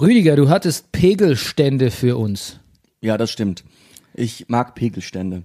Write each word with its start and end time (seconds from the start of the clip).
Rüdiger, 0.00 0.36
du 0.36 0.48
hattest 0.48 0.92
Pegelstände 0.92 1.90
für 1.90 2.16
uns. 2.16 2.60
Ja, 3.00 3.18
das 3.18 3.32
stimmt. 3.32 3.64
Ich 4.14 4.48
mag 4.48 4.76
Pegelstände. 4.76 5.42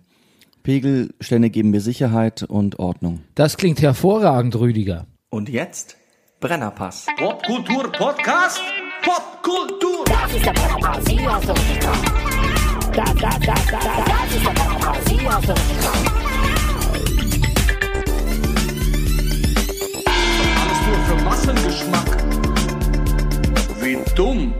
Pegelstände 0.61 1.49
geben 1.49 1.71
mir 1.71 1.81
Sicherheit 1.81 2.43
und 2.43 2.77
Ordnung. 2.77 3.21
Das 3.33 3.57
klingt 3.57 3.81
hervorragend, 3.81 4.55
Rüdiger. 4.55 5.07
Und 5.29 5.49
jetzt 5.49 5.97
Brennerpass. 6.39 7.07
Popkultur 7.17 7.91
Podcast. 7.91 8.61
Popkultur. 9.01 10.05
Das 10.05 10.35
ist 10.35 10.45
der 10.45 10.53
Brennerpass, 10.53 10.97
hast 10.97 11.47
du 11.47 11.51
richtig 11.53 11.79
drauf. 11.79 12.01
Das, 12.93 13.15
das, 13.15 13.15
das, 13.15 13.39
das, 13.39 13.65
das, 13.71 13.83
das 14.05 14.35
ist 14.35 14.45
der 14.45 14.53
Brennerpass. 14.53 14.99
Alles 20.55 20.79
nur 20.87 20.97
für 21.07 21.23
Massengeschmack. 21.23 22.32
Wie 23.83 23.97
dumm. 24.15 24.53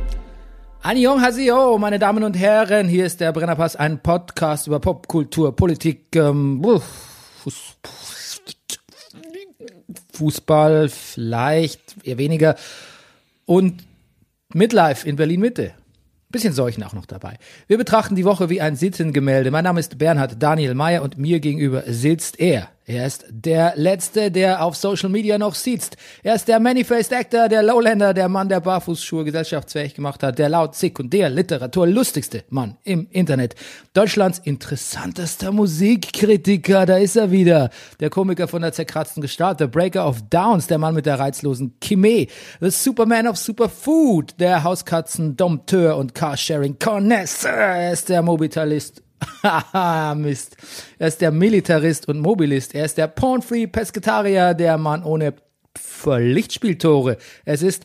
Annyeong 0.82 1.22
Hasio, 1.22 1.78
meine 1.78 1.98
Damen 1.98 2.26
und 2.26 2.34
Herren, 2.34 2.90
hier 2.90 3.06
ist 3.06 3.22
der 3.22 3.32
Brennerpass, 3.32 3.78
ein 3.78 4.00
Podcast 4.00 4.68
über 4.68 4.82
Popkultur, 4.82 5.56
Politik, 5.56 6.14
ähm, 6.18 6.62
Fuß, 7.42 7.78
Fußball, 10.12 10.90
vielleicht 10.90 11.96
eher 12.04 12.18
weniger 12.18 12.58
und 13.46 13.86
Midlife 14.54 15.08
in 15.08 15.16
Berlin 15.16 15.40
Mitte. 15.40 15.74
Bisschen 16.30 16.52
Seuchen 16.52 16.84
auch 16.84 16.94
noch 16.94 17.06
dabei. 17.06 17.38
Wir 17.68 17.78
betrachten 17.78 18.18
die 18.18 18.26
Woche 18.26 18.50
wie 18.50 18.60
ein 18.60 18.76
Sittengemälde. 18.76 19.52
Mein 19.52 19.64
Name 19.64 19.80
ist 19.80 19.98
Bernhard 19.98 20.44
Daniel 20.44 20.74
Mayer 20.74 21.02
und 21.02 21.18
mir 21.18 21.40
gegenüber 21.40 21.84
sitzt 21.88 22.42
er. 22.42 22.73
Er 22.86 23.06
ist 23.06 23.26
der 23.30 23.74
Letzte, 23.78 24.30
der 24.30 24.62
auf 24.62 24.76
Social 24.76 25.08
Media 25.08 25.38
noch 25.38 25.56
sitzt. 25.56 25.96
Er 26.22 26.36
ist 26.36 26.50
der 26.50 26.60
Many-Faced 26.60 27.14
Actor, 27.14 27.48
der 27.48 27.64
Lowlander, 27.64 28.14
der 28.14 28.28
Mann, 28.28 28.50
der 28.50 28.60
Barfußschuhe 28.60 29.24
gesellschaftsfähig 29.24 29.94
gemacht 29.94 30.22
hat, 30.22 30.38
der 30.38 30.50
laut 30.50 30.76
Sekundär 30.76 31.30
Literatur 31.30 31.88
lustigste 31.88 32.44
Mann 32.50 32.76
im 32.84 33.08
Internet. 33.10 33.56
Deutschlands 33.94 34.40
interessantester 34.40 35.54
Musikkritiker, 35.54 36.86
da 36.86 36.98
ist 36.98 37.16
er 37.16 37.32
wieder. 37.32 37.70
Der 38.02 38.10
Komiker 38.10 38.50
von 38.50 38.62
der 38.62 38.74
zerkratzten 38.74 39.22
Gestalt, 39.22 39.62
der 39.62 39.68
Breaker 39.68 40.06
of 40.06 40.22
Downs, 40.30 40.68
der 40.68 40.78
Mann 40.78 40.94
mit 40.94 41.06
der 41.06 41.18
reizlosen 41.18 41.76
Chimee, 41.82 42.28
the 42.60 42.70
Superman 42.70 43.28
of 43.28 43.38
Superfood, 43.38 44.34
der 44.42 44.66
Hauskatzen, 44.66 45.38
Dompteur 45.38 45.96
und 45.96 46.14
Carsharing 46.14 46.78
Connoisseur. 46.80 47.52
Er 47.52 47.94
ist 47.94 48.10
der 48.10 48.22
Mobitalist 48.22 49.03
Mist. 50.16 50.58
Er 51.00 51.08
ist 51.08 51.22
der 51.22 51.32
Militarist 51.32 52.08
und 52.08 52.20
Mobilist. 52.20 52.76
Er 52.76 52.86
ist 52.86 52.98
der 52.98 53.08
Pornfree 53.08 53.68
Pesketarier, 53.68 54.54
der 54.54 54.78
Mann 54.78 55.04
ohne 55.04 55.34
Lichtspieltore. 56.06 57.18
Es 57.46 57.62
ist 57.62 57.84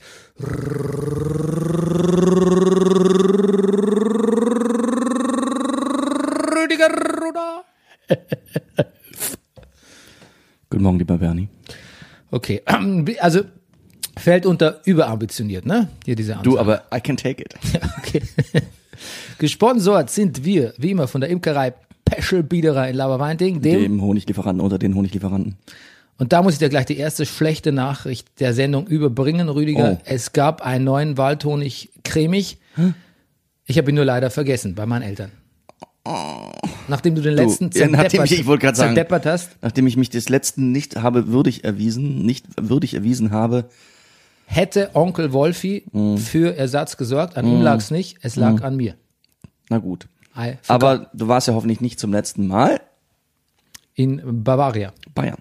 Rüdiger 6.57 6.89
Ruder. 7.21 7.65
Guten 10.71 10.83
Morgen, 10.83 10.99
lieber 10.99 11.19
Bernie. 11.19 11.49
Okay, 12.31 12.63
also 13.21 13.43
fällt 14.19 14.45
unter 14.47 14.81
überambitioniert, 14.85 15.65
ne? 15.65 15.89
Hier 16.05 16.17
diese 16.17 16.33
Ansage. 16.33 16.51
Du, 16.51 16.59
aber 16.59 16.85
I 16.95 17.01
can 17.01 17.17
take 17.17 17.43
it. 17.43 17.55
Okay. 17.99 18.23
Gesponsert 19.39 20.11
sind 20.11 20.45
wir, 20.45 20.75
wie 20.79 20.91
immer, 20.91 21.09
von 21.09 21.21
der 21.21 21.31
Imkerei 21.31 21.73
Peschel 22.05 22.43
Biederer 22.43 22.89
in 22.89 22.97
Laberweinting, 22.97 23.61
dem, 23.61 23.81
Dem 23.83 24.03
Honiglieferanten 24.03 24.61
unter 24.61 24.79
den 24.79 24.95
Honiglieferanten. 24.95 25.57
und 26.19 26.33
da 26.33 26.43
muss 26.43 26.55
ich 26.55 26.59
dir 26.59 26.69
gleich 26.71 26.87
die 26.87 26.97
erste 26.97 27.27
schlechte 27.27 27.71
Nachricht 27.73 28.41
der 28.41 28.55
Sendung 28.55 28.87
überbringen, 28.87 29.49
Rüdiger. 29.49 29.99
Oh. 29.99 30.03
Es 30.05 30.33
gab 30.33 30.63
einen 30.63 30.85
neuen 30.85 31.17
Waldhonig 31.19 31.91
cremig. 32.05 32.59
Ich 33.67 33.77
habe 33.79 33.91
ihn 33.91 33.95
nur 33.95 34.05
leider 34.07 34.31
vergessen 34.31 34.75
bei 34.75 34.87
meinen 34.87 35.03
Eltern. 35.03 35.31
Nachdem 36.89 37.15
du 37.15 37.21
den 37.21 37.35
letzten 37.35 37.69
ja, 37.75 37.87
nachdem 37.87 38.25
ich- 38.25 38.33
ich 38.41 38.47
wollte 38.47 38.67
sagen- 38.75 38.95
zerdeppert 38.95 39.27
hast, 39.27 39.51
Nachdem 39.61 39.87
ich 39.87 39.99
mich 39.99 40.09
des 40.09 40.31
letzten 40.31 40.73
nicht 40.73 40.97
habe 40.97 41.29
würdig 41.29 41.65
erwiesen, 41.65 42.25
nicht 42.25 42.47
würdig 42.59 42.95
erwiesen 42.95 43.31
habe, 43.31 43.69
hätte 44.47 44.91
Onkel 44.95 45.35
Wolfi 45.35 45.85
Mhm. 45.93 46.17
für 46.17 46.57
Ersatz 46.57 46.97
gesorgt. 46.97 47.37
An 47.37 47.47
ihm 47.47 47.61
lag 47.61 47.77
es 47.77 47.91
nicht, 47.91 48.17
es 48.23 48.37
lag 48.37 48.63
an 48.63 48.77
mir. 48.77 48.95
Na 49.69 49.79
gut. 49.79 50.09
I 50.37 50.57
forgot. 50.63 50.69
Aber 50.69 51.11
du 51.13 51.29
warst 51.29 51.49
ja 51.49 51.55
hoffentlich 51.55 51.81
nicht 51.81 51.99
zum 51.99 52.13
letzten 52.13 52.47
Mal 52.47 52.81
in 53.95 54.23
Bavaria. 54.45 54.93
Bayern. 55.15 55.39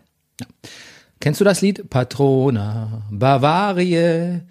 Kennst 1.19 1.39
du 1.41 1.45
das 1.45 1.61
Lied? 1.61 1.89
Patrona, 1.89 3.03
Bavarie, 3.11 4.41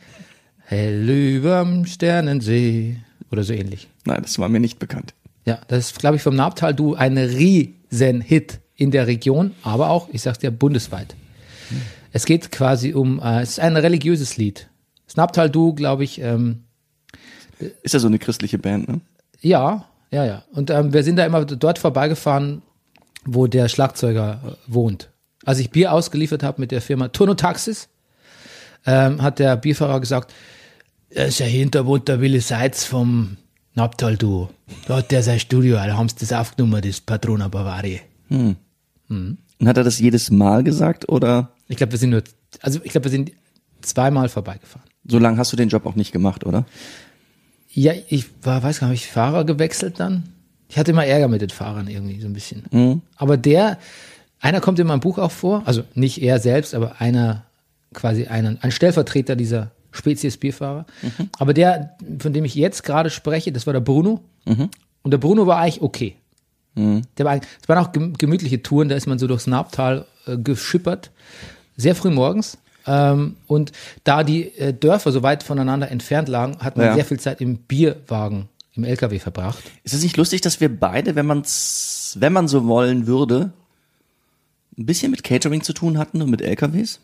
hell 0.64 1.08
überm 1.08 1.86
Sternensee 1.86 2.96
oder 3.30 3.44
so 3.44 3.52
ähnlich. 3.52 3.88
Nein, 4.04 4.22
das 4.22 4.38
war 4.38 4.48
mir 4.48 4.60
nicht 4.60 4.78
bekannt. 4.78 5.14
Ja, 5.44 5.60
das 5.68 5.86
ist, 5.86 5.98
glaube 5.98 6.16
ich, 6.16 6.22
vom 6.22 6.34
Nabtal 6.34 6.74
du 6.74 6.94
ein 6.94 7.16
Riesen-Hit 7.18 8.60
in 8.74 8.90
der 8.90 9.06
Region, 9.06 9.52
aber 9.62 9.90
auch, 9.90 10.08
ich 10.12 10.22
sag's 10.22 10.38
dir, 10.38 10.50
bundesweit. 10.50 11.14
Es 12.12 12.24
geht 12.24 12.50
quasi 12.50 12.94
um, 12.94 13.20
äh, 13.20 13.42
es 13.42 13.50
ist 13.50 13.60
ein 13.60 13.76
religiöses 13.76 14.36
Lied. 14.36 14.68
Das 15.06 15.16
Nabtal 15.16 15.50
du, 15.50 15.72
glaube 15.72 16.02
ich, 16.04 16.20
ähm, 16.20 16.64
Ist 17.82 17.94
ja 17.94 18.00
so 18.00 18.08
eine 18.08 18.18
christliche 18.18 18.58
Band, 18.58 18.88
ne? 18.88 19.00
Ja, 19.46 19.86
ja, 20.10 20.24
ja. 20.24 20.42
Und 20.52 20.70
ähm, 20.70 20.92
wir 20.92 21.02
sind 21.02 21.16
da 21.16 21.26
immer 21.26 21.44
dort 21.44 21.78
vorbeigefahren, 21.78 22.62
wo 23.24 23.46
der 23.46 23.68
Schlagzeuger 23.68 24.40
äh, 24.44 24.50
wohnt. 24.66 25.10
Als 25.44 25.58
ich 25.58 25.70
Bier 25.70 25.92
ausgeliefert 25.92 26.42
habe 26.42 26.60
mit 26.60 26.72
der 26.72 26.80
Firma 26.80 27.08
Turnotaxis, 27.08 27.88
ähm, 28.86 29.22
hat 29.22 29.38
der 29.38 29.56
Bierfahrer 29.56 30.00
gesagt, 30.00 30.32
das 31.14 31.28
ist 31.28 31.38
ja 31.38 31.46
Hintergrund 31.46 32.08
der 32.08 32.20
Willi 32.20 32.40
Seitz 32.40 32.84
vom 32.84 33.36
Nabtal 33.74 34.16
Duo. 34.16 34.50
Da 34.86 34.96
hat 34.96 35.10
der 35.10 35.22
sein 35.22 35.38
Studio, 35.38 35.76
da 35.76 35.96
haben 35.96 36.08
sie 36.08 36.16
das 36.18 36.32
aufgenommen, 36.32 36.82
das 36.82 37.00
Patrona 37.00 37.48
Bavaria. 37.48 38.00
Und 39.60 39.68
hat 39.68 39.76
er 39.76 39.84
das 39.84 39.98
jedes 39.98 40.30
Mal 40.30 40.64
gesagt 40.64 41.08
oder 41.08 41.50
Ich 41.68 41.76
glaube, 41.76 41.92
wir 41.92 41.98
sind 41.98 42.10
nur, 42.10 42.22
also 42.62 42.80
ich 42.82 42.90
glaube, 42.90 43.04
wir 43.04 43.10
sind 43.10 43.32
zweimal 43.82 44.28
vorbeigefahren. 44.28 44.88
so 45.06 45.18
lange 45.18 45.38
hast 45.38 45.52
du 45.52 45.56
den 45.56 45.68
Job 45.68 45.86
auch 45.86 45.94
nicht 45.94 46.12
gemacht, 46.12 46.44
oder? 46.44 46.66
Ja, 47.78 47.92
ich 48.08 48.26
war, 48.42 48.62
weiß 48.62 48.80
gar 48.80 48.88
nicht, 48.88 49.00
habe 49.02 49.06
ich 49.06 49.12
Fahrer 49.12 49.44
gewechselt 49.44 50.00
dann? 50.00 50.22
Ich 50.68 50.78
hatte 50.78 50.90
immer 50.92 51.04
Ärger 51.06 51.28
mit 51.28 51.42
den 51.42 51.50
Fahrern 51.50 51.88
irgendwie 51.88 52.20
so 52.20 52.26
ein 52.26 52.32
bisschen. 52.32 52.64
Aber 53.16 53.36
der, 53.36 53.78
einer 54.40 54.60
kommt 54.60 54.78
in 54.78 54.86
meinem 54.86 55.00
Buch 55.00 55.18
auch 55.18 55.30
vor, 55.30 55.62
also 55.66 55.82
nicht 55.94 56.22
er 56.22 56.38
selbst, 56.40 56.74
aber 56.74 57.00
einer, 57.00 57.44
quasi 57.92 58.26
einen, 58.26 58.58
ein 58.62 58.70
Stellvertreter 58.72 59.36
dieser 59.36 59.70
Spezies 59.92 60.36
Bierfahrer. 60.38 60.86
Aber 61.38 61.52
der, 61.54 61.96
von 62.18 62.32
dem 62.32 62.44
ich 62.44 62.54
jetzt 62.54 62.82
gerade 62.82 63.10
spreche, 63.10 63.52
das 63.52 63.66
war 63.66 63.72
der 63.74 63.80
Bruno. 63.80 64.20
Und 65.02 65.10
der 65.10 65.18
Bruno 65.18 65.46
war 65.46 65.58
eigentlich 65.58 65.82
okay. 65.82 66.16
Der 67.18 67.24
war, 67.24 67.36
es 67.36 67.68
waren 67.68 67.78
auch 67.78 67.92
gem- 67.92 68.14
gemütliche 68.14 68.62
Touren, 68.62 68.88
da 68.88 68.96
ist 68.96 69.06
man 69.06 69.18
so 69.18 69.26
durchs 69.26 69.46
Nabtal 69.46 70.04
äh, 70.26 70.36
geschippert, 70.36 71.10
sehr 71.76 71.94
früh 71.94 72.10
morgens. 72.10 72.58
Ähm, 72.86 73.36
und 73.46 73.72
da 74.04 74.22
die 74.22 74.48
äh, 74.58 74.72
Dörfer 74.72 75.12
so 75.12 75.22
weit 75.22 75.42
voneinander 75.42 75.90
entfernt 75.90 76.28
lagen, 76.28 76.58
hat 76.60 76.76
man 76.76 76.86
Ja. 76.86 76.94
sehr 76.94 77.04
viel 77.04 77.18
Zeit 77.20 77.40
im 77.40 77.58
Bierwagen, 77.58 78.48
im 78.74 78.84
LKW 78.84 79.18
verbracht. 79.18 79.58
Ist 79.82 79.94
es 79.94 80.02
nicht 80.02 80.16
lustig, 80.16 80.40
dass 80.40 80.60
wir 80.60 80.68
beide, 80.68 81.14
wenn 81.16 81.26
man's, 81.26 82.16
wenn 82.20 82.32
man 82.32 82.48
so 82.48 82.66
wollen 82.66 83.06
würde, 83.06 83.52
ein 84.78 84.86
bisschen 84.86 85.10
mit 85.10 85.24
Catering 85.24 85.62
zu 85.62 85.72
tun 85.72 85.98
hatten 85.98 86.22
und 86.22 86.30
mit 86.30 86.42
LKWs? 86.42 87.00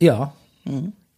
Ja, 0.00 0.32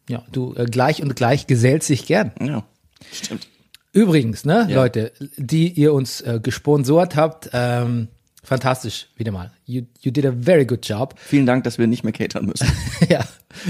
ja, 0.08 0.22
du 0.32 0.54
äh, 0.56 0.64
gleich 0.64 1.02
und 1.02 1.14
gleich 1.16 1.46
gesellt 1.46 1.82
sich 1.82 2.06
gern. 2.06 2.32
Ja, 2.40 2.64
stimmt. 3.12 3.46
Übrigens, 3.92 4.44
ne, 4.44 4.68
Leute, 4.72 5.12
die 5.36 5.68
ihr 5.68 5.92
uns 5.92 6.20
äh, 6.20 6.38
gesponsort 6.42 7.16
habt, 7.16 7.50
ähm, 7.52 8.08
fantastisch, 8.42 9.08
wieder 9.16 9.32
mal. 9.32 9.50
You, 9.64 9.82
you 10.00 10.10
did 10.10 10.26
a 10.26 10.32
very 10.32 10.64
good 10.64 10.86
job. 10.86 11.14
Vielen 11.18 11.46
Dank, 11.46 11.64
dass 11.64 11.78
wir 11.78 11.86
nicht 11.86 12.04
mehr 12.04 12.12
catern 12.12 12.46
müssen. 12.46 12.66
ja, 13.08 13.24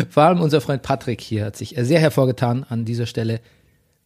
vor 0.08 0.24
allem 0.24 0.40
unser 0.40 0.60
Freund 0.60 0.82
Patrick 0.82 1.20
hier 1.20 1.44
hat 1.46 1.56
sich 1.56 1.74
sehr 1.78 2.00
hervorgetan 2.00 2.64
an 2.68 2.84
dieser 2.84 3.06
Stelle. 3.06 3.40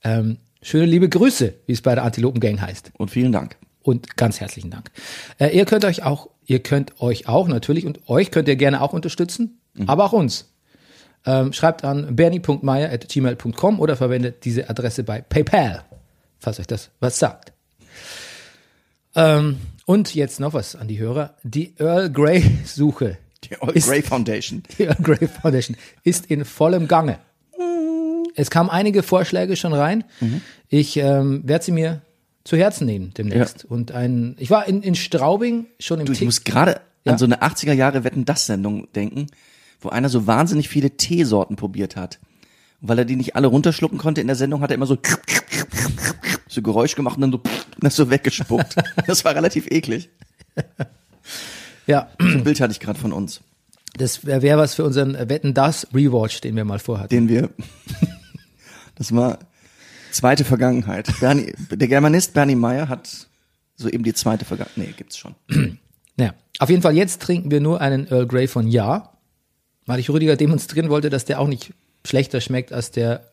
Ähm, 0.02 0.38
schöne 0.62 0.86
liebe 0.86 1.08
Grüße, 1.08 1.54
wie 1.66 1.72
es 1.72 1.82
bei 1.82 1.94
der 1.94 2.04
Antilopen-Gang 2.04 2.60
heißt. 2.60 2.92
Und 2.96 3.10
vielen 3.10 3.32
Dank. 3.32 3.56
Und 3.82 4.16
ganz 4.16 4.40
herzlichen 4.40 4.70
Dank. 4.70 4.90
Äh, 5.38 5.56
ihr 5.56 5.66
könnt 5.66 5.84
euch 5.84 6.02
auch, 6.02 6.30
ihr 6.46 6.62
könnt 6.62 7.00
euch 7.00 7.28
auch 7.28 7.48
natürlich 7.48 7.86
und 7.86 8.08
euch 8.08 8.30
könnt 8.30 8.48
ihr 8.48 8.56
gerne 8.56 8.80
auch 8.80 8.92
unterstützen, 8.92 9.60
aber 9.86 10.04
auch 10.04 10.12
uns. 10.12 10.50
Ähm, 11.26 11.52
schreibt 11.52 11.84
an 11.84 12.16
bernie.meier.gmail.com 12.16 13.80
oder 13.80 13.96
verwendet 13.96 14.44
diese 14.44 14.68
Adresse 14.68 15.04
bei 15.04 15.22
PayPal, 15.22 15.84
falls 16.38 16.60
euch 16.60 16.66
das 16.66 16.90
was 17.00 17.18
sagt. 17.18 17.53
Ähm, 19.14 19.58
und 19.86 20.14
jetzt 20.14 20.40
noch 20.40 20.54
was 20.54 20.76
an 20.76 20.88
die 20.88 20.98
Hörer. 20.98 21.34
Die 21.42 21.74
Earl 21.78 22.10
Grey 22.10 22.42
Suche. 22.64 23.18
Die 23.44 23.50
Ist- 23.74 23.88
Grey 23.88 24.02
Foundation. 24.02 24.62
Die 24.78 24.84
Earl 24.84 24.96
Grey 25.02 25.28
Foundation 25.28 25.76
ist 26.02 26.26
in 26.26 26.44
vollem 26.44 26.88
Gange. 26.88 27.18
Es 28.36 28.50
kamen 28.50 28.70
einige 28.70 29.02
Vorschläge 29.02 29.54
schon 29.56 29.72
rein. 29.72 30.02
Ich 30.68 30.96
ähm, 30.96 31.42
werde 31.44 31.64
sie 31.64 31.72
mir 31.72 32.00
zu 32.42 32.56
Herzen 32.56 32.84
nehmen 32.86 33.12
demnächst. 33.16 33.64
Und 33.64 33.92
ein, 33.92 34.34
ich 34.38 34.50
war 34.50 34.66
in, 34.66 34.82
in 34.82 34.94
Straubing 34.96 35.66
schon 35.78 36.00
im 36.00 36.06
Du, 36.06 36.12
ich 36.12 36.18
Tick- 36.18 36.26
muss 36.26 36.42
gerade 36.44 36.80
Ja. 37.04 37.12
an 37.12 37.18
so 37.18 37.26
eine 37.26 37.42
80er 37.42 37.72
Jahre 37.72 38.02
Wetten 38.02 38.24
das 38.24 38.46
Sendung 38.46 38.88
denken, 38.92 39.28
wo 39.80 39.90
einer 39.90 40.08
so 40.08 40.26
wahnsinnig 40.26 40.68
viele 40.68 40.90
Teesorten 40.96 41.54
probiert 41.56 41.94
hat. 41.96 42.18
Weil 42.80 42.98
er 42.98 43.04
die 43.04 43.16
nicht 43.16 43.36
alle 43.36 43.46
runterschlucken 43.46 43.98
konnte 43.98 44.20
in 44.20 44.26
der 44.26 44.36
Sendung, 44.36 44.60
hat 44.62 44.70
er 44.70 44.74
immer 44.74 44.86
so 44.86 44.98
so 46.54 46.62
Geräusch 46.62 46.94
gemacht 46.94 47.16
und 47.16 47.22
dann 47.22 47.32
so, 47.32 47.40
das 47.80 47.96
so 47.96 48.10
weggespuckt. 48.10 48.76
Das 49.06 49.24
war 49.24 49.34
relativ 49.34 49.70
eklig. 49.70 50.10
Ja, 51.86 52.08
So 52.18 52.26
ein 52.26 52.44
Bild 52.44 52.60
hatte 52.60 52.72
ich 52.72 52.80
gerade 52.80 52.98
von 52.98 53.12
uns, 53.12 53.40
das 53.96 54.24
wäre 54.26 54.42
wär 54.42 54.58
was 54.58 54.74
für 54.74 54.84
unseren 54.84 55.14
Wetten 55.28 55.54
das 55.54 55.86
Rewatch, 55.94 56.40
den 56.40 56.56
wir 56.56 56.64
mal 56.64 56.78
vorhatten. 56.78 57.08
den 57.10 57.28
wir. 57.28 57.50
Das 58.96 59.14
war 59.14 59.38
zweite 60.10 60.44
Vergangenheit. 60.44 61.08
Bernie, 61.20 61.52
der 61.70 61.88
Germanist 61.88 62.34
Bernie 62.34 62.54
Meyer 62.56 62.88
hat 62.88 63.28
so 63.76 63.88
eben 63.88 64.04
die 64.04 64.14
zweite 64.14 64.44
Vergangenheit. 64.44 64.76
Nee, 64.78 64.94
gibt's 64.96 65.16
schon. 65.18 65.34
Ja, 66.16 66.32
auf 66.60 66.70
jeden 66.70 66.80
Fall 66.82 66.96
jetzt 66.96 67.22
trinken 67.22 67.50
wir 67.50 67.60
nur 67.60 67.80
einen 67.80 68.06
Earl 68.06 68.28
Grey 68.28 68.46
von 68.46 68.68
Ja, 68.68 69.14
weil 69.84 69.98
ich 69.98 70.10
Rüdiger 70.10 70.36
demonstrieren 70.36 70.88
wollte, 70.88 71.10
dass 71.10 71.24
der 71.24 71.40
auch 71.40 71.48
nicht 71.48 71.72
schlechter 72.06 72.40
schmeckt 72.40 72.72
als 72.72 72.92
der 72.92 73.32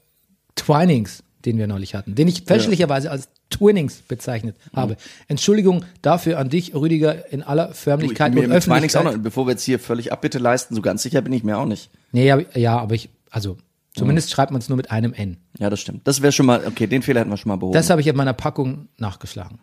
Twinings, 0.55 1.21
den 1.45 1.57
wir 1.57 1.67
neulich 1.67 1.95
hatten, 1.95 2.15
den 2.15 2.27
ich 2.27 2.43
fälschlicherweise 2.43 3.11
als 3.11 3.29
Twinnings 3.49 4.01
bezeichnet 4.07 4.55
habe. 4.75 4.97
Entschuldigung 5.27 5.83
dafür 6.01 6.39
an 6.39 6.49
dich, 6.49 6.73
Rüdiger, 6.73 7.31
in 7.31 7.43
aller 7.43 7.65
Du, 7.65 7.71
ich 7.71 7.77
Förmlichkeit 7.77 8.31
bin 8.31 8.41
mir 8.41 8.47
und 8.47 8.53
mit 8.53 8.63
Twinings 8.63 8.95
auch 8.95 9.01
Öffentlichkeit. 9.01 9.17
noch, 9.17 9.23
bevor 9.23 9.47
wir 9.47 9.51
jetzt 9.51 9.63
hier 9.63 9.79
völlig 9.79 10.11
Abbitte 10.11 10.39
leisten, 10.39 10.75
so 10.75 10.81
ganz 10.81 11.03
sicher 11.03 11.21
bin 11.21 11.33
ich 11.33 11.43
mir 11.43 11.57
auch 11.57 11.65
nicht. 11.65 11.89
Nee, 12.11 12.25
ja, 12.27 12.39
ja, 12.55 12.77
aber 12.77 12.95
ich, 12.95 13.09
also 13.29 13.57
zumindest 13.93 14.31
schreibt 14.31 14.51
man 14.51 14.61
es 14.61 14.69
nur 14.69 14.77
mit 14.77 14.91
einem 14.91 15.13
N. 15.13 15.37
Ja, 15.59 15.69
das 15.69 15.79
stimmt. 15.81 16.07
Das 16.07 16.21
wäre 16.21 16.31
schon 16.31 16.45
mal, 16.45 16.65
okay, 16.65 16.87
den 16.87 17.01
Fehler 17.01 17.19
hätten 17.21 17.29
wir 17.29 17.37
schon 17.37 17.49
mal 17.49 17.57
behoben. 17.57 17.73
Das 17.73 17.89
habe 17.89 18.01
ich 18.01 18.07
in 18.07 18.15
meiner 18.15 18.33
Packung 18.33 18.87
nachgeschlagen. 18.97 19.59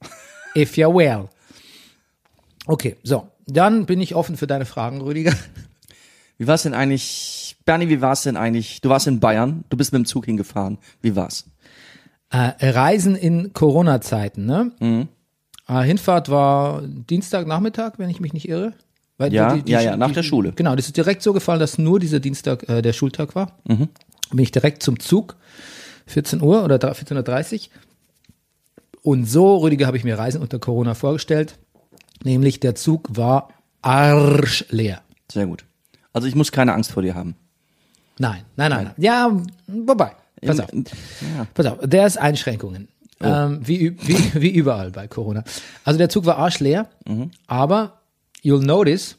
If 0.56 0.74
you're 0.74 0.94
well. 0.94 1.28
Okay, 2.66 2.96
so. 3.02 3.28
Dann 3.46 3.86
bin 3.86 4.00
ich 4.00 4.14
offen 4.14 4.36
für 4.36 4.46
deine 4.46 4.66
Fragen, 4.66 5.00
Rüdiger. 5.00 5.32
Wie 6.36 6.46
war's 6.46 6.64
denn 6.64 6.74
eigentlich, 6.74 7.47
Bernie, 7.68 7.90
wie 7.90 8.00
war's 8.00 8.22
denn 8.22 8.38
eigentlich? 8.38 8.80
Du 8.80 8.88
warst 8.88 9.06
in 9.08 9.20
Bayern, 9.20 9.62
du 9.68 9.76
bist 9.76 9.92
mit 9.92 9.98
dem 9.98 10.06
Zug 10.06 10.24
hingefahren. 10.24 10.78
Wie 11.02 11.14
war's? 11.14 11.44
Äh, 12.30 12.70
Reisen 12.70 13.14
in 13.14 13.52
Corona-Zeiten, 13.52 14.46
ne? 14.46 14.72
Mhm. 14.80 15.08
Äh, 15.68 15.82
Hinfahrt 15.82 16.30
war 16.30 16.80
Dienstagnachmittag, 16.80 17.98
wenn 17.98 18.08
ich 18.08 18.20
mich 18.20 18.32
nicht 18.32 18.48
irre. 18.48 18.72
Weil 19.18 19.34
Ja, 19.34 19.54
ja, 19.66 19.82
ja, 19.82 19.98
nach 19.98 20.12
der 20.12 20.22
Schule. 20.22 20.52
Genau, 20.56 20.76
das 20.76 20.86
ist 20.86 20.96
direkt 20.96 21.22
so 21.22 21.34
gefallen, 21.34 21.60
dass 21.60 21.76
nur 21.76 22.00
dieser 22.00 22.20
Dienstag 22.20 22.66
äh, 22.70 22.80
der 22.80 22.94
Schultag 22.94 23.34
war. 23.34 23.58
Mhm. 23.68 23.90
Bin 24.30 24.38
ich 24.38 24.50
direkt 24.50 24.82
zum 24.82 24.98
Zug, 24.98 25.36
14 26.06 26.40
Uhr 26.40 26.64
oder 26.64 26.76
14.30 26.76 27.54
Uhr. 27.54 27.68
Und 29.02 29.26
so, 29.26 29.58
Rüdiger, 29.58 29.86
habe 29.86 29.98
ich 29.98 30.04
mir 30.04 30.16
Reisen 30.16 30.40
unter 30.40 30.58
Corona 30.58 30.94
vorgestellt. 30.94 31.58
Nämlich 32.24 32.60
der 32.60 32.74
Zug 32.76 33.10
war 33.14 33.50
arschleer. 33.82 35.02
Sehr 35.30 35.46
gut. 35.46 35.66
Also 36.14 36.28
ich 36.28 36.34
muss 36.34 36.50
keine 36.50 36.72
Angst 36.72 36.92
vor 36.92 37.02
dir 37.02 37.14
haben. 37.14 37.36
Nein, 38.18 38.42
nein, 38.56 38.70
nein, 38.70 38.84
nein. 38.84 38.94
Ja, 38.96 39.30
wobei. 39.66 40.12
Pass 40.44 40.60
auf. 40.60 40.72
Ja. 40.72 41.46
Pass 41.54 41.66
auf, 41.66 41.78
der 41.82 42.06
ist 42.06 42.16
Einschränkungen. 42.16 42.88
Ähm, 43.20 43.60
wie, 43.66 43.96
wie, 44.00 44.32
wie 44.40 44.50
überall 44.50 44.90
bei 44.90 45.08
Corona. 45.08 45.42
Also 45.84 45.98
der 45.98 46.08
Zug 46.08 46.26
war 46.26 46.38
arschleer, 46.38 46.88
aber 47.46 48.00
you'll 48.44 48.64
notice, 48.64 49.16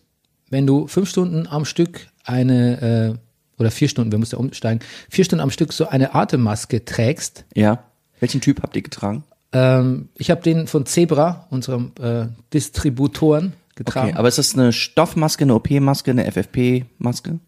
wenn 0.50 0.66
du 0.66 0.88
fünf 0.88 1.10
Stunden 1.10 1.48
am 1.48 1.66
Stück 1.66 2.08
eine, 2.24 3.18
äh, 3.18 3.60
oder 3.60 3.72
vier 3.72 3.90
Stunden, 3.90 4.12
wir 4.12 4.20
mussten 4.20 4.36
ja 4.36 4.40
umsteigen, 4.40 4.80
vier 5.10 5.26
Stunden 5.26 5.42
am 5.42 5.52
Stück 5.52 5.74
so 5.74 5.88
eine 5.88 6.16
Atemmaske 6.16 6.86
trägst. 6.86 7.44
Ja. 7.54 7.84
Welchen 8.22 8.42
Typ 8.42 8.62
habt 8.62 8.76
ihr 8.76 8.82
getragen? 8.82 9.24
Ähm, 9.52 10.10
ich 10.16 10.32
habe 10.32 10.42
den 10.42 10.68
von 10.68 10.86
Zebra, 10.86 11.48
unserem 11.50 11.92
äh, 12.02 12.28
Distributoren, 12.54 13.54
getragen. 13.76 14.10
Okay, 14.10 14.18
aber 14.18 14.28
ist 14.28 14.38
das 14.38 14.54
eine 14.54 14.72
Stoffmaske, 14.72 15.44
eine 15.44 15.56
OP-Maske, 15.56 16.12
eine 16.12 16.32
FFP-Maske? 16.32 17.40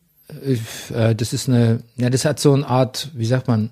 Ich, 0.46 0.96
äh, 0.96 1.14
das 1.16 1.34
ist 1.34 1.50
eine, 1.50 1.82
ja, 1.98 2.10
das 2.10 2.26
hat 2.26 2.40
so 2.40 2.54
eine 2.54 2.68
Art, 2.68 3.10
wie 3.14 3.26
sagt 3.26 3.48
man, 3.48 3.72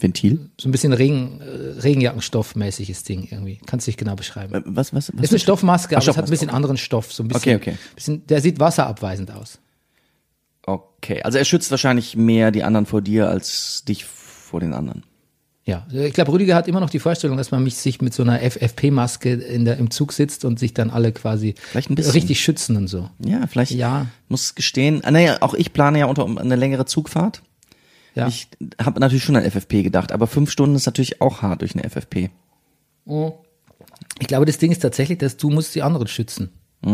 Ventil? 0.00 0.50
so 0.60 0.68
ein 0.68 0.72
bisschen 0.72 0.92
Regen, 0.92 1.40
äh, 1.40 1.80
Regenjackenstoffmäßiges 1.80 3.02
Ding 3.02 3.26
irgendwie. 3.30 3.60
Kannst 3.66 3.86
du 3.86 3.90
nicht 3.90 3.98
genau 3.98 4.14
beschreiben. 4.14 4.54
Äh, 4.54 4.62
Was, 4.64 4.94
was, 4.94 5.12
was? 5.14 5.24
ist 5.24 5.30
eine 5.30 5.38
Stoffmaske, 5.40 5.96
Ach, 5.96 6.02
aber 6.02 6.10
es 6.10 6.16
hat 6.16 6.24
ein 6.24 6.30
bisschen 6.30 6.50
anderen 6.50 6.76
Stoff. 6.76 7.12
So 7.12 7.22
ein 7.22 7.28
bisschen, 7.28 7.56
Okay, 7.56 7.72
okay. 7.72 7.78
Bisschen, 7.94 8.26
der 8.26 8.40
sieht 8.40 8.60
wasserabweisend 8.60 9.32
aus. 9.32 9.58
Okay, 10.62 11.22
also 11.22 11.38
er 11.38 11.44
schützt 11.44 11.70
wahrscheinlich 11.70 12.16
mehr 12.16 12.50
die 12.50 12.62
anderen 12.62 12.86
vor 12.86 13.00
dir 13.00 13.28
als 13.28 13.84
dich 13.84 14.04
vor 14.04 14.60
den 14.60 14.74
anderen. 14.74 15.02
Ja, 15.68 15.86
ich 15.92 16.14
glaube, 16.14 16.32
Rüdiger 16.32 16.54
hat 16.56 16.66
immer 16.66 16.80
noch 16.80 16.88
die 16.88 16.98
Vorstellung, 16.98 17.36
dass 17.36 17.50
man 17.50 17.62
mich 17.62 17.76
sich 17.76 18.00
mit 18.00 18.14
so 18.14 18.22
einer 18.22 18.40
FFP-Maske 18.40 19.34
in 19.34 19.66
der, 19.66 19.76
im 19.76 19.90
Zug 19.90 20.14
sitzt 20.14 20.44
und 20.46 20.58
sich 20.58 20.72
dann 20.72 20.88
alle 20.88 21.12
quasi 21.12 21.54
richtig 21.74 22.40
schützen 22.40 22.76
und 22.76 22.88
so. 22.88 23.10
Ja, 23.24 23.46
vielleicht 23.46 23.72
Ja. 23.72 24.06
muss 24.28 24.54
gestehen. 24.54 25.04
Ah, 25.04 25.10
naja, 25.10 25.36
auch 25.42 25.52
ich 25.52 25.74
plane 25.74 25.98
ja 25.98 26.06
unter 26.06 26.24
eine 26.26 26.56
längere 26.56 26.86
Zugfahrt. 26.86 27.42
Ja. 28.14 28.26
Ich 28.28 28.48
habe 28.82 28.98
natürlich 28.98 29.22
schon 29.24 29.36
an 29.36 29.44
FFP 29.44 29.82
gedacht, 29.82 30.10
aber 30.10 30.26
fünf 30.26 30.50
Stunden 30.50 30.74
ist 30.74 30.86
natürlich 30.86 31.20
auch 31.20 31.42
hart 31.42 31.60
durch 31.60 31.74
eine 31.74 31.84
FFP. 31.88 32.30
Ich 34.20 34.26
glaube, 34.26 34.46
das 34.46 34.58
Ding 34.58 34.72
ist 34.72 34.80
tatsächlich, 34.80 35.18
dass 35.18 35.36
du 35.36 35.50
musst 35.50 35.74
die 35.74 35.82
anderen 35.82 36.06
schützen. 36.08 36.50
Ja, 36.84 36.90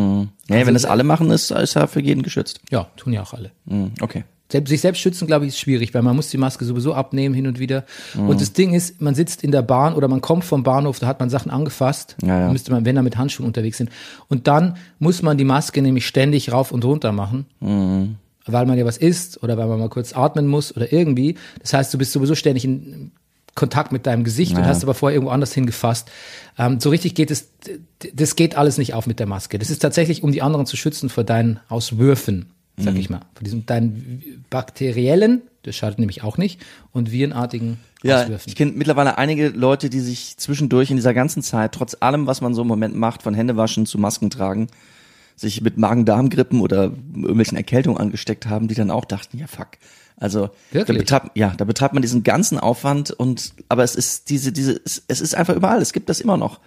Also, 0.51 0.67
wenn 0.67 0.75
das 0.75 0.85
alle 0.85 1.05
machen, 1.05 1.31
ist, 1.31 1.51
ist 1.51 1.77
er 1.77 1.87
für 1.89 2.01
jeden 2.01 2.23
geschützt. 2.23 2.61
Ja, 2.71 2.89
tun 2.97 3.13
ja 3.13 3.23
auch 3.23 3.35
alle. 3.35 3.53
Mhm, 3.67 3.93
Okay. 4.01 4.25
Sich 4.53 4.83
selbst 4.83 5.01
schützen, 5.01 5.27
glaube 5.27 5.47
ich, 5.47 5.51
ist 5.51 5.59
schwierig, 5.59 5.95
weil 5.95 6.03
man 6.03 6.15
muss 6.15 6.29
die 6.29 6.37
Maske 6.37 6.65
sowieso 6.65 6.95
abnehmen 6.95 7.35
hin 7.35 7.47
und 7.47 7.59
wieder. 7.59 7.85
Und 8.17 8.41
das 8.41 8.53
Ding 8.53 8.73
ist, 8.73 9.01
man 9.01 9.15
sitzt 9.15 9.43
in 9.43 9.51
der 9.51 9.63
Bahn 9.63 9.95
oder 9.95 10.07
man 10.07 10.21
kommt 10.21 10.45
vom 10.45 10.63
Bahnhof, 10.63 11.01
da 11.01 11.07
hat 11.07 11.19
man 11.19 11.31
Sachen 11.31 11.51
angefasst. 11.51 12.17
Ja, 12.23 12.41
ja. 12.41 12.53
Müsste 12.53 12.71
man, 12.71 12.85
wenn 12.85 12.95
da 12.95 13.03
mit 13.03 13.17
Handschuhen 13.17 13.47
unterwegs 13.47 13.79
sind. 13.79 13.91
Und 14.29 14.47
dann 14.47 14.77
muss 14.99 15.23
man 15.23 15.39
die 15.39 15.45
Maske 15.45 15.83
nämlich 15.83 16.07
ständig 16.07 16.53
rauf 16.53 16.71
und 16.73 16.85
runter 16.85 17.11
machen. 17.11 17.47
Weil 18.47 18.67
man 18.67 18.79
ja 18.79 18.85
was 18.85 18.99
isst 18.99 19.43
oder 19.43 19.57
weil 19.57 19.67
man 19.67 19.79
mal 19.79 19.89
kurz 19.89 20.15
atmen 20.15 20.47
muss 20.47 20.77
oder 20.77 20.93
irgendwie. 20.93 21.37
Das 21.61 21.73
heißt, 21.73 21.93
du 21.95 21.99
bist 21.99 22.13
sowieso 22.13 22.35
ständig 22.35 22.65
in 22.65 23.11
Kontakt 23.55 23.93
mit 23.93 24.07
deinem 24.07 24.25
Gesicht 24.25 24.57
und 24.57 24.67
hast 24.67 24.83
aber 24.83 24.95
vorher 24.95 25.15
irgendwo 25.15 25.33
anders 25.33 25.55
hingefasst. 25.55 26.11
Ähm, 26.59 26.81
so 26.81 26.91
richtig 26.91 27.15
geht 27.15 27.31
es, 27.31 27.51
das 28.13 28.37
geht 28.37 28.57
alles 28.57 28.79
nicht 28.79 28.95
auf 28.95 29.07
mit 29.07 29.21
der 29.21 29.27
Maske. 29.27 29.59
Das 29.59 29.71
ist 29.71 29.79
tatsächlich, 29.79 30.23
um 30.23 30.33
die 30.33 30.43
anderen 30.43 30.67
zu 30.67 30.77
schützen 30.77 31.09
vor 31.09 31.25
deinen 31.25 31.61
Auswürfen, 31.69 32.51
sag 32.77 32.97
ich 32.97 33.09
mal. 33.11 33.21
Vor 33.35 33.45
diesem 33.45 33.67
deinen 33.67 34.23
bakteriellen, 34.51 35.43
das 35.63 35.77
schadet 35.77 35.99
nämlich 35.99 36.23
auch 36.23 36.39
nicht, 36.39 36.61
und 36.93 37.11
virenartigen 37.13 37.79
Ja, 38.03 38.23
Auswürfen. 38.23 38.49
ich 38.51 38.57
kenne 38.57 38.73
mittlerweile 38.73 39.17
einige 39.19 39.49
Leute, 39.49 39.91
die 39.91 40.01
sich 40.01 40.37
zwischendurch 40.37 40.91
in 40.91 40.97
dieser 40.97 41.15
ganzen 41.15 41.43
Zeit, 41.43 41.73
trotz 41.73 41.97
allem, 42.01 42.27
was 42.27 42.41
man 42.41 42.55
so 42.55 42.63
im 42.63 42.69
Moment 42.69 42.97
macht, 42.97 43.23
von 43.23 43.35
Händewaschen 43.35 43.87
zu 43.87 43.99
Masken 43.99 44.31
tragen, 44.31 44.69
sich 45.37 45.61
mit 45.61 45.79
Magen-Darm-Grippen 45.79 46.61
oder 46.61 46.85
irgendwelchen 47.15 47.57
Erkältungen 47.57 47.99
angesteckt 47.99 48.47
haben, 48.47 48.69
die 48.69 48.75
dann 48.75 48.91
auch 48.91 49.05
dachten, 49.05 49.39
ja 49.39 49.47
fuck. 49.47 49.69
Also 50.17 50.51
Wirklich? 50.71 50.87
Da 50.87 51.19
betreibt, 51.19 51.37
ja, 51.37 51.55
da 51.57 51.65
betreibt 51.65 51.93
man 51.95 52.03
diesen 52.03 52.23
ganzen 52.23 52.59
Aufwand 52.59 53.11
und 53.11 53.53
aber 53.69 53.83
es 53.83 53.97
ist 53.97 54.31
diese, 54.31 54.53
diese, 54.53 54.81
es, 54.85 55.03
es 55.09 55.21
ist 55.21 55.35
einfach 55.35 55.57
überall, 55.57 55.83
es 55.83 55.93
gibt 55.93 56.09
das 56.09 56.21
immer 56.21 56.37
noch. 56.37 56.61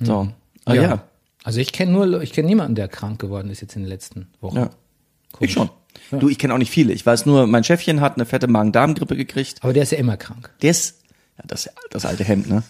So. 0.00 0.28
Ah, 0.66 0.74
ja. 0.74 1.02
Also 1.44 1.60
ich 1.60 1.72
kenne 1.72 1.92
nur, 1.92 2.20
ich 2.22 2.32
kenne 2.32 2.46
niemanden, 2.48 2.74
der 2.74 2.88
krank 2.88 3.18
geworden 3.20 3.48
ist 3.50 3.62
jetzt 3.62 3.74
in 3.76 3.82
den 3.82 3.88
letzten 3.88 4.26
Wochen. 4.40 4.56
ja. 4.56 4.70
Ich 5.40 5.52
schon. 5.52 5.70
Du, 6.10 6.28
ich 6.28 6.38
kenne 6.38 6.54
auch 6.54 6.58
nicht 6.58 6.70
viele. 6.70 6.92
Ich 6.92 7.04
weiß 7.04 7.26
nur, 7.26 7.46
mein 7.46 7.64
Chefchen 7.64 8.00
hat 8.00 8.14
eine 8.16 8.26
fette 8.26 8.46
Magen-Darm-Grippe 8.46 9.16
gekriegt. 9.16 9.58
Aber 9.62 9.72
der 9.72 9.82
ist 9.82 9.92
ja 9.92 9.98
immer 9.98 10.16
krank. 10.16 10.50
Der 10.62 10.70
ist, 10.70 11.02
ja, 11.38 11.44
das, 11.46 11.68
das 11.90 12.04
alte 12.04 12.24
Hemd, 12.24 12.48
ne? 12.48 12.62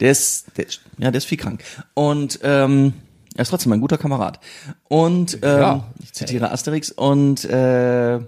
Der 0.00 0.10
ist, 0.10 0.46
der, 0.56 0.66
ja, 0.98 1.10
der 1.10 1.18
ist 1.18 1.24
viel 1.26 1.38
krank. 1.38 1.62
Und 1.94 2.40
ähm, 2.42 2.92
er 3.36 3.42
ist 3.42 3.50
trotzdem 3.50 3.72
ein 3.72 3.80
guter 3.80 3.98
Kamerad. 3.98 4.40
Und 4.88 5.34
ähm, 5.42 5.60
Ja. 5.60 5.92
ich 6.02 6.12
zitiere 6.12 6.50
Asterix 6.50 6.90
und 6.90 7.44
äh, 7.44 8.18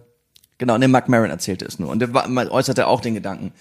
genau, 0.58 0.78
der 0.78 0.88
Mark 0.88 1.08
Maron 1.08 1.30
erzählte 1.30 1.64
es 1.64 1.78
nur. 1.78 1.88
Und 1.88 2.00
der 2.00 2.08
man 2.08 2.48
äußerte 2.48 2.86
auch 2.86 3.00
den 3.00 3.14
Gedanken, 3.14 3.52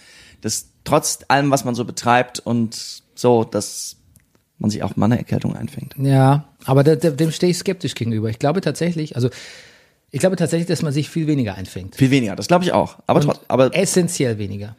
dass 0.41 0.67
trotz 0.83 1.19
allem, 1.27 1.49
was 1.49 1.65
man 1.65 1.75
so 1.75 1.85
betreibt 1.85 2.39
und 2.39 3.03
so, 3.15 3.43
dass 3.43 3.95
man 4.57 4.69
sich 4.69 4.83
auch 4.83 4.95
mal 4.95 5.05
eine 5.05 5.17
Erkältung 5.17 5.55
einfängt. 5.55 5.95
Ja, 5.97 6.45
aber 6.65 6.83
dem 6.83 7.31
stehe 7.31 7.51
ich 7.51 7.57
skeptisch 7.57 7.95
gegenüber. 7.95 8.29
Ich 8.29 8.39
glaube 8.39 8.61
tatsächlich, 8.61 9.15
also 9.15 9.29
ich 10.11 10.19
glaube 10.19 10.35
tatsächlich, 10.35 10.67
dass 10.67 10.81
man 10.81 10.91
sich 10.93 11.09
viel 11.09 11.27
weniger 11.27 11.55
einfängt. 11.55 11.95
Viel 11.95 12.11
weniger, 12.11 12.35
das 12.35 12.47
glaube 12.47 12.63
ich 12.63 12.71
auch. 12.71 12.97
Aber, 13.07 13.21
trotz, 13.21 13.39
aber 13.47 13.75
Essentiell 13.75 14.37
weniger. 14.37 14.75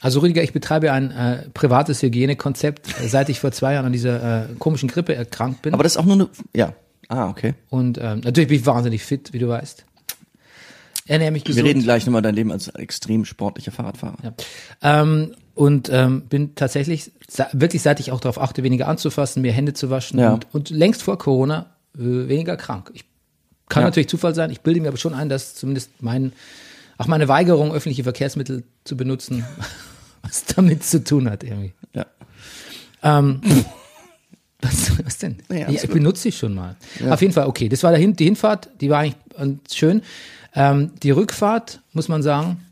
Also 0.00 0.20
Rüdiger, 0.20 0.42
ich 0.42 0.52
betreibe 0.52 0.92
ein 0.92 1.10
äh, 1.10 1.48
privates 1.54 2.02
Hygienekonzept, 2.02 3.00
äh, 3.02 3.08
seit 3.08 3.28
ich 3.30 3.40
vor 3.40 3.52
zwei 3.52 3.72
Jahren 3.74 3.86
an 3.86 3.92
dieser 3.92 4.42
äh, 4.42 4.54
komischen 4.58 4.88
Grippe 4.88 5.14
erkrankt 5.14 5.62
bin. 5.62 5.72
aber 5.74 5.82
das 5.82 5.92
ist 5.92 5.96
auch 5.98 6.04
nur 6.04 6.14
eine, 6.14 6.28
ja. 6.54 6.74
Ah, 7.08 7.28
okay. 7.28 7.54
und 7.70 7.98
ähm, 7.98 8.20
natürlich 8.20 8.48
bin 8.48 8.58
ich 8.58 8.66
wahnsinnig 8.66 9.02
fit, 9.04 9.32
wie 9.32 9.38
du 9.38 9.48
weißt. 9.48 9.84
Ernähre 11.06 11.30
mich 11.30 11.44
Wir 11.44 11.48
gesund. 11.54 11.68
reden 11.68 11.82
gleich 11.82 12.04
nochmal 12.04 12.20
dein 12.22 12.34
Leben 12.34 12.50
als 12.50 12.66
extrem 12.68 13.24
sportlicher 13.24 13.70
Fahrradfahrer. 13.70 14.16
Ja. 14.24 14.34
Ähm, 14.82 15.32
und 15.54 15.88
ähm, 15.90 16.22
bin 16.22 16.54
tatsächlich, 16.56 17.12
wirklich 17.52 17.80
seit 17.82 18.00
ich 18.00 18.10
auch 18.12 18.20
darauf 18.20 18.40
achte, 18.40 18.62
weniger 18.64 18.88
anzufassen, 18.88 19.40
mir 19.40 19.52
Hände 19.52 19.72
zu 19.72 19.88
waschen 19.88 20.18
Ja. 20.18 20.34
und, 20.34 20.48
und 20.52 20.70
längst 20.70 21.02
vor 21.04 21.16
Corona 21.16 21.70
äh, 21.96 22.00
weniger 22.28 22.56
krank. 22.56 22.90
Ich 22.92 23.04
kann 23.68 23.82
Ja. 23.82 23.88
natürlich 23.88 24.08
Zufall 24.08 24.34
sein, 24.34 24.50
ich 24.50 24.60
bilde 24.60 24.80
mir 24.80 24.88
aber 24.88 24.96
schon 24.96 25.14
ein, 25.14 25.28
dass 25.28 25.54
zumindest 25.54 25.90
mein, 26.02 26.32
auch 26.98 27.06
meine 27.06 27.28
Weigerung, 27.28 27.72
öffentliche 27.72 28.04
Verkehrsmittel 28.04 28.64
zu 28.84 28.96
benutzen, 28.96 29.44
was 30.22 30.44
damit 30.44 30.84
zu 30.84 31.02
tun 31.02 31.28
hat 31.30 31.42
irgendwie. 31.44 31.72
Ja. 31.94 32.06
Ähm, 33.02 33.40
was, 34.60 35.04
was 35.04 35.18
denn? 35.18 35.38
Ja, 35.50 35.68
ich 35.68 35.82
gut. 35.82 35.92
benutze 35.92 36.22
sie 36.22 36.32
schon 36.32 36.54
mal. 36.54 36.76
Auf 37.08 37.20
jeden 37.20 37.32
Fall, 37.34 37.46
okay. 37.46 37.68
Das 37.68 37.82
war 37.82 37.90
der 37.90 38.00
Hin 38.00 38.14
die 38.16 38.24
Hinfahrt, 38.24 38.68
die 38.80 38.88
war 38.90 39.00
eigentlich 39.00 39.56
schön. 39.72 40.02
Ähm, 40.54 40.92
die 41.02 41.10
Rückfahrt, 41.10 41.80
muss 41.92 42.08
man 42.08 42.22
sagen, 42.22 42.64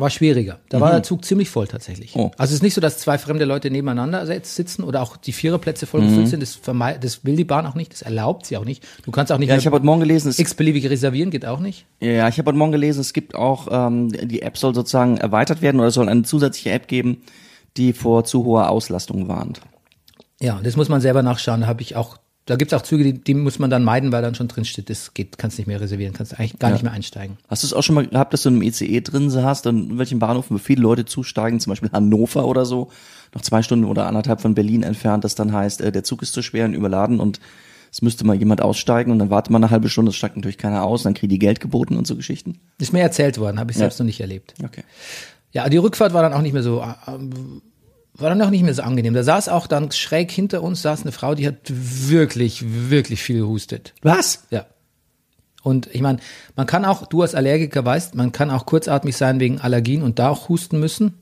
War 0.00 0.10
schwieriger. 0.10 0.58
Da 0.68 0.80
war 0.80 0.90
der 0.92 1.02
Zug 1.02 1.24
ziemlich 1.24 1.50
voll 1.50 1.66
tatsächlich. 1.68 2.14
Mhm. 2.14 2.20
Oh. 2.22 2.30
Also 2.38 2.50
es 2.52 2.56
ist 2.56 2.62
nicht 2.62 2.74
so, 2.74 2.80
dass 2.80 2.98
zwei 2.98 3.18
fremde 3.18 3.44
Leute 3.44 3.70
nebeneinander 3.70 4.26
sitzen 4.44 4.82
oder 4.82 5.02
auch 5.02 5.16
die 5.16 5.32
Viererplätze 5.32 5.86
vollgefüllt 5.86 6.22
Mhm. 6.22 6.26
sind. 6.26 6.42
Das, 6.42 6.60
das 7.00 7.24
will 7.24 7.36
die 7.36 7.44
Bahn 7.44 7.66
auch 7.66 7.74
nicht, 7.74 7.92
das 7.92 8.02
erlaubt 8.02 8.46
sie 8.46 8.56
auch 8.56 8.64
nicht. 8.64 8.84
Du 9.04 9.10
kannst 9.10 9.30
auch 9.32 9.38
nicht 9.38 9.48
Ja, 9.50 9.56
ich 9.56 9.66
habe 9.66 9.76
heute 9.76 9.86
Morgen 9.86 10.00
gelesen, 10.00 10.28
es, 10.28 10.38
x-beliebig 10.38 10.88
reservieren, 10.90 11.30
geht 11.30 11.44
auch 11.46 11.60
nicht. 11.60 11.86
ja, 12.00 12.28
ich 12.28 12.38
habe 12.38 12.48
heute 12.48 12.58
Morgen 12.58 12.72
gelesen, 12.72 13.00
es 13.00 13.12
gibt 13.12 13.34
auch, 13.34 13.68
ähm, 13.70 14.08
die 14.10 14.42
App 14.42 14.56
soll 14.58 14.74
sozusagen 14.74 15.18
erweitert 15.18 15.62
werden 15.62 15.78
oder 15.80 15.88
es 15.88 15.94
soll 15.94 16.08
eine 16.08 16.22
zusätzliche 16.22 16.70
App 16.70 16.88
geben, 16.88 17.22
die 17.76 17.92
vor 17.92 18.24
zu 18.24 18.44
hoher 18.44 18.70
Auslastung 18.70 19.28
warnt. 19.28 19.60
Ja, 20.40 20.60
das 20.62 20.76
muss 20.76 20.88
man 20.88 21.00
selber 21.00 21.22
nachschauen. 21.22 21.60
Da 21.60 21.66
habe 21.66 21.82
ich 21.82 21.96
auch, 21.96 22.16
da 22.50 22.56
gibt's 22.56 22.74
auch 22.74 22.82
Züge, 22.82 23.04
die, 23.04 23.12
die 23.12 23.34
muss 23.34 23.60
man 23.60 23.70
dann 23.70 23.84
meiden, 23.84 24.10
weil 24.10 24.22
dann 24.22 24.34
schon 24.34 24.48
drin 24.48 24.64
steht, 24.64 24.90
das 24.90 25.14
geht, 25.14 25.38
kannst 25.38 25.58
nicht 25.58 25.68
mehr 25.68 25.80
reservieren, 25.80 26.12
kannst 26.12 26.36
eigentlich 26.36 26.58
gar 26.58 26.70
nicht 26.70 26.82
mehr 26.82 26.90
einsteigen. 26.90 27.38
Hast 27.48 27.62
du 27.62 27.68
es 27.68 27.72
auch 27.72 27.82
schon 27.82 27.94
mal 27.94 28.06
gehabt, 28.06 28.32
dass 28.32 28.42
du 28.42 28.48
in 28.48 28.56
einem 28.56 28.62
ICE 28.62 29.00
drin 29.02 29.32
hast 29.32 29.68
und 29.68 29.92
in 29.92 29.98
welchen 29.98 30.18
Bahnhöfen, 30.18 30.56
wo 30.56 30.58
viele 30.58 30.82
Leute 30.82 31.04
zusteigen, 31.04 31.60
zum 31.60 31.70
Beispiel 31.70 31.90
Hannover 31.92 32.46
oder 32.46 32.64
so, 32.64 32.90
noch 33.34 33.42
zwei 33.42 33.62
Stunden 33.62 33.84
oder 33.84 34.06
anderthalb 34.06 34.40
von 34.40 34.54
Berlin 34.54 34.82
entfernt, 34.82 35.22
das 35.22 35.36
dann 35.36 35.52
heißt, 35.52 35.80
äh, 35.80 35.92
der 35.92 36.02
Zug 36.02 36.22
ist 36.22 36.32
zu 36.32 36.42
schwer 36.42 36.64
und 36.64 36.74
überladen 36.74 37.20
und 37.20 37.38
es 37.92 38.02
müsste 38.02 38.26
mal 38.26 38.34
jemand 38.34 38.62
aussteigen 38.62 39.12
und 39.12 39.20
dann 39.20 39.30
wartet 39.30 39.52
man 39.52 39.62
eine 39.62 39.70
halbe 39.70 39.88
Stunde, 39.88 40.10
es 40.10 40.16
steigt 40.16 40.34
natürlich 40.34 40.58
keiner 40.58 40.82
aus, 40.82 41.04
dann 41.04 41.14
kriegen 41.14 41.30
die 41.30 41.38
Geld 41.38 41.60
geboten 41.60 41.96
und 41.96 42.06
so 42.06 42.16
Geschichten. 42.16 42.58
Ist 42.78 42.92
mir 42.92 43.00
erzählt 43.00 43.38
worden, 43.38 43.60
habe 43.60 43.70
ich 43.70 43.76
selbst 43.76 44.00
noch 44.00 44.06
nicht 44.06 44.20
erlebt. 44.20 44.54
Okay. 44.64 44.82
Ja, 45.52 45.68
die 45.68 45.78
Rückfahrt 45.78 46.14
war 46.14 46.22
dann 46.22 46.32
auch 46.32 46.42
nicht 46.42 46.52
mehr 46.52 46.62
so, 46.62 46.84
ähm, 47.06 47.62
war 48.20 48.28
dann 48.30 48.40
auch 48.42 48.50
nicht 48.50 48.62
mehr 48.62 48.74
so 48.74 48.82
angenehm. 48.82 49.14
Da 49.14 49.22
saß 49.22 49.48
auch 49.48 49.66
dann 49.66 49.90
schräg 49.92 50.30
hinter 50.30 50.62
uns 50.62 50.82
saß 50.82 51.02
eine 51.02 51.12
Frau, 51.12 51.34
die 51.34 51.46
hat 51.46 51.56
wirklich, 51.66 52.62
wirklich 52.90 53.22
viel 53.22 53.38
gehustet. 53.40 53.94
Was? 54.02 54.44
Ja. 54.50 54.66
Und 55.62 55.88
ich 55.94 56.00
meine, 56.00 56.18
man 56.56 56.66
kann 56.66 56.84
auch, 56.84 57.06
du 57.06 57.22
als 57.22 57.34
Allergiker 57.34 57.84
weißt, 57.84 58.14
man 58.14 58.32
kann 58.32 58.50
auch 58.50 58.64
kurzatmig 58.66 59.16
sein 59.16 59.40
wegen 59.40 59.60
Allergien 59.60 60.02
und 60.02 60.18
da 60.18 60.30
auch 60.30 60.48
husten 60.48 60.80
müssen. 60.80 61.14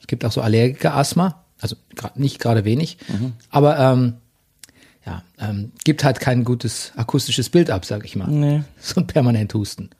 Es 0.00 0.06
gibt 0.06 0.24
auch 0.24 0.32
so 0.32 0.40
Allergiker-Asthma, 0.40 1.44
also 1.60 1.76
nicht 2.14 2.38
gerade 2.40 2.64
wenig, 2.64 2.98
aber 3.50 3.78
ähm, 3.78 4.14
ja, 5.06 5.22
ähm, 5.38 5.72
gibt 5.84 6.04
halt 6.04 6.20
kein 6.20 6.44
gutes 6.44 6.92
akustisches 6.96 7.48
Bild 7.50 7.70
ab, 7.70 7.84
sag 7.84 8.04
ich 8.04 8.16
mal. 8.16 8.28
Nee. 8.28 8.62
So 8.80 9.00
ein 9.00 9.06
permanent 9.06 9.54
Husten. 9.54 9.90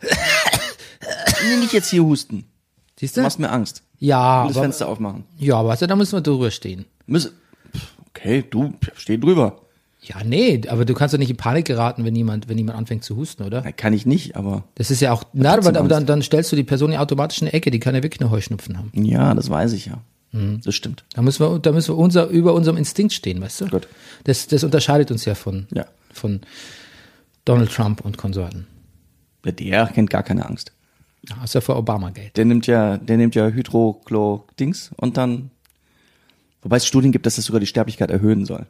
Nee, 0.00 1.56
nicht 1.56 1.72
jetzt 1.72 1.90
hier 1.90 2.02
husten. 2.04 2.44
Siehst 2.98 3.16
Du 3.16 3.20
du? 3.20 3.24
machst 3.24 3.38
mir 3.38 3.50
Angst. 3.50 3.82
Ja, 4.04 4.42
will 4.42 4.48
das 4.48 4.56
aber, 4.56 4.64
Fenster 4.64 4.88
aufmachen. 4.88 5.24
ja, 5.38 5.56
aber 5.56 5.76
du, 5.76 5.86
da 5.86 5.94
müssen 5.96 6.12
wir 6.16 6.20
drüber 6.22 6.50
stehen. 6.50 6.86
Okay, 8.10 8.44
du, 8.50 8.74
steh 8.94 9.16
drüber. 9.18 9.58
Ja, 10.00 10.16
nee, 10.24 10.60
aber 10.68 10.84
du 10.84 10.94
kannst 10.94 11.14
doch 11.14 11.18
nicht 11.20 11.30
in 11.30 11.36
Panik 11.36 11.64
geraten, 11.66 12.04
wenn 12.04 12.16
jemand, 12.16 12.48
wenn 12.48 12.58
jemand 12.58 12.76
anfängt 12.76 13.04
zu 13.04 13.16
husten, 13.16 13.44
oder? 13.44 13.62
Na, 13.64 13.70
Kann 13.70 13.92
ich 13.92 14.04
nicht, 14.04 14.34
aber 14.34 14.64
Das 14.74 14.90
ist 14.90 15.00
ja 15.00 15.12
auch, 15.12 15.22
na, 15.32 15.52
aber, 15.54 15.68
aber 15.78 15.88
dann, 15.88 16.06
dann 16.06 16.22
stellst 16.22 16.50
du 16.50 16.56
die 16.56 16.64
Person 16.64 16.90
ja 16.90 16.98
automatisch 17.00 17.40
in 17.40 17.46
eine 17.46 17.52
Ecke, 17.54 17.70
die 17.70 17.78
kann 17.78 17.94
ja 17.94 18.02
wirklich 18.02 18.20
eine 18.20 18.30
Heuschnupfen 18.30 18.76
haben. 18.78 18.90
ja, 18.94 19.32
das 19.34 19.48
weiß 19.48 19.72
ich 19.74 19.86
ja. 19.86 19.98
Das 20.64 20.74
stimmt. 20.74 21.04
Da 21.14 21.20
müssen 21.22 21.44
wir, 21.46 21.58
da 21.58 21.72
müssen 21.72 21.94
wir 21.94 21.98
unser, 21.98 22.26
über 22.28 22.54
unserem 22.54 22.78
Instinkt 22.78 23.12
stehen, 23.12 23.40
weißt 23.42 23.60
du? 23.60 23.66
Gut. 23.68 23.86
Das, 24.24 24.46
das 24.46 24.64
unterscheidet 24.64 25.10
uns 25.10 25.24
ja 25.26 25.34
von, 25.34 25.66
Ja. 25.72 25.84
von 26.12 26.40
Donald 27.44 27.70
Trump 27.70 28.00
und 28.04 28.16
Konsorten. 28.16 28.66
Der 29.44 29.86
kennt 29.88 30.08
gar 30.10 30.22
keine 30.22 30.46
Angst. 30.46 30.72
Ja, 31.28 31.36
Außer 31.42 31.60
vor 31.60 31.76
Obama-Gate. 31.76 32.36
Der 32.36 32.44
nimmt 32.44 32.66
ja, 32.66 32.98
der 32.98 33.16
nimmt 33.16 33.34
ja 33.34 33.48
Hydrochlor-Dings 33.48 34.90
und 34.96 35.16
dann, 35.16 35.50
wobei 36.62 36.76
es 36.76 36.86
Studien 36.86 37.12
gibt, 37.12 37.26
dass 37.26 37.36
das 37.36 37.44
sogar 37.44 37.60
die 37.60 37.66
Sterblichkeit 37.66 38.10
erhöhen 38.10 38.44
soll. 38.44 38.66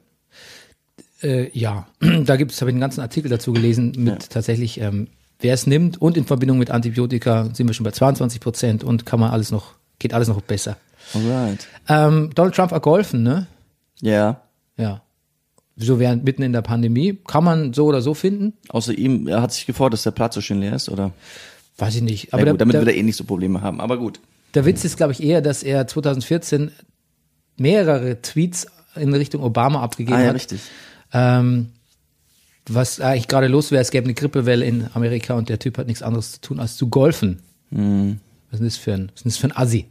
Äh, 1.23 1.51
ja, 1.59 1.87
da 2.25 2.37
gibt 2.37 2.53
es, 2.53 2.61
habe 2.61 2.71
ich 2.71 2.75
einen 2.75 2.81
ganzen 2.81 3.01
Artikel 3.01 3.31
dazu 3.31 3.53
gelesen, 3.53 3.93
mit 3.97 4.31
tatsächlich, 4.31 4.81
ähm, 4.81 5.09
wer 5.41 5.55
es 5.55 5.67
nimmt 5.67 6.01
und 6.01 6.17
in 6.17 6.25
Verbindung 6.25 6.59
mit 6.59 6.71
Antibiotika 6.71 7.49
sind 7.55 7.69
wir 7.69 7.75
schon 7.75 7.85
bei 7.85 7.91
22 7.91 8.41
Prozent 8.41 8.85
und 8.85 9.07
kann 9.07 9.21
man 9.21 9.31
alles 9.31 9.51
noch, 9.51 9.75
geht 9.99 10.13
alles 10.13 10.29
noch 10.29 10.43
besser. 10.43 10.77
Alright. 11.15 11.67
Ähm, 11.89 12.31
Donald 12.35 12.55
Trump 12.55 12.73
hat 12.73 12.83
geholfen, 12.83 13.23
ne? 13.23 13.47
Ja. 14.01 14.43
Ja. 14.77 15.03
So 15.77 15.99
während 15.99 16.25
mitten 16.25 16.43
in 16.43 16.53
der 16.53 16.63
Pandemie. 16.63 17.19
Kann 17.27 17.45
man 17.45 17.73
so 17.73 17.87
oder 17.87 18.03
so 18.03 18.15
finden? 18.15 18.53
Außer 18.69 18.93
ihm, 18.93 19.27
er 19.27 19.43
hat 19.43 19.53
sich 19.53 19.67
gefreut, 19.67 19.93
dass 19.93 20.03
der 20.03 20.11
Platz 20.11 20.35
so 20.35 20.41
schön 20.41 20.61
leer 20.61 20.75
ist, 20.75 20.89
oder? 20.89 21.13
Weiß 21.83 21.97
ich 21.97 22.03
nicht. 22.03 22.33
Aber 22.33 22.45
gut, 22.45 22.61
damit 22.61 22.75
der, 22.75 22.81
wird 22.81 22.89
der, 22.89 22.95
er 22.95 23.01
eh 23.01 23.03
nicht 23.03 23.17
so 23.17 23.25
Probleme 23.25 23.61
haben, 23.61 23.81
aber 23.81 23.97
gut. 23.99 24.21
der 24.55 24.65
Witz 24.65 24.85
ist, 24.85 24.97
glaube 24.97 25.13
ich, 25.13 25.23
eher, 25.23 25.41
dass 25.43 25.63
er 25.65 25.87
2014 25.89 26.71
mehrere 27.57 28.23
Tweets 28.23 28.67
in 28.95 29.13
Richtung 29.15 29.43
Obama 29.43 29.83
abgegeben 29.83 30.17
Ah, 30.17 30.21
ja, 30.23 30.29
hat. 30.29 30.35
richtig. 30.37 30.61
Ähm, 31.13 31.71
was 32.69 33.01
eigentlich 33.01 33.27
gerade 33.27 33.49
los 33.49 33.71
wäre, 33.73 33.83
es 33.83 33.91
gäbe 33.91 34.05
eine 34.05 34.15
Grippewelle 34.15 34.65
in 34.65 34.87
Amerika 34.95 35.35
und 35.35 35.49
der 35.49 35.59
Typ 35.59 35.77
hat 35.79 35.89
nichts 35.89 36.03
anderes 36.03 36.33
zu 36.33 36.41
tun, 36.41 36.61
als 36.61 36.77
zu 36.77 36.89
golfen. 36.89 37.41
Hm. 37.73 38.21
Was 38.53 38.61
ist 38.61 38.77
das 38.77 38.85
für 38.85 38.95
ein, 38.95 39.09
was 39.15 39.23
ist 39.23 39.27
das 39.27 39.37
für 39.39 39.47
ein 39.49 39.57
Assi? 39.57 39.87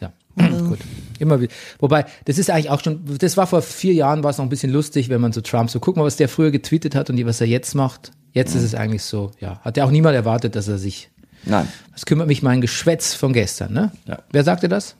Ja, 0.00 0.12
gut. 0.38 0.78
Immer 1.18 1.40
wieder. 1.40 1.52
Wobei, 1.78 2.06
das 2.24 2.38
ist 2.38 2.50
eigentlich 2.50 2.70
auch 2.70 2.82
schon, 2.82 3.00
das 3.18 3.36
war 3.36 3.46
vor 3.46 3.62
vier 3.62 3.92
Jahren, 3.94 4.22
war 4.22 4.30
es 4.30 4.38
noch 4.38 4.46
ein 4.46 4.48
bisschen 4.50 4.72
lustig, 4.72 5.08
wenn 5.08 5.20
man 5.20 5.32
so 5.32 5.40
Trump 5.40 5.70
so, 5.70 5.80
guck 5.80 5.96
mal, 5.96 6.04
was 6.04 6.16
der 6.16 6.28
früher 6.28 6.50
getweetet 6.50 6.94
hat 6.94 7.10
und 7.10 7.24
was 7.26 7.40
er 7.40 7.46
jetzt 7.46 7.74
macht. 7.74 8.12
Jetzt 8.32 8.52
Hm. 8.52 8.58
ist 8.58 8.64
es 8.64 8.74
eigentlich 8.74 9.02
so, 9.02 9.30
ja, 9.40 9.58
hat 9.60 9.76
ja 9.76 9.84
auch 9.84 9.90
niemand 9.90 10.14
erwartet, 10.14 10.54
dass 10.56 10.68
er 10.68 10.78
sich, 10.78 11.10
Nein, 11.44 11.68
das 11.92 12.04
kümmert 12.06 12.26
mich 12.28 12.42
mein 12.42 12.60
Geschwätz 12.60 13.14
von 13.14 13.32
gestern, 13.32 13.72
ne? 13.72 13.92
Ja. 14.06 14.18
Wer 14.32 14.44
sagte 14.44 14.68
das? 14.68 14.96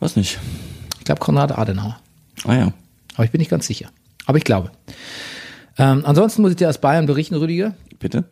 was 0.00 0.16
nicht. 0.16 0.38
Ich 0.98 1.04
glaube 1.04 1.20
Konrad 1.20 1.56
Adenauer. 1.56 1.98
Ah 2.44 2.54
ja. 2.54 2.72
Aber 3.14 3.24
ich 3.24 3.30
bin 3.30 3.38
nicht 3.38 3.50
ganz 3.50 3.66
sicher. 3.66 3.88
Aber 4.26 4.36
ich 4.38 4.44
glaube. 4.44 4.70
Ähm, 5.78 6.02
ansonsten 6.04 6.42
muss 6.42 6.50
ich 6.50 6.56
dir 6.56 6.68
aus 6.68 6.78
Bayern 6.78 7.06
berichten, 7.06 7.34
Rüdiger. 7.36 7.74
Bitte? 7.98 8.24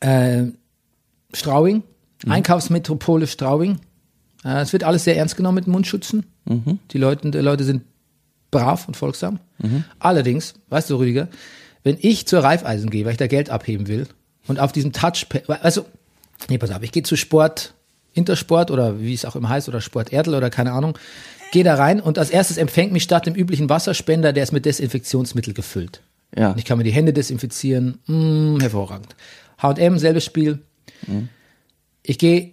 Äh, 0.00 0.44
Straubing, 1.34 1.82
Einkaufsmetropole 2.26 3.26
Straubing. 3.26 3.80
Äh, 4.44 4.60
es 4.60 4.72
wird 4.72 4.84
alles 4.84 5.04
sehr 5.04 5.16
ernst 5.16 5.36
genommen 5.36 5.56
mit 5.56 5.66
Mundschützen. 5.66 6.26
Die, 6.92 6.98
Leute, 6.98 7.30
die 7.30 7.38
Leute 7.38 7.62
sind 7.64 7.82
brav 8.50 8.88
und 8.88 8.96
folgsam. 8.96 9.38
Allerdings, 9.98 10.54
weißt 10.68 10.90
du, 10.90 10.96
Rüdiger, 10.96 11.28
wenn 11.84 11.96
ich 12.00 12.26
zur 12.26 12.42
Raiffeisen 12.42 12.90
gehe, 12.90 13.04
weil 13.04 13.12
ich 13.12 13.18
da 13.18 13.26
Geld 13.26 13.50
abheben 13.50 13.86
will 13.86 14.06
und 14.48 14.58
auf 14.58 14.72
diesem 14.72 14.92
Touchpad, 14.92 15.48
also, 15.62 15.86
nee, 16.48 16.58
pass 16.58 16.70
auf, 16.70 16.82
ich 16.82 16.92
gehe 16.92 17.02
zu 17.02 17.16
Sport, 17.16 17.74
Intersport 18.14 18.70
oder 18.70 19.00
wie 19.00 19.14
es 19.14 19.24
auch 19.24 19.36
immer 19.36 19.48
heißt 19.48 19.68
oder 19.68 19.80
Sport 19.80 20.12
Erdl 20.12 20.34
oder 20.34 20.50
keine 20.50 20.72
Ahnung, 20.72 20.98
gehe 21.52 21.62
da 21.62 21.76
rein 21.76 22.00
und 22.00 22.18
als 22.18 22.30
erstes 22.30 22.56
empfängt 22.56 22.92
mich 22.92 23.04
statt 23.04 23.26
dem 23.26 23.34
üblichen 23.34 23.68
Wasserspender, 23.68 24.32
der 24.32 24.42
ist 24.42 24.52
mit 24.52 24.64
Desinfektionsmittel 24.64 25.54
gefüllt. 25.54 26.00
Ja. 26.36 26.52
Und 26.52 26.58
ich 26.58 26.64
kann 26.64 26.78
mir 26.78 26.84
die 26.84 26.92
Hände 26.92 27.12
desinfizieren. 27.12 27.98
Mm, 28.06 28.60
hervorragend. 28.60 29.14
H&M, 29.58 29.98
selbes 29.98 30.24
Spiel. 30.24 30.60
Ich 32.02 32.18
gehe 32.18 32.52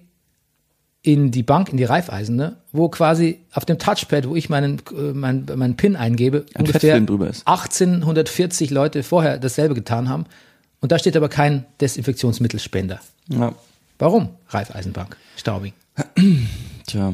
in 1.08 1.32
die 1.32 1.42
Bank, 1.44 1.70
in 1.70 1.78
die 1.78 1.86
Reifeisen, 1.86 2.36
ne, 2.36 2.58
wo 2.74 2.90
quasi 2.90 3.40
auf 3.54 3.64
dem 3.64 3.80
Touchpad, 3.80 4.28
wo 4.28 4.36
ich 4.36 4.50
meinen, 4.50 4.82
äh, 4.92 5.14
meinen, 5.14 5.46
meinen 5.56 5.78
PIN 5.78 5.96
eingebe, 5.96 6.46
Ein 6.54 6.62
ungefähr 6.62 6.82
Fettfilm 6.82 7.06
drüber 7.06 7.30
ist. 7.30 7.48
1840 7.48 8.72
Leute 8.72 9.04
vorher 9.04 9.38
dasselbe 9.38 9.74
getan 9.74 10.10
haben. 10.10 10.26
Und 10.82 10.92
da 10.92 11.00
steht 11.00 11.16
aber 11.16 11.30
kein 11.30 11.66
Desinfektionsmittelspender. 11.80 13.00
Ja. 13.30 13.54
Warum? 14.00 14.30
Reifeisenbank, 14.50 15.16
Staubing. 15.38 15.72
Tja, 16.88 17.14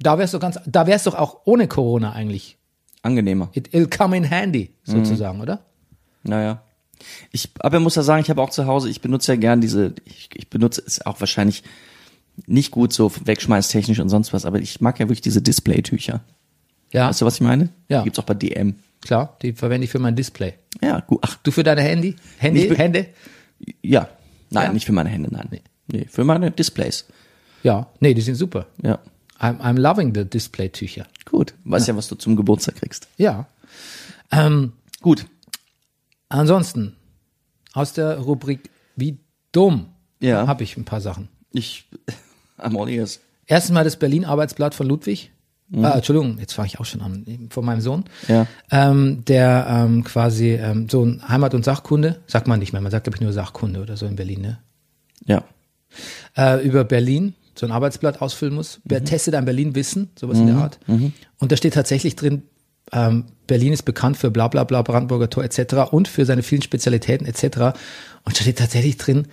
Da 0.00 0.18
wär's 0.18 0.30
doch 0.30 0.40
ganz, 0.40 0.58
da 0.64 0.86
wär's 0.86 1.04
doch 1.04 1.14
auch 1.14 1.40
ohne 1.44 1.68
Corona 1.68 2.12
eigentlich. 2.12 2.56
angenehmer. 3.02 3.50
It, 3.52 3.68
it'll 3.74 3.88
come 3.88 4.16
in 4.16 4.24
handy, 4.24 4.70
sozusagen, 4.84 5.40
oder? 5.42 5.60
Naja. 6.22 6.62
Ich, 7.30 7.50
aber 7.60 7.76
ich 7.76 7.82
muss 7.82 7.94
ja 7.94 8.02
sagen, 8.02 8.22
ich 8.22 8.30
habe 8.30 8.40
auch 8.42 8.50
zu 8.50 8.66
Hause, 8.66 8.88
ich 8.88 9.02
benutze 9.02 9.32
ja 9.32 9.36
gern 9.38 9.60
diese, 9.60 9.94
ich, 10.06 10.30
ich 10.34 10.48
benutze 10.48 10.82
es 10.84 11.04
auch 11.04 11.20
wahrscheinlich 11.20 11.62
nicht 12.46 12.70
gut 12.70 12.92
so 12.92 13.10
wegschmeißtechnisch 13.24 13.98
und 14.00 14.08
sonst 14.08 14.32
was, 14.32 14.44
aber 14.46 14.58
ich 14.60 14.80
mag 14.80 14.98
ja 15.00 15.06
wirklich 15.06 15.20
diese 15.20 15.42
Display-Tücher. 15.42 16.20
Ja, 16.92 17.08
Weißt 17.08 17.20
du, 17.20 17.26
was 17.26 17.34
ich 17.34 17.40
meine? 17.42 17.68
Ja. 17.88 17.98
Die 18.00 18.04
gibt's 18.04 18.18
auch 18.18 18.24
bei 18.24 18.34
DM. 18.34 18.76
klar, 19.02 19.36
die 19.42 19.52
verwende 19.52 19.84
ich 19.84 19.90
für 19.90 19.98
mein 19.98 20.16
Display. 20.16 20.54
Ja, 20.82 21.00
gut. 21.00 21.18
Ach, 21.22 21.36
Du 21.42 21.50
für 21.50 21.62
deine 21.62 21.82
Handy? 21.82 22.16
Handy? 22.38 22.68
Hände? 22.74 23.06
ja. 23.82 24.08
Nein, 24.50 24.66
Ja. 24.66 24.72
nicht 24.72 24.86
für 24.86 24.92
meine 24.92 25.10
Hände, 25.10 25.28
nein. 25.30 25.48
Nee, 25.88 26.06
für 26.08 26.24
meine 26.24 26.50
Displays. 26.50 27.06
Ja, 27.62 27.88
nee, 28.00 28.14
die 28.14 28.20
sind 28.22 28.36
super. 28.36 28.66
Ja. 28.82 28.98
I'm, 29.40 29.58
I'm 29.60 29.78
loving 29.78 30.14
the 30.14 30.24
Display-Tücher. 30.24 31.06
Gut. 31.26 31.54
Weißt 31.64 31.88
ja. 31.88 31.96
was 31.96 32.08
du 32.08 32.14
zum 32.14 32.34
Geburtstag 32.36 32.76
kriegst. 32.76 33.08
Ja. 33.18 33.46
Ähm, 34.32 34.72
Gut. 35.00 35.26
ansonsten, 36.28 36.96
aus 37.72 37.92
der 37.92 38.18
Rubrik 38.18 38.70
Wie 38.96 39.18
dumm 39.52 39.86
Ja. 40.20 40.46
habe 40.46 40.64
ich 40.64 40.76
ein 40.76 40.84
paar 40.84 41.00
Sachen. 41.00 41.28
Ich, 41.52 41.88
I'm 42.58 42.80
all 42.80 42.88
ears. 42.88 43.20
Erstens 43.46 43.72
mal 43.74 43.84
das 43.84 43.96
Berlin-Arbeitsblatt 43.96 44.74
von 44.74 44.86
Ludwig. 44.86 45.30
Ah, 45.74 45.92
Entschuldigung, 45.96 46.38
jetzt 46.38 46.54
fange 46.54 46.68
ich 46.68 46.80
auch 46.80 46.86
schon 46.86 47.02
an, 47.02 47.48
von 47.50 47.62
meinem 47.62 47.82
Sohn. 47.82 48.04
Ja. 48.26 48.46
Ähm, 48.70 49.22
der 49.26 49.66
ähm, 49.68 50.02
quasi 50.02 50.52
ähm, 50.54 50.88
so 50.88 51.04
ein 51.04 51.28
Heimat- 51.28 51.54
und 51.54 51.62
Sachkunde, 51.62 52.20
sagt 52.26 52.48
man 52.48 52.58
nicht 52.58 52.72
mehr, 52.72 52.80
man 52.80 52.90
sagt, 52.90 53.04
glaube 53.04 53.16
ich, 53.16 53.20
nur 53.20 53.34
Sachkunde 53.34 53.82
oder 53.82 53.98
so 53.98 54.06
in 54.06 54.16
Berlin, 54.16 54.40
ne? 54.40 54.58
Ja. 55.26 55.44
äh, 56.36 56.64
über 56.64 56.84
Berlin 56.84 57.34
so 57.54 57.66
ein 57.66 57.72
Arbeitsblatt 57.72 58.22
ausfüllen 58.22 58.54
muss. 58.54 58.80
Wer 58.84 59.04
testet 59.04 59.34
ein 59.34 59.44
Berlin 59.44 59.74
Wissen, 59.74 60.10
sowas 60.18 60.38
in 60.38 60.46
der 60.46 60.56
Art. 60.56 60.78
Und 60.86 61.52
da 61.52 61.56
steht 61.56 61.74
tatsächlich 61.74 62.14
drin, 62.16 62.44
ähm, 62.92 63.24
Berlin 63.46 63.72
ist 63.72 63.82
bekannt 63.82 64.16
für 64.16 64.30
bla 64.30 64.48
bla 64.48 64.64
bla, 64.64 64.82
Brandenburger 64.82 65.28
Tor 65.28 65.44
etc. 65.44 65.90
und 65.90 66.08
für 66.08 66.24
seine 66.24 66.42
vielen 66.42 66.62
Spezialitäten 66.62 67.26
etc. 67.26 67.42
Und 68.24 68.38
da 68.38 68.42
steht 68.42 68.58
tatsächlich 68.58 68.96
drin, 68.96 69.26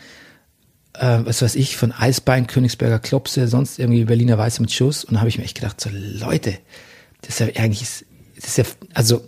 äh, 0.99 1.25
was 1.25 1.41
weiß 1.41 1.55
ich, 1.55 1.77
von 1.77 1.91
Eisbein, 1.91 2.47
Königsberger 2.47 2.99
Klopse, 2.99 3.47
sonst 3.47 3.79
irgendwie 3.79 4.05
Berliner 4.05 4.37
Weiße 4.37 4.61
mit 4.61 4.71
Schuss. 4.71 5.03
Und 5.03 5.15
da 5.15 5.19
habe 5.19 5.29
ich 5.29 5.37
mir 5.37 5.43
echt 5.43 5.55
gedacht, 5.55 5.79
so 5.79 5.89
Leute, 5.91 6.57
das 7.21 7.39
ist 7.39 7.39
ja 7.39 7.61
eigentlich, 7.61 8.05
das 8.35 8.45
ist 8.45 8.57
ja, 8.57 8.63
also, 8.93 9.21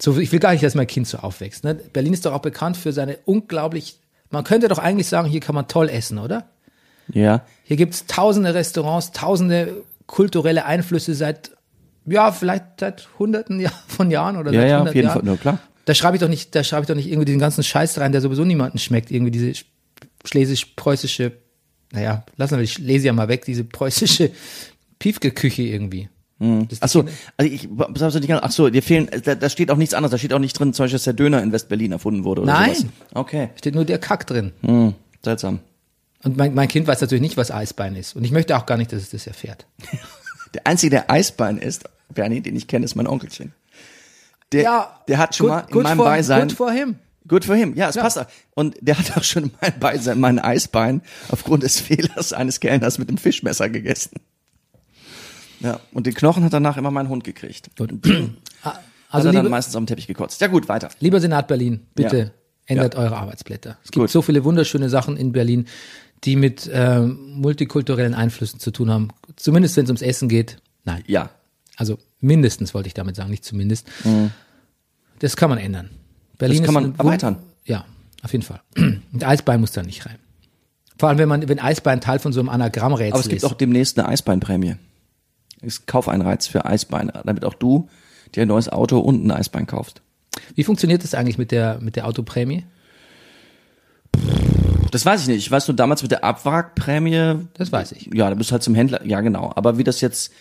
so, 0.00 0.18
ich 0.18 0.30
will 0.32 0.40
gar 0.40 0.52
nicht, 0.52 0.62
dass 0.62 0.74
mein 0.74 0.86
Kind 0.86 1.06
so 1.06 1.18
aufwächst. 1.18 1.64
Ne? 1.64 1.74
Berlin 1.74 2.12
ist 2.12 2.26
doch 2.26 2.32
auch 2.32 2.42
bekannt 2.42 2.76
für 2.76 2.92
seine 2.92 3.18
unglaublich, 3.24 3.98
man 4.30 4.44
könnte 4.44 4.68
doch 4.68 4.78
eigentlich 4.78 5.08
sagen, 5.08 5.28
hier 5.28 5.40
kann 5.40 5.54
man 5.54 5.68
toll 5.68 5.88
essen, 5.88 6.18
oder? 6.18 6.50
Ja. 7.12 7.44
Hier 7.64 7.76
gibt's 7.76 8.06
tausende 8.06 8.54
Restaurants, 8.54 9.12
tausende 9.12 9.84
kulturelle 10.06 10.66
Einflüsse 10.66 11.14
seit, 11.14 11.52
ja, 12.04 12.32
vielleicht 12.32 12.80
seit 12.80 13.08
hunderten 13.18 13.60
Jahr, 13.60 13.72
von 13.86 14.10
Jahren 14.10 14.36
oder 14.36 14.52
Ja, 14.52 14.60
seit 14.60 14.70
ja, 14.70 14.82
auf 14.82 14.94
jeden 14.94 15.06
Jahren. 15.06 15.20
Fall. 15.20 15.32
Na 15.32 15.36
klar. 15.36 15.58
Da 15.84 15.94
schreibe 15.94 16.16
ich 16.16 16.20
doch 16.20 16.28
nicht, 16.28 16.54
da 16.54 16.64
schreibe 16.64 16.82
ich 16.82 16.88
doch 16.88 16.96
nicht 16.96 17.06
irgendwie 17.06 17.26
diesen 17.26 17.38
ganzen 17.38 17.62
Scheiß 17.62 17.98
rein, 17.98 18.10
der 18.10 18.20
sowieso 18.20 18.44
niemanden 18.44 18.78
schmeckt. 18.78 19.12
Irgendwie 19.12 19.30
diese 19.30 19.52
schlesisch-preußische, 20.26 21.32
naja, 21.92 22.24
lassen 22.36 22.56
wir 22.56 22.62
die 22.62 22.68
Schlesier 22.68 23.12
mal 23.12 23.28
weg, 23.28 23.44
diese 23.44 23.64
preußische 23.64 24.30
Piefke-Küche 24.98 25.62
irgendwie. 25.62 26.08
Das 26.38 26.82
Ach 26.82 26.88
so, 26.88 27.04
also 27.38 27.50
ich, 27.50 27.66
was 27.70 28.02
hast 28.02 28.14
du 28.14 28.18
nicht 28.18 28.28
ganz- 28.28 28.42
ach 28.44 28.50
so, 28.50 28.68
dir 28.68 28.82
fehlen, 28.82 29.08
da, 29.24 29.34
da 29.34 29.48
steht 29.48 29.70
auch 29.70 29.76
nichts 29.78 29.94
anderes, 29.94 30.10
da 30.10 30.18
steht 30.18 30.34
auch 30.34 30.38
nicht 30.38 30.52
drin, 30.58 30.74
zum 30.74 30.84
Beispiel, 30.84 30.96
dass 30.96 31.04
der 31.04 31.14
Döner 31.14 31.42
in 31.42 31.50
West-Berlin 31.50 31.92
erfunden 31.92 32.24
wurde 32.24 32.42
oder 32.42 32.52
Nein. 32.52 32.74
sowas. 32.74 32.92
Okay, 33.14 33.48
steht 33.56 33.74
nur 33.74 33.86
der 33.86 33.98
Kack 33.98 34.26
drin. 34.26 34.52
hm, 34.60 34.94
seltsam. 35.24 35.60
Und 36.22 36.36
mein, 36.36 36.52
mein 36.54 36.68
Kind 36.68 36.86
weiß 36.88 37.00
natürlich 37.00 37.22
nicht, 37.22 37.36
was 37.38 37.50
Eisbein 37.50 37.96
ist. 37.96 38.16
Und 38.16 38.24
ich 38.24 38.32
möchte 38.32 38.54
auch 38.56 38.66
gar 38.66 38.76
nicht, 38.76 38.92
dass 38.92 39.00
es 39.02 39.10
das 39.10 39.26
erfährt. 39.26 39.66
Der 40.54 40.66
einzige, 40.66 40.90
der 40.90 41.10
Eisbein 41.10 41.58
ist, 41.58 41.84
Bernie, 42.14 42.40
den 42.40 42.54
ich 42.56 42.66
kenne, 42.68 42.84
ist 42.84 42.94
mein 42.94 43.06
Onkelchen. 43.08 43.52
Der, 44.52 44.88
der 45.08 45.18
hat 45.18 45.34
schon 45.34 45.48
good- 45.48 45.54
mal 45.56 45.66
in 45.78 45.82
meinem 45.82 45.96
for, 45.96 46.04
Beisein, 46.06 46.48
Good 46.48 46.56
for 46.56 46.70
him. 46.70 46.96
Good 47.28 47.44
for 47.44 47.56
him. 47.56 47.74
Ja, 47.76 47.88
es 47.88 47.94
Ja. 47.96 48.02
passt 48.02 48.18
auch. 48.18 48.26
Und 48.54 48.76
der 48.80 48.98
hat 48.98 49.16
auch 49.16 49.24
schon 49.24 49.44
in 49.44 49.50
meinem 49.60 49.78
Beisein 49.80 50.20
mein 50.20 50.38
Eisbein 50.38 51.02
aufgrund 51.28 51.62
des 51.62 51.80
Fehlers 51.80 52.32
eines 52.32 52.60
Kellners 52.60 52.98
mit 52.98 53.08
dem 53.08 53.18
Fischmesser 53.18 53.68
gegessen. 53.68 54.12
Ja, 55.60 55.80
und 55.92 56.06
den 56.06 56.14
Knochen 56.14 56.44
hat 56.44 56.52
danach 56.52 56.76
immer 56.76 56.90
mein 56.90 57.08
Hund 57.08 57.24
gekriegt. 57.24 57.70
Gut. 57.76 57.90
Und 57.92 58.04
den 58.04 58.36
Also 59.10 59.28
hat 59.28 59.34
er 59.36 59.42
dann 59.42 59.50
meistens 59.50 59.74
auf 59.76 59.80
dem 59.82 59.86
Teppich 59.86 60.06
gekotzt. 60.08 60.40
Ja 60.40 60.48
gut, 60.48 60.68
weiter. 60.68 60.90
lieber 61.00 61.20
Senat 61.20 61.46
Berlin, 61.48 61.86
bitte 61.94 62.18
Ja. 62.18 62.30
ändert 62.66 62.94
Ja. 62.94 63.00
eure 63.00 63.16
Arbeitsblätter. 63.16 63.78
Es 63.84 63.90
gibt 63.92 64.02
Gut. 64.02 64.10
so 64.10 64.20
viele 64.20 64.44
wunderschöne 64.44 64.88
Sachen 64.90 65.16
in 65.16 65.32
Berlin, 65.32 65.66
die 66.24 66.34
mit 66.36 66.68
ähm, 66.72 67.30
multikulturellen 67.40 68.14
Einflüssen 68.14 68.58
zu 68.60 68.70
tun 68.72 68.90
haben. 68.90 69.08
Zumindest 69.36 69.76
wenn 69.76 69.84
es 69.84 69.90
ums 69.90 70.02
Essen 70.02 70.28
geht. 70.28 70.58
Nein. 70.84 71.04
Ja. 71.06 71.30
Also 71.76 71.98
mindestens 72.20 72.74
wollte 72.74 72.88
ich 72.88 72.94
damit 72.94 73.16
sagen, 73.16 73.30
nicht 73.30 73.44
zumindest. 73.44 73.86
Das 75.20 75.36
kann 75.36 75.50
man 75.50 75.58
ändern. 75.58 75.90
Berlin. 76.38 76.62
Das 76.62 76.66
kann 76.72 76.84
ist 76.84 76.98
man 76.98 77.06
erweitern. 77.06 77.36
Ja, 77.64 77.84
auf 78.22 78.32
jeden 78.32 78.44
Fall. 78.44 78.60
Und 78.76 79.24
Eisbein 79.24 79.60
muss 79.60 79.72
da 79.72 79.82
nicht 79.82 80.06
rein. 80.06 80.18
Vor 80.98 81.08
allem, 81.08 81.18
wenn 81.18 81.28
man, 81.28 81.48
wenn 81.48 81.58
Eisbein 81.58 82.00
Teil 82.00 82.18
von 82.18 82.32
so 82.32 82.40
einem 82.40 82.48
Anagrammrätsel 82.48 83.12
Aber 83.12 83.20
es 83.20 83.28
gibt 83.28 83.42
ist. 83.42 83.44
auch 83.44 83.54
demnächst 83.54 83.98
eine 83.98 84.08
Eisbeinprämie. 84.08 84.76
Ist 85.60 85.86
Kaufeinreiz 85.86 86.46
für 86.46 86.64
Eisbeine, 86.64 87.12
damit 87.24 87.44
auch 87.44 87.54
du 87.54 87.88
dir 88.34 88.42
ein 88.42 88.48
neues 88.48 88.68
Auto 88.68 88.98
und 88.98 89.24
ein 89.24 89.30
Eisbein 89.30 89.66
kaufst. 89.66 90.02
Wie 90.54 90.64
funktioniert 90.64 91.02
das 91.02 91.14
eigentlich 91.14 91.38
mit 91.38 91.50
der, 91.50 91.78
mit 91.80 91.96
der 91.96 92.06
Autoprämie? 92.06 92.64
Das 94.90 95.04
weiß 95.04 95.22
ich 95.22 95.28
nicht. 95.28 95.38
Ich 95.38 95.50
weiß 95.50 95.68
nur 95.68 95.76
damals 95.76 96.02
mit 96.02 96.10
der 96.10 96.24
Abwrackprämie. 96.24 97.46
Das 97.54 97.72
weiß 97.72 97.92
ich. 97.92 98.10
Ja, 98.14 98.28
da 98.28 98.34
bist 98.34 98.50
du 98.50 98.52
halt 98.52 98.62
zum 98.62 98.74
Händler. 98.74 99.04
Ja, 99.04 99.20
genau. 99.20 99.52
Aber 99.54 99.78
wie 99.78 99.84
das 99.84 100.00
jetzt, 100.00 100.32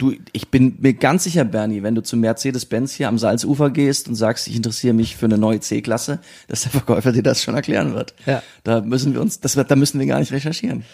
du, 0.00 0.14
ich 0.32 0.48
bin 0.48 0.76
mir 0.80 0.94
ganz 0.94 1.24
sicher, 1.24 1.44
Bernie, 1.44 1.82
wenn 1.82 1.94
du 1.94 2.02
zum 2.02 2.20
Mercedes-Benz 2.20 2.92
hier 2.94 3.08
am 3.08 3.18
Salzufer 3.18 3.70
gehst 3.70 4.08
und 4.08 4.14
sagst, 4.16 4.48
ich 4.48 4.56
interessiere 4.56 4.94
mich 4.94 5.16
für 5.16 5.26
eine 5.26 5.38
neue 5.38 5.60
C-Klasse, 5.60 6.18
dass 6.48 6.62
der 6.62 6.72
Verkäufer 6.72 7.12
dir 7.12 7.22
das 7.22 7.42
schon 7.42 7.54
erklären 7.54 7.94
wird. 7.94 8.14
Ja. 8.26 8.42
Da 8.64 8.80
müssen 8.80 9.12
wir 9.14 9.20
uns, 9.20 9.40
das 9.40 9.52
da 9.54 9.76
müssen 9.76 10.00
wir 10.00 10.06
gar 10.06 10.18
nicht 10.18 10.32
recherchieren. 10.32 10.84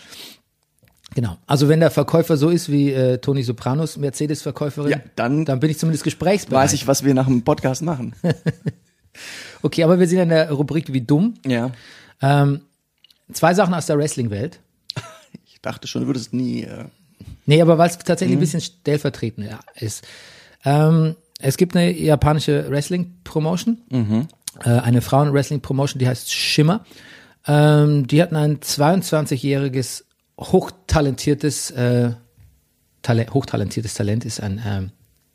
Genau. 1.14 1.38
Also 1.46 1.68
wenn 1.68 1.80
der 1.80 1.90
Verkäufer 1.90 2.36
so 2.36 2.50
ist 2.50 2.70
wie 2.70 2.92
äh, 2.92 3.18
Toni 3.18 3.42
Sopranos, 3.42 3.96
Mercedes-Verkäuferin, 3.96 4.90
Ja, 4.90 5.00
dann- 5.14 5.44
dann 5.46 5.60
bin 5.60 5.70
ich 5.70 5.78
zumindest 5.78 6.04
gesprächsbereit. 6.04 6.64
Weiß 6.64 6.72
ich, 6.74 6.86
was 6.86 7.04
wir 7.04 7.14
nach 7.14 7.26
dem 7.26 7.42
Podcast 7.42 7.82
machen. 7.82 8.14
Okay, 9.62 9.82
aber 9.82 9.98
wir 9.98 10.06
sind 10.06 10.18
in 10.18 10.28
der 10.28 10.50
Rubrik 10.52 10.92
wie 10.92 11.00
dumm. 11.00 11.34
ja. 11.46 11.70
Ähm, 12.20 12.60
zwei 13.32 13.54
Sachen 13.54 13.72
aus 13.74 13.86
der 13.86 13.96
Wrestling-Welt. 13.98 14.60
Ich 15.46 15.60
dachte 15.62 15.88
schon, 15.88 16.02
du 16.02 16.06
würdest 16.08 16.32
nie, 16.34 16.62
äh, 16.64 16.84
Nee, 17.46 17.62
aber 17.62 17.78
weil 17.78 17.88
es 17.90 17.98
tatsächlich 17.98 18.34
Mhm. 18.36 18.38
ein 18.38 18.40
bisschen 18.40 18.60
stellvertretend 18.60 19.48
ist. 19.76 20.06
Ähm, 20.64 21.14
es 21.38 21.56
gibt 21.56 21.76
eine 21.76 21.90
japanische 21.92 22.68
Wrestling-Promotion, 22.70 23.78
Mhm. 23.90 24.28
äh, 24.64 24.70
eine 24.70 25.00
Frauen-Wrestling-Promotion, 25.00 25.98
die 25.98 26.08
heißt 26.08 26.32
Shimmer. 26.32 26.84
Ähm, 27.46 28.06
die 28.08 28.20
hatten 28.22 28.34
ein 28.36 28.58
22-jähriges, 28.60 30.04
hochtalentiertes, 30.40 31.70
äh, 31.72 32.10
Talent, 33.02 33.32
hochtalentiertes 33.34 33.94
Talent, 33.94 34.24
ist 34.24 34.40
ein, 34.42 34.60
ähm, 34.66 34.90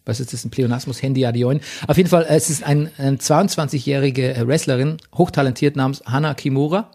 was 0.06 0.19
ist 0.19 0.34
das, 0.34 0.43
ein 0.43 0.49
Pleonasmus, 0.49 1.01
Handy 1.01 1.25
Adioin. 1.25 1.62
Auf 1.88 1.95
jeden 1.97 2.10
Fall, 2.10 2.23
äh, 2.23 2.36
es 2.36 2.49
ist 2.49 2.63
ein, 2.63 2.89
ein 2.97 3.17
22-jährige 3.19 4.34
äh, 4.36 4.47
Wrestlerin, 4.47 4.97
hochtalentiert 5.15 5.75
namens 5.77 6.04
Hana 6.06 6.34
Kimura, 6.34 6.91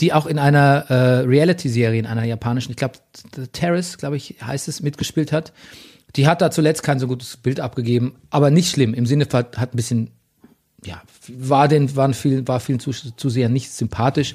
die 0.00 0.12
auch 0.12 0.26
in 0.26 0.38
einer 0.38 0.86
äh, 0.90 1.20
Reality-Serie, 1.20 1.98
in 1.98 2.06
einer 2.06 2.24
japanischen, 2.24 2.70
ich 2.70 2.76
glaube, 2.76 2.94
The 3.36 3.46
Terrace, 3.48 3.98
glaube 3.98 4.16
ich, 4.16 4.36
heißt 4.42 4.68
es, 4.68 4.80
mitgespielt 4.82 5.32
hat. 5.32 5.52
Die 6.16 6.26
hat 6.26 6.40
da 6.40 6.50
zuletzt 6.50 6.82
kein 6.82 6.98
so 6.98 7.06
gutes 7.06 7.36
Bild 7.36 7.60
abgegeben, 7.60 8.16
aber 8.30 8.50
nicht 8.50 8.70
schlimm, 8.70 8.94
im 8.94 9.06
Sinne 9.06 9.26
von, 9.26 9.44
hat 9.56 9.74
ein 9.74 9.76
bisschen 9.76 10.10
ja, 10.84 11.02
war 11.28 11.68
den, 11.68 11.94
waren 11.96 12.14
viel, 12.14 12.46
war 12.48 12.60
vielen 12.60 12.80
Zus- 12.80 13.12
Zusehern 13.16 13.52
nicht 13.52 13.70
sympathisch. 13.70 14.34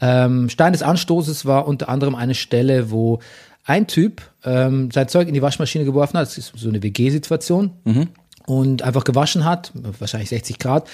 Ähm, 0.00 0.48
Stein 0.48 0.72
des 0.72 0.82
Anstoßes 0.82 1.44
war 1.46 1.66
unter 1.66 1.88
anderem 1.88 2.14
eine 2.14 2.34
Stelle, 2.34 2.90
wo 2.90 3.20
ein 3.64 3.86
Typ 3.86 4.22
ähm, 4.44 4.90
sein 4.90 5.08
Zeug 5.08 5.28
in 5.28 5.34
die 5.34 5.42
Waschmaschine 5.42 5.84
geworfen 5.84 6.18
hat. 6.18 6.26
Das 6.26 6.38
ist 6.38 6.52
so 6.56 6.68
eine 6.68 6.82
WG-Situation. 6.82 7.72
Und 8.46 8.82
einfach 8.82 9.04
gewaschen 9.04 9.44
hat, 9.44 9.70
wahrscheinlich 10.00 10.30
60 10.30 10.58
Grad. 10.58 10.88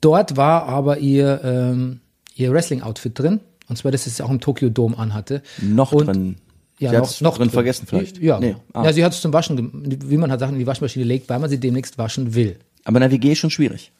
Dort 0.00 0.36
war 0.36 0.66
aber 0.66 0.98
ihr, 0.98 1.40
ähm, 1.44 2.00
ihr 2.34 2.52
Wrestling-Outfit 2.52 3.18
drin. 3.18 3.40
Und 3.68 3.76
zwar, 3.76 3.90
das 3.92 4.06
es 4.06 4.20
auch 4.20 4.30
im 4.30 4.40
Tokyo 4.40 4.68
Dome 4.68 4.96
anhatte. 4.98 5.42
noch 5.60 5.92
Und- 5.92 6.06
drin. 6.06 6.36
Ja, 6.78 6.90
Sie 6.90 6.96
noch, 6.98 7.32
noch 7.32 7.38
drin 7.38 7.48
vergessen 7.50 7.86
vielleicht. 7.86 8.18
Ja, 8.18 8.38
Nee. 8.38 8.54
Ah. 8.74 8.84
ja, 8.84 8.92
sie 8.92 9.02
hat 9.02 9.12
es 9.14 9.22
zum 9.22 9.32
Waschen, 9.32 9.72
wie 10.10 10.16
man 10.18 10.30
halt 10.30 10.40
Sachen 10.40 10.56
in 10.56 10.58
die 10.60 10.66
Waschmaschine 10.66 11.06
legt, 11.06 11.26
weil 11.30 11.38
man 11.38 11.48
sie 11.48 11.58
demnächst 11.58 11.96
waschen 11.96 12.34
will. 12.34 12.58
Aber 12.84 12.98
in 12.98 13.00
der 13.00 13.10
WG 13.12 13.32
ist 13.32 13.38
schon 13.38 13.48
schwierig. 13.50 13.92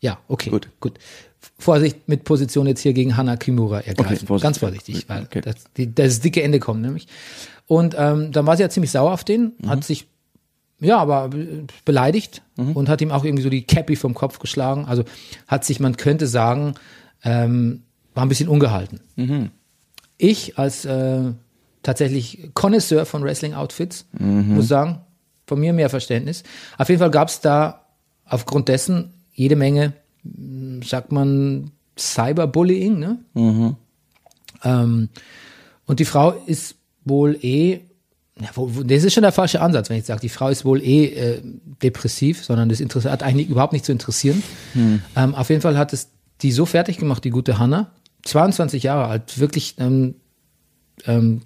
Ja, 0.00 0.18
okay. 0.26 0.50
Gut. 0.50 0.68
Gut. 0.80 0.94
Vorsicht 1.58 2.08
mit 2.08 2.24
Position 2.24 2.66
jetzt 2.66 2.80
hier 2.80 2.92
gegen 2.92 3.16
Hana 3.16 3.36
Kimura 3.36 3.80
ergreifen. 3.80 4.16
Okay, 4.16 4.26
Vorsicht. 4.26 4.42
Ganz 4.42 4.58
vorsichtig, 4.58 5.08
weil 5.08 5.22
Okay. 5.22 5.42
das, 5.42 5.54
die, 5.76 5.94
das 5.94 6.18
dicke 6.20 6.42
Ende 6.42 6.58
kommt 6.58 6.82
nämlich. 6.82 7.06
Und 7.68 7.94
ähm, 7.96 8.32
dann 8.32 8.46
war 8.46 8.56
sie 8.56 8.62
ja 8.64 8.68
ziemlich 8.68 8.90
sauer 8.90 9.12
auf 9.12 9.22
den, 9.22 9.52
Mhm. 9.62 9.68
hat 9.68 9.84
sich 9.84 10.06
ja, 10.80 10.98
aber 10.98 11.28
be- 11.28 11.66
beleidigt 11.84 12.40
und 12.56 12.88
hat 12.88 13.00
ihm 13.02 13.10
auch 13.12 13.22
irgendwie 13.24 13.42
so 13.44 13.50
die 13.50 13.62
Cappy 13.62 13.94
vom 13.96 14.14
Kopf 14.14 14.38
geschlagen. 14.38 14.86
Also 14.86 15.04
hat 15.46 15.64
sich, 15.64 15.78
man 15.78 15.96
könnte 15.98 16.26
sagen, 16.26 16.74
ähm, 17.22 17.82
war 18.14 18.24
ein 18.24 18.28
bisschen 18.28 18.48
ungehalten. 18.48 19.00
Mhm. 19.16 19.50
Ich 20.18 20.58
als 20.58 20.84
äh, 20.84 21.32
tatsächlich 21.82 22.50
Connoisseur 22.54 23.06
von 23.06 23.22
Wrestling-Outfits 23.22 24.06
Mhm. 24.18 24.54
muss 24.54 24.68
sagen, 24.68 25.00
von 25.46 25.58
mir 25.58 25.72
mehr 25.72 25.90
Verständnis. 25.90 26.42
Auf 26.78 26.88
jeden 26.88 27.00
Fall 27.00 27.10
gab 27.10 27.28
es 27.28 27.40
da 27.40 27.86
aufgrund 28.24 28.68
dessen 28.68 29.12
jede 29.32 29.56
Menge, 29.56 29.94
mh, 30.22 30.86
sagt 30.86 31.12
man, 31.12 31.70
Cyberbullying, 31.98 32.98
ne? 32.98 33.18
Mhm. 33.34 33.76
Ähm, 34.62 35.08
und 35.86 36.00
die 36.00 36.04
Frau 36.04 36.32
ist 36.46 36.76
wohl 37.04 37.36
eh, 37.42 37.80
ja, 38.40 38.48
wo, 38.54 38.74
wo, 38.74 38.82
das 38.82 39.04
ist 39.04 39.12
schon 39.14 39.22
der 39.22 39.32
falsche 39.32 39.60
Ansatz, 39.60 39.90
wenn 39.90 39.98
ich 39.98 40.04
sage, 40.04 40.20
die 40.20 40.28
Frau 40.28 40.48
ist 40.48 40.64
wohl 40.64 40.82
eh 40.82 41.06
äh, 41.06 41.42
depressiv, 41.82 42.44
sondern 42.44 42.68
das 42.68 42.80
interessiert, 42.80 43.12
hat 43.12 43.22
eigentlich 43.22 43.48
überhaupt 43.48 43.72
nicht 43.72 43.84
zu 43.84 43.92
interessieren. 43.92 44.42
Hm. 44.74 45.02
Ähm, 45.16 45.34
auf 45.34 45.50
jeden 45.50 45.62
Fall 45.62 45.76
hat 45.76 45.92
es 45.92 46.08
die 46.42 46.52
so 46.52 46.64
fertig 46.64 46.96
gemacht, 46.98 47.24
die 47.24 47.30
gute 47.30 47.58
Hanna, 47.58 47.90
22 48.22 48.82
Jahre 48.82 49.06
alt, 49.06 49.38
wirklich, 49.38 49.76
ähm, 49.78 50.16
ähm, 51.06 51.42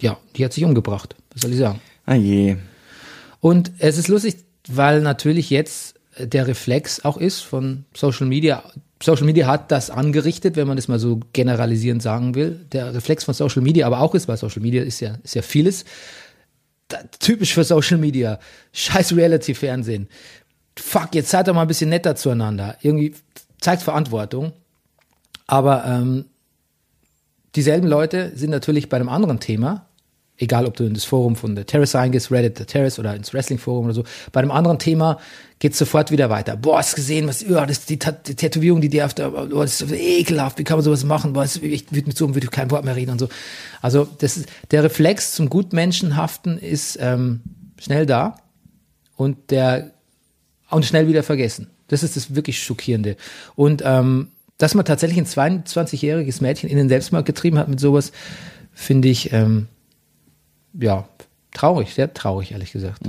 ja, 0.00 0.18
die 0.36 0.44
hat 0.44 0.52
sich 0.52 0.64
umgebracht, 0.64 1.16
was 1.32 1.42
soll 1.42 1.52
ich 1.52 1.58
sagen. 1.58 1.80
Ah 2.06 2.14
je. 2.14 2.56
Und 3.40 3.72
es 3.78 3.98
ist 3.98 4.08
lustig, 4.08 4.36
weil 4.68 5.00
natürlich 5.00 5.50
jetzt 5.50 5.94
der 6.18 6.46
Reflex 6.46 7.04
auch 7.04 7.16
ist 7.16 7.40
von 7.40 7.84
Social 7.94 8.26
Media. 8.26 8.62
Social 9.02 9.24
Media 9.24 9.46
hat 9.46 9.70
das 9.70 9.90
angerichtet, 9.90 10.56
wenn 10.56 10.66
man 10.66 10.76
das 10.76 10.88
mal 10.88 10.98
so 10.98 11.20
generalisierend 11.32 12.02
sagen 12.02 12.34
will. 12.34 12.66
Der 12.72 12.94
Reflex 12.94 13.24
von 13.24 13.34
Social 13.34 13.62
Media 13.62 13.86
aber 13.86 14.00
auch 14.00 14.14
ist, 14.14 14.28
weil 14.28 14.36
Social 14.36 14.60
Media 14.60 14.82
ist 14.82 15.00
ja, 15.00 15.16
ist 15.22 15.34
ja 15.34 15.42
vieles. 15.42 15.84
Da, 16.88 16.98
typisch 17.18 17.54
für 17.54 17.64
Social 17.64 17.96
Media. 17.96 18.38
Scheiß 18.72 19.16
Reality-Fernsehen. 19.16 20.08
Fuck, 20.78 21.14
jetzt 21.14 21.30
seid 21.30 21.48
doch 21.48 21.54
mal 21.54 21.62
ein 21.62 21.68
bisschen 21.68 21.90
netter 21.90 22.16
zueinander. 22.16 22.76
Irgendwie 22.82 23.14
zeigt 23.60 23.82
Verantwortung. 23.82 24.52
Aber 25.50 25.84
ähm, 25.84 26.26
dieselben 27.56 27.88
Leute 27.88 28.32
sind 28.34 28.50
natürlich 28.50 28.88
bei 28.88 28.96
einem 28.96 29.08
anderen 29.08 29.40
Thema 29.40 29.86
egal 30.40 30.66
ob 30.66 30.76
du 30.76 30.84
in 30.84 30.94
das 30.94 31.04
Forum 31.04 31.36
von 31.36 31.54
der 31.54 31.66
Terrace 31.66 31.94
reingehst, 31.94 32.30
Reddit 32.30 32.58
der 32.58 32.66
Terrace 32.66 32.98
oder 32.98 33.14
ins 33.14 33.32
Wrestling-Forum 33.32 33.84
oder 33.84 33.94
so, 33.94 34.04
bei 34.32 34.40
einem 34.40 34.50
anderen 34.50 34.78
Thema 34.78 35.18
geht's 35.58 35.78
sofort 35.78 36.10
wieder 36.10 36.30
weiter. 36.30 36.56
Boah, 36.56 36.78
hast 36.78 36.96
gesehen, 36.96 37.28
was, 37.28 37.42
ja, 37.42 37.66
das, 37.66 37.84
die, 37.84 37.98
die 37.98 38.34
Tätowierung, 38.34 38.80
die 38.80 38.88
die 38.88 39.02
auf 39.02 39.12
der, 39.12 39.30
boah, 39.30 39.62
das 39.62 39.82
ist 39.82 39.92
ekelhaft, 39.92 40.58
wie 40.58 40.64
kann 40.64 40.78
man 40.78 40.84
sowas 40.84 41.04
machen, 41.04 41.34
boah, 41.34 41.44
ich 41.44 41.92
würde 41.92 42.06
mit 42.06 42.16
so 42.16 42.24
einem 42.24 42.34
würde 42.34 42.46
ich 42.46 42.50
kein 42.50 42.70
Wort 42.70 42.84
mehr 42.84 42.96
reden 42.96 43.12
und 43.12 43.18
so. 43.18 43.28
Also, 43.82 44.08
das 44.18 44.38
ist, 44.38 44.48
der 44.70 44.82
Reflex 44.82 45.34
zum 45.34 45.50
Gutmenschenhaften 45.50 46.58
ist, 46.58 46.98
ähm, 47.00 47.40
schnell 47.78 48.06
da 48.06 48.38
und 49.16 49.50
der, 49.50 49.90
und 50.70 50.86
schnell 50.86 51.06
wieder 51.06 51.22
vergessen. 51.22 51.68
Das 51.88 52.02
ist 52.02 52.16
das 52.16 52.34
wirklich 52.34 52.62
Schockierende. 52.62 53.16
Und, 53.56 53.82
ähm, 53.84 54.28
dass 54.60 54.74
man 54.74 54.84
tatsächlich 54.84 55.18
ein 55.18 55.54
22-jähriges 55.54 56.42
Mädchen 56.42 56.68
in 56.68 56.76
den 56.76 56.90
Selbstmord 56.90 57.24
getrieben 57.24 57.58
hat 57.58 57.68
mit 57.68 57.80
sowas, 57.80 58.12
finde 58.74 59.08
ich, 59.08 59.32
ähm, 59.32 59.68
ja, 60.74 61.08
traurig, 61.54 61.94
sehr 61.94 62.12
traurig, 62.12 62.52
ehrlich 62.52 62.70
gesagt. 62.70 63.06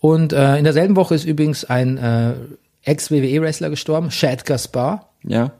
Und 0.00 0.34
äh, 0.34 0.58
in 0.58 0.64
derselben 0.64 0.96
Woche 0.96 1.14
ist 1.14 1.24
übrigens 1.24 1.64
ein 1.64 1.96
äh, 1.96 2.34
Ex-WWE-Wrestler 2.82 3.70
gestorben, 3.70 4.10
Shad 4.10 4.44
Gaspar. 4.44 5.08
Ja, 5.24 5.52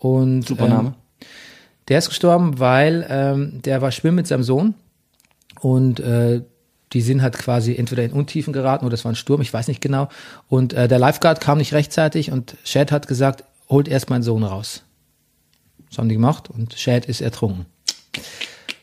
Und, 0.00 0.48
super 0.48 0.68
Name. 0.68 0.88
Ähm, 0.88 0.94
der 1.88 1.98
ist 1.98 2.08
gestorben, 2.08 2.58
weil 2.58 3.06
ähm, 3.08 3.62
der 3.62 3.80
war 3.80 3.92
schwimmen 3.92 4.16
mit 4.16 4.26
seinem 4.26 4.42
Sohn 4.42 4.74
und 5.60 6.00
äh, 6.00 6.42
die 6.92 7.00
sind 7.00 7.22
halt 7.22 7.38
quasi 7.38 7.76
entweder 7.76 8.02
in 8.02 8.10
Untiefen 8.10 8.52
geraten 8.52 8.84
oder 8.86 8.94
es 8.94 9.04
war 9.04 9.12
ein 9.12 9.16
Sturm, 9.16 9.40
ich 9.40 9.52
weiß 9.52 9.68
nicht 9.68 9.80
genau. 9.80 10.08
Und 10.48 10.72
äh, 10.72 10.88
der 10.88 10.98
Lifeguard 10.98 11.40
kam 11.40 11.58
nicht 11.58 11.72
rechtzeitig 11.72 12.32
und 12.32 12.56
Shad 12.64 12.90
hat 12.90 13.06
gesagt, 13.06 13.44
holt 13.68 13.88
erst 13.88 14.10
meinen 14.10 14.22
Sohn 14.22 14.42
raus. 14.42 14.82
Das 15.88 15.98
haben 15.98 16.08
die 16.08 16.14
gemacht 16.14 16.50
und 16.50 16.74
Shad 16.74 17.06
ist 17.06 17.20
ertrunken. 17.20 17.66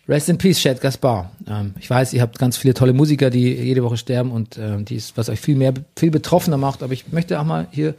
Rest 0.07 0.27
in 0.27 0.37
Peace, 0.37 0.59
Shad 0.59 0.81
Gaspar. 0.81 1.31
Ähm, 1.47 1.75
ich 1.79 1.89
weiß, 1.89 2.13
ihr 2.13 2.21
habt 2.21 2.37
ganz 2.37 2.57
viele 2.57 2.73
tolle 2.73 2.93
Musiker, 2.93 3.29
die 3.29 3.53
jede 3.53 3.83
Woche 3.83 3.97
sterben 3.97 4.31
und 4.31 4.57
ähm, 4.57 4.83
die 4.83 4.95
ist, 4.95 5.17
was 5.17 5.29
euch 5.29 5.39
viel 5.39 5.55
mehr, 5.55 5.73
viel 5.97 6.11
betroffener 6.11 6.57
macht. 6.57 6.83
Aber 6.83 6.93
ich 6.93 7.11
möchte 7.11 7.39
auch 7.39 7.45
mal 7.45 7.67
hier 7.71 7.95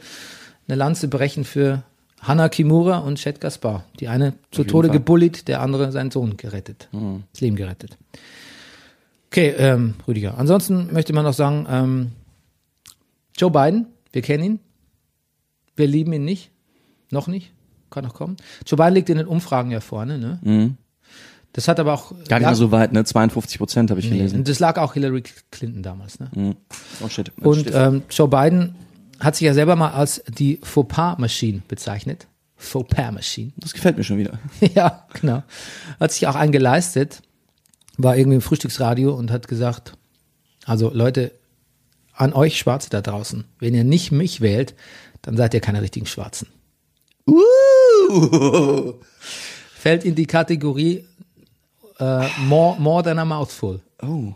eine 0.67 0.75
Lanze 0.75 1.07
brechen 1.07 1.45
für 1.45 1.83
Hannah 2.21 2.49
Kimura 2.49 2.99
und 2.99 3.19
Shad 3.19 3.41
Gaspar. 3.41 3.85
Die 3.99 4.07
eine 4.07 4.33
zu 4.51 4.63
Tode 4.63 4.89
Fall. 4.89 4.97
gebullied, 4.97 5.47
der 5.47 5.61
andere 5.61 5.91
seinen 5.91 6.11
Sohn 6.11 6.37
gerettet. 6.37 6.89
Das 7.31 7.41
Leben 7.41 7.55
gerettet. 7.55 7.97
Okay, 9.27 9.53
ähm, 9.57 9.95
Rüdiger. 10.07 10.37
Ansonsten 10.37 10.93
möchte 10.93 11.11
man 11.13 11.25
noch 11.25 11.33
sagen, 11.33 11.65
ähm, 11.69 12.11
Joe 13.37 13.51
Biden, 13.51 13.87
wir 14.11 14.21
kennen 14.21 14.43
ihn. 14.43 14.59
Wir 15.75 15.87
lieben 15.87 16.13
ihn 16.13 16.23
nicht. 16.23 16.51
Noch 17.11 17.27
nicht. 17.27 17.51
Kann 17.89 18.03
noch 18.03 18.13
kommen. 18.13 18.37
Joe 18.65 18.77
Biden 18.77 18.93
liegt 18.95 19.09
in 19.09 19.17
den 19.17 19.27
Umfragen 19.27 19.71
ja 19.71 19.79
vorne, 19.79 20.17
ne? 20.17 20.75
Das 21.53 21.67
hat 21.67 21.79
aber 21.79 21.93
auch. 21.93 22.11
Gar 22.27 22.39
nicht 22.39 22.47
mehr 22.47 22.55
so 22.55 22.71
weit, 22.71 22.91
ne? 22.91 23.03
52 23.05 23.57
Prozent 23.57 23.89
habe 23.89 23.99
ich 23.99 24.09
Nee, 24.09 24.17
gelesen. 24.17 24.39
und 24.39 24.47
das 24.49 24.59
lag 24.59 24.77
auch 24.77 24.93
Hillary 24.93 25.23
Clinton 25.51 25.83
damals, 25.83 26.19
ne? 26.19 26.55
Oh 27.03 27.07
shit. 27.07 27.31
Und 27.39 27.69
ähm, 27.73 28.03
Joe 28.09 28.27
Biden 28.27 28.75
hat 29.19 29.35
sich 29.35 29.45
ja 29.45 29.53
selber 29.53 29.75
mal 29.75 29.91
als 29.91 30.21
die 30.27 30.59
Fauxpas-Machine 30.63 31.61
bezeichnet. 31.67 32.27
Fauxpas-Machine. 32.57 33.51
das 33.57 33.73
gefällt 33.73 33.97
mir 33.97 34.03
schon 34.03 34.17
wieder. 34.17 34.39
ja, 34.75 35.05
genau. 35.19 35.43
Hat 35.99 36.11
sich 36.11 36.27
auch 36.27 36.35
einen 36.35 36.51
geleistet, 36.51 37.21
war 37.97 38.17
irgendwie 38.17 38.35
im 38.35 38.41
Frühstücksradio 38.41 39.13
und 39.13 39.31
hat 39.31 39.47
gesagt, 39.47 39.93
also 40.65 40.91
Leute, 40.93 41.31
an 42.13 42.33
euch 42.33 42.57
Schwarze 42.57 42.89
da 42.89 43.01
draußen, 43.01 43.45
wenn 43.59 43.73
ihr 43.75 43.83
nicht 43.83 44.11
mich 44.11 44.41
wählt, 44.41 44.73
dann 45.21 45.37
seid 45.37 45.53
ihr 45.53 45.59
keine 45.61 45.81
richtigen 45.81 46.05
Schwarzen. 46.05 46.47
Fällt 49.79 50.05
in 50.05 50.15
die 50.15 50.25
Kategorie 50.25 51.05
äh, 51.99 52.27
more, 52.39 52.79
more 52.79 53.03
than 53.03 53.19
a 53.19 53.25
mouthful. 53.25 53.81
Oh. 54.01 54.33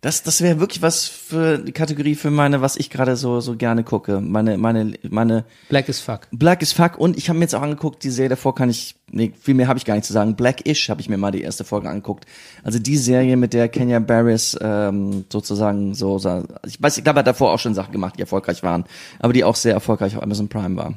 Das, 0.00 0.22
das 0.22 0.40
wäre 0.40 0.60
wirklich 0.60 0.80
was 0.80 1.06
für 1.06 1.58
die 1.58 1.72
Kategorie 1.72 2.14
für 2.14 2.30
meine, 2.30 2.62
was 2.62 2.76
ich 2.76 2.88
gerade 2.88 3.16
so, 3.16 3.40
so 3.40 3.56
gerne 3.56 3.84
gucke. 3.84 4.22
Meine, 4.22 4.56
meine, 4.56 4.94
meine 5.10 5.44
Black 5.68 5.90
as 5.90 6.00
fuck. 6.00 6.20
Black 6.32 6.62
is 6.62 6.72
Fuck 6.72 6.98
und 6.98 7.18
ich 7.18 7.28
habe 7.28 7.38
mir 7.38 7.44
jetzt 7.44 7.54
auch 7.54 7.60
angeguckt, 7.60 8.02
die 8.02 8.08
Serie 8.08 8.30
davor 8.30 8.54
kann 8.54 8.70
ich, 8.70 8.94
nee, 9.10 9.32
viel 9.38 9.52
mehr 9.54 9.68
habe 9.68 9.78
ich 9.78 9.84
gar 9.84 9.94
nicht 9.94 10.06
zu 10.06 10.14
sagen. 10.14 10.36
Blackish 10.36 10.88
habe 10.88 11.02
ich 11.02 11.10
mir 11.10 11.18
mal 11.18 11.32
die 11.32 11.42
erste 11.42 11.64
Folge 11.64 11.90
angeguckt. 11.90 12.24
Also 12.62 12.78
die 12.78 12.96
Serie, 12.96 13.36
mit 13.36 13.52
der 13.52 13.68
Kenya 13.68 13.98
Barris 13.98 14.56
ähm, 14.62 15.26
sozusagen 15.30 15.94
so, 15.94 16.18
so, 16.18 16.44
ich 16.66 16.82
weiß, 16.82 16.96
ich 16.96 17.04
glaube, 17.04 17.18
er 17.18 17.20
hat 17.20 17.26
davor 17.26 17.52
auch 17.52 17.58
schon 17.58 17.74
Sachen 17.74 17.92
gemacht, 17.92 18.14
die 18.16 18.22
erfolgreich 18.22 18.62
waren, 18.62 18.84
aber 19.18 19.34
die 19.34 19.44
auch 19.44 19.56
sehr 19.56 19.74
erfolgreich 19.74 20.16
auf 20.16 20.22
Amazon 20.22 20.48
Prime 20.48 20.76
waren. 20.76 20.96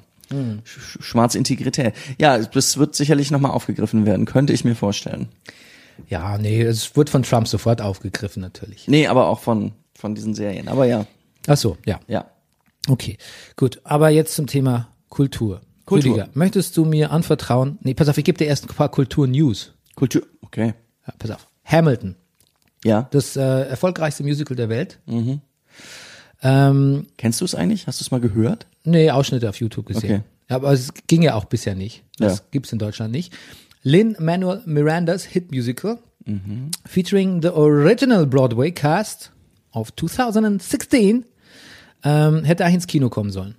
Sch- 0.66 1.02
Schwarze 1.02 1.38
Integrität. 1.38 1.94
Ja, 2.20 2.38
das 2.38 2.78
wird 2.78 2.96
sicherlich 2.96 3.32
nochmal 3.32 3.52
aufgegriffen 3.52 4.06
werden, 4.06 4.26
könnte 4.26 4.54
ich 4.54 4.64
mir 4.66 4.76
vorstellen. 4.76 5.30
Ja, 6.10 6.38
nee, 6.38 6.62
es 6.62 6.96
wird 6.96 7.10
von 7.10 7.24
Trump 7.24 7.48
sofort 7.48 7.82
aufgegriffen 7.82 8.42
natürlich. 8.42 8.88
Nee, 8.88 9.08
aber 9.08 9.28
auch 9.28 9.40
von, 9.40 9.74
von 9.96 10.16
diesen 10.16 10.34
Serien. 10.36 10.68
Aber 10.68 10.86
ja, 10.86 11.06
Ach 11.48 11.58
so, 11.58 11.78
ja. 11.86 12.00
ja. 12.08 12.26
Okay, 12.90 13.18
gut. 13.56 13.80
Aber 13.84 14.10
jetzt 14.10 14.34
zum 14.36 14.48
Thema 14.48 14.88
Kultur. 15.10 15.62
Kultur. 15.86 16.14
Rüdiger, 16.16 16.30
möchtest 16.34 16.76
du 16.78 16.86
mir 16.86 17.12
anvertrauen? 17.12 17.78
Nee, 17.82 17.94
pass 17.94 18.08
auf, 18.10 18.18
ich 18.18 18.24
gebe 18.24 18.38
dir 18.38 18.48
erst 18.48 18.64
ein 18.66 18.74
paar 18.76 18.90
Kultur-News. 18.90 19.74
Kultur, 19.96 20.24
okay. 20.42 20.74
Ja, 21.06 21.14
pass 21.20 21.32
auf. 21.32 21.48
Hamilton, 21.66 22.16
Ja. 22.86 23.08
das 23.12 23.36
äh, 23.36 23.42
erfolgreichste 23.42 24.24
Musical 24.24 24.56
der 24.56 24.70
Welt. 24.70 25.00
Ähm, 26.44 27.08
Kennst 27.18 27.42
du 27.42 27.46
es 27.46 27.56
eigentlich? 27.56 27.88
Hast 27.88 28.00
du 28.00 28.04
es 28.04 28.12
mal 28.12 28.20
gehört? 28.20 28.68
nee, 28.84 29.10
Ausschnitte 29.10 29.48
auf 29.50 29.56
YouTube 29.60 29.86
gesehen. 29.88 30.04
Okay. 30.12 30.22
Ja, 30.50 30.58
aber 30.58 30.72
es 30.74 30.94
ging 31.08 31.22
ja 31.22 31.36
auch 31.36 31.46
bisher 31.46 31.74
nicht. 31.74 32.04
Das 32.18 32.40
Ja. 32.40 32.44
gibt's 32.52 32.72
in 32.74 32.80
Deutschland 32.80 33.12
nicht. 33.14 33.34
Lin 33.82 34.16
Manuel 34.20 34.62
Mirandas 34.66 35.24
Hit 35.24 35.52
Musical, 35.52 36.00
Mhm. 36.26 36.72
featuring 36.86 37.42
the 37.42 37.50
original 37.50 38.26
Broadway 38.26 38.72
cast 38.72 39.32
of 39.72 39.94
2016, 39.96 41.26
ähm, 42.04 42.44
hätte 42.44 42.64
eigentlich 42.66 42.76
ins 42.76 42.88
Kino 42.88 43.10
kommen 43.10 43.32
sollen. 43.32 43.56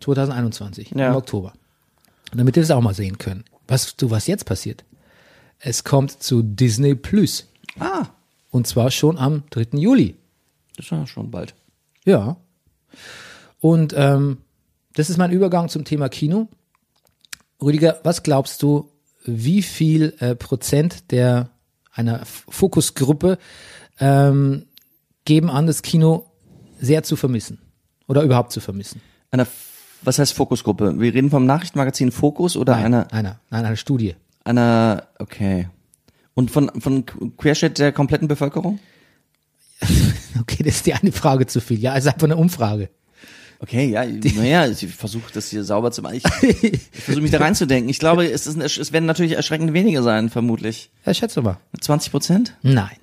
2021, 0.00 0.92
Mhm. 0.92 0.98
Ja. 1.00 1.10
im 1.10 1.16
Oktober. 1.16 1.52
Damit 2.34 2.56
wir 2.56 2.62
das 2.62 2.70
auch 2.70 2.80
mal 2.80 2.94
sehen 2.94 3.18
können. 3.18 3.44
Was, 3.68 3.96
du, 3.96 4.10
was 4.10 4.26
jetzt 4.26 4.46
passiert? 4.46 4.84
Es 5.58 5.84
kommt 5.84 6.22
zu 6.22 6.42
Disney 6.42 6.94
Plus. 6.94 7.46
Ah, 7.78 8.06
Und 8.50 8.66
zwar 8.66 8.90
schon 8.90 9.16
am 9.18 9.42
3. 9.50 9.78
Juli. 9.78 10.16
das 10.76 10.90
war 10.92 11.06
schon 11.06 11.30
bald. 11.30 11.54
Ja. 12.04 12.36
Und 13.60 13.94
ähm, 13.96 14.38
das 14.94 15.10
ist 15.10 15.18
mein 15.18 15.30
Übergang 15.30 15.68
zum 15.68 15.84
Thema 15.84 16.08
Kino. 16.08 16.48
Rüdiger, 17.60 18.00
was 18.02 18.22
glaubst 18.22 18.62
du, 18.62 18.90
wie 19.24 19.62
viel 19.62 20.14
äh, 20.18 20.34
Prozent 20.34 21.10
der 21.12 21.50
einer 21.92 22.24
Fokusgruppe 22.24 23.38
ähm, 24.00 24.66
geben 25.24 25.50
an, 25.50 25.66
das 25.66 25.82
Kino 25.82 26.30
sehr 26.80 27.02
zu 27.02 27.16
vermissen 27.16 27.60
oder 28.08 28.22
überhaupt 28.22 28.52
zu 28.52 28.60
vermissen? 28.60 29.00
Einer, 29.30 29.46
was 30.02 30.18
heißt 30.18 30.32
Fokusgruppe? 30.32 30.98
Wir 30.98 31.14
reden 31.14 31.30
vom 31.30 31.46
Nachrichtenmagazin 31.46 32.10
Fokus 32.10 32.56
oder 32.56 32.74
einer, 32.76 33.12
einer, 33.12 33.40
nein, 33.50 33.64
eine 33.64 33.76
Studie. 33.76 34.16
einer, 34.44 35.06
okay. 35.18 35.68
Und 36.34 36.50
von, 36.50 36.70
von 36.80 37.04
Querschnitt 37.36 37.78
der 37.78 37.92
kompletten 37.92 38.26
Bevölkerung? 38.26 38.80
Okay, 40.40 40.62
das 40.62 40.76
ist 40.76 40.86
die 40.86 40.94
eine 40.94 41.12
Frage 41.12 41.46
zu 41.46 41.60
viel. 41.60 41.78
Ja, 41.78 41.94
ist 41.94 42.06
einfach 42.06 42.24
eine 42.24 42.36
Umfrage. 42.36 42.90
Okay, 43.58 43.90
ja, 43.90 44.04
naja, 44.04 44.66
ich 44.66 44.86
versuche 44.88 45.32
das 45.32 45.48
hier 45.48 45.62
sauber 45.62 45.92
zu 45.92 46.02
machen. 46.02 46.16
Ich, 46.16 46.24
ich 46.64 46.80
versuche 46.90 47.22
mich 47.22 47.30
da 47.30 47.38
reinzudenken. 47.38 47.88
Ich 47.88 48.00
glaube, 48.00 48.28
es, 48.28 48.48
ist 48.48 48.56
ein, 48.56 48.62
es 48.62 48.92
werden 48.92 49.06
natürlich 49.06 49.32
erschreckend 49.32 49.72
weniger 49.72 50.02
sein, 50.02 50.30
vermutlich. 50.30 50.90
Ja, 51.06 51.14
schätze 51.14 51.42
mal. 51.42 51.58
20 51.80 52.10
Prozent? 52.10 52.56
Nein. 52.62 52.96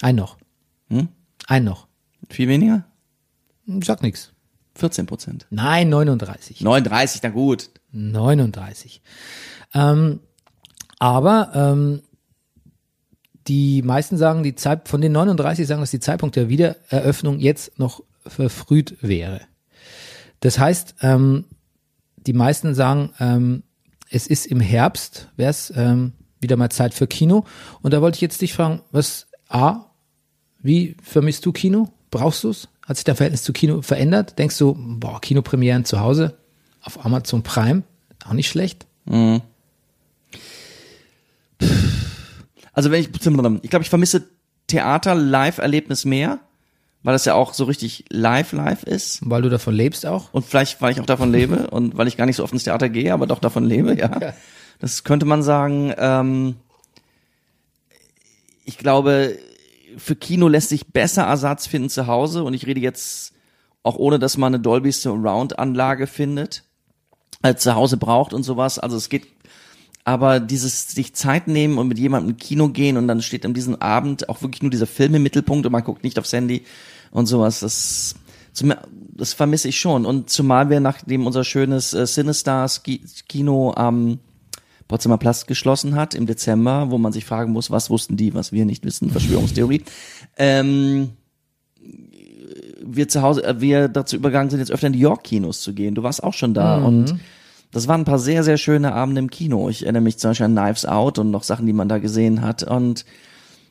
Ein 0.00 0.14
noch. 0.14 0.36
Hm? 0.88 1.08
Ein 1.48 1.64
noch. 1.64 1.88
Viel 2.30 2.48
weniger? 2.48 2.84
Sag 3.66 4.02
nix. 4.02 4.32
14 4.74 5.06
Prozent. 5.06 5.46
Nein, 5.50 5.88
39. 5.88 6.60
39, 6.60 7.20
na 7.22 7.28
gut. 7.28 7.70
39. 7.92 9.02
Ähm, 9.74 10.20
aber 10.98 11.50
ähm, 11.54 12.02
die 13.48 13.82
meisten 13.82 14.16
sagen, 14.16 14.42
die 14.42 14.54
Zeit 14.54 14.88
von 14.88 15.00
den 15.00 15.12
39 15.12 15.66
sagen, 15.66 15.80
dass 15.80 15.90
die 15.90 16.00
Zeitpunkt 16.00 16.36
der 16.36 16.48
Wiedereröffnung 16.48 17.40
jetzt 17.40 17.78
noch 17.78 18.02
verfrüht 18.26 18.96
wäre. 19.00 19.40
Das 20.40 20.58
heißt, 20.58 20.96
ähm, 21.02 21.44
die 22.16 22.32
meisten 22.32 22.74
sagen, 22.74 23.10
ähm, 23.18 23.62
es 24.10 24.26
ist 24.26 24.46
im 24.46 24.60
Herbst, 24.60 25.28
wäre 25.36 25.50
es 25.50 25.72
ähm, 25.74 26.12
wieder 26.40 26.56
mal 26.56 26.70
Zeit 26.70 26.94
für 26.94 27.06
Kino. 27.06 27.44
Und 27.80 27.92
da 27.94 28.02
wollte 28.02 28.16
ich 28.16 28.20
jetzt 28.20 28.42
dich 28.42 28.52
fragen, 28.52 28.82
was 28.90 29.28
A, 29.48 29.86
wie 30.60 30.96
vermisst 31.02 31.46
du 31.46 31.52
Kino? 31.52 31.88
Brauchst 32.10 32.44
du 32.44 32.50
es? 32.50 32.68
Hat 32.86 32.96
sich 32.96 33.04
dein 33.04 33.16
Verhältnis 33.16 33.42
zu 33.42 33.52
Kino 33.52 33.82
verändert? 33.82 34.38
Denkst 34.38 34.58
du, 34.58 34.76
boah, 34.76 35.20
Kinopremieren 35.20 35.84
zu 35.84 36.00
Hause 36.00 36.36
auf 36.82 37.04
Amazon 37.04 37.42
Prime, 37.42 37.82
auch 38.26 38.34
nicht 38.34 38.48
schlecht? 38.48 38.86
Also 42.72 42.90
wenn 42.90 43.00
ich, 43.00 43.08
ich 43.08 43.70
glaube, 43.70 43.82
ich 43.82 43.90
vermisse 43.90 44.28
Theater, 44.66 45.14
Live-Erlebnis 45.14 46.04
mehr, 46.04 46.40
weil 47.02 47.12
das 47.12 47.24
ja 47.24 47.34
auch 47.34 47.52
so 47.52 47.64
richtig 47.64 48.04
live, 48.10 48.52
live 48.52 48.84
ist. 48.84 49.18
Weil 49.22 49.42
du 49.42 49.50
davon 49.50 49.74
lebst 49.74 50.06
auch? 50.06 50.32
Und 50.32 50.46
vielleicht, 50.46 50.80
weil 50.80 50.92
ich 50.92 51.00
auch 51.00 51.06
davon 51.06 51.32
lebe 51.32 51.66
und 51.70 51.96
weil 51.96 52.08
ich 52.08 52.16
gar 52.16 52.26
nicht 52.26 52.36
so 52.36 52.44
oft 52.44 52.52
ins 52.52 52.64
Theater 52.64 52.88
gehe, 52.88 53.12
aber 53.12 53.26
doch 53.26 53.40
davon 53.40 53.64
lebe, 53.64 53.98
ja. 53.98 54.34
Das 54.78 55.04
könnte 55.04 55.26
man 55.26 55.42
sagen. 55.42 55.92
Ähm, 55.98 56.56
ich 58.64 58.78
glaube, 58.78 59.36
für 59.96 60.16
Kino 60.16 60.48
lässt 60.48 60.68
sich 60.68 60.88
besser 60.88 61.24
Ersatz 61.24 61.66
finden 61.66 61.90
zu 61.90 62.06
Hause 62.06 62.44
und 62.44 62.54
ich 62.54 62.66
rede 62.66 62.80
jetzt 62.80 63.32
auch 63.82 63.96
ohne, 63.96 64.18
dass 64.18 64.36
man 64.36 64.54
eine 64.54 64.62
Dolby 64.62 64.92
Surround 64.92 65.58
Anlage 65.58 66.06
findet, 66.06 66.62
als 67.42 67.62
zu 67.62 67.74
Hause 67.74 67.96
braucht 67.96 68.32
und 68.32 68.44
sowas. 68.44 68.78
Also 68.78 68.96
es 68.96 69.08
geht, 69.08 69.26
aber 70.04 70.40
dieses 70.40 70.88
sich 70.88 71.14
Zeit 71.14 71.46
nehmen 71.46 71.78
und 71.78 71.88
mit 71.88 71.98
jemandem 71.98 72.30
im 72.30 72.36
Kino 72.36 72.68
gehen 72.68 72.96
und 72.96 73.06
dann 73.06 73.22
steht 73.22 73.46
an 73.46 73.54
diesem 73.54 73.76
Abend 73.76 74.28
auch 74.28 74.42
wirklich 74.42 74.62
nur 74.62 74.70
dieser 74.70 74.86
Film 74.86 75.14
im 75.14 75.22
Mittelpunkt 75.22 75.64
und 75.64 75.72
man 75.72 75.84
guckt 75.84 76.02
nicht 76.02 76.18
aufs 76.18 76.32
Handy 76.32 76.62
und 77.12 77.26
sowas, 77.26 77.60
das, 77.60 78.14
das 79.14 79.32
vermisse 79.32 79.68
ich 79.68 79.78
schon. 79.78 80.04
Und 80.04 80.28
zumal 80.28 80.70
wir 80.70 80.80
nachdem 80.80 81.26
unser 81.26 81.44
schönes 81.44 81.94
äh, 81.94 82.06
Cinestars 82.06 82.82
Ki- 82.82 83.02
Kino 83.28 83.72
am 83.76 84.18
Potsdamer 84.88 85.18
Platz 85.18 85.46
geschlossen 85.46 85.94
hat 85.94 86.14
im 86.14 86.26
Dezember, 86.26 86.90
wo 86.90 86.98
man 86.98 87.12
sich 87.12 87.24
fragen 87.24 87.52
muss, 87.52 87.70
was 87.70 87.88
wussten 87.88 88.16
die, 88.16 88.34
was 88.34 88.52
wir 88.52 88.64
nicht 88.64 88.84
wissen, 88.84 89.10
Verschwörungstheorie. 89.10 89.82
ähm, 90.36 91.10
wir 92.84 93.08
zu 93.08 93.22
Hause, 93.22 93.44
äh, 93.44 93.60
wir 93.60 93.88
dazu 93.88 94.16
übergegangen 94.16 94.50
sind, 94.50 94.58
jetzt 94.58 94.72
öfter 94.72 94.88
in 94.88 94.92
die 94.92 94.98
York-Kinos 94.98 95.60
zu 95.60 95.72
gehen. 95.72 95.94
Du 95.94 96.02
warst 96.02 96.22
auch 96.24 96.34
schon 96.34 96.52
da 96.52 96.78
und 96.84 97.14
das 97.72 97.88
waren 97.88 98.02
ein 98.02 98.04
paar 98.04 98.18
sehr, 98.18 98.44
sehr 98.44 98.58
schöne 98.58 98.92
Abende 98.94 99.18
im 99.20 99.30
Kino. 99.30 99.68
Ich 99.68 99.82
erinnere 99.82 100.02
mich 100.02 100.18
zum 100.18 100.30
Beispiel 100.30 100.46
an 100.46 100.54
Knives 100.54 100.86
Out 100.86 101.18
und 101.18 101.30
noch 101.30 101.42
Sachen, 101.42 101.66
die 101.66 101.72
man 101.72 101.88
da 101.88 101.98
gesehen 101.98 102.42
hat 102.42 102.62
und 102.62 103.04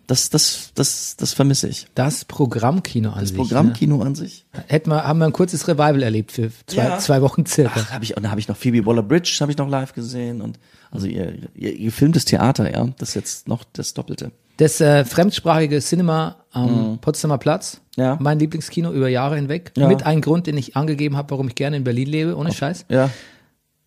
das, 0.08 0.30
das, 0.30 0.72
das, 0.76 1.16
das 1.16 1.32
vermisse 1.32 1.70
ich. 1.70 1.88
Das 1.96 2.26
Programmkino 2.26 3.12
an 3.12 3.20
Das 3.22 3.30
sich. 3.30 3.38
Programmkino 3.38 4.02
an 4.02 4.16
sich. 4.16 4.46
Ne? 4.54 4.64
Hätten 4.68 4.90
wir, 4.90 5.06
haben 5.08 5.20
wir 5.20 5.26
ein 5.26 5.32
kurzes 5.32 5.68
Revival 5.70 6.04
erlebt 6.04 6.34
für 6.34 6.52
zwei, 6.66 6.84
Ja. 6.84 6.98
zwei 7.00 7.22
Wochen 7.22 7.46
circa. 7.46 7.80
Ach, 7.86 7.92
hab 7.92 8.04
ich, 8.04 8.18
und 8.18 8.24
da 8.24 8.32
habe 8.32 8.40
ich 8.42 8.50
noch 8.50 8.58
Phoebe 8.58 8.86
Waller-Bridge, 8.86 9.38
habe 9.40 9.52
ich 9.54 9.58
noch 9.58 9.70
live 9.70 9.94
gesehen 9.94 10.42
und 10.42 10.60
also 10.90 11.08
ihr, 11.08 11.36
ihr, 11.56 11.74
ihr 11.74 11.86
gefilmtes 11.86 12.26
Theater, 12.26 12.70
ja, 12.74 12.86
das 12.98 13.10
ist 13.10 13.16
jetzt 13.16 13.48
noch 13.48 13.64
das 13.72 13.94
Doppelte. 13.94 14.32
Das 14.58 14.82
äh, 14.82 15.06
fremdsprachige 15.06 15.80
Cinema 15.80 16.36
am 16.52 16.98
Potsdamer 17.00 17.38
Platz, 17.38 17.80
Mhm. 17.96 18.04
Ja. 18.04 18.18
mein 18.22 18.40
Lieblingskino 18.40 18.92
über 18.92 19.08
Jahre 19.10 19.36
hinweg. 19.36 19.72
Ja. 19.78 19.88
Mit 19.88 20.06
einem 20.06 20.22
Grund, 20.22 20.48
den 20.48 20.58
ich 20.58 20.76
angegeben 20.78 21.16
habe, 21.18 21.30
warum 21.32 21.48
ich 21.50 21.56
gerne 21.56 21.76
in 21.78 21.84
Berlin 21.84 22.08
lebe, 22.08 22.36
ohne 22.38 22.52
Scheiß. 22.54 22.86
Ja. 22.90 23.10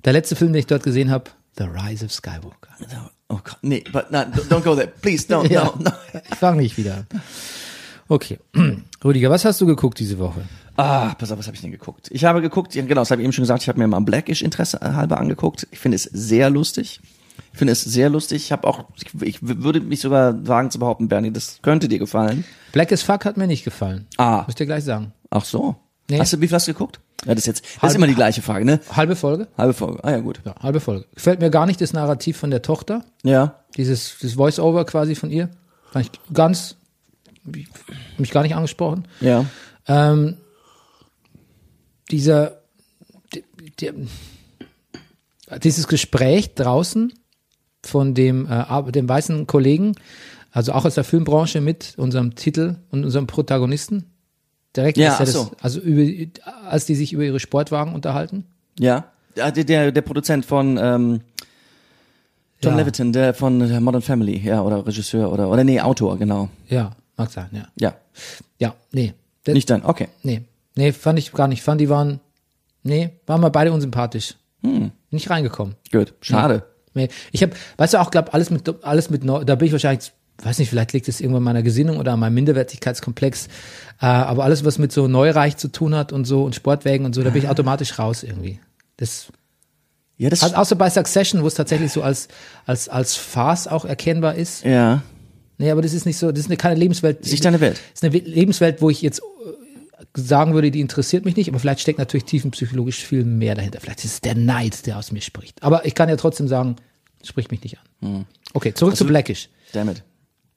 Der 0.05 0.13
letzte 0.13 0.37
Film, 0.37 0.53
den 0.53 0.61
ich 0.61 0.67
dort 0.67 0.83
gesehen 0.83 1.11
habe, 1.11 1.31
The 1.57 1.65
Rise 1.65 2.05
of 2.05 2.13
Skywalker. 2.13 2.75
Oh 3.29 3.39
Gott, 3.43 3.59
nee, 3.63 3.83
but 3.93 4.11
no, 4.11 4.19
don't 4.51 4.63
go 4.63 4.75
there, 4.75 4.89
please, 5.01 5.27
don't, 5.27 5.49
Ja. 5.51 5.65
no, 5.65 5.75
no. 5.79 5.91
Ich 6.31 6.37
fange 6.37 6.63
nicht 6.63 6.77
wieder 6.77 6.95
an. 6.99 7.07
Okay. 8.09 8.39
Rüdiger, 9.05 9.31
was 9.31 9.45
hast 9.45 9.61
du 9.61 9.67
geguckt 9.67 9.99
diese 9.99 10.19
Woche? 10.19 10.43
Ah, 10.77 11.15
pass 11.15 11.31
auf, 11.33 11.39
was 11.39 11.47
habe 11.47 11.55
ich 11.55 11.63
denn 11.63 11.71
geguckt? 11.71 12.09
Ich 12.11 12.25
habe 12.25 12.43
geguckt, 12.43 12.73
genau, 12.73 12.95
das 13.01 13.11
habe 13.11 13.23
ich 13.23 13.25
eben 13.25 13.33
schon 13.33 13.43
gesagt, 13.45 13.63
ich 13.63 13.69
habe 13.69 13.79
mir 13.79 13.87
mal 13.87 14.01
Blackish 14.01 14.43
Interesse 14.43 14.81
halber 14.81 15.19
angeguckt. 15.19 15.67
Ich 15.71 15.79
finde 15.79 15.97
es 15.97 16.03
sehr 16.03 16.51
lustig. 16.51 17.01
Ich 17.53 17.59
finde 17.59 17.73
es 17.73 17.83
sehr 17.83 18.11
lustig. 18.11 18.43
Ich 18.45 18.53
habe 18.53 18.67
auch, 18.67 18.85
ich, 18.97 19.23
ich 19.23 19.39
würde 19.41 19.81
mich 19.81 20.01
sogar 20.01 20.47
wagen 20.47 20.71
zu 20.73 20.81
behaupten, 20.81 21.09
Bernie, 21.09 21.31
das 21.33 21.61
könnte 21.63 21.89
dir 21.89 22.01
gefallen. 22.01 22.45
Black 22.73 22.93
as 22.93 23.03
Fuck 23.03 23.25
hat 23.25 23.37
mir 23.37 23.47
nicht 23.47 23.65
gefallen. 23.65 24.07
Ah. 24.17 24.39
Muss 24.39 24.49
ich 24.51 24.55
dir 24.57 24.67
gleich 24.67 24.85
sagen. 24.85 25.13
Ach 25.31 25.45
so. 25.45 25.77
Nee. 26.11 26.19
Hast 26.19 26.33
du, 26.33 26.51
hast 26.51 26.69
du 26.69 26.73
geguckt? 26.73 27.01
Ja, 27.25 27.35
das 27.35 27.39
ist 27.43 27.47
jetzt, 27.47 27.65
das 27.65 27.83
Halbe- 27.83 27.87
ist 27.93 27.97
immer 27.97 28.07
die 28.07 28.15
gleiche 28.15 28.43
Frage, 28.43 28.65
ne? 28.67 28.81
Halbe 28.91 29.17
Folge? 29.17 29.49
Halbe 29.57 29.73
Folge. 29.73 30.05
Ah 30.05 30.11
ja, 30.11 30.19
gut. 30.21 30.41
Ja, 30.45 30.55
halbe 30.61 30.81
Folge. 30.81 31.07
Gefällt 31.15 31.41
mir 31.41 31.51
gar 31.51 31.65
nicht 31.65 31.81
das 31.81 31.93
Narrativ 31.95 32.37
von 32.37 32.51
der 32.51 32.61
Tochter. 32.63 33.05
Ja. 33.23 33.61
Dieses, 33.77 34.17
das 34.21 34.35
Voice-Over 34.35 34.85
quasi 34.85 35.15
von 35.15 35.31
ihr. 35.31 35.49
Fand 35.91 36.07
ich 36.13 36.35
ganz, 36.35 36.77
mich 38.19 38.31
gar 38.31 38.43
nicht 38.43 38.55
angesprochen. 38.55 39.09
Ja. 39.21 39.47
Ähm, 39.87 40.37
dieser, 42.11 42.59
die, 43.35 43.45
die, 43.81 43.93
dieses 45.63 45.89
Gespräch 45.89 46.55
draußen 46.55 47.13
von 47.83 48.15
dem, 48.15 48.47
äh, 48.51 48.93
dem 48.93 49.09
weißen 49.09 49.47
Kollegen, 49.47 49.95
also 50.51 50.73
auch 50.73 50.85
aus 50.85 50.95
der 50.95 51.05
Filmbranche 51.05 51.61
mit 51.61 51.95
unserem 51.97 52.35
Titel 52.35 52.77
und 52.91 53.05
unserem 53.05 53.27
Protagonisten. 53.27 54.11
Direkt 54.77 54.99
Ja, 54.99 55.17
ja 55.19 55.27
so. 55.27 55.45
das, 55.45 55.63
also 55.63 55.81
über, 55.81 56.27
als 56.69 56.87
die 56.87 56.95
sich 56.95 57.13
über 57.13 57.23
ihre 57.23 57.41
Sportwagen 57.41 57.95
unterhalten. 57.95 58.45
Ja. 58.79 59.05
Der, 59.37 59.51
der, 59.53 59.93
der 59.93 60.03
Produzent 60.03 60.45
von 60.47 60.77
ähm, 60.79 61.21
John 62.63 62.75
Ja. 62.75 62.79
Leviton, 62.81 63.13
der 63.13 63.35
von 63.35 63.59
der 63.61 63.81
Modern 63.81 64.03
Family, 64.03 64.39
ja, 64.39 64.63
oder 64.63 64.87
Regisseur 64.87 65.31
oder 65.33 65.51
oder 65.51 65.65
nee, 65.65 65.81
Autor, 65.81 66.19
genau. 66.19 66.49
Ja, 66.69 66.93
mag 67.17 67.31
sein, 67.31 67.49
ja. 67.53 67.69
Ja. 67.79 67.95
Ja, 68.59 68.75
nee. 68.93 69.13
Das, 69.45 69.55
Nicht 69.55 69.69
dann, 69.71 69.85
okay. 69.85 70.09
Nee. 70.23 70.43
Nee, 70.77 70.93
fand 70.93 71.19
ich 71.19 71.33
gar 71.33 71.49
nicht. 71.49 71.63
Fand 71.63 71.81
die 71.81 71.89
waren, 71.89 72.21
nee, 72.83 73.11
waren 73.27 73.41
wir 73.43 73.51
beide 73.51 73.73
unsympathisch. 73.73 74.35
Hm. 74.63 74.91
Nicht 75.11 75.29
reingekommen. 75.31 75.75
Gut. 75.93 76.15
Schade. 76.21 76.65
Nee. 76.95 77.09
Ich 77.33 77.43
habe, 77.43 77.53
weißt 77.77 77.95
du 77.95 78.01
auch, 78.01 78.11
glaub, 78.11 78.33
alles 78.35 78.51
mit, 78.51 78.73
alles 78.85 79.11
mit, 79.11 79.25
Neu- 79.25 79.45
da 79.45 79.57
bin 79.57 79.67
ich 79.67 79.73
wahrscheinlich, 79.73 80.13
weiß 80.43 80.59
nicht, 80.59 80.69
vielleicht 80.71 80.93
liegt 80.93 81.09
es 81.09 81.21
irgendwo 81.21 81.39
in 81.39 81.45
meiner 81.45 81.63
Gesinnung 81.63 81.99
oder 81.99 82.13
an 82.13 82.21
meinem 82.21 82.35
Minderwertigkeitskomplex, 82.35 83.47
äh, 84.01 84.07
aber 84.07 84.45
alles, 84.45 84.65
was 84.65 84.79
mit 84.79 84.93
so 84.93 85.07
Neureich 85.09 85.57
zu 85.57 85.69
tun 85.69 85.95
hat 85.95 86.13
und 86.13 86.25
so 86.25 86.45
und 86.45 86.55
Sportwägen 86.55 87.07
und 87.07 87.15
so, 87.15 87.23
da 87.23 87.31
bin 87.31 87.43
ich 87.43 87.49
automatisch 87.49 87.99
raus 87.99 88.23
irgendwie. 88.23 88.59
Das, 88.97 89.27
Ja, 90.17 90.29
das 90.31 90.43
also 90.43 90.57
außer 90.57 90.77
bei 90.77 90.91
Succession, 90.91 91.43
wo 91.43 91.47
es 91.47 91.55
tatsächlich 91.55 91.93
so 91.93 92.03
als, 92.03 92.29
als, 92.67 92.89
als 92.89 93.17
Farce 93.17 93.67
auch 93.69 93.85
erkennbar 93.85 94.35
ist. 94.35 94.65
Ja. 94.65 95.03
Nee, 95.59 95.71
aber 95.71 95.83
das 95.83 95.93
ist 95.93 96.05
nicht 96.05 96.19
so, 96.19 96.31
das 96.33 96.41
ist 96.41 96.47
eine, 96.47 96.57
keine 96.57 96.75
Lebenswelt. 96.75 97.21
Das 97.21 97.27
ist 97.27 97.33
nicht 97.33 97.45
deine 97.45 97.61
Welt. 97.61 97.75
Das 97.93 98.03
ist 98.03 98.05
eine 98.05 98.13
We- 98.13 98.29
Lebenswelt, 98.29 98.83
wo 98.83 98.91
ich 98.91 99.03
jetzt 99.03 99.21
äh, 99.21 100.03
sagen 100.21 100.53
würde, 100.55 100.73
die 100.73 100.81
interessiert 100.81 101.25
mich 101.25 101.37
nicht, 101.37 101.49
aber 101.49 101.61
vielleicht 101.61 101.79
steckt 101.81 101.99
natürlich 102.01 102.25
tiefenpsychologisch 102.25 103.05
viel 103.05 103.25
mehr 103.25 103.55
dahinter. 103.55 103.81
Vielleicht 103.81 104.05
ist 104.05 104.13
es 104.15 104.21
der 104.21 104.35
Neid, 104.35 104.85
der 104.87 104.99
aus 104.99 105.13
mir 105.13 105.21
spricht. 105.23 105.63
Aber 105.63 105.87
ich 105.87 105.95
kann 105.95 106.09
ja 106.09 106.17
trotzdem 106.17 106.49
sagen, 106.49 106.75
spricht 107.23 107.53
mich 107.53 107.63
nicht 107.63 107.79
an. 107.79 107.85
Hm. 108.17 108.25
Okay, 108.53 108.75
zurück 108.75 108.97
zu 108.97 109.07
Blackish. 109.07 109.49
Damit. 109.73 110.03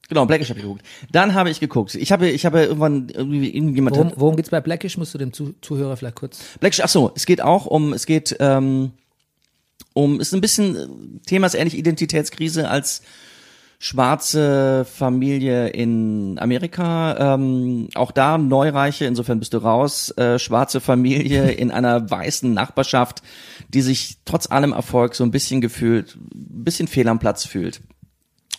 Genau, 0.10 0.26
Blackish 0.26 0.50
habe 0.50 0.60
ich 0.60 0.66
geguckt. 0.66 0.86
Dann 1.12 1.34
habe 1.34 1.50
ich 1.50 1.60
geguckt. 1.60 1.96
Ich 1.96 2.12
habe, 2.12 2.30
ich 2.30 2.46
habe 2.46 2.62
irgendwann 2.64 3.10
irgendwie 3.10 3.54
irgendjemand 3.54 3.98
Worum, 3.98 4.14
worum 4.16 4.36
geht's 4.38 4.50
bei 4.50 4.62
Blackish? 4.62 4.98
Musst 4.98 5.14
du 5.14 5.18
dem 5.18 5.34
Zu 5.34 5.54
Zuhörer 5.62 5.98
vielleicht 5.98 6.16
kurz. 6.16 6.40
Blackish. 6.60 6.80
Ach 6.82 6.90
so, 6.90 7.12
es 7.16 7.26
geht 7.26 7.42
auch 7.42 7.66
um, 7.66 7.92
es 7.94 8.06
geht 8.06 8.36
ähm, 8.40 8.92
um, 9.94 10.20
ist 10.20 10.34
ein 10.34 10.42
bisschen 10.42 11.22
Thema 11.26 11.48
ist 11.48 11.56
ähnlich 11.56 11.78
Identitätskrise 11.78 12.70
als 12.70 13.02
schwarze 13.80 14.86
Familie 14.86 15.68
in 15.68 16.40
Amerika. 16.40 17.36
Ähm, 17.36 17.90
auch 17.94 18.12
da 18.12 18.38
Neureiche, 18.38 19.06
insofern 19.06 19.40
bist 19.40 19.54
du 19.54 19.58
raus. 19.60 20.12
Äh, 20.18 20.40
schwarze 20.40 20.80
Familie 20.80 21.52
in 21.52 21.72
einer 21.72 22.10
weißen 22.10 22.54
Nachbarschaft, 22.54 23.22
die 23.70 23.82
sich 23.82 24.18
trotz 24.26 24.50
allem 24.50 24.72
Erfolg 24.72 25.16
so 25.16 25.24
ein 25.24 25.32
bisschen 25.32 25.62
gefühlt, 25.62 26.16
ein 26.16 26.64
bisschen 26.64 26.88
fehl 26.88 27.08
am 27.08 27.20
Platz 27.20 27.46
fühlt. 27.46 27.82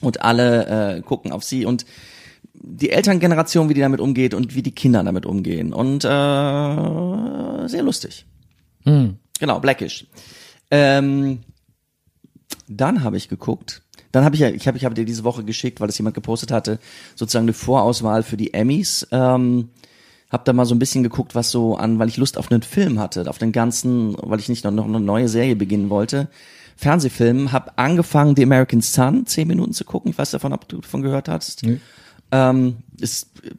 Und 0.01 0.23
alle 0.23 0.97
äh, 0.97 1.01
gucken 1.03 1.33
auf 1.33 1.43
sie 1.43 1.65
und 1.65 1.85
die 2.55 2.91
Elterngeneration, 2.91 3.69
wie 3.69 3.75
die 3.75 3.81
damit 3.81 4.01
umgeht 4.01 4.35
und 4.35 4.55
wie 4.55 4.63
die 4.63 4.75
Kinder 4.75 5.03
damit 5.03 5.27
umgehen. 5.27 5.73
Und 5.73 6.05
äh, 6.05 6.09
sehr 7.69 7.83
lustig. 7.83 8.27
Genau, 9.39 9.61
Blackish. 9.61 10.07
Ähm, 10.71 11.41
dann 12.69 13.03
habe 13.03 13.17
ich 13.17 13.29
geguckt. 13.29 13.83
Dann 14.13 14.25
habe 14.25 14.35
ich 14.35 14.41
ja, 14.41 14.49
ich 14.49 14.67
habe 14.67 14.79
ich 14.79 14.85
habe 14.85 14.95
dir 14.95 15.05
diese 15.05 15.25
Woche 15.25 15.45
geschickt, 15.45 15.81
weil 15.81 15.89
es 15.89 15.99
jemand 15.99 16.15
gepostet 16.15 16.51
hatte, 16.51 16.79
sozusagen 17.15 17.45
eine 17.45 17.53
Vorauswahl 17.53 18.23
für 18.23 18.37
die 18.37 18.55
Emmys. 18.55 19.07
Ähm, 19.13 19.71
hab 20.31 20.45
da 20.45 20.53
mal 20.53 20.67
so 20.67 20.75
ein 20.75 20.79
bisschen 20.79 21.03
geguckt, 21.03 21.35
was 21.35 21.51
so 21.51 21.77
an, 21.77 21.99
weil 21.99 22.09
ich 22.09 22.19
Lust 22.19 22.37
auf 22.37 22.51
einen 22.51 22.63
Film 22.63 22.99
hatte, 22.99 23.29
auf 23.29 23.39
den 23.39 23.53
ganzen, 23.53 24.15
weil 24.19 24.41
ich 24.41 24.49
nicht 24.49 24.65
noch, 24.65 24.73
noch 24.73 24.85
eine 24.85 25.01
neue 25.01 25.29
Serie 25.29 25.57
beginnen 25.57 25.91
wollte. 25.91 26.29
Fernsehfilm, 26.79 27.51
hab 27.51 27.73
angefangen, 27.75 28.37
The 28.37 28.45
American 28.45 28.81
Sun 28.81 29.27
zehn 29.27 29.49
Minuten 29.49 29.73
zu 29.73 29.85
gucken. 29.85 30.13
Ich 30.13 30.19
weiß 30.19 30.31
davon, 30.31 30.53
ob 30.53 30.69
du 30.69 30.81
davon 30.81 31.03
gehört 31.03 31.29
hast. 31.29 31.65
Ähm, 32.31 32.77
ist, 33.01 33.27
äh, 33.43 33.51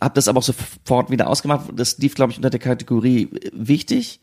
hab 0.00 0.14
das 0.14 0.26
aber 0.26 0.38
auch 0.40 0.42
sofort 0.42 1.08
wieder 1.10 1.28
ausgemacht. 1.28 1.70
Das 1.76 1.98
lief, 1.98 2.16
glaube 2.16 2.32
ich, 2.32 2.38
unter 2.38 2.50
der 2.50 2.58
Kategorie 2.58 3.28
äh, 3.32 3.50
wichtig, 3.52 4.18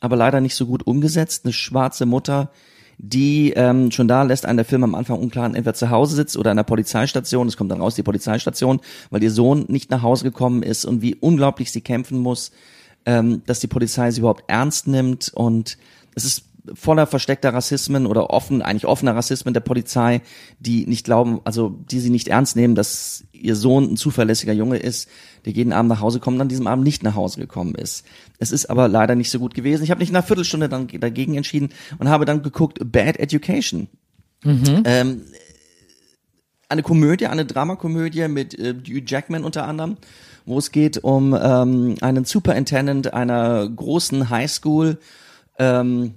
aber 0.00 0.16
leider 0.16 0.40
nicht 0.40 0.56
so 0.56 0.66
gut 0.66 0.88
umgesetzt. 0.88 1.44
Eine 1.44 1.52
schwarze 1.52 2.04
Mutter, 2.04 2.50
die 2.98 3.52
ähm, 3.54 3.92
schon 3.92 4.08
da 4.08 4.24
lässt 4.24 4.44
einen 4.44 4.56
der 4.56 4.64
Film 4.64 4.82
am 4.82 4.96
Anfang 4.96 5.20
unklar 5.20 5.46
entweder 5.46 5.74
zu 5.74 5.88
Hause 5.88 6.16
sitzt 6.16 6.36
oder 6.36 6.50
an 6.50 6.56
der 6.56 6.64
Polizeistation. 6.64 7.46
Es 7.46 7.56
kommt 7.56 7.70
dann 7.70 7.80
raus, 7.80 7.94
die 7.94 8.02
Polizeistation, 8.02 8.80
weil 9.10 9.22
ihr 9.22 9.30
Sohn 9.30 9.66
nicht 9.68 9.92
nach 9.92 10.02
Hause 10.02 10.24
gekommen 10.24 10.64
ist 10.64 10.84
und 10.84 11.00
wie 11.00 11.14
unglaublich 11.14 11.70
sie 11.70 11.80
kämpfen 11.80 12.18
muss, 12.18 12.50
ähm, 13.06 13.42
dass 13.46 13.60
die 13.60 13.68
Polizei 13.68 14.10
sie 14.10 14.18
überhaupt 14.18 14.44
ernst 14.48 14.88
nimmt 14.88 15.30
und 15.32 15.78
es 16.16 16.24
ist 16.24 16.47
voller 16.74 17.06
versteckter 17.06 17.54
Rassismen 17.54 18.06
oder 18.06 18.30
offen, 18.30 18.62
eigentlich 18.62 18.86
offener 18.86 19.14
Rassismen 19.16 19.54
der 19.54 19.60
Polizei, 19.60 20.20
die 20.58 20.86
nicht 20.86 21.04
glauben, 21.04 21.40
also 21.44 21.68
die 21.68 22.00
sie 22.00 22.10
nicht 22.10 22.28
ernst 22.28 22.56
nehmen, 22.56 22.74
dass 22.74 23.24
ihr 23.32 23.56
Sohn 23.56 23.92
ein 23.92 23.96
zuverlässiger 23.96 24.52
Junge 24.52 24.78
ist, 24.78 25.08
der 25.44 25.52
jeden 25.52 25.72
Abend 25.72 25.88
nach 25.88 26.00
Hause 26.00 26.20
kommt 26.20 26.36
und 26.36 26.42
an 26.42 26.48
diesem 26.48 26.66
Abend 26.66 26.84
nicht 26.84 27.02
nach 27.02 27.14
Hause 27.14 27.40
gekommen 27.40 27.74
ist. 27.74 28.04
Es 28.38 28.52
ist 28.52 28.66
aber 28.66 28.88
leider 28.88 29.14
nicht 29.14 29.30
so 29.30 29.38
gut 29.38 29.54
gewesen. 29.54 29.82
Ich 29.82 29.90
habe 29.90 30.00
mich 30.00 30.10
nach 30.10 30.20
einer 30.20 30.26
Viertelstunde 30.26 30.68
dann 30.68 30.88
dagegen 30.88 31.36
entschieden 31.36 31.70
und 31.98 32.08
habe 32.08 32.24
dann 32.24 32.42
geguckt 32.42 32.78
Bad 32.84 33.18
Education. 33.18 33.88
Ähm, 34.84 35.22
eine 36.68 36.82
Komödie, 36.82 37.26
eine 37.26 37.46
Dramakomödie 37.46 38.28
mit 38.28 38.58
äh, 38.58 38.74
Hugh 38.74 39.02
Jackman 39.06 39.44
unter 39.44 39.66
anderem, 39.66 39.96
wo 40.44 40.58
es 40.58 40.70
geht 40.70 40.98
um 40.98 41.36
ähm, 41.40 41.96
einen 42.00 42.24
Superintendent 42.24 43.12
einer 43.12 43.68
großen 43.68 44.30
Highschool, 44.30 44.98
ähm, 45.58 46.14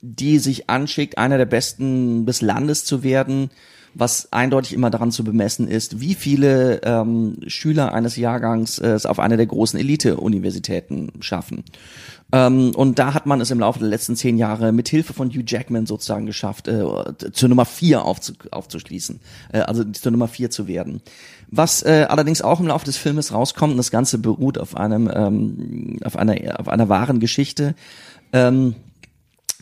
die 0.00 0.38
sich 0.38 0.70
anschickt, 0.70 1.18
einer 1.18 1.38
der 1.38 1.46
besten 1.46 2.26
des 2.26 2.42
Landes 2.42 2.84
zu 2.84 3.02
werden 3.02 3.50
was 3.94 4.32
eindeutig 4.32 4.72
immer 4.72 4.90
daran 4.90 5.10
zu 5.10 5.24
bemessen 5.24 5.68
ist, 5.68 6.00
wie 6.00 6.14
viele 6.14 6.80
ähm, 6.84 7.38
Schüler 7.46 7.92
eines 7.92 8.16
Jahrgangs 8.16 8.78
äh, 8.78 8.88
es 8.88 9.06
auf 9.06 9.18
eine 9.18 9.36
der 9.36 9.46
großen 9.46 9.78
Elite-Universitäten 9.78 11.12
schaffen. 11.20 11.64
Ähm, 12.32 12.72
und 12.76 13.00
da 13.00 13.14
hat 13.14 13.26
man 13.26 13.40
es 13.40 13.50
im 13.50 13.58
Laufe 13.58 13.80
der 13.80 13.88
letzten 13.88 14.14
zehn 14.14 14.38
Jahre 14.38 14.70
mit 14.70 14.88
Hilfe 14.88 15.12
von 15.12 15.30
Hugh 15.30 15.42
Jackman 15.44 15.86
sozusagen 15.86 16.26
geschafft, 16.26 16.68
äh, 16.68 16.84
zur 17.32 17.48
Nummer 17.48 17.64
vier 17.64 18.04
aufzu 18.04 18.34
aufzuschließen, 18.52 19.20
äh, 19.52 19.60
also 19.60 19.82
zur 19.84 20.12
Nummer 20.12 20.28
vier 20.28 20.50
zu 20.50 20.68
werden. 20.68 21.02
Was 21.48 21.82
äh, 21.82 22.06
allerdings 22.08 22.42
auch 22.42 22.60
im 22.60 22.68
Laufe 22.68 22.84
des 22.84 22.96
Filmes 22.96 23.32
rauskommt, 23.32 23.72
und 23.72 23.78
das 23.78 23.90
Ganze 23.90 24.18
beruht 24.18 24.58
auf 24.58 24.76
einem, 24.76 25.10
ähm, 25.12 25.98
auf 26.04 26.16
einer, 26.16 26.60
auf 26.60 26.68
einer 26.68 26.88
wahren 26.88 27.18
Geschichte. 27.18 27.74
Ähm, 28.32 28.76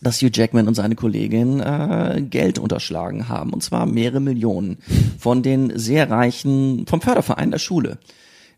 dass 0.03 0.21
Hugh 0.23 0.31
Jackman 0.33 0.69
und 0.69 0.75
seine 0.75 0.95
Kollegin 0.95 1.61
äh, 1.61 2.23
Geld 2.29 2.59
unterschlagen 2.59 3.29
haben, 3.29 3.53
und 3.53 3.63
zwar 3.63 3.87
mehrere 3.87 4.21
Millionen 4.21 4.79
von 5.19 5.43
den 5.43 5.77
sehr 5.79 6.11
reichen, 6.11 6.87
vom 6.87 7.01
Förderverein 7.01 7.51
der 7.51 7.59
Schule, 7.59 7.99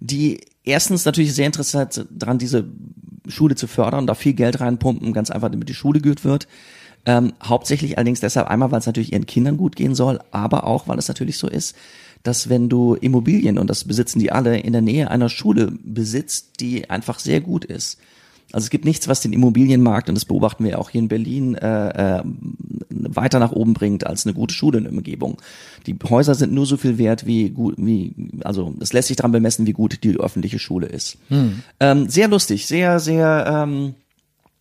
die 0.00 0.40
erstens 0.64 1.05
natürlich 1.05 1.35
sehr 1.35 1.46
interessiert 1.46 2.07
daran, 2.11 2.38
diese 2.38 2.64
Schule 3.29 3.55
zu 3.55 3.66
fördern, 3.66 4.07
da 4.07 4.14
viel 4.14 4.35
Geld 4.35 4.61
reinpumpen, 4.61 5.12
ganz 5.12 5.31
einfach, 5.31 5.50
damit 5.50 5.68
die 5.68 5.74
Schule 5.74 6.00
gut 6.00 6.24
wird. 6.24 6.48
Ähm, 7.07 7.33
hauptsächlich 7.42 7.96
allerdings 7.96 8.20
deshalb 8.20 8.48
einmal, 8.48 8.70
weil 8.70 8.81
es 8.81 8.87
natürlich 8.87 9.12
ihren 9.12 9.24
Kindern 9.26 9.57
gut 9.57 9.74
gehen 9.74 9.94
soll, 9.94 10.20
aber 10.33 10.64
auch, 10.64 10.87
weil 10.87 10.98
es 10.98 11.09
natürlich 11.09 11.38
so 11.38 11.48
ist, 11.48 11.74
dass 12.22 12.50
wenn 12.50 12.68
du 12.68 12.94
Immobilien, 12.94 13.59
und 13.59 13.70
das 13.70 13.85
besitzen 13.85 14.18
die 14.18 14.31
alle, 14.33 14.59
in 14.59 14.72
der 14.72 14.83
Nähe 14.83 15.11
einer 15.11 15.31
Schule 15.31 15.72
besitzt, 15.83 16.61
die 16.61 16.90
einfach 16.90 17.18
sehr 17.18 17.40
gut 17.40 17.64
ist, 17.64 17.98
also 18.52 18.64
es 18.64 18.70
gibt 18.70 18.84
nichts, 18.84 19.08
was 19.08 19.20
den 19.20 19.32
Immobilienmarkt, 19.32 20.08
und 20.08 20.14
das 20.14 20.24
beobachten 20.24 20.64
wir 20.64 20.78
auch 20.78 20.90
hier 20.90 21.00
in 21.00 21.08
Berlin, 21.08 21.54
äh, 21.54 22.18
äh, 22.18 22.22
weiter 22.88 23.38
nach 23.38 23.52
oben 23.52 23.74
bringt 23.74 24.06
als 24.06 24.26
eine 24.26 24.34
gute 24.34 24.54
Schule 24.54 24.78
in 24.78 24.84
der 24.84 24.92
Umgebung. 24.92 25.40
Die 25.86 25.96
Häuser 26.08 26.34
sind 26.34 26.52
nur 26.52 26.66
so 26.66 26.76
viel 26.76 26.98
wert, 26.98 27.26
wie 27.26 27.50
gut, 27.50 27.74
wie, 27.78 28.12
also 28.44 28.74
es 28.80 28.92
lässt 28.92 29.08
sich 29.08 29.16
daran 29.16 29.32
bemessen, 29.32 29.66
wie 29.66 29.72
gut 29.72 30.02
die 30.02 30.16
öffentliche 30.16 30.58
Schule 30.58 30.86
ist. 30.86 31.18
Hm. 31.28 31.62
Ähm, 31.78 32.08
sehr 32.08 32.28
lustig, 32.28 32.66
sehr, 32.66 32.98
sehr, 32.98 33.46
ähm, 33.46 33.94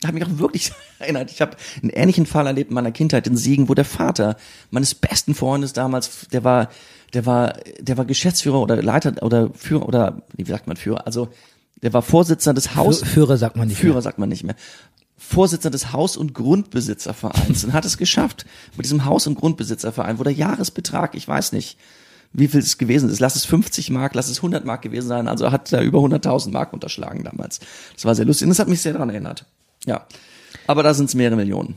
hat 0.06 0.14
mich 0.14 0.24
auch 0.24 0.38
wirklich 0.38 0.72
erinnert. 1.00 1.32
Ich 1.32 1.42
habe 1.42 1.58
einen 1.82 1.90
ähnlichen 1.90 2.26
Fall 2.26 2.48
erlebt 2.48 2.70
in 2.70 2.76
meiner 2.76 2.92
Kindheit 2.92 3.28
in 3.28 3.38
Siegen, 3.38 3.70
wo 3.70 3.74
der 3.74 3.86
Vater 3.86 4.38
meines 4.72 4.96
besten 4.96 5.36
Freundes 5.36 5.74
damals, 5.74 6.28
der 6.32 6.44
war, 6.44 6.70
der 7.14 7.26
war, 7.26 7.56
der 7.80 7.98
war 7.98 8.06
Geschäftsführer 8.06 8.62
oder 8.62 8.82
Leiter 8.82 9.22
oder 9.24 9.50
Führer 9.54 9.88
oder 9.88 10.22
wie 10.36 10.46
sagt 10.46 10.68
man 10.68 10.78
Führer? 10.78 11.06
Also 11.08 11.30
der 11.82 11.94
war 11.94 12.02
Vorsitzender 12.02 12.54
des 12.56 12.76
Haus. 12.76 13.04
Fü- 13.04 13.06
Führer 13.08 13.38
sagt 13.38 13.56
man 13.56 13.68
nicht 13.68 13.78
Führer 13.78 13.94
mehr. 13.96 14.02
sagt 14.02 14.18
man 14.20 14.30
nicht 14.30 14.44
mehr. 14.44 14.56
Vorsitzender 15.18 15.72
des 15.72 15.92
Haus- 15.94 16.18
und 16.18 16.34
Grundbesitzervereins 16.34 17.64
und 17.66 17.74
hat 17.74 17.86
es 17.86 17.98
geschafft 17.98 18.46
mit 18.78 18.86
diesem 18.86 19.06
Haus- 19.06 19.28
und 19.28 19.36
Grundbesitzerverein, 19.36 20.18
wo 20.20 20.24
der 20.24 20.34
Jahresbetrag, 20.34 21.14
ich 21.16 21.28
weiß 21.28 21.52
nicht, 21.52 21.78
wie 22.32 22.48
viel 22.48 22.60
es 22.62 22.78
gewesen 22.78 23.10
ist, 23.10 23.20
lass 23.20 23.36
es 23.36 23.44
50 23.46 23.90
Mark, 23.90 24.14
lass 24.16 24.30
es 24.30 24.38
100 24.38 24.64
Mark 24.64 24.82
gewesen 24.82 25.08
sein, 25.08 25.28
also 25.28 25.52
hat 25.52 25.72
er 25.74 25.82
über 25.82 26.00
100.000 26.00 26.52
Mark 26.52 26.74
unterschlagen 26.74 27.24
damals. 27.24 27.60
Das 27.96 28.06
war 28.06 28.16
sehr 28.16 28.26
lustig 28.26 28.46
und 28.46 28.50
das 28.50 28.60
hat 28.60 28.68
mich 28.68 28.82
sehr 28.82 28.94
daran 28.94 29.10
erinnert. 29.10 29.46
Ja. 29.86 30.06
Aber 30.68 30.84
da 30.84 30.94
sind 30.94 31.06
es 31.10 31.16
mehrere 31.16 31.36
Millionen. 31.36 31.76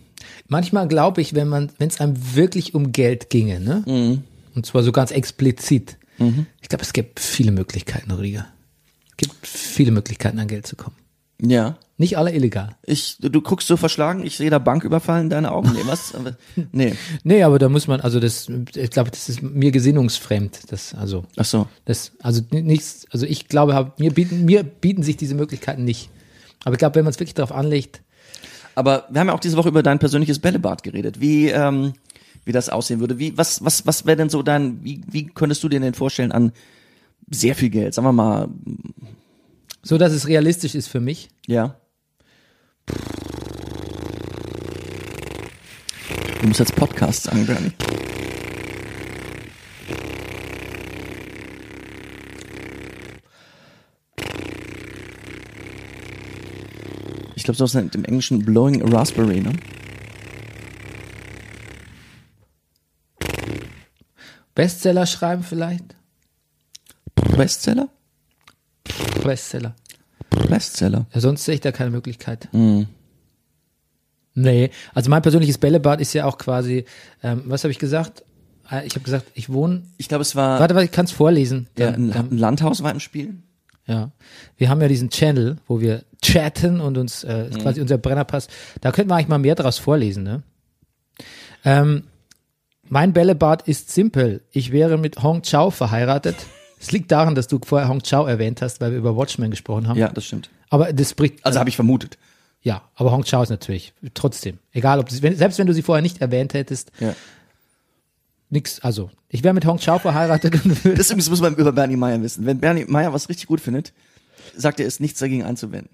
Manchmal 0.48 0.86
glaube 0.88 1.20
ich, 1.20 1.34
wenn 1.34 1.48
man, 1.48 1.70
wenn 1.78 1.88
es 1.88 2.00
einem 2.00 2.16
wirklich 2.34 2.74
um 2.74 2.92
Geld 2.92 3.30
ginge, 3.30 3.60
ne? 3.60 3.82
Mhm. 3.86 4.24
Und 4.54 4.66
zwar 4.66 4.82
so 4.82 4.92
ganz 4.92 5.10
explizit. 5.10 5.96
Ich 6.60 6.68
glaube, 6.68 6.84
es 6.84 6.92
gibt 6.92 7.18
viele 7.18 7.50
Möglichkeiten, 7.50 8.10
Rüdiger. 8.12 8.46
Es 9.22 9.28
gibt 9.28 9.46
viele 9.46 9.92
Möglichkeiten, 9.92 10.38
an 10.38 10.48
Geld 10.48 10.66
zu 10.66 10.76
kommen. 10.76 10.96
Ja. 11.40 11.76
Nicht 11.96 12.18
alle 12.18 12.32
illegal. 12.34 12.76
Ich, 12.84 13.18
du 13.20 13.40
guckst 13.40 13.68
so 13.68 13.76
verschlagen, 13.76 14.26
ich 14.26 14.36
sehe 14.36 14.50
da 14.50 14.58
Banküberfall 14.58 15.20
in 15.20 15.30
deine 15.30 15.52
Augen. 15.52 15.72
Nee, 15.72 15.82
was? 15.86 16.12
Nee. 16.72 16.94
Nee, 17.22 17.42
aber 17.44 17.58
da 17.58 17.68
muss 17.68 17.86
man, 17.86 18.00
also 18.00 18.18
das, 18.18 18.48
ich 18.74 18.90
glaube, 18.90 19.10
das 19.10 19.28
ist 19.28 19.42
mir 19.42 19.70
gesinnungsfremd. 19.70 20.72
Das, 20.72 20.94
also, 20.94 21.24
Ach 21.36 21.44
so. 21.44 21.68
das, 21.84 22.12
also 22.20 22.42
nichts, 22.50 23.06
also 23.10 23.26
ich 23.26 23.48
glaube, 23.48 23.74
hab, 23.74 24.00
mir 24.00 24.12
bieten, 24.12 24.44
mir 24.44 24.64
bieten 24.64 25.02
sich 25.02 25.16
diese 25.16 25.34
Möglichkeiten 25.34 25.84
nicht. 25.84 26.10
Aber 26.64 26.74
ich 26.74 26.78
glaube, 26.78 26.96
wenn 26.96 27.04
man 27.04 27.12
es 27.12 27.20
wirklich 27.20 27.34
darauf 27.34 27.52
anlegt, 27.52 28.02
Aber 28.74 29.06
wir 29.10 29.20
haben 29.20 29.28
ja 29.28 29.34
auch 29.34 29.40
diese 29.40 29.56
Woche 29.56 29.68
über 29.68 29.82
dein 29.82 29.98
persönliches 29.98 30.38
Bällebad 30.38 30.82
geredet. 30.82 31.20
Wie, 31.20 31.48
ähm, 31.50 31.92
wie 32.44 32.52
das 32.52 32.68
aussehen 32.68 33.00
würde. 33.00 33.18
Wie, 33.18 33.36
was, 33.36 33.64
was, 33.64 33.86
was 33.86 34.06
wäre 34.06 34.16
denn 34.16 34.30
so 34.30 34.42
dein, 34.42 34.82
wie, 34.82 35.02
wie 35.08 35.26
könntest 35.26 35.62
du 35.62 35.68
dir 35.68 35.80
denn 35.80 35.94
vorstellen 35.94 36.32
an 36.32 36.52
sehr 37.32 37.54
viel 37.54 37.70
Geld? 37.70 37.94
Sagen 37.94 38.06
wir 38.06 38.12
mal, 38.12 38.48
so 39.82 39.98
dass 39.98 40.12
es 40.12 40.28
realistisch 40.28 40.74
ist 40.74 40.88
für 40.88 41.00
mich. 41.00 41.28
ja. 41.46 41.76
Du 46.40 46.48
musst 46.48 46.58
jetzt 46.58 46.74
Podcast 46.74 47.22
sagen, 47.22 47.46
Bernie. 47.46 47.70
Ich 57.36 57.44
glaube, 57.44 57.56
so 57.56 57.64
ist 57.64 57.74
im 57.76 58.04
Englischen 58.04 58.44
blowing 58.44 58.82
a 58.82 58.88
raspberry, 58.88 59.40
ne? 59.40 59.52
Bestseller 64.56 65.06
schreiben 65.06 65.44
vielleicht? 65.44 65.94
Bestseller? 67.36 67.88
Bestseller. 69.22 69.74
Bestseller. 70.48 71.06
Ja, 71.12 71.20
sonst 71.20 71.44
sehe 71.44 71.54
ich 71.54 71.60
da 71.60 71.72
keine 71.72 71.90
Möglichkeit. 71.90 72.48
Mhm. 72.52 72.86
Nee, 74.34 74.70
also 74.94 75.10
mein 75.10 75.22
persönliches 75.22 75.58
Bällebad 75.58 76.00
ist 76.00 76.14
ja 76.14 76.24
auch 76.24 76.38
quasi, 76.38 76.86
ähm, 77.22 77.42
was 77.46 77.64
habe 77.64 77.70
ich 77.72 77.78
gesagt? 77.78 78.24
Äh, 78.70 78.86
Ich 78.86 78.94
habe 78.94 79.04
gesagt, 79.04 79.26
ich 79.34 79.50
wohne, 79.52 79.82
Ich 79.98 80.08
glaube, 80.08 80.22
es 80.22 80.34
war 80.34 80.58
warte, 80.58 80.74
warte, 80.74 80.86
ich 80.86 80.90
kann 80.92 81.04
es 81.04 81.12
vorlesen. 81.12 81.68
ja, 81.78 81.90
Dann- 81.92 82.08
ein, 82.08 82.10
dann- 82.12 82.38
Landhaus 82.38 82.82
war 82.82 82.90
im 82.92 83.00
Spiel. 83.00 83.34
Ja, 83.86 84.12
wir 84.56 84.68
haben 84.70 84.80
ja 84.80 84.88
diesen 84.88 85.10
Channel, 85.10 85.58
wo 85.66 85.80
wir 85.80 86.04
chatten 86.22 86.80
und 86.80 86.96
uns 86.96 87.24
äh, 87.24 87.48
ist 87.48 87.58
quasi 87.58 87.80
unser 87.80 87.98
Brennerpass. 87.98 88.46
Da 88.80 88.92
könnten 88.92 89.10
wir 89.10 89.16
eigentlich 89.16 89.28
mal 89.28 89.38
mehr 89.38 89.56
draus 89.56 89.78
vorlesen. 89.78 90.22
Ne? 90.22 90.42
Ähm, 91.64 92.04
mein 92.88 93.12
Bällebad 93.12 93.66
ist 93.68 93.90
simpel. 93.90 94.42
Ich 94.52 94.70
wäre 94.70 94.98
mit 94.98 95.22
Hong 95.22 95.42
Chao 95.42 95.70
verheiratet. 95.70 96.36
Es 96.82 96.90
liegt 96.92 97.10
daran, 97.12 97.34
dass 97.34 97.46
du 97.48 97.60
vorher 97.64 97.88
Hong 97.88 98.02
Chao 98.02 98.26
erwähnt 98.26 98.60
hast, 98.60 98.80
weil 98.80 98.90
wir 98.90 98.98
über 98.98 99.16
Watchmen 99.16 99.50
gesprochen 99.50 99.86
haben. 99.88 99.96
Ja, 99.98 100.08
das 100.08 100.24
stimmt. 100.26 100.50
Aber 100.68 100.92
das 100.92 101.10
spricht. 101.10 101.44
Also 101.46 101.58
habe 101.60 101.68
ich 101.70 101.76
vermutet. 101.76 102.18
ja, 102.62 102.82
aber 102.96 103.12
Hong 103.12 103.22
Chao 103.24 103.42
ist 103.42 103.50
natürlich 103.50 103.92
trotzdem. 104.14 104.58
Egal, 104.72 104.98
ob 104.98 105.08
sie, 105.10 105.22
wenn, 105.22 105.36
selbst 105.36 105.58
wenn 105.58 105.66
du 105.68 105.72
sie 105.74 105.82
vorher 105.82 106.02
nicht 106.02 106.20
erwähnt 106.20 106.54
hättest, 106.54 106.90
Ja. 107.00 107.14
nix. 108.50 108.80
Also 108.80 109.10
ich 109.28 109.44
wäre 109.44 109.54
mit 109.54 109.64
Hong 109.64 109.78
Chao 109.78 109.98
verheiratet. 109.98 110.58
Das 110.96 111.14
muss 111.14 111.40
man 111.40 111.54
über 111.54 111.72
Bernie 111.72 111.96
Meyer 111.96 112.20
wissen. 112.20 112.44
Wenn 112.46 112.58
Bernie 112.58 112.84
Meyer 112.86 113.12
was 113.12 113.28
richtig 113.28 113.46
gut 113.46 113.60
findet, 113.60 113.92
sagt 114.56 114.80
er, 114.80 114.86
ist 114.86 115.00
nichts 115.00 115.20
dagegen 115.20 115.44
einzuwenden. 115.44 115.88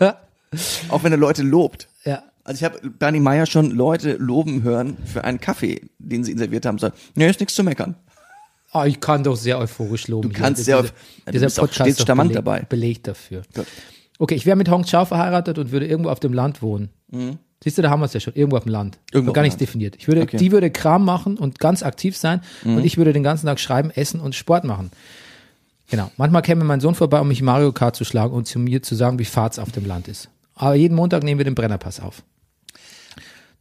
Auch 0.88 1.02
wenn 1.02 1.12
er 1.12 1.18
Leute 1.18 1.42
lobt. 1.42 1.88
Ja. 2.04 2.22
Also 2.44 2.58
ich 2.58 2.64
habe 2.64 2.90
Bernie 2.90 3.20
Meyer 3.20 3.46
schon 3.46 3.70
Leute 3.70 4.14
loben 4.14 4.62
hören 4.62 4.96
für 5.10 5.24
einen 5.24 5.40
Kaffee, 5.40 5.88
den 5.98 6.24
sie 6.24 6.32
ihn 6.32 6.38
serviert 6.38 6.66
haben. 6.66 6.78
So, 6.78 6.90
nee, 7.14 7.28
ist 7.28 7.40
nichts 7.40 7.54
zu 7.54 7.62
meckern. 7.64 7.94
Ah, 8.74 8.86
ich 8.86 9.00
kann 9.00 9.22
doch 9.24 9.36
sehr 9.36 9.58
euphorisch 9.58 10.08
loben. 10.08 10.28
Du 10.30 10.38
kannst 10.38 10.64
sehr 10.64 10.82
Dieser- 10.82 10.88
euph- 10.88 10.92
Ja, 10.92 11.22
du 11.26 11.32
Dieser 11.32 11.46
bist 11.46 11.58
Podcast 11.58 11.90
ist 11.90 12.00
doch 12.00 12.06
charmant 12.06 12.28
beleg, 12.30 12.44
dabei. 12.44 12.60
Belegt 12.68 13.06
dafür. 13.08 13.42
Gut. 13.54 13.66
Okay, 14.18 14.34
ich 14.34 14.44
wäre 14.46 14.56
mit 14.56 14.68
Hong 14.68 14.84
Chao 14.84 15.04
verheiratet 15.04 15.58
und 15.58 15.70
würde 15.72 15.86
irgendwo 15.86 16.10
auf 16.10 16.20
dem 16.20 16.32
Land 16.32 16.60
wohnen. 16.60 16.90
Siehst 17.62 17.78
du, 17.78 17.82
da 17.82 17.88
haben 17.90 18.00
wir 18.00 18.06
es 18.06 18.12
ja 18.12 18.20
schon. 18.20 18.34
Irgendwo 18.34 18.56
auf 18.58 18.64
dem 18.64 18.72
Land. 18.72 18.96
Mhm. 18.96 19.16
Irgendwo 19.16 19.32
gar 19.32 19.42
nichts 19.42 19.54
Land. 19.54 19.60
definiert. 19.68 19.96
Ich 19.96 20.06
würde, 20.08 20.22
Okay. 20.22 20.36
Mhm. 20.36 20.40
Die 20.40 20.52
würde 20.52 20.70
Kram 20.70 21.04
machen 21.04 21.38
und 21.38 21.58
ganz 21.60 21.82
aktiv 21.82 22.16
sein 22.16 22.40
und 22.64 22.84
ich 22.84 22.96
würde 22.98 23.12
den 23.12 23.22
ganzen 23.22 23.46
Tag 23.46 23.58
schreiben, 23.60 23.90
essen 23.90 24.20
und 24.20 24.34
Sport 24.34 24.64
machen. 24.64 24.90
Genau. 25.90 26.10
Manchmal 26.16 26.42
käme 26.42 26.64
mein 26.64 26.80
Sohn 26.80 26.94
vorbei, 26.94 27.20
um 27.20 27.28
mich 27.28 27.42
Mario 27.42 27.70
Kart 27.72 27.94
zu 27.94 28.04
schlagen 28.04 28.34
und 28.34 28.46
zu 28.46 28.58
mir 28.58 28.82
zu 28.82 28.94
sagen, 28.96 29.18
wie 29.18 29.24
Fahrt's 29.24 29.58
auf 29.58 29.70
dem 29.70 29.86
Land 29.86 30.08
ist. 30.08 30.28
Aber 30.56 30.74
jeden 30.74 30.94
Montag 30.96 31.22
nehmen 31.22 31.38
wir 31.38 31.44
den 31.44 31.54
Brennerpass 31.54 32.00
auf. 32.00 32.22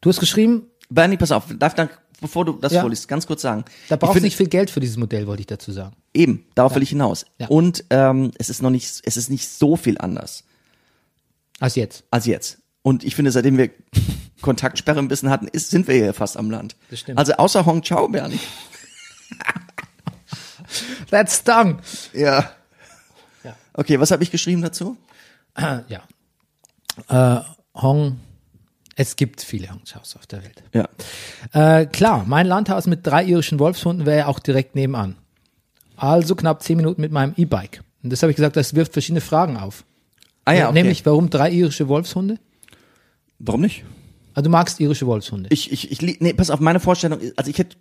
Du 0.01 0.09
hast 0.09 0.19
geschrieben, 0.19 0.63
Bernie, 0.89 1.17
pass 1.17 1.31
auf, 1.31 1.45
darf 1.57 1.75
dann, 1.75 1.89
bevor 2.23 2.45
du 2.45 2.53
das 2.53 2.73
Ja. 2.73 2.81
vorliest, 2.81 3.07
ganz 3.07 3.27
kurz 3.27 3.43
sagen. 3.43 3.63
da 3.89 3.95
Ich 3.95 3.99
brauchst 3.99 4.15
du 4.17 4.21
nicht 4.21 4.35
viel 4.35 4.47
Geld 4.47 4.71
für 4.71 4.79
dieses 4.79 4.97
Modell, 4.97 5.27
wollte 5.27 5.41
ich 5.41 5.47
dazu 5.47 5.71
sagen. 5.71 5.95
Eben, 6.15 6.45
darauf 6.55 6.73
will 6.73 6.81
ich 6.81 6.89
hinaus. 6.89 7.25
Ja. 7.37 7.47
Und 7.49 7.83
ähm, 7.91 8.31
es 8.39 8.49
ist 8.49 8.63
noch 8.63 8.71
nicht, 8.71 9.01
es 9.05 9.17
ist 9.17 9.29
nicht 9.29 9.47
so 9.47 9.75
viel 9.75 9.97
anders 9.99 10.43
Als 11.59 11.75
jetzt. 11.75 12.03
als 12.09 12.25
jetzt. 12.25 12.57
Und 12.81 13.03
ich 13.03 13.15
finde, 13.15 13.31
seitdem 13.31 13.57
wir 13.57 13.69
Kontaktsperre 14.41 14.99
ein 14.99 15.07
bisschen 15.07 15.29
hatten, 15.29 15.47
ist, 15.47 15.69
sind 15.69 15.87
wir 15.87 15.97
ja 15.97 16.13
fast 16.13 16.37
am 16.37 16.49
Land. 16.49 16.75
Das 16.89 16.99
stimmt. 16.99 17.19
Also 17.19 17.33
außer 17.33 17.65
Hong 17.65 17.81
Chao, 17.83 18.07
Bernie. 18.07 18.39
That's 21.09 21.43
done. 21.43 21.77
Ja. 22.13 22.51
Ja. 23.43 23.55
Okay, 23.73 23.99
was 23.99 24.11
habe 24.11 24.23
ich 24.23 24.31
geschrieben 24.31 24.61
dazu? 24.61 24.97
ja. 25.57 26.01
Äh, 27.09 27.41
Hong, 27.75 28.19
es 28.95 29.15
gibt 29.15 29.41
viele 29.41 29.69
Hong 29.69 29.81
Chaos 29.83 30.15
auf 30.15 30.27
der 30.27 30.43
Welt. 30.43 30.63
Ja. 30.73 30.89
Äh, 31.51 31.85
klar, 31.87 32.25
mein 32.27 32.45
Landhaus 32.45 32.87
mit 32.87 33.05
drei 33.05 33.23
irischen 33.25 33.59
Wolfshunden 33.59 34.05
wäre 34.05 34.19
ja 34.19 34.27
auch 34.27 34.39
direkt 34.39 34.75
nebenan. 34.75 35.15
Also 35.95 36.35
knapp 36.35 36.61
zehn 36.63 36.77
Minuten 36.77 37.01
mit 37.01 37.11
meinem 37.11 37.33
E-Bike. 37.37 37.83
Und 38.03 38.11
das 38.11 38.21
habe 38.21 38.31
ich 38.31 38.35
gesagt, 38.35 38.55
das 38.55 38.75
wirft 38.75 38.93
verschiedene 38.93 39.21
Fragen 39.21 39.57
auf. 39.57 39.83
Ah 40.45 40.53
ja, 40.53 40.65
okay. 40.65 40.73
Nämlich, 40.73 41.05
warum 41.05 41.29
drei 41.29 41.51
irische 41.51 41.87
Wolfshunde? 41.87 42.37
warum 43.39 43.61
nicht? 43.61 43.83
Also 44.33 44.45
du 44.45 44.51
magst 44.51 44.79
irische 44.79 45.05
Wolfshunde. 45.05 45.49
Ich, 45.51 45.71
ich, 45.71 45.91
ich, 45.91 46.19
nee, 46.21 46.33
pass 46.33 46.49
auf, 46.49 46.59
meine 46.59 46.79
Vorstellung, 46.79 47.19
also 47.35 47.49
ich 47.49 47.57
hätte, 47.57 47.77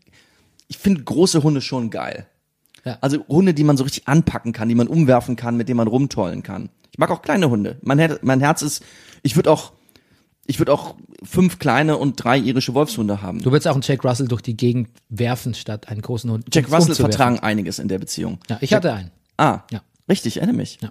ich 0.69 0.79
finde 0.79 1.03
große 1.03 1.43
Hunde 1.43 1.61
schon 1.61 1.91
geil. 1.91 2.27
Ja. 2.85 2.99
Also 3.01 3.25
Hunde, 3.29 3.55
die 3.55 3.65
man 3.65 3.77
so 3.77 3.85
richtig 3.85 4.09
anpacken 4.09 4.53
kann, 4.53 4.69
die 4.69 4.75
man 4.75 4.89
umwerfen 4.89 5.37
kann, 5.37 5.57
mit 5.57 5.69
denen 5.69 5.77
man 5.77 5.89
rumtollen 5.89 6.43
kann. 6.43 6.69
Ich 6.91 6.99
mag 6.99 7.11
auch 7.11 7.23
kleine 7.23 7.49
Hunde. 7.49 7.79
Mein, 7.83 7.99
Her 7.99 8.19
mein 8.23 8.41
Herz 8.41 8.61
ist, 8.63 8.85
ich 9.23 9.37
würde 9.37 9.51
auch, 9.51 9.73
ich 10.47 10.59
würde 10.59 10.73
auch 10.73 10.95
fünf 11.23 11.59
kleine 11.59 11.97
und 11.97 12.23
drei 12.23 12.39
irische 12.39 12.75
Wolfshunde 12.75 13.23
haben. 13.23 13.41
Du 13.41 13.51
würdest 13.53 13.69
auch 13.69 13.75
einen 13.75 13.83
Jack 13.83 14.05
Russell 14.05 14.29
durch 14.29 14.43
die 14.43 14.57
Gegend 14.57 14.89
werfen, 15.09 15.55
statt 15.55 15.89
einen 15.89 16.03
großen 16.03 16.31
Hund. 16.31 16.47
Jack 16.53 16.69
um- 16.69 16.75
Russell 16.75 16.95
vertragen 16.95 17.39
einiges 17.41 17.79
in 17.79 17.89
der 17.89 17.99
Beziehung. 17.99 18.39
Ja, 18.49 18.59
ich 18.61 18.73
hatte 18.75 18.93
einen. 18.93 19.11
Ah, 19.37 19.61
Ja. 19.71 19.83
richtig, 20.09 20.37
erinnere 20.39 20.57
mich. 20.57 20.79
Ja. 20.83 20.91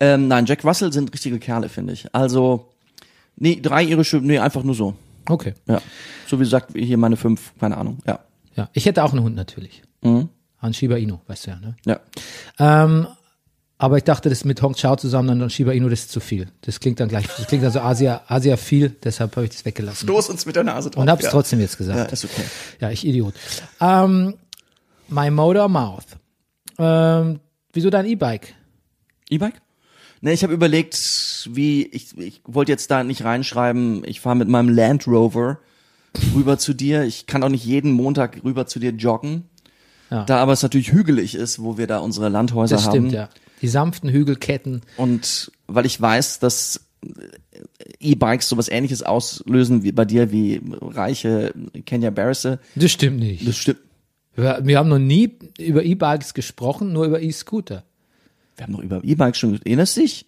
Ähm, 0.00 0.28
nein, 0.28 0.46
Jack 0.46 0.64
Russell 0.64 0.92
sind 0.92 1.12
richtige 1.12 1.38
Kerle, 1.38 1.68
finde 1.68 1.92
ich. 1.92 2.14
Also, 2.14 2.68
nee, 3.36 3.58
drei 3.60 3.84
irische, 3.84 4.18
nee, 4.18 4.38
einfach 4.38 4.62
nur 4.62 4.74
so. 4.74 4.94
Okay. 5.28 5.54
Ja. 5.66 5.80
So 6.26 6.38
wie 6.38 6.44
gesagt, 6.44 6.72
hier 6.76 6.98
meine 6.98 7.16
fünf, 7.16 7.52
keine 7.60 7.76
Ahnung. 7.76 7.98
Ja. 8.06 8.20
Ja, 8.56 8.68
ich 8.72 8.86
hätte 8.86 9.04
auch 9.04 9.12
einen 9.12 9.22
Hund 9.22 9.36
natürlich. 9.36 9.82
Mhm. 10.02 10.28
Ein 10.60 10.74
Shiba 10.74 10.96
Inu, 10.96 11.18
weißt 11.28 11.46
du 11.46 11.50
ja, 11.50 11.56
ne? 11.60 11.76
Ja. 11.86 12.00
Ähm, 12.58 13.06
aber 13.78 13.96
ich 13.96 14.04
dachte, 14.04 14.28
das 14.28 14.44
mit 14.44 14.60
Hong 14.60 14.74
Chao 14.74 14.96
zusammen 14.96 15.30
und 15.30 15.38
dann 15.38 15.50
Shiba 15.50 15.72
Inu, 15.72 15.88
das 15.88 16.00
ist 16.00 16.10
zu 16.10 16.18
viel. 16.18 16.48
Das 16.62 16.80
klingt 16.80 16.98
dann 16.98 17.08
gleich, 17.08 17.26
das 17.26 17.46
klingt 17.46 17.62
dann 17.62 17.70
so 17.70 17.80
Asia, 17.80 18.22
Asia 18.26 18.56
viel, 18.56 18.90
deshalb 19.04 19.36
habe 19.36 19.44
ich 19.44 19.52
das 19.52 19.64
weggelassen. 19.64 20.06
Stoß 20.06 20.30
uns 20.30 20.46
mit 20.46 20.56
der 20.56 20.64
Nase 20.64 20.90
drauf. 20.90 21.02
Und 21.02 21.08
hab's 21.08 21.24
ja. 21.24 21.30
trotzdem 21.30 21.60
jetzt 21.60 21.78
gesagt. 21.78 21.96
Ja, 21.96 22.04
ist 22.06 22.24
okay. 22.24 22.44
Ja, 22.80 22.90
ich 22.90 23.06
Idiot. 23.06 23.34
Ähm, 23.80 24.34
my 25.08 25.30
Motor 25.30 25.68
Mouth. 25.68 26.06
Ähm, 26.78 27.38
wieso 27.72 27.88
dein 27.90 28.06
E-Bike? 28.06 28.54
E-Bike? 29.30 29.60
Ne, 30.20 30.32
ich 30.32 30.42
habe 30.42 30.52
überlegt, 30.52 31.48
wie 31.50 31.86
ich 31.86 32.18
ich 32.18 32.40
wollte 32.44 32.72
jetzt 32.72 32.90
da 32.90 33.04
nicht 33.04 33.22
reinschreiben, 33.22 34.02
ich 34.04 34.20
fahre 34.20 34.34
mit 34.34 34.48
meinem 34.48 34.68
Land 34.68 35.06
Rover 35.06 35.60
rüber 36.34 36.58
zu 36.58 36.74
dir. 36.74 37.04
Ich 37.04 37.26
kann 37.26 37.44
auch 37.44 37.48
nicht 37.48 37.64
jeden 37.64 37.92
Montag 37.92 38.42
rüber 38.42 38.66
zu 38.66 38.80
dir 38.80 38.90
joggen. 38.90 39.44
Ja. 40.10 40.24
Da 40.24 40.38
aber 40.38 40.52
es 40.52 40.62
natürlich 40.62 40.90
hügelig 40.90 41.36
ist, 41.36 41.62
wo 41.62 41.78
wir 41.78 41.86
da 41.86 41.98
unsere 41.98 42.28
Landhäuser 42.28 42.76
Das 42.76 42.86
haben. 42.86 42.92
stimmt, 42.92 43.12
ja. 43.12 43.28
Die 43.62 43.68
sanften 43.68 44.10
Hügelketten. 44.10 44.82
Und 44.96 45.50
weil 45.66 45.86
ich 45.86 46.00
weiß, 46.00 46.38
dass 46.38 46.80
E-Bikes 48.00 48.48
sowas 48.48 48.68
ähnliches 48.68 49.02
auslösen 49.02 49.82
wie 49.82 49.92
bei 49.92 50.04
dir, 50.04 50.30
wie 50.32 50.60
reiche 50.80 51.52
Kenya 51.86 52.10
Barrisse. 52.10 52.58
Das 52.74 52.90
stimmt 52.90 53.18
nicht. 53.20 53.46
Das 53.46 53.56
stimmt. 53.56 53.80
Wir, 54.34 54.60
wir 54.62 54.78
haben 54.78 54.88
noch 54.88 54.98
nie 54.98 55.38
über 55.58 55.82
E-Bikes 55.84 56.34
gesprochen, 56.34 56.92
nur 56.92 57.06
über 57.06 57.20
E-Scooter. 57.20 57.84
Wir 58.56 58.64
haben 58.64 58.72
noch 58.72 58.80
über 58.80 59.00
E-Bikes 59.02 59.38
schon, 59.38 59.60
erinnerst 59.64 59.96
du 59.96 60.00
dich? 60.02 60.26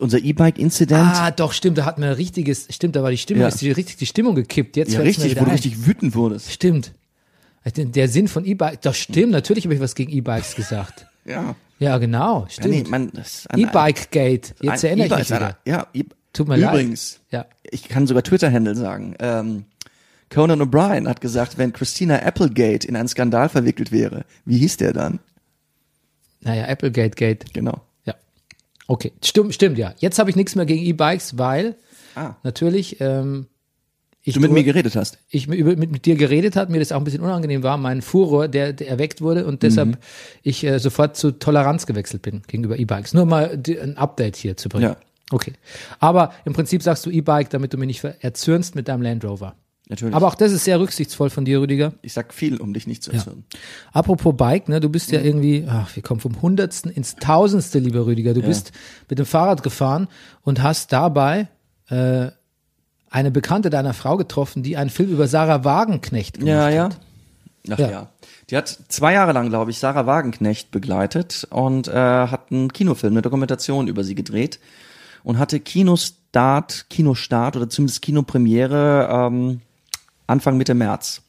Unser 0.00 0.18
E-Bike-Incident. 0.18 1.12
Ah, 1.14 1.30
doch, 1.30 1.52
stimmt, 1.52 1.78
da 1.78 1.84
hatten 1.86 2.02
wir 2.02 2.08
ein 2.08 2.14
richtiges, 2.14 2.66
stimmt, 2.70 2.94
da 2.94 3.02
war 3.02 3.10
die 3.10 3.16
Stimmung, 3.16 3.42
Ja. 3.42 3.48
ist 3.48 3.60
die, 3.62 3.70
richtig 3.70 3.96
die 3.96 4.06
Stimmung 4.06 4.34
gekippt. 4.34 4.76
Jetzt 4.76 4.92
ja, 4.92 5.00
richtig, 5.00 5.40
wo 5.40 5.44
du 5.44 5.50
richtig 5.50 5.86
wütend 5.86 6.14
wurdest. 6.14 6.52
Stimmt. 6.52 6.92
Also 7.64 7.84
Der 7.84 8.08
Sinn 8.08 8.28
von 8.28 8.44
E-Bikes, 8.44 8.80
doch 8.82 8.94
stimmt, 8.94 9.32
natürlich 9.32 9.64
habe 9.64 9.74
ich 9.74 9.80
was 9.80 9.94
gegen 9.94 10.12
E-Bikes 10.12 10.54
gesagt. 10.56 11.06
Ja. 11.24 11.56
Ja, 11.78 11.98
genau, 11.98 12.46
Ja, 12.50 12.66
nee, 12.66 12.80
stimmt. 12.80 12.90
man, 12.90 13.12
ein- 13.48 13.58
E-Bike-Gate, 13.58 14.54
jetzt 14.60 14.84
erinnere 14.84 15.06
ich 15.06 15.12
E-Bike 15.12 15.18
mich 15.20 15.30
wieder. 15.30 15.58
Ja, 15.64 15.86
e 15.92 16.04
Tut 16.32 16.48
mir 16.48 16.56
leid. 16.56 16.72
übrigens, 16.74 17.20
Ja. 17.30 17.46
ich 17.62 17.88
kann 17.88 18.06
sogar 18.06 18.22
Twitter-Handle 18.22 18.74
sagen. 18.74 19.14
Ähm, 19.20 19.64
Conan 20.30 20.60
O'Brien 20.60 21.08
hat 21.08 21.20
gesagt, 21.20 21.56
wenn 21.56 21.72
Christina 21.72 22.16
Applegate 22.16 22.86
in 22.86 22.96
einen 22.96 23.08
Skandal 23.08 23.48
verwickelt 23.48 23.92
wäre, 23.92 24.24
wie 24.44 24.58
hieß 24.58 24.76
der 24.76 24.92
dann? 24.92 25.20
Naja, 26.40 26.66
Applegate 26.68 27.10
Gate. 27.16 27.52
Genau. 27.54 27.80
Ja. 28.04 28.14
Okay, 28.86 29.12
stimmt, 29.24 29.54
stimmt, 29.54 29.78
ja. 29.78 29.94
Jetzt 29.98 30.18
habe 30.18 30.30
ich 30.30 30.36
nichts 30.36 30.54
mehr 30.54 30.66
gegen 30.66 30.84
E-Bikes, 30.84 31.38
weil 31.38 31.76
Ah. 32.14 32.34
natürlich 32.42 33.00
ähm, 33.00 33.46
ich, 34.28 34.34
Du 34.34 34.40
mit 34.40 34.52
mir 34.52 34.62
geredet 34.64 34.94
hast. 34.96 35.18
ich 35.30 35.48
mit, 35.48 35.58
über- 35.58 35.74
mit, 35.76 35.90
mit 35.90 36.04
dir 36.06 36.14
geredet 36.16 36.54
hat, 36.56 36.70
mir 36.70 36.78
das 36.78 36.92
auch 36.92 36.98
ein 36.98 37.04
bisschen 37.04 37.22
unangenehm 37.22 37.62
war, 37.62 37.76
mein 37.78 38.02
Furor, 38.02 38.48
der, 38.48 38.72
der 38.72 38.88
erweckt 38.88 39.20
wurde 39.20 39.46
und 39.46 39.62
deshalb 39.62 39.88
Mhm. 39.88 39.96
ich 40.42 40.64
äh, 40.64 40.78
sofort 40.78 41.16
zu 41.16 41.32
Toleranz 41.32 41.86
gewechselt 41.86 42.22
bin 42.22 42.42
gegenüber 42.46 42.78
E-Bikes. 42.78 43.14
Nur 43.14 43.26
mal 43.26 43.56
die, 43.56 43.78
ein 43.80 43.96
Update 43.96 44.36
hier 44.36 44.56
zu 44.56 44.68
bringen. 44.68 44.84
Ja. 44.90 44.96
Okay. 45.30 45.52
Aber 45.98 46.32
im 46.44 46.52
Prinzip 46.52 46.82
sagst 46.82 47.04
du 47.04 47.10
E-Bike, 47.10 47.50
damit 47.50 47.72
du 47.72 47.78
mich 47.78 47.86
nicht 47.88 48.04
erzürnst 48.20 48.74
mit 48.74 48.88
deinem 48.88 49.02
Land 49.02 49.24
Rover. 49.24 49.54
Natürlich. 49.90 50.14
Aber 50.14 50.26
auch 50.28 50.34
das 50.34 50.52
ist 50.52 50.64
sehr 50.64 50.78
rücksichtsvoll 50.80 51.30
von 51.30 51.46
dir, 51.46 51.60
Rüdiger. 51.62 51.94
ich 52.02 52.12
sag 52.12 52.34
viel, 52.34 52.58
um 52.60 52.74
dich 52.74 52.86
nicht 52.86 53.02
zu 53.02 53.10
erzürnen. 53.10 53.44
Apropos 53.92 54.36
Bike, 54.36 54.68
ne, 54.68 54.80
du 54.80 54.90
bist 54.90 55.08
Mhm. 55.10 55.14
ja 55.14 55.22
irgendwie, 55.22 55.64
ach, 55.66 55.96
wir 55.96 56.02
kommen 56.02 56.20
vom 56.20 56.42
Hundertsten 56.42 56.90
ins 56.90 57.16
Tausendste, 57.16 57.78
lieber 57.78 58.04
Rüdiger. 58.04 58.34
Du 58.34 58.42
bist 58.42 58.72
mit 59.08 59.18
dem 59.18 59.24
Fahrrad 59.24 59.62
gefahren 59.62 60.08
und 60.42 60.62
hast 60.62 60.92
dabei 60.92 61.48
äh, 61.90 62.28
eine 63.10 63.30
Bekannte 63.30 63.70
deiner 63.70 63.94
Frau 63.94 64.16
getroffen, 64.16 64.62
die 64.62 64.76
einen 64.76 64.90
Film 64.90 65.10
über 65.10 65.28
Sarah 65.28 65.64
Wagenknecht 65.64 66.34
gemacht 66.38 66.48
Ja, 66.48 66.68
ja. 66.68 66.84
hat. 66.84 67.00
Ach 67.70 67.78
Ja. 67.78 67.90
ja. 67.90 68.08
Die 68.50 68.56
hat 68.56 68.68
zwei 68.88 69.12
Jahre 69.12 69.32
lang, 69.32 69.50
glaube 69.50 69.70
ich, 69.70 69.78
Sarah 69.78 70.06
Wagenknecht 70.06 70.70
begleitet 70.70 71.46
und 71.50 71.86
äh, 71.88 71.92
hat 71.92 72.50
einen 72.50 72.72
Kinofilm, 72.72 73.12
eine 73.12 73.22
Dokumentation 73.22 73.88
über 73.88 74.04
sie 74.04 74.14
gedreht 74.14 74.58
und 75.22 75.38
hatte 75.38 75.60
Kinostart, 75.60 76.86
Kinostart 76.88 77.56
oder 77.56 77.68
zumindest 77.68 78.00
Kinopremiere 78.02 79.08
ähm, 79.10 79.60
Anfang 80.26 80.56
Mitte 80.56 80.74
März. 80.74 81.22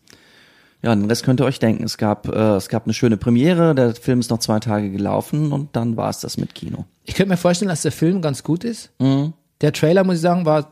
Ja, 0.81 0.95
den 0.95 1.05
Rest 1.05 1.23
könnt 1.23 1.41
ihr 1.41 1.45
euch 1.45 1.59
denken. 1.59 1.83
Es 1.83 1.97
gab, 1.97 2.29
äh, 2.29 2.55
es 2.55 2.69
gab 2.69 2.85
eine 2.85 2.93
schöne 2.93 3.17
Premiere, 3.17 3.75
der 3.75 3.95
Film 3.95 4.21
ist 4.21 4.29
noch 4.29 4.39
zwei 4.39 4.59
Tage 4.61 4.89
gelaufen 4.89 5.51
und 5.51 5.75
dann 5.75 5.97
war 5.97 6.09
es 6.09 6.19
das 6.21 6.37
mit 6.37 6.55
Kino. 6.55 6.85
Ich 7.03 7.15
könnte 7.15 7.31
mir 7.31 7.37
vorstellen, 7.37 7.67
dass 7.67 7.81
der 7.81 7.91
Film 7.91 8.21
ganz 8.21 8.43
gut 8.43 8.63
ist. 8.63 8.91
Mhm. 8.99 9.33
Der 9.59 9.73
Trailer, 9.73 10.05
muss 10.05 10.15
ich 10.15 10.21
sagen, 10.21 10.45
war 10.45 10.71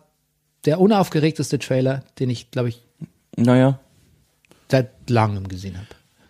der 0.68 0.80
unaufgeregteste 0.80 1.58
Trailer, 1.58 2.04
den 2.20 2.30
ich, 2.30 2.52
glaube 2.52 2.70
ich, 2.70 2.84
Naja, 3.36 3.80
seit 4.70 5.10
langem 5.10 5.48
gesehen 5.48 5.78
habe. 5.78 5.88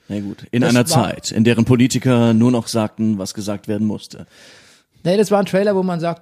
na 0.08 0.20
gut. 0.22 0.46
In 0.52 0.62
Das 0.62 0.70
einer 0.70 0.86
Zeit, 0.86 1.32
in 1.32 1.44
deren 1.44 1.66
Politiker 1.66 2.34
nur 2.34 2.52
noch 2.52 2.68
sagten, 2.68 3.18
was 3.18 3.34
gesagt 3.34 3.68
werden 3.68 3.86
musste. 3.88 4.26
Nee, 5.04 5.18
das 5.18 5.32
war 5.32 5.40
ein 5.40 5.46
Trailer, 5.46 5.76
wo 5.76 5.84
man 5.84 6.00
sagt, 6.00 6.22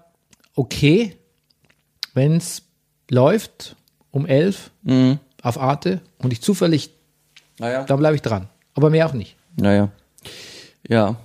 okay, 0.55 1.15
wenn 2.13 2.37
es 2.37 2.63
läuft 3.11 3.75
um 4.11 4.25
elf 4.25 4.71
Mhm. 4.83 5.19
auf 5.43 5.59
Arte 5.59 6.01
und 6.19 6.31
ich 6.33 6.41
zufällig, 6.41 6.89
Naja. 7.59 7.83
dann 7.83 7.99
bleibe 7.99 8.15
ich 8.15 8.21
dran. 8.21 8.47
Aber 8.73 8.89
mehr 8.89 9.05
auch 9.07 9.13
nicht. 9.13 9.35
Naja. 9.57 9.89
Ja. 10.87 11.15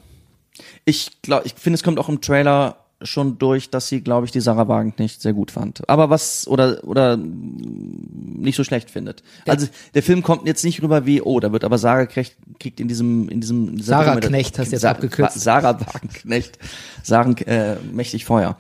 Ich 0.85 1.23
glaube, 1.23 1.47
ich 1.47 1.55
finde, 1.55 1.77
es 1.77 1.83
kommt 1.83 1.99
auch 1.99 2.09
im 2.09 2.21
Trailer 2.21 2.80
schon 3.03 3.39
durch, 3.39 3.71
dass 3.71 3.89
sie, 3.89 4.01
glaube 4.03 4.27
ich, 4.27 4.33
die 4.33 4.41
Sarah 4.41 4.69
Wagenknecht 4.69 5.23
sehr 5.23 5.33
gut 5.33 5.51
fand. 5.51 5.89
Aber 5.89 6.11
was 6.11 6.47
oder 6.47 6.85
oder 6.85 7.17
nicht 7.17 8.57
so 8.57 8.65
schlecht 8.65 8.91
findet. 8.91 9.23
Also 9.47 9.67
der 9.95 10.03
Film 10.03 10.23
kommt 10.23 10.47
jetzt 10.47 10.65
nicht 10.65 10.83
rüber 10.83 11.07
wie, 11.07 11.23
oh, 11.23 11.41
da 11.41 11.53
wird 11.53 11.65
aber 11.65 11.79
Sarah 11.79 12.07
kriegt, 12.07 12.37
kriegt 12.59 12.79
in 12.81 12.89
diesem 12.89 13.29
in 13.29 13.41
diesem 13.41 13.81
Sarah 13.81 14.15
Dokumentation- 14.17 14.31
Knecht 14.31 14.59
hast 14.59 14.69
du 14.69 14.73
jetzt 14.73 14.83
Sa- 14.83 14.91
abgekürzt. 14.91 15.41
Sarah 15.41 15.81
Wagenknecht, 15.81 16.59
Sarah 17.03 17.31
äh, 17.47 17.77
mächtig 17.93 18.25
Feuer. 18.25 18.57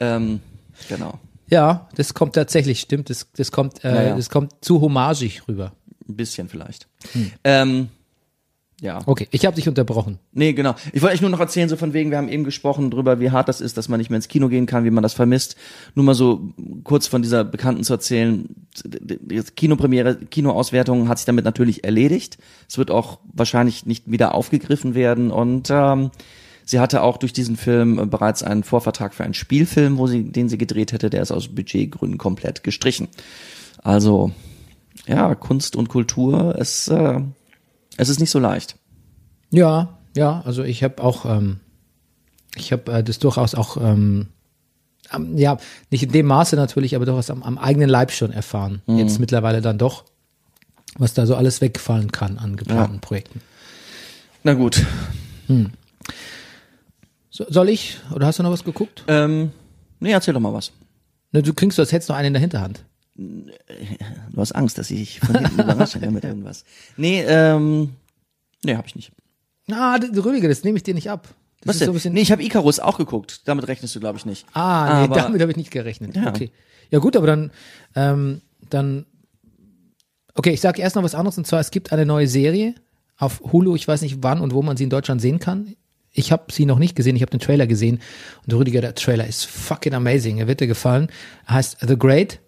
Ähm, 0.00 0.40
genau. 0.88 1.18
Ja, 1.50 1.88
das 1.96 2.14
kommt 2.14 2.34
tatsächlich, 2.34 2.80
stimmt. 2.80 3.10
Das, 3.10 3.28
das 3.36 3.52
kommt, 3.52 3.84
äh, 3.84 3.94
Ja, 3.94 4.02
ja. 4.10 4.16
das 4.16 4.30
kommt 4.30 4.52
zu 4.64 4.80
homagig 4.80 5.42
rüber. 5.46 5.72
Ein 6.08 6.16
bisschen 6.16 6.48
vielleicht. 6.48 6.88
Hm. 7.12 7.30
Ähm, 7.44 7.88
ja. 8.84 9.00
Okay, 9.06 9.26
ich 9.30 9.46
habe 9.46 9.56
dich 9.56 9.66
unterbrochen. 9.66 10.18
Nee, 10.32 10.52
genau. 10.52 10.74
Ich 10.92 11.00
wollte 11.00 11.14
euch 11.14 11.22
nur 11.22 11.30
noch 11.30 11.40
erzählen, 11.40 11.70
so 11.70 11.76
von 11.76 11.94
wegen, 11.94 12.10
wir 12.10 12.18
haben 12.18 12.28
eben 12.28 12.44
gesprochen 12.44 12.90
drüber, 12.90 13.18
wie 13.18 13.30
hart 13.30 13.48
das 13.48 13.62
ist, 13.62 13.78
dass 13.78 13.88
man 13.88 13.98
nicht 13.98 14.10
mehr 14.10 14.18
ins 14.18 14.28
Kino 14.28 14.48
gehen 14.48 14.66
kann, 14.66 14.84
wie 14.84 14.90
man 14.90 15.02
das 15.02 15.14
vermisst. 15.14 15.56
Nur 15.94 16.04
mal 16.04 16.14
so 16.14 16.52
kurz 16.84 17.06
von 17.06 17.22
dieser 17.22 17.44
Bekannten 17.44 17.82
zu 17.82 17.94
erzählen. 17.94 18.46
Die 18.84 19.42
Kinopremiere, 19.56 20.16
Kinoauswertung 20.16 21.08
hat 21.08 21.16
sich 21.16 21.24
damit 21.24 21.46
natürlich 21.46 21.82
erledigt. 21.84 22.36
Es 22.68 22.76
wird 22.76 22.90
auch 22.90 23.20
wahrscheinlich 23.32 23.86
nicht 23.86 24.10
wieder 24.10 24.34
aufgegriffen 24.34 24.94
werden 24.94 25.30
und 25.30 25.68
ähm, 25.70 26.10
sie 26.66 26.78
hatte 26.78 27.02
auch 27.02 27.16
durch 27.16 27.32
diesen 27.32 27.56
Film 27.56 27.98
äh, 27.98 28.04
bereits 28.04 28.42
einen 28.42 28.64
Vorvertrag 28.64 29.14
für 29.14 29.24
einen 29.24 29.32
Spielfilm, 29.32 29.96
wo 29.96 30.06
sie, 30.08 30.24
den 30.24 30.50
sie 30.50 30.58
gedreht 30.58 30.92
hätte, 30.92 31.08
der 31.08 31.22
ist 31.22 31.32
aus 31.32 31.48
Budgetgründen 31.48 32.18
komplett 32.18 32.62
gestrichen. 32.62 33.08
Also, 33.82 34.32
ja, 35.06 35.34
Kunst 35.34 35.74
und 35.74 35.88
Kultur, 35.88 36.54
es, 36.58 36.88
äh, 36.88 37.20
es 37.96 38.08
ist 38.08 38.20
nicht 38.20 38.30
so 38.30 38.38
leicht. 38.38 38.76
Ja, 39.50 39.98
ja, 40.16 40.42
also 40.44 40.62
ich 40.62 40.82
habe 40.82 41.02
auch, 41.02 41.24
ähm, 41.26 41.60
ich 42.56 42.72
habe 42.72 42.92
äh, 42.92 43.04
das 43.04 43.18
durchaus 43.18 43.54
auch, 43.54 43.76
ähm, 43.76 44.28
am- 45.10 45.36
ja, 45.36 45.58
nicht 45.90 46.02
in 46.04 46.12
dem 46.12 46.26
Maße 46.26 46.56
natürlich, 46.56 46.94
aber 46.96 47.04
durchaus 47.06 47.30
am, 47.30 47.42
am 47.42 47.58
eigenen 47.58 47.88
Leib 47.88 48.10
schon 48.12 48.32
erfahren. 48.32 48.82
Mhm. 48.86 48.98
Jetzt 48.98 49.18
mittlerweile 49.18 49.60
dann 49.60 49.78
doch, 49.78 50.04
was 50.96 51.14
da 51.14 51.26
so 51.26 51.34
alles 51.36 51.60
wegfallen 51.60 52.12
kann 52.12 52.38
an 52.38 52.56
geplanten 52.56 53.00
Projekten. 53.00 53.40
Na 54.44 54.54
gut, 54.54 54.84
So, 57.30 57.44
soll 57.48 57.68
ich? 57.68 57.98
Oder 58.14 58.26
hast 58.26 58.38
du 58.38 58.42
noch 58.44 58.52
was 58.52 58.62
geguckt? 58.64 59.04
Ähm, 59.08 59.50
nee, 60.00 60.12
erzähl 60.12 60.34
doch 60.34 60.40
mal 60.40 60.52
was. 60.52 60.70
Ne, 61.32 61.42
du 61.42 61.52
klingst 61.52 61.78
als 61.80 61.90
hättest 61.92 62.08
du 62.08 62.12
noch 62.12 62.18
einen 62.18 62.28
in 62.28 62.32
der 62.34 62.40
Hinterhand. 62.40 62.84
Du 63.16 64.36
hast 64.36 64.52
Angst, 64.52 64.76
dass 64.78 64.90
ich 64.90 65.20
von 65.20 65.38
hinten 65.38 65.60
überrasche 65.60 65.98
ne, 65.98 66.10
mit 66.10 66.24
irgendwas. 66.24 66.64
Nee, 66.96 67.22
ähm, 67.26 67.94
nee, 68.64 68.74
hab 68.76 68.86
ich 68.86 68.96
nicht. 68.96 69.12
Ah, 69.70 69.98
d- 69.98 70.18
Rüdiger, 70.20 70.48
das 70.48 70.64
nehme 70.64 70.76
ich 70.76 70.82
dir 70.82 70.94
nicht 70.94 71.08
ab. 71.10 71.28
Das 71.60 71.68
Was 71.80 71.80
ist 71.80 71.86
denn? 71.86 71.98
so 71.98 72.08
nee, 72.10 72.20
ich 72.20 72.32
habe 72.32 72.42
Icarus 72.42 72.80
auch 72.80 72.98
geguckt. 72.98 73.42
Damit 73.46 73.68
rechnest 73.68 73.94
du, 73.94 74.00
glaube 74.00 74.18
ich, 74.18 74.26
nicht. 74.26 74.46
Ah, 74.52 74.98
nee, 75.00 75.04
Aber- 75.04 75.14
damit 75.16 75.40
habe 75.40 75.50
ich 75.52 75.56
nicht 75.56 75.70
gerechnet. 75.70 76.16
Ja. 76.16 76.28
Okay. 76.28 76.50
Ja 76.90 76.98
gut, 76.98 77.16
aber 77.16 77.26
dann, 77.26 77.50
ähm, 77.94 78.42
dann, 78.68 79.06
okay, 80.34 80.50
ich 80.50 80.60
sage 80.60 80.82
erst 80.82 80.96
noch 80.96 81.02
was 81.02 81.14
anderes 81.14 81.38
und 81.38 81.46
zwar, 81.46 81.60
es 81.60 81.70
gibt 81.70 81.92
eine 81.92 82.04
neue 82.04 82.26
Serie 82.28 82.74
auf 83.16 83.40
Hulu. 83.52 83.74
Ich 83.76 83.86
weiß 83.88 84.02
nicht, 84.02 84.18
wann 84.22 84.40
und 84.40 84.52
wo 84.52 84.60
man 84.62 84.76
sie 84.76 84.84
in 84.84 84.90
Deutschland 84.90 85.20
sehen 85.20 85.38
kann. 85.38 85.74
Ich 86.10 86.30
habe 86.30 86.52
sie 86.52 86.66
noch 86.66 86.78
nicht 86.78 86.94
gesehen, 86.94 87.16
ich 87.16 87.22
habe 87.22 87.30
den 87.30 87.40
Trailer 87.40 87.66
gesehen. 87.66 88.00
Und 88.46 88.52
Rüdiger, 88.54 88.80
der 88.80 88.94
Trailer 88.94 89.26
ist 89.26 89.46
fucking 89.46 89.94
amazing. 89.94 90.38
Er 90.38 90.46
wird 90.46 90.60
dir 90.60 90.66
gefallen. 90.66 91.08
Er 91.46 91.54
heißt 91.54 91.78
The 91.80 91.96
Great. 91.98 92.40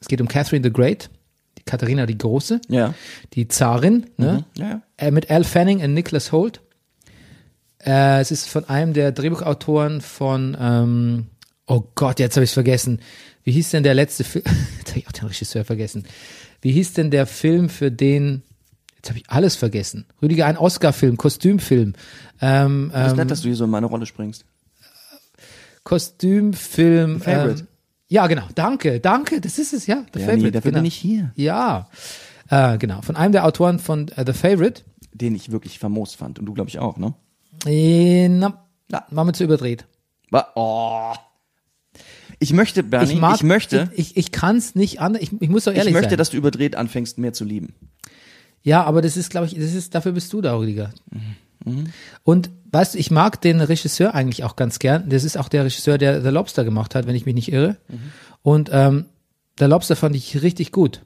Es 0.00 0.08
geht 0.08 0.20
um 0.20 0.28
Catherine 0.28 0.64
the 0.64 0.72
Great, 0.72 1.10
die 1.58 1.62
Katharina 1.64 2.06
die 2.06 2.16
Große, 2.18 2.60
Ja. 2.68 2.94
die 3.34 3.48
Zarin, 3.48 4.06
ne? 4.16 4.44
Ja, 4.56 4.66
ja. 4.68 4.82
äh, 4.96 5.10
mit 5.10 5.30
Al 5.30 5.44
Fanning 5.44 5.82
und 5.82 5.92
Nicholas 5.94 6.32
Holt. 6.32 6.60
Äh, 7.84 8.20
es 8.20 8.30
ist 8.30 8.48
von 8.48 8.64
einem 8.68 8.92
der 8.92 9.12
Drehbuchautoren 9.12 10.00
von, 10.00 10.56
ähm, 10.60 11.26
oh 11.66 11.82
Gott, 11.94 12.18
jetzt 12.18 12.36
habe 12.36 12.44
ich 12.44 12.52
vergessen. 12.52 13.00
Wie 13.42 13.52
hieß 13.52 13.70
denn 13.70 13.82
der 13.82 13.94
letzte 13.94 14.22
Film? 14.24 14.44
Jetzt 14.78 14.90
habe 14.90 14.98
ich 14.98 15.08
auch 15.08 15.12
den 15.12 15.26
Regisseur 15.28 15.64
vergessen. 15.64 16.04
Wie 16.60 16.72
hieß 16.72 16.92
denn 16.92 17.10
der 17.10 17.24
Film 17.26 17.70
für 17.70 17.90
den? 17.90 18.42
Jetzt 18.96 19.08
habe 19.08 19.18
ich 19.18 19.30
alles 19.30 19.56
vergessen. 19.56 20.04
Rüdiger, 20.20 20.44
ein 20.44 20.58
Oscar-Film, 20.58 21.16
Kostümfilm. 21.16 21.94
Ähm, 22.42 22.90
Ist 22.94 23.10
ähm, 23.12 23.16
nett, 23.16 23.30
dass 23.30 23.40
du 23.40 23.48
hier 23.48 23.56
so 23.56 23.64
in 23.64 23.70
meine 23.70 23.86
Rolle 23.86 24.04
springst. 24.04 24.44
Kostümfilm. 25.84 27.18
The 27.18 27.24
Favorite. 27.24 27.60
Ähm, 27.60 27.66
ja, 28.10 28.26
genau. 28.26 28.42
Danke, 28.54 29.00
danke. 29.00 29.40
Das 29.40 29.58
ist 29.58 29.72
es, 29.72 29.86
ja. 29.86 30.04
The 30.12 30.18
Ja, 30.20 30.26
Favorite. 30.26 30.44
nee, 30.44 30.50
dafür 30.50 30.72
genau. 30.72 30.82
bin 30.82 30.86
ich 30.88 30.96
hier. 30.96 31.32
Ja, 31.36 31.88
äh, 32.48 32.76
genau. 32.76 33.00
Von 33.02 33.16
einem 33.16 33.32
der 33.32 33.46
Autoren 33.46 33.78
von 33.78 34.08
äh, 34.08 34.24
The 34.26 34.32
Favorite. 34.32 34.82
Den 35.14 35.34
ich 35.34 35.50
wirklich 35.52 35.78
famos 35.78 36.14
fand. 36.14 36.38
Und 36.38 36.46
du, 36.46 36.52
glaube 36.52 36.68
ich, 36.68 36.78
auch, 36.80 36.96
ne? 36.98 37.14
Äh, 37.66 38.28
na, 38.28 38.66
na, 38.88 39.06
war 39.10 39.24
mir 39.24 39.32
zu 39.32 39.44
überdreht. 39.44 39.86
Oh. 40.54 41.12
Ich 42.38 42.52
möchte, 42.52 42.82
Bernie, 42.82 43.12
ich 43.12 43.20
mag, 43.20 43.36
ich 43.36 43.42
möchte, 43.42 43.90
ich, 43.94 44.10
ich, 44.10 44.16
ich 44.16 44.32
kann 44.32 44.56
es 44.56 44.74
nicht 44.74 45.00
an, 45.00 45.14
ich, 45.14 45.30
ich 45.40 45.48
muss 45.48 45.64
doch 45.64 45.72
ich 45.72 45.78
ehrlich 45.78 45.92
möchte, 45.92 46.10
sein. 46.10 46.18
dass 46.18 46.30
du 46.30 46.36
überdreht 46.36 46.74
anfängst, 46.74 47.18
mehr 47.18 47.32
zu 47.32 47.44
lieben. 47.44 47.74
ja, 48.62 48.82
aber 48.84 49.02
das 49.02 49.16
ist, 49.16 49.30
glaube 49.30 49.46
ich, 49.46 49.54
das 49.54 49.74
ist, 49.74 49.94
dafür 49.94 50.12
bist 50.12 50.32
du 50.32 50.40
da, 50.40 50.56
Rüdiger. 50.56 50.90
Mhm. 51.10 51.36
Und 52.24 52.50
weißt 52.72 52.94
du, 52.94 52.98
ich 52.98 53.10
mag 53.10 53.40
den 53.40 53.60
Regisseur 53.60 54.14
eigentlich 54.14 54.44
auch 54.44 54.56
ganz 54.56 54.78
gern. 54.78 55.08
Das 55.10 55.24
ist 55.24 55.36
auch 55.36 55.48
der 55.48 55.64
Regisseur, 55.64 55.98
der 55.98 56.22
The 56.22 56.28
Lobster 56.28 56.64
gemacht 56.64 56.94
hat, 56.94 57.06
wenn 57.06 57.14
ich 57.14 57.26
mich 57.26 57.34
nicht 57.34 57.52
irre. 57.52 57.76
Mhm. 57.88 58.12
Und 58.42 58.70
ähm, 58.72 59.06
The 59.58 59.66
Lobster 59.66 59.96
fand 59.96 60.16
ich 60.16 60.42
richtig 60.42 60.72
gut. 60.72 61.02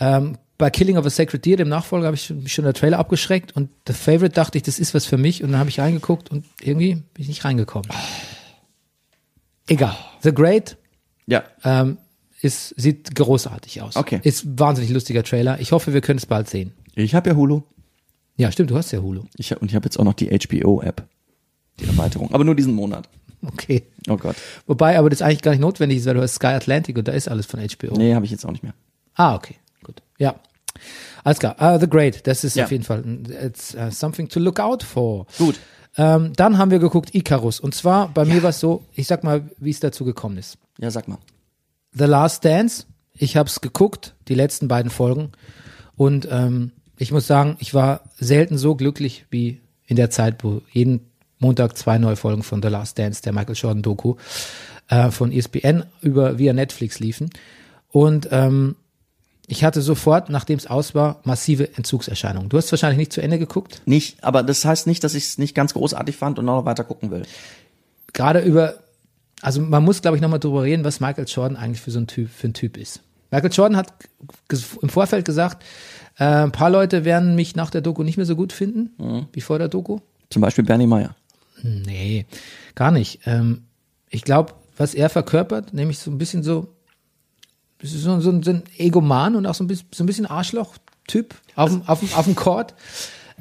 Ähm, 0.00 0.38
bei 0.58 0.70
Killing 0.70 0.96
of 0.96 1.06
a 1.06 1.10
Sacred 1.10 1.44
Deer, 1.44 1.56
dem 1.56 1.68
Nachfolger, 1.68 2.06
habe 2.06 2.16
ich 2.16 2.30
mich 2.30 2.52
schon 2.52 2.64
der 2.64 2.74
Trailer 2.74 2.98
abgeschreckt 2.98 3.54
und 3.54 3.70
The 3.86 3.92
Favorite 3.92 4.34
dachte 4.34 4.58
ich, 4.58 4.64
das 4.64 4.80
ist 4.80 4.92
was 4.94 5.06
für 5.06 5.16
mich 5.16 5.44
und 5.44 5.52
dann 5.52 5.60
habe 5.60 5.70
ich 5.70 5.78
reingeguckt 5.78 6.30
und 6.30 6.44
irgendwie 6.60 6.94
bin 6.94 7.04
ich 7.22 7.28
nicht 7.28 7.44
reingekommen. 7.44 7.88
Egal. 9.68 9.96
The 10.22 10.32
Great 10.32 10.76
Ja. 11.26 11.44
ähm, 11.62 11.98
ist, 12.40 12.74
sieht 12.76 13.14
großartig 13.14 13.82
aus. 13.82 13.96
Okay. 13.96 14.20
Ist 14.22 14.44
ein 14.44 14.58
wahnsinnig 14.58 14.90
lustiger 14.90 15.22
Trailer. 15.22 15.60
Ich 15.60 15.72
hoffe, 15.72 15.92
wir 15.92 16.00
können 16.00 16.18
es 16.18 16.26
bald 16.26 16.48
sehen. 16.48 16.72
Ich 16.94 17.14
habe 17.14 17.30
ja 17.30 17.36
Hulu. 17.36 17.62
Ja, 18.38 18.50
stimmt, 18.50 18.70
du 18.70 18.76
hast 18.76 18.90
ja 18.92 19.00
Hulu. 19.00 19.24
Ich 19.36 19.52
hab, 19.52 19.60
und 19.60 19.68
ich 19.70 19.74
habe 19.74 19.84
jetzt 19.84 19.98
auch 19.98 20.04
noch 20.04 20.14
die 20.14 20.28
HBO-App. 20.30 21.06
Die 21.80 21.84
Erweiterung. 21.84 22.32
Aber 22.32 22.44
nur 22.44 22.54
diesen 22.54 22.74
Monat. 22.74 23.08
Okay. 23.46 23.84
Oh 24.08 24.16
Gott. 24.16 24.36
Wobei 24.66 24.98
aber 24.98 25.10
das 25.10 25.22
eigentlich 25.22 25.42
gar 25.42 25.50
nicht 25.52 25.60
notwendig 25.60 25.98
ist, 25.98 26.06
weil 26.06 26.14
du 26.14 26.22
hast 26.22 26.34
Sky 26.36 26.46
Atlantic 26.48 26.96
und 26.98 27.06
da 27.06 27.12
ist 27.12 27.28
alles 27.28 27.46
von 27.46 27.60
HBO. 27.60 27.94
Nee, 27.96 28.14
habe 28.14 28.24
ich 28.24 28.30
jetzt 28.30 28.44
auch 28.46 28.50
nicht 28.50 28.62
mehr. 28.64 28.74
Ah, 29.14 29.34
okay. 29.34 29.56
Gut. 29.84 30.02
Ja. 30.18 30.36
Alles 31.24 31.38
klar. 31.38 31.54
Ah, 31.58 31.78
The 31.78 31.88
Great, 31.88 32.26
das 32.26 32.42
ist 32.44 32.56
Ja. 32.56 32.64
auf 32.64 32.70
jeden 32.72 32.84
Fall 32.84 33.04
it's, 33.44 33.74
uh, 33.74 33.90
something 33.90 34.28
to 34.28 34.40
look 34.40 34.58
out 34.60 34.82
for. 34.82 35.26
Gut. 35.36 35.58
Ähm, 35.96 36.32
dann 36.36 36.58
haben 36.58 36.70
wir 36.70 36.78
geguckt 36.78 37.14
Icarus. 37.14 37.58
Und 37.60 37.74
zwar, 37.74 38.08
bei 38.08 38.24
mir 38.24 38.42
war 38.42 38.50
es 38.50 38.60
so, 38.60 38.84
ich 38.94 39.06
sag 39.06 39.24
mal, 39.24 39.48
wie 39.58 39.70
es 39.70 39.80
dazu 39.80 40.04
gekommen 40.04 40.38
ist. 40.38 40.58
Ja, 40.78 40.90
sag 40.90 41.08
mal. 41.08 41.18
The 41.92 42.04
Last 42.04 42.44
Dance. 42.44 42.84
Ich 43.14 43.36
habe 43.36 43.48
es 43.48 43.60
geguckt, 43.60 44.14
die 44.28 44.34
letzten 44.34 44.68
beiden 44.68 44.90
Folgen. 44.90 45.32
Und 45.96 46.28
ähm, 46.30 46.70
ich 46.98 47.12
muss 47.12 47.26
sagen, 47.26 47.56
ich 47.60 47.74
war 47.74 48.02
selten 48.18 48.58
so 48.58 48.74
glücklich 48.74 49.24
wie 49.30 49.60
in 49.86 49.96
der 49.96 50.10
Zeit, 50.10 50.42
wo 50.42 50.62
jeden 50.70 51.00
Montag 51.38 51.76
zwei 51.76 51.98
neue 51.98 52.16
Folgen 52.16 52.42
von 52.42 52.62
The 52.62 52.68
Last 52.68 52.98
Dance, 52.98 53.22
der 53.22 53.32
Michael 53.32 53.54
Jordan 53.54 53.82
Doku, 53.82 54.16
äh, 54.88 55.10
von 55.10 55.32
ESPN 55.32 55.84
über 56.02 56.38
via 56.38 56.52
Netflix 56.52 56.98
liefen. 56.98 57.30
Und 57.90 58.28
ähm, 58.32 58.76
ich 59.46 59.64
hatte 59.64 59.80
sofort, 59.80 60.28
nachdem 60.28 60.58
es 60.58 60.66
aus 60.66 60.94
war, 60.94 61.20
massive 61.24 61.74
Entzugserscheinungen. 61.76 62.50
Du 62.50 62.58
hast 62.58 62.70
wahrscheinlich 62.70 62.98
nicht 62.98 63.12
zu 63.12 63.22
Ende 63.22 63.38
geguckt. 63.38 63.80
Nicht, 63.86 64.22
aber 64.22 64.42
das 64.42 64.64
heißt 64.64 64.86
nicht, 64.86 65.02
dass 65.04 65.14
ich 65.14 65.24
es 65.24 65.38
nicht 65.38 65.54
ganz 65.54 65.72
großartig 65.72 66.16
fand 66.16 66.38
und 66.38 66.44
noch 66.44 66.64
weiter 66.66 66.84
gucken 66.84 67.10
will. 67.10 67.22
gerade 68.12 68.40
über, 68.40 68.74
also 69.40 69.60
man 69.60 69.84
muss, 69.84 70.02
glaube 70.02 70.16
ich, 70.16 70.20
nochmal 70.20 70.40
drüber 70.40 70.64
reden, 70.64 70.84
was 70.84 71.00
Michael 71.00 71.26
Jordan 71.26 71.56
eigentlich 71.56 71.80
für 71.80 71.90
so 71.90 72.00
ein 72.00 72.06
Typ, 72.06 72.28
für 72.30 72.48
ein 72.48 72.54
Typ 72.54 72.76
ist. 72.76 73.00
Michael 73.30 73.52
Jordan 73.52 73.76
hat 73.76 73.92
im 74.82 74.88
Vorfeld 74.88 75.24
gesagt, 75.24 75.64
äh, 76.18 76.24
ein 76.24 76.52
paar 76.52 76.70
Leute 76.70 77.04
werden 77.04 77.34
mich 77.34 77.56
nach 77.56 77.70
der 77.70 77.80
Doku 77.80 78.02
nicht 78.02 78.16
mehr 78.16 78.26
so 78.26 78.36
gut 78.36 78.52
finden, 78.52 79.26
wie 79.32 79.40
vor 79.40 79.58
der 79.58 79.68
Doku. 79.68 79.98
Zum 80.30 80.42
Beispiel 80.42 80.64
Bernie 80.64 80.86
Meyer. 80.86 81.14
Nee, 81.62 82.26
gar 82.74 82.90
nicht. 82.90 83.20
Ähm, 83.26 83.62
ich 84.10 84.22
glaube, 84.22 84.54
was 84.76 84.94
er 84.94 85.08
verkörpert, 85.10 85.72
nämlich 85.74 85.98
so 85.98 86.10
ein 86.10 86.18
bisschen 86.18 86.42
so, 86.42 86.74
so, 87.82 88.20
so, 88.20 88.42
so 88.42 88.50
ein 88.50 88.62
Egoman 88.76 89.36
und 89.36 89.46
auch 89.46 89.54
so 89.54 89.64
ein 89.64 89.66
bisschen, 89.68 89.88
so 89.92 90.02
ein 90.04 90.06
bisschen 90.06 90.26
Arschloch-Typ 90.26 91.34
auf, 91.54 91.70
dem- 91.70 91.82
auf, 91.88 92.00
dem- 92.00 92.12
auf 92.14 92.24
dem 92.24 92.34
Court. 92.34 92.74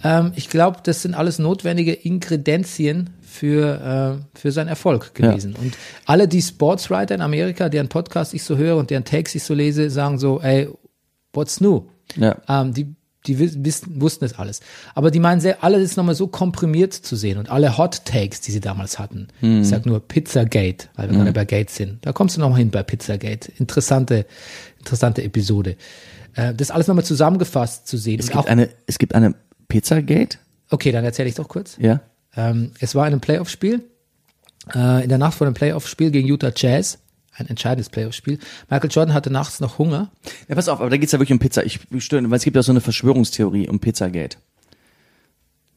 Ähm, 0.04 0.32
ich 0.36 0.50
glaube, 0.50 0.80
das 0.84 1.02
sind 1.02 1.16
alles 1.16 1.40
notwendige 1.40 1.94
Ingredienzien 1.94 3.10
für, 3.22 4.22
äh, 4.36 4.38
für 4.40 4.52
seinen 4.52 4.68
Erfolg 4.68 5.14
gewesen. 5.16 5.56
Und 5.56 5.76
alle 6.06 6.28
die 6.28 6.42
Sportswriter 6.42 7.16
in 7.16 7.22
Amerika, 7.22 7.70
deren 7.70 7.90
Podcast 7.90 8.34
ich 8.34 8.44
so 8.44 8.58
höre 8.58 8.78
und 8.78 8.90
deren 8.90 9.04
Takes 9.06 9.36
ich 9.36 9.44
so 9.44 9.54
lese, 9.54 9.90
sagen 9.90 10.18
so, 10.20 10.40
ey, 10.42 10.70
what's 11.34 11.60
new? 11.62 11.84
Ja. 12.16 12.38
Ähm, 12.48 12.74
die 12.74 12.96
die 13.26 13.40
wiss- 13.40 13.58
wissen, 13.62 14.00
wussten 14.00 14.24
es 14.24 14.40
alles. 14.40 14.62
Aber 14.96 15.12
die 15.12 15.20
meinen 15.20 15.42
sehr, 15.42 15.62
alle 15.62 15.80
ist 15.80 15.98
nochmal 15.98 16.16
so 16.16 16.28
komprimiert 16.28 16.94
zu 16.94 17.18
sehen 17.18 17.38
und 17.38 17.50
alle 17.50 17.78
Hot 17.78 18.06
Takes, 18.06 18.40
die 18.40 18.52
sie 18.52 18.62
damals 18.62 19.00
hatten. 19.00 19.28
Ich 19.42 19.68
sag 19.68 19.86
nur 19.86 20.00
Pizzagate, 20.00 20.88
weil 20.96 21.10
wir 21.10 21.18
gerade 21.18 21.34
bei 21.34 21.44
Gates 21.44 21.76
sind. 21.76 22.06
Da 22.06 22.14
kommst 22.14 22.38
du 22.38 22.40
nochmal 22.40 22.60
hin 22.60 22.72
bei 22.72 22.84
Pizzagate. 22.84 23.52
Interessante, 23.58 24.26
interessante 24.80 25.24
Episode. 25.24 25.76
Äh, 26.36 26.54
das 26.54 26.72
alles 26.72 26.88
nochmal 26.88 27.04
zusammengefasst 27.04 27.86
zu 27.88 27.98
sehen. 27.98 28.20
Es 28.22 28.30
gibt 28.30 28.48
eine, 28.48 28.70
es 28.86 28.98
gibt 28.98 29.14
eine 29.14 29.36
Pizzagate. 29.68 30.38
okay, 30.70 30.94
dann 30.94 31.04
erzähle 31.04 31.28
ich 31.28 31.36
doch 31.36 31.50
kurz. 31.50 31.76
Ja. 31.82 32.00
Ähm, 32.38 32.72
es 32.80 32.96
war 32.96 33.06
in 33.08 33.12
einem 33.14 33.20
Playoff-Spiel. 33.22 33.84
Äh, 34.74 35.04
in 35.04 35.10
der 35.10 35.18
Nacht 35.18 35.34
vor 35.34 35.48
dem 35.48 35.54
Playoff-Spiel 35.54 36.12
gegen 36.12 36.30
Utah 36.30 36.52
Jazz. 36.56 37.00
Ein 37.38 37.48
entscheidendes 37.48 37.90
Playoff-Spiel. 37.90 38.40
Michael 38.70 38.90
Jordan 38.92 39.14
hatte 39.14 39.30
nachts 39.30 39.60
noch 39.60 39.78
Hunger. 39.78 40.10
Ja, 40.50 40.56
pass 40.56 40.68
auf, 40.70 40.80
aber 40.82 40.90
da 40.90 40.98
geht's 40.98 41.12
ja 41.12 41.20
wirklich 41.20 41.34
um 41.34 41.40
Pizza. 41.40 41.64
Ich 41.66 41.80
störe, 42.00 42.28
weil 42.30 42.38
es 42.38 42.44
gibt 42.44 42.56
ja 42.56 42.64
so 42.64 42.72
eine 42.72 42.82
Verschwörungstheorie 42.82 43.68
um 43.70 43.80
Pizzagate. 43.80 44.38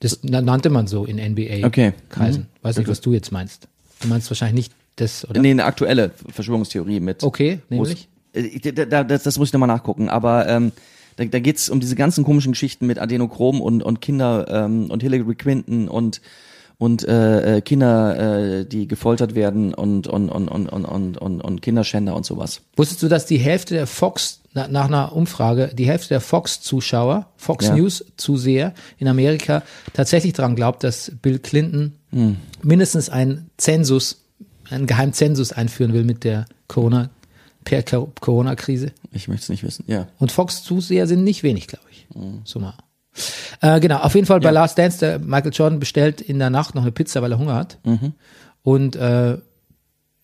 Das 0.01 0.21
na- 0.23 0.41
nannte 0.41 0.71
man 0.71 0.87
so 0.87 1.05
in 1.05 1.19
NBA 1.19 1.67
Okay. 1.67 1.93
Mhm. 2.17 2.47
Weiß 2.63 2.79
nicht, 2.79 2.89
was 2.89 3.01
du 3.03 3.13
jetzt 3.13 3.31
meinst. 3.33 3.69
Du 4.01 4.09
meinst 4.09 4.31
wahrscheinlich 4.31 4.55
nicht 4.69 4.73
das, 4.97 5.29
oder? 5.29 5.41
Nee, 5.41 5.51
eine 5.51 5.65
aktuelle 5.65 6.13
Verschwörungstheorie 6.33 7.01
mit. 7.01 7.23
Okay, 7.23 7.61
nämlich? 7.69 8.09
Äh, 8.33 8.41
ich- 8.41 8.63
da, 8.63 8.87
da, 8.87 9.05
das, 9.05 9.25
das 9.25 9.39
muss 9.39 9.49
ich 9.49 9.53
nochmal 9.53 9.67
nachgucken. 9.67 10.09
Aber 10.09 10.49
ähm, 10.49 10.73
da, 11.17 11.27
da 11.27 11.39
geht's 11.41 11.69
um 11.69 11.81
diese 11.81 11.97
ganzen 11.97 12.25
komischen 12.25 12.53
Geschichten 12.53 12.87
mit 12.87 12.99
Adenochrom 12.99 13.61
und, 13.61 13.83
und 13.83 14.01
Kinder 14.01 14.47
ähm, 14.49 14.91
und 14.91 15.03
Hillary 15.03 15.35
Clinton 15.35 15.89
und 15.89 16.23
und 16.81 17.07
äh, 17.07 17.59
äh, 17.59 17.61
Kinder, 17.61 18.61
äh, 18.61 18.64
die 18.64 18.89
gefoltert 18.89 19.35
werden 19.37 19.72
und 19.74 20.07
und 20.09 20.31
und 20.31 20.49
und 20.49 20.66
und 20.66 21.18
und, 21.18 21.41
und, 21.43 21.61
Kinderschänder 21.62 22.16
und 22.16 22.24
sowas. 22.26 22.62
Wusstest 22.76 23.03
du, 23.03 23.09
dass 23.09 23.26
die 23.26 23.37
Hälfte 23.39 23.74
der 23.74 23.87
Fox, 23.87 24.41
na, 24.55 24.66
nach 24.66 24.87
einer 24.87 25.14
Umfrage, 25.14 25.70
die 25.74 25.87
Hälfte 25.87 26.09
der 26.09 26.20
Fox-Zuschauer, 26.22 27.26
Fox 27.37 27.66
Ja. 27.66 27.76
News-Zuseher 27.76 28.72
in 28.99 29.09
Amerika 29.09 29.62
tatsächlich 29.93 30.33
daran 30.33 30.57
glaubt, 30.57 30.83
dass 30.83 31.12
Bill 31.22 31.39
Clinton 31.39 31.93
Hm. 32.12 32.39
mindestens 32.62 33.09
einen 33.11 33.51
Zensus, 33.59 34.24
einen 34.70 34.87
geheimen 34.87 35.12
Zensus 35.12 35.53
einführen 35.53 35.93
will 35.93 36.03
mit 36.05 36.24
der 36.24 36.47
Corona, 36.66 37.11
per 37.62 37.83
Co- 37.83 38.11
Corona-Krise? 38.20 38.93
Ich 39.12 39.28
möchte 39.28 39.43
es 39.45 39.49
nicht 39.51 39.62
wissen. 39.62 39.85
Ja. 39.87 40.09
Und 40.18 40.33
Fox-Zuseher 40.33 41.07
sind 41.07 41.22
nicht 41.24 41.43
wenig, 41.45 41.66
glaube 41.68 41.85
ich. 41.93 42.07
So 42.45 42.59
mal. 42.59 42.74
Äh, 43.61 43.81
genau, 43.81 43.99
auf 43.99 44.15
jeden 44.15 44.27
Fall 44.27 44.41
bei 44.41 44.51
Last 44.51 44.79
Dance, 44.79 44.99
der 44.99 45.19
Michael 45.19 45.53
Jordan 45.53 45.81
bestellt 45.81 46.21
in 46.21 46.39
der 46.39 46.51
Nacht 46.51 46.75
noch 46.75 46.83
eine 46.83 46.93
Pizza, 46.93 47.23
weil 47.23 47.33
er 47.33 47.39
Hunger 47.39 47.55
hat. 47.55 47.79
Und 48.63 48.97
äh, 48.97 49.39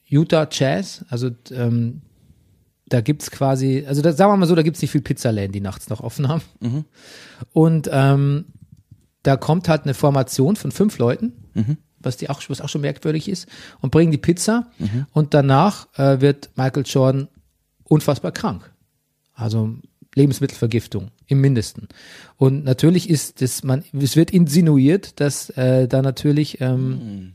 Utah 0.05 0.47
Jazz, 0.51 1.05
also 1.09 1.30
ähm, 1.51 2.03
da 2.89 3.01
gibt's 3.01 3.30
quasi, 3.32 3.84
also 3.89 4.03
da, 4.03 4.12
sagen 4.12 4.30
wir 4.32 4.37
mal 4.37 4.47
so, 4.47 4.55
da 4.55 4.62
gibt's 4.62 4.80
nicht 4.80 4.93
viel 4.93 5.01
Pizzaläden, 5.01 5.51
die 5.53 5.61
nachts 5.61 5.89
noch 5.89 6.01
offen 6.01 6.28
haben. 6.28 6.43
Und 7.53 7.89
ähm, 7.93 8.45
da 9.24 9.37
kommt 9.37 9.68
halt 9.68 9.82
eine 9.82 9.95
Formation 9.95 10.55
von 10.55 10.70
fünf 10.70 10.99
Leuten, 10.99 11.32
was 11.99 12.16
die 12.16 12.30
auch, 12.30 12.41
was 12.49 12.61
auch 12.61 12.68
schon 12.68 12.82
merkwürdig 12.82 13.28
ist, 13.28 13.49
und 13.80 13.91
bringen 13.91 14.12
die 14.12 14.18
Pizza. 14.18 14.70
Und 15.12 15.34
danach 15.34 15.89
äh, 15.99 16.20
wird 16.20 16.51
Michael 16.55 16.84
Jordan 16.87 17.26
unfassbar 17.82 18.30
krank. 18.30 18.72
Also 19.34 19.74
Lebensmittelvergiftung 20.16 21.10
im 21.28 21.40
Mindesten. 21.40 21.88
Und 22.36 22.64
natürlich 22.64 23.08
ist 23.08 23.40
das, 23.40 23.62
man, 23.62 23.84
es 23.92 24.16
wird 24.16 24.32
insinuiert, 24.32 25.20
dass 25.20 25.50
äh, 25.50 25.86
da 25.86 26.02
natürlich 26.02 26.60
ähm, 26.60 27.34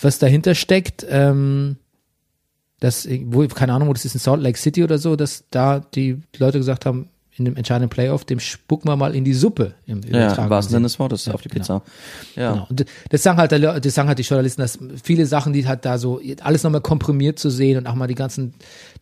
was 0.00 0.18
dahinter 0.18 0.54
steckt, 0.54 1.04
ähm, 1.08 1.76
dass, 2.80 3.08
wo, 3.24 3.46
keine 3.48 3.72
Ahnung, 3.72 3.88
wo 3.88 3.92
das 3.92 4.04
ist 4.04 4.14
in 4.14 4.20
Salt 4.20 4.42
Lake 4.42 4.58
City 4.58 4.84
oder 4.84 4.98
so, 4.98 5.16
dass 5.16 5.44
da 5.50 5.80
die 5.80 6.20
Leute 6.38 6.58
gesagt 6.58 6.86
haben, 6.86 7.08
in 7.38 7.44
dem 7.44 7.56
entscheidenden 7.56 7.90
Playoff, 7.90 8.24
dem 8.24 8.40
spucken 8.40 8.88
wir 8.88 8.96
mal 8.96 9.14
in 9.14 9.24
die 9.24 9.34
Suppe 9.34 9.74
im 9.86 10.00
Ja, 10.02 10.32
im 10.32 10.50
wahrsten 10.50 10.72
Sinne. 10.72 10.84
Des 10.84 10.98
Wortes, 10.98 11.28
auf 11.28 11.42
die 11.42 11.50
Pizza. 11.50 11.82
Ja. 12.34 12.52
Genau. 12.52 12.66
Und 12.70 12.86
das 13.10 13.22
sagen 13.22 13.38
halt, 13.38 13.52
das 13.52 13.94
sagen 13.94 14.08
halt 14.08 14.18
die 14.18 14.22
Journalisten, 14.22 14.62
dass 14.62 14.78
viele 15.02 15.26
Sachen, 15.26 15.52
die 15.52 15.66
halt 15.66 15.84
da 15.84 15.98
so 15.98 16.20
alles 16.42 16.62
nochmal 16.62 16.80
komprimiert 16.80 17.38
zu 17.38 17.50
sehen 17.50 17.76
und 17.76 17.86
auch 17.86 17.94
mal 17.94 18.06
die 18.06 18.14
ganzen, 18.14 18.54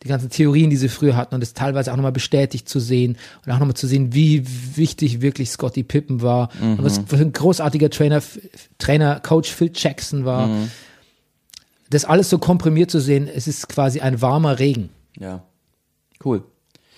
die 0.03 0.09
ganzen 0.09 0.29
Theorien, 0.29 0.69
die 0.69 0.75
sie 0.75 0.89
früher 0.89 1.15
hatten 1.15 1.33
und 1.33 1.41
das 1.41 1.53
teilweise 1.53 1.91
auch 1.91 1.95
nochmal 1.95 2.11
bestätigt 2.11 2.67
zu 2.67 2.79
sehen 2.79 3.17
und 3.45 3.51
auch 3.53 3.59
nochmal 3.59 3.75
zu 3.75 3.87
sehen, 3.87 4.13
wie 4.13 4.43
wichtig 4.75 5.21
wirklich 5.21 5.49
Scotty 5.49 5.83
Pippen 5.83 6.21
war 6.21 6.49
und 6.61 6.83
was 6.83 7.01
für 7.07 7.15
ein 7.15 7.31
großartiger 7.31 7.89
Trainer, 7.89 8.21
Trainer, 8.79 9.21
Coach 9.21 9.51
Phil 9.51 9.71
Jackson 9.73 10.25
war. 10.25 10.49
Das 11.89 12.03
alles 12.03 12.29
so 12.29 12.37
komprimiert 12.37 12.91
zu 12.91 12.99
sehen, 12.99 13.29
es 13.33 13.47
ist 13.47 13.69
quasi 13.69 14.01
ein 14.01 14.21
warmer 14.21 14.59
Regen. 14.59 14.89
ja. 15.17 15.43
Cool. 16.23 16.43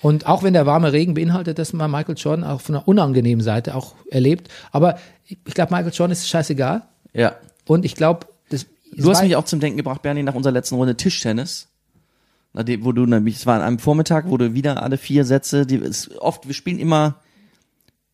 Und 0.01 0.27
auch 0.27 0.43
wenn 0.43 0.53
der 0.53 0.65
warme 0.65 0.93
Regen 0.93 1.15
beinhaltet, 1.15 1.57
dass 1.57 1.73
man 1.73 1.89
Michael 1.89 2.15
Jordan 2.17 2.43
auch 2.43 2.61
von 2.61 2.75
einer 2.75 2.87
unangenehmen 2.87 3.43
Seite 3.43 3.75
auch 3.75 3.95
erlebt. 4.09 4.49
Aber 4.71 4.99
ich, 5.25 5.43
glaube, 5.45 5.73
Michael 5.73 5.91
Jordan 5.93 6.11
ist 6.11 6.29
scheißegal. 6.29 6.83
Ja. 7.13 7.35
Und 7.65 7.83
ich 7.83 7.95
glaube, 7.95 8.27
das. 8.49 8.67
Du 8.95 9.09
hast 9.09 9.23
mich 9.23 9.35
auch 9.35 9.45
zum 9.45 9.59
Denken 9.59 9.77
gebracht, 9.77 10.01
Bernie, 10.01 10.23
nach 10.23 10.35
unserer 10.35 10.53
letzten 10.53 10.75
Runde 10.75 10.95
Tischtennis. 10.95 11.67
Wo 12.53 12.91
du 12.91 13.05
nämlich, 13.05 13.35
es 13.35 13.45
war 13.45 13.55
an 13.55 13.61
einem 13.61 13.79
Vormittag, 13.79 14.29
wo 14.29 14.37
du 14.37 14.53
wieder 14.53 14.81
alle 14.81 14.97
vier 14.97 15.25
Sätze, 15.25 15.67
die 15.67 15.75
ist 15.75 16.17
oft, 16.17 16.47
wir 16.47 16.55
spielen 16.55 16.79
immer, 16.79 17.15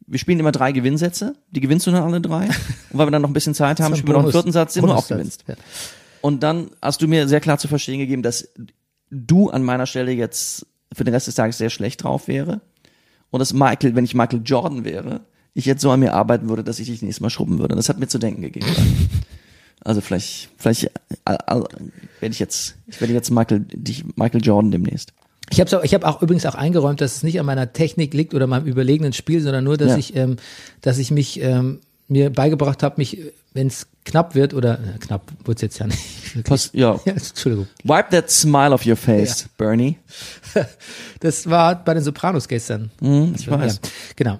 wir 0.05 0.19
spielen 0.19 0.39
immer 0.39 0.51
drei 0.51 0.73
Gewinnsätze, 0.73 1.35
die 1.51 1.61
gewinnst 1.61 1.87
du 1.87 1.91
dann 1.91 2.03
alle 2.03 2.19
drei. 2.19 2.45
Und 2.89 2.99
weil 2.99 3.07
wir 3.07 3.11
dann 3.11 3.21
noch 3.21 3.29
ein 3.29 3.33
bisschen 3.33 3.53
Zeit 3.53 3.79
haben, 3.79 3.95
spielen 3.95 4.09
wir 4.09 4.13
noch 4.13 4.23
einen 4.23 4.31
vierten 4.31 4.51
Satz, 4.51 4.73
den 4.73 4.85
du 4.85 4.91
auch 4.91 5.07
gewinnst. 5.07 5.45
Ja. 5.47 5.55
Und 6.19 6.43
dann 6.43 6.71
hast 6.81 7.01
du 7.01 7.07
mir 7.07 7.27
sehr 7.29 7.39
klar 7.39 7.57
zu 7.57 7.69
verstehen 7.69 7.99
gegeben, 7.99 8.21
dass 8.21 8.49
du 9.11 9.49
an 9.49 9.63
meiner 9.63 9.85
Stelle 9.85 10.11
jetzt 10.11 10.65
für 10.93 11.03
den 11.03 11.13
Rest 11.13 11.27
des 11.27 11.35
Tages 11.35 11.57
sehr 11.57 11.69
schlecht 11.69 12.03
drauf 12.03 12.27
wäre. 12.27 12.61
Und 13.31 13.39
dass 13.39 13.53
Michael, 13.53 13.95
wenn 13.95 14.05
ich 14.05 14.13
Michael 14.15 14.41
Jordan 14.45 14.85
wäre, 14.85 15.21
ich 15.53 15.65
jetzt 15.65 15.81
so 15.81 15.91
an 15.91 15.99
mir 15.99 16.13
arbeiten 16.13 16.49
würde, 16.49 16.63
dass 16.63 16.79
ich 16.79 16.87
dich 16.87 17.01
nächstes 17.01 17.21
Mal 17.21 17.29
schrubben 17.29 17.59
würde. 17.59 17.75
Das 17.75 17.89
hat 17.89 17.99
mir 17.99 18.07
zu 18.07 18.19
denken 18.19 18.41
gegeben. 18.41 18.67
Also 19.85 19.99
vielleicht, 19.99 20.49
vielleicht 20.55 20.85
äh, 20.85 20.89
äh, 21.25 21.35
werde 21.55 22.31
ich 22.31 22.39
jetzt, 22.39 22.75
ich 22.87 23.01
werde 23.01 23.13
jetzt 23.13 23.31
Michael, 23.31 23.65
dich, 23.69 24.05
Michael 24.15 24.41
Jordan 24.41 24.71
demnächst. 24.71 25.11
Ich 25.51 25.59
habe 25.59 25.77
auch, 25.77 25.83
ich 25.83 25.93
hab 25.93 26.05
auch 26.05 26.21
übrigens 26.21 26.45
auch 26.45 26.55
eingeräumt, 26.55 27.01
dass 27.01 27.17
es 27.17 27.23
nicht 27.23 27.37
an 27.37 27.45
meiner 27.45 27.73
Technik 27.73 28.13
liegt 28.13 28.33
oder 28.33 28.47
meinem 28.47 28.65
überlegenen 28.65 29.11
Spiel, 29.11 29.41
sondern 29.41 29.65
nur, 29.65 29.75
dass 29.75 29.91
Ja. 29.91 29.97
ich, 29.97 30.15
ähm, 30.15 30.37
dass 30.79 30.99
ich 30.99 31.11
mich 31.11 31.41
ähm, 31.41 31.81
mir 32.07 32.29
beigebracht 32.29 32.81
habe, 32.81 32.95
mich, 32.97 33.19
wenn 33.53 33.67
es 33.67 33.87
knapp 34.05 34.35
wird 34.35 34.53
oder 34.53 34.79
äh, 34.79 34.97
knapp 34.99 35.31
wird's 35.45 35.61
jetzt 35.61 35.79
ja 35.79 35.87
nicht. 35.87 35.99
Pass, 36.43 36.69
ja. 36.73 36.99
Ja, 37.05 37.13
Entschuldigung. 37.13 37.67
Wipe 37.83 38.09
that 38.11 38.29
smile 38.29 38.71
off 38.71 38.85
your 38.85 38.95
face, 38.95 39.47
Bernie. 39.57 39.97
Das 41.19 41.49
war 41.49 41.83
bei 41.83 41.93
den 41.93 42.03
Sopranos 42.03 42.47
gestern. 42.47 42.91
Hm, 42.99 43.33
ich 43.37 43.49
weiß. 43.49 43.79
Ja, 43.81 43.89
genau. 44.15 44.39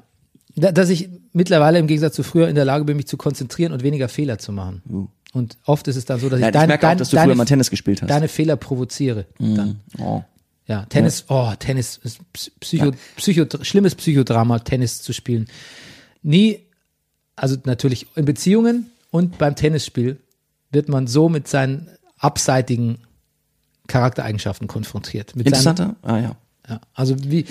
Da, 0.56 0.72
dass 0.72 0.90
ich 0.90 1.10
mittlerweile 1.32 1.80
im 1.80 1.88
Gegensatz 1.88 2.16
zu 2.16 2.24
früher 2.24 2.48
in 2.48 2.56
der 2.56 2.66
Lage 2.66 2.84
bin, 2.86 2.98
mich 2.98 3.08
zu 3.08 3.18
konzentrieren 3.18 3.72
und 3.72 3.84
weniger 3.84 4.10
Fehler 4.10 4.38
zu 4.38 4.52
machen. 4.52 5.10
Und 5.32 5.58
oft 5.66 5.88
ist 5.88 5.96
es 5.96 6.06
dann 6.06 6.20
so, 6.20 6.30
dass 6.30 6.40
Ja, 6.40 6.48
ich, 6.48 6.50
ich 6.54 6.60
dein, 6.60 6.68
merke 6.68 6.88
auch, 6.90 6.96
dass 6.96 7.10
du 7.10 7.16
deine, 7.16 7.32
früher 7.32 7.38
mal 7.38 7.46
Tennis 7.46 7.70
gespielt 7.70 8.02
hast. 8.02 8.10
deine 8.10 8.28
Fehler 8.28 8.56
provoziere. 8.56 9.26
Dann. 9.40 9.80
Oh. 9.98 10.22
Ja, 10.68 10.86
Tennis, 10.86 11.26
oh, 11.28 11.52
Tennis 11.58 12.00
Psycho, 12.60 12.92
Psycho, 13.18 13.46
schlimmes 13.64 13.96
Psychodrama, 13.96 14.60
Tennis 14.60 15.02
zu 15.02 15.12
spielen. 15.12 15.48
Nie, 16.22 16.60
also 17.36 17.58
natürlich 17.66 18.08
in 18.16 18.26
Beziehungen 18.26 18.92
und 19.14 19.38
beim 19.38 19.56
Tennisspiel 19.56 20.20
wird 20.72 20.90
man 20.90 21.06
so 21.06 21.30
mit 21.30 21.48
seinen 21.48 21.88
abseitigen 22.18 22.98
Charaktereigenschaften 23.88 24.68
konfrontiert. 24.68 25.36
Mit 25.36 25.46
seinen, 25.46 25.54
Interessanter? 25.54 25.96
Ah 26.02 26.18
ja. 26.18 26.36
ja, 26.68 26.82
also 26.96 27.16
wie 27.24 27.46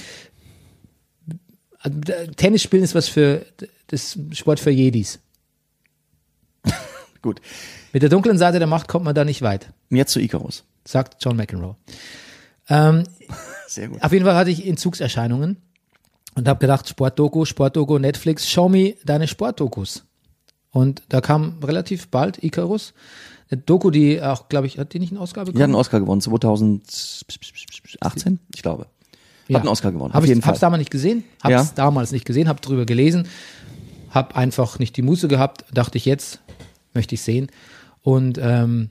also, 1.79 1.99
d- 2.01 2.27
Tennis 2.37 2.63
spielen 2.63 2.83
ist 2.83 2.97
was 2.97 3.09
für 3.09 3.47
das 3.87 4.19
Sport 4.33 4.59
für 4.59 4.71
Jedis. 4.71 5.21
Gut. 7.23 7.41
Mit 7.93 8.03
der 8.03 8.11
dunklen 8.11 8.39
Seite 8.39 8.59
der 8.59 8.67
Macht 8.67 8.89
kommt 8.89 9.05
man 9.05 9.15
da 9.15 9.25
nicht 9.25 9.43
weit, 9.43 9.71
Jetzt 9.91 10.13
zu 10.13 10.21
Icarus. 10.21 10.65
sagt 10.85 11.23
John 11.25 11.37
McEnroe. 11.37 11.77
Ähm, 12.69 13.05
Sehr 13.69 13.89
gut. 13.89 14.03
Auf 14.03 14.13
jeden 14.13 14.25
Fall 14.25 14.35
hatte 14.35 14.51
ich 14.51 14.67
Entzugserscheinungen 14.67 15.59
und 16.35 16.49
habe 16.49 16.59
gedacht, 16.59 16.89
Sportdoku, 16.89 17.45
Sportdoku, 17.45 17.99
Netflix, 17.99 18.49
show 18.51 18.69
me 18.69 18.97
deine 19.05 19.29
Sportdokus. 19.29 20.05
Und 20.73 21.03
da 21.11 21.21
kam 21.21 21.59
relativ 21.63 22.09
bald 22.09 22.43
Icarus, 22.43 22.95
eine 23.51 23.61
Doku, 23.61 23.91
die 23.91 24.23
auch, 24.23 24.49
glaube 24.49 24.67
ich, 24.67 24.79
hat 24.79 24.95
die 24.95 24.99
nicht 24.99 25.13
eine 25.13 25.21
Ausgabe 25.21 25.53
Die 25.53 25.59
hat 25.59 25.65
einen 25.65 25.73
bekommen? 25.73 25.81
Oscar 25.81 26.01
gewonnen, 26.01 26.23
2018, 26.23 28.39
ich 28.55 28.63
glaube. 28.63 28.87
Hat 29.53 29.61
einen 29.61 29.69
Oscar 29.69 29.93
gewonnen, 29.93 30.15
Hab 30.15 30.21
auf 30.21 30.25
ich, 30.25 30.31
jeden 30.31 30.41
Fall. 30.41 30.53
Hab's 30.53 30.61
damals 30.61 30.79
nicht 30.79 30.91
gesehen, 30.91 31.25
hab's 31.43 31.51
Ja. 31.53 31.71
damals 31.75 32.13
nicht 32.13 32.25
gesehen, 32.25 32.49
hab 32.49 32.63
drüber 32.63 32.87
gelesen, 32.87 33.29
hab 34.11 34.35
einfach 34.37 34.79
nicht 34.79 34.97
die 34.97 35.03
Muße 35.03 35.29
gehabt, 35.29 35.67
dachte 35.75 35.99
ich 35.99 36.07
jetzt, 36.07 36.41
möchte 36.95 37.15
ich 37.15 37.21
sehen. 37.21 37.49
Und 38.01 38.39
ähm, 38.41 38.89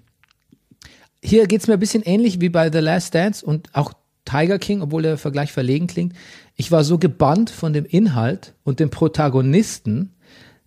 hier 1.23 1.47
geht's 1.47 1.65
mir 1.67 1.73
ein 1.73 1.79
bisschen 1.79 2.03
ähnlich 2.03 2.41
wie 2.41 2.49
bei 2.49 2.71
The 2.71 2.77
Last 2.79 3.15
Dance 3.15 3.43
und 3.43 3.69
auch 3.73 3.93
Tiger 4.25 4.59
King, 4.59 4.82
obwohl 4.82 5.01
der 5.01 5.17
Vergleich 5.17 5.51
verlegen 5.51 5.88
klingt. 5.88 6.13
Ich 6.55 6.71
war 6.71 6.84
so 6.84 6.99
gebannt 6.99 7.49
von 7.49 7.73
dem 7.73 7.86
Inhalt 7.86 8.53
und 8.63 8.79
dem 8.79 8.91
Protagonisten, 8.91 10.13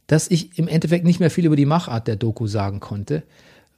dass 0.06 0.30
ich 0.30 0.58
im 0.58 0.68
Endeffekt 0.68 1.04
nicht 1.04 1.20
mehr 1.20 1.30
viel 1.30 1.46
über 1.46 1.56
die 1.56 1.66
Machart 1.66 2.06
der 2.08 2.16
Doku 2.16 2.46
sagen 2.46 2.80
konnte, 2.80 3.22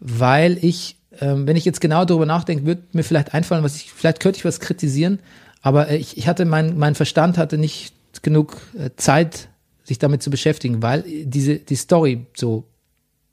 weil 0.00 0.58
ich, 0.62 0.96
ähm, 1.20 1.46
wenn 1.46 1.56
ich 1.56 1.64
jetzt 1.64 1.80
genau 1.80 2.04
darüber 2.04 2.26
nachdenke, 2.26 2.66
wird 2.66 2.94
mir 2.94 3.04
vielleicht 3.04 3.34
einfallen, 3.34 3.64
was 3.64 3.76
ich, 3.76 3.92
vielleicht 3.92 4.20
könnte 4.20 4.38
ich 4.38 4.44
was 4.44 4.60
kritisieren, 4.60 5.20
aber 5.62 5.88
äh, 5.88 5.96
ich, 5.96 6.16
ich 6.18 6.28
hatte 6.28 6.44
mein, 6.44 6.76
mein 6.78 6.94
Verstand 6.94 7.38
hatte 7.38 7.58
nicht 7.58 7.94
genug 8.22 8.56
äh, 8.78 8.90
Zeit, 8.96 9.48
sich 9.84 9.98
damit 9.98 10.22
zu 10.22 10.30
beschäftigen, 10.30 10.82
weil 10.82 11.04
diese, 11.06 11.56
die 11.56 11.76
Story 11.76 12.26
so 12.34 12.64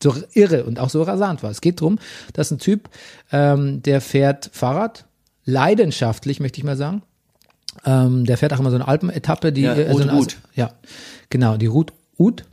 so 0.04 0.14
irre 0.34 0.66
und 0.66 0.80
auch 0.80 0.90
so 0.90 1.02
rasant 1.02 1.42
war. 1.44 1.50
Es 1.50 1.62
geht 1.62 1.80
drum, 1.80 1.98
dass 2.34 2.52
ein 2.52 2.60
Typ, 2.60 2.90
ähm, 3.32 3.82
der 3.82 4.02
fährt 4.02 4.50
Fahrrad, 4.54 5.06
leidenschaftlich, 5.46 6.40
möchte 6.40 6.60
ich 6.60 6.64
mal 6.66 6.78
sagen. 6.78 7.02
Ähm, 7.86 8.26
der 8.26 8.38
fährt 8.38 8.54
auch 8.54 8.60
immer 8.60 8.70
so 8.70 8.76
eine 8.76 8.88
Alpenetappe, 8.88 9.52
die 9.52 9.62
Ja, 9.62 9.74
äh, 9.74 9.92
so 9.94 10.02
eine, 10.04 10.14
Route. 10.14 10.36
ja, 10.56 10.74
genau, 11.30 11.58
die 11.58 11.66
Route 11.66 11.94
Ut, 12.20 12.44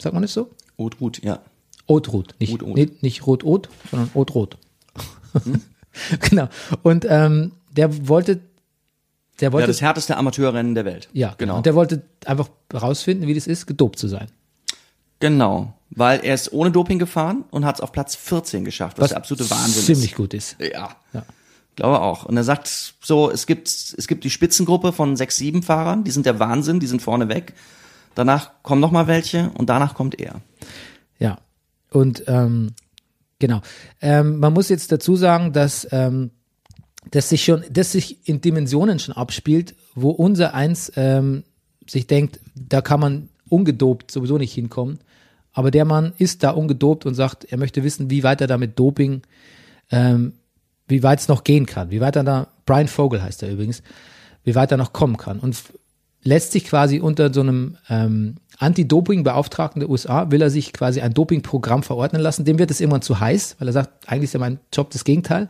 sagt 0.00 0.12
man 0.14 0.22
das 0.22 0.32
so? 0.32 0.50
Gut, 0.76 1.22
ja. 1.22 1.40
Route, 1.88 2.34
nicht, 2.38 2.52
Route. 2.62 2.66
nicht, 2.66 3.02
nicht 3.02 3.26
Rot 3.26 3.44
Haute, 3.44 3.68
sondern 3.90 4.10
Haute 4.14 4.32
Rot. 4.32 4.56
Hm? 5.44 5.60
genau. 6.30 6.48
Und 6.82 7.06
ähm, 7.08 7.52
der 7.72 8.08
wollte, 8.08 8.40
der 9.40 9.48
Ja, 9.48 9.52
wollte, 9.52 9.66
das 9.68 9.80
härteste 9.82 10.16
Amateurrennen 10.16 10.74
der 10.74 10.84
Welt. 10.84 11.08
ja, 11.12 11.34
genau. 11.36 11.58
Und 11.58 11.66
der 11.66 11.74
wollte 11.74 12.02
einfach 12.24 12.48
rausfinden, 12.72 13.28
wie 13.28 13.34
das 13.34 13.46
ist, 13.46 13.66
gedopt 13.66 13.98
zu 13.98 14.08
sein. 14.08 14.28
Genau. 15.20 15.74
Weil 15.90 16.20
er 16.24 16.34
ist 16.34 16.52
ohne 16.52 16.70
Doping 16.70 16.98
gefahren 16.98 17.44
und 17.50 17.64
hat 17.64 17.76
es 17.76 17.80
auf 17.80 17.92
Platz 17.92 18.16
14 18.16 18.64
geschafft, 18.64 18.98
was, 18.98 19.08
der 19.10 19.18
absolute 19.18 19.48
Wahnsinn 19.50 19.82
ziemlich 19.84 20.10
ist. 20.10 20.16
gut 20.16 20.34
ist. 20.34 20.56
Ja. 20.58 20.96
Ja. 21.12 21.24
Glaube 21.76 22.00
auch. 22.00 22.24
Und 22.24 22.36
er 22.36 22.44
sagt 22.44 22.68
so, 23.00 23.30
es 23.30 23.46
gibt, 23.46 23.68
es 23.68 24.06
gibt 24.06 24.24
die 24.24 24.30
Spitzengruppe 24.30 24.92
von 24.92 25.16
sechs, 25.16 25.36
sieben 25.36 25.62
Fahrern, 25.62 26.04
die 26.04 26.10
sind 26.10 26.26
der 26.26 26.38
Wahnsinn, 26.38 26.80
die 26.80 26.86
sind 26.86 27.02
vorne 27.02 27.28
weg. 27.28 27.52
Danach 28.14 28.62
kommen 28.62 28.80
noch 28.80 28.90
mal 28.90 29.06
welche 29.06 29.50
und 29.50 29.68
danach 29.68 29.94
kommt 29.94 30.20
er. 30.20 30.40
Ja. 31.18 31.38
Und 31.90 32.24
ähm, 32.26 32.72
genau. 33.38 33.60
Ähm, 34.00 34.38
man 34.38 34.52
muss 34.52 34.68
jetzt 34.68 34.92
dazu 34.92 35.16
sagen, 35.16 35.52
dass 35.52 35.86
ähm, 35.90 36.30
das 37.10 37.28
sich 37.28 37.44
schon, 37.44 37.64
das 37.70 37.92
sich 37.92 38.28
in 38.28 38.40
Dimensionen 38.40 38.98
schon 38.98 39.14
abspielt, 39.14 39.74
wo 39.94 40.10
unser 40.10 40.54
eins 40.54 40.92
ähm, 40.96 41.44
sich 41.86 42.06
denkt, 42.06 42.40
da 42.54 42.80
kann 42.80 43.00
man 43.00 43.28
ungedopt 43.48 44.10
sowieso 44.10 44.38
nicht 44.38 44.52
hinkommen. 44.52 44.98
Aber 45.52 45.70
der 45.70 45.84
Mann 45.84 46.12
ist 46.18 46.42
da 46.42 46.50
ungedopt 46.50 47.06
und 47.06 47.14
sagt, 47.14 47.44
er 47.44 47.58
möchte 47.58 47.84
wissen, 47.84 48.10
wie 48.10 48.24
weit 48.24 48.40
er 48.40 48.46
da 48.48 48.58
mit 48.58 48.78
Doping, 48.78 49.22
ähm, 49.90 50.32
wie 50.88 51.02
weit 51.02 51.20
es 51.20 51.28
noch 51.28 51.44
gehen 51.44 51.66
kann, 51.66 51.90
wie 51.90 52.00
weit 52.00 52.16
er 52.16 52.24
da, 52.24 52.48
Brian 52.66 52.88
Vogel 52.88 53.22
heißt 53.22 53.42
er 53.42 53.50
übrigens, 53.50 53.82
wie 54.42 54.54
weit 54.54 54.72
er 54.72 54.76
noch 54.76 54.92
kommen 54.92 55.16
kann. 55.16 55.38
Und 55.38 55.56
lässt 56.24 56.52
sich 56.52 56.64
quasi 56.64 56.98
unter 57.00 57.32
so 57.32 57.40
einem 57.40 57.76
ähm, 57.88 58.36
Anti-Doping-Beauftragten 58.58 59.80
der 59.80 59.88
USA, 59.90 60.30
will 60.30 60.40
er 60.42 60.50
sich 60.50 60.72
quasi 60.72 61.00
ein 61.00 61.12
Dopingprogramm 61.14 61.82
verordnen 61.82 62.22
lassen. 62.22 62.44
Dem 62.44 62.58
wird 62.58 62.70
es 62.70 62.80
irgendwann 62.80 63.02
zu 63.02 63.20
heiß, 63.20 63.56
weil 63.58 63.68
er 63.68 63.72
sagt, 63.72 64.08
eigentlich 64.08 64.24
ist 64.24 64.32
ja 64.34 64.40
mein 64.40 64.58
Job 64.72 64.90
das 64.90 65.04
Gegenteil. 65.04 65.48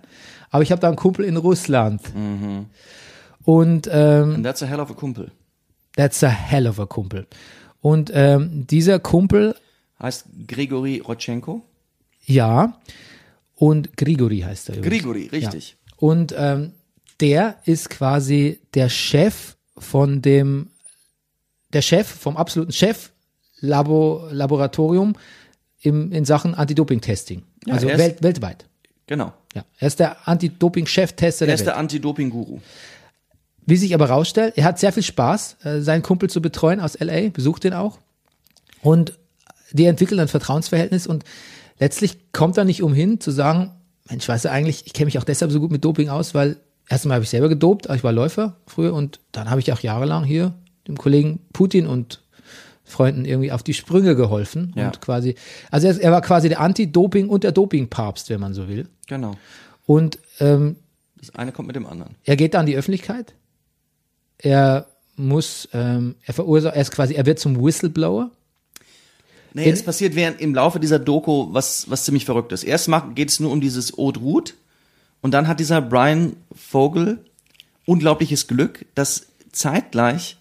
Aber 0.51 0.63
ich 0.63 0.71
habe 0.73 0.81
da 0.81 0.89
einen 0.89 0.97
Kumpel 0.97 1.25
in 1.25 1.37
Russland. 1.37 2.01
Und 3.45 3.89
ähm, 3.93 4.35
And 4.37 4.45
that's 4.45 4.63
a 4.63 4.67
hell 4.67 4.81
of 4.81 4.91
a 4.91 4.95
Kumpel. 4.95 5.31
that's 5.97 6.23
a 6.25 6.29
hell 6.29 6.67
of 6.67 6.81
a 6.81 6.87
Kumpel. 6.87 7.27
Und 7.81 8.11
ähm, 8.15 8.67
dieser 8.67 8.99
Kumpel, 8.99 9.55
Heißt 10.01 10.27
Grigori 10.49 11.01
Rotchenko? 11.07 11.63
ja, 12.25 12.81
und 13.57 13.97
Grigori 13.97 14.41
heißt 14.41 14.71
er 14.71 14.79
übrigens. 14.79 15.03
Grigori, 15.03 15.27
richtig. 15.31 15.77
Und 15.97 16.35
ähm, 16.37 16.73
der 17.21 17.57
ist 17.67 17.91
quasi 17.91 18.61
der 18.75 18.89
Chef 18.89 19.57
von 19.77 20.23
dem, 20.23 20.69
der 21.73 21.83
Chef 21.83 22.07
vom 22.07 22.37
absoluten 22.37 22.73
Chef 22.73 23.11
Labo, 23.61 24.29
Laboratorium 24.31 25.15
im, 25.81 26.13
in 26.13 26.25
Sachen 26.25 26.55
Anti-Doping-Testing. 26.55 27.43
Ja, 27.67 27.75
also 27.75 27.87
welt, 27.89 28.23
weltweit. 28.23 28.67
Genau. 29.07 29.33
Ja. 29.55 29.65
Er 29.79 29.87
ist 29.87 30.01
der 30.01 30.29
Anti-Doping-Cheftester 30.29 31.45
Er 31.45 31.47
der 31.47 31.55
ist 31.55 31.61
Welt. 31.61 31.69
der 31.69 31.77
Anti-Doping-Guru. 31.77 32.61
Wie 33.67 33.77
sich 33.77 33.95
aber 33.95 34.11
rausstellt, 34.11 34.55
er 34.57 34.65
hat 34.65 34.79
sehr 34.79 34.93
viel 34.93 35.03
Spaß, 35.03 35.57
äh, 35.65 35.81
seinen 35.81 36.03
Kumpel 36.03 36.29
zu 36.29 36.43
betreuen 36.43 36.81
aus 36.81 36.99
LA, 37.01 37.31
besucht 37.31 37.65
den 37.65 37.73
auch. 37.73 37.99
Und 38.83 39.19
die 39.73 39.87
entwickeln 39.87 40.21
ein 40.21 40.29
Vertrauensverhältnis 40.29 41.07
und 41.07 41.25
letztlich 41.79 42.33
kommt 42.33 42.59
er 42.59 42.65
nicht 42.65 42.83
umhin 42.83 43.21
zu 43.21 43.31
sagen, 43.31 43.73
Mensch, 44.09 44.29
weißt 44.29 44.45
du 44.45 44.51
eigentlich, 44.51 44.87
ich 44.87 44.93
kenne 44.93 45.07
mich 45.07 45.19
auch 45.19 45.25
deshalb 45.25 45.51
so 45.51 45.61
gut 45.61 45.71
mit 45.71 45.85
Doping 45.85 46.11
aus, 46.11 46.35
weil 46.35 46.59
erstmal 46.89 47.17
habe 47.17 47.25
ich 47.25 47.31
selber 47.31 47.49
gedopt, 47.49 47.89
ich 47.95 48.05
war 48.05 48.13
Läufer 48.13 48.57
früher 48.67 48.95
und 48.95 49.21
dann 49.33 49.51
habe 49.51 49.61
ich 49.61 49.73
auch 49.73 49.81
jahrelang 49.81 50.25
hier 50.25 50.55
dem 50.87 50.97
Kollegen 50.97 51.41
Putin 51.53 51.87
und 51.87 52.21
Freunden 52.87 53.25
irgendwie 53.25 53.51
auf 53.53 53.63
die 53.63 53.73
Sprünge 53.75 54.15
geholfen 54.15 54.73
Ja. 54.77 54.87
und 54.87 55.01
quasi, 55.01 55.35
also 55.71 55.87
er, 55.87 55.99
er 56.01 56.13
war 56.13 56.21
quasi 56.21 56.49
der 56.51 56.61
Anti-Doping 56.61 57.29
und 57.31 57.43
der 57.45 57.53
Doping-Papst, 57.53 58.29
wenn 58.29 58.41
man 58.41 58.53
so 58.53 58.69
will. 58.69 58.87
Genau. 59.07 59.37
Und 59.87 60.19
ähm, 60.41 60.77
Das 61.19 61.35
eine 61.35 61.53
kommt 61.53 61.69
mit 61.69 61.77
dem 61.77 61.87
anderen. 61.87 62.17
er 62.25 62.37
geht 62.37 62.53
da 62.55 62.61
an 62.61 62.67
die 62.67 62.77
Öffentlichkeit. 62.77 63.35
Er 64.39 64.87
muss, 65.17 65.69
ähm, 65.73 66.17
er 66.25 66.35
verursacht, 66.35 66.75
er 66.75 66.83
ist 66.83 66.91
quasi, 66.91 67.15
er 67.15 67.25
wird 67.25 67.39
zum 67.39 67.63
Whistleblower. 67.65 68.31
Nee, 69.55 69.71
es 69.71 69.85
passiert 69.85 70.17
während 70.17 70.41
im 70.41 70.53
Laufe 70.55 70.81
dieser 70.81 70.99
Doku 70.99 71.47
was, 71.53 71.89
was 71.89 72.05
ziemlich 72.05 72.25
verrückt 72.25 72.51
ist. 72.53 72.65
Erst 72.65 72.91
geht 73.15 73.31
es 73.31 73.39
nur 73.41 73.53
um 73.53 73.61
dieses 73.61 73.97
Ode 73.97 74.19
Root 74.21 74.55
und 75.25 75.31
dann 75.31 75.49
hat 75.49 75.59
dieser 75.59 75.81
Brian 75.81 76.37
Vogel 76.55 77.25
unglaubliches 77.87 78.47
Glück, 78.47 78.85
dass 78.95 79.29
zeitgleich 79.53 80.37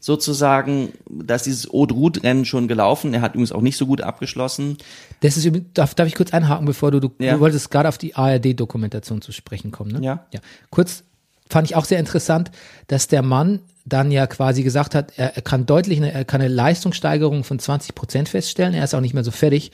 sozusagen, 0.00 0.88
dass 1.08 1.44
dieses 1.44 1.72
Ode 1.72 1.94
Root 1.94 2.24
Rennen 2.24 2.44
schon 2.44 2.66
gelaufen. 2.66 3.14
Er 3.14 3.20
hat 3.20 3.34
übrigens 3.34 3.52
auch 3.52 3.60
nicht 3.60 3.76
so 3.76 3.86
gut 3.86 4.00
abgeschlossen. 4.00 4.76
Das 5.20 5.36
ist, 5.36 5.48
darf, 5.74 5.94
darf 5.94 6.08
ich 6.08 6.16
kurz 6.16 6.34
einhaken, 6.34 6.66
bevor 6.66 6.90
du, 6.90 6.98
du, 6.98 7.12
Ja. 7.20 7.34
du 7.34 7.40
wolltest 7.40 7.70
gerade 7.70 7.88
auf 7.88 7.96
die 7.96 8.16
ARD-Dokumentation 8.16 9.22
zu 9.22 9.30
sprechen 9.30 9.70
kommen, 9.70 9.92
ne? 9.92 10.00
Ja. 10.04 10.26
Ja. 10.34 10.40
Kurz 10.70 11.04
fand 11.48 11.70
ich 11.70 11.76
auch 11.76 11.84
sehr 11.84 12.00
interessant, 12.00 12.50
dass 12.88 13.06
der 13.06 13.22
Mann 13.22 13.60
dann 13.84 14.10
ja 14.10 14.26
quasi 14.26 14.64
gesagt 14.64 14.96
hat, 14.96 15.12
er, 15.16 15.36
er 15.36 15.42
kann 15.42 15.64
deutlich, 15.64 15.98
eine, 15.98 16.10
er 16.12 16.24
kann 16.24 16.40
eine 16.40 16.52
Leistungssteigerung 16.52 17.44
von 17.44 17.60
20 17.60 17.94
Prozent 17.94 18.28
feststellen. 18.28 18.74
Er 18.74 18.82
ist 18.82 18.94
auch 18.94 19.00
nicht 19.00 19.14
mehr 19.14 19.22
so 19.24 19.30
fertig. 19.30 19.70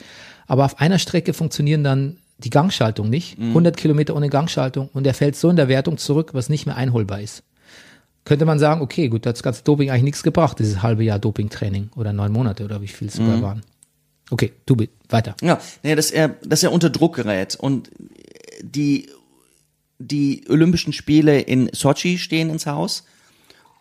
Aber 0.47 0.67
auf 0.67 0.81
einer 0.81 0.99
Strecke 0.99 1.33
funktionieren 1.33 1.83
dann 1.83 2.19
die 2.45 2.51
Gangschaltung 2.51 3.09
nicht. 3.11 3.39
100 3.39 3.77
Kilometer 3.77 4.17
ohne 4.17 4.29
Gangschaltung 4.31 4.89
und 4.93 5.07
er 5.07 5.15
fällt 5.15 5.37
so 5.37 5.49
in 5.51 5.57
der 5.57 5.69
Wertung 5.69 5.99
zurück, 5.99 6.31
was 6.33 6.49
nicht 6.49 6.67
mehr 6.67 6.77
einholbar 6.77 7.21
ist. 7.21 7.43
Könnte 8.25 8.45
man 8.45 8.59
sagen, 8.59 8.81
okay, 8.83 9.09
gut, 9.09 9.25
da 9.25 9.31
hat 9.31 9.37
das 9.37 9.43
ganze 9.43 9.65
Doping 9.65 9.91
eigentlich 9.91 10.03
nichts 10.05 10.23
gebracht, 10.23 10.59
dieses 10.59 10.83
halbe 10.83 11.03
Jahr 11.05 11.19
Dopingtraining 11.19 11.91
oder 11.97 12.13
neun 12.13 12.33
Monate 12.33 12.65
oder 12.65 12.81
wie 12.83 12.87
viel 12.89 13.09
es 13.09 13.15
sogar 13.15 13.41
waren. 13.43 13.63
Okay, 14.31 14.53
du 14.67 14.77
bi- 14.77 14.91
weiter. 15.09 15.35
Ja, 15.43 15.59
nee, 15.83 15.95
dass 15.95 16.11
er, 16.11 16.29
dass 16.45 16.63
er 16.63 16.71
unter 16.73 16.91
Druck 16.91 17.17
gerät 17.17 17.57
und 17.57 17.91
die, 18.63 19.09
die 19.99 20.45
Olympischen 20.49 20.93
Spiele 20.93 21.41
in 21.41 21.71
Sochi 21.73 22.19
stehen 22.19 22.51
ins 22.51 22.67
Haus 22.67 23.05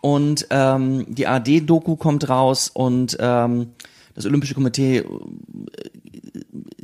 und 0.00 0.46
ähm, 0.50 1.04
die 1.08 1.26
AD-Doku 1.26 1.96
kommt 1.96 2.28
raus 2.28 2.70
und 2.72 3.16
ähm, 3.20 3.68
das 4.14 4.24
Olympische 4.26 4.54
Komitee 4.54 4.98
äh, 4.98 5.04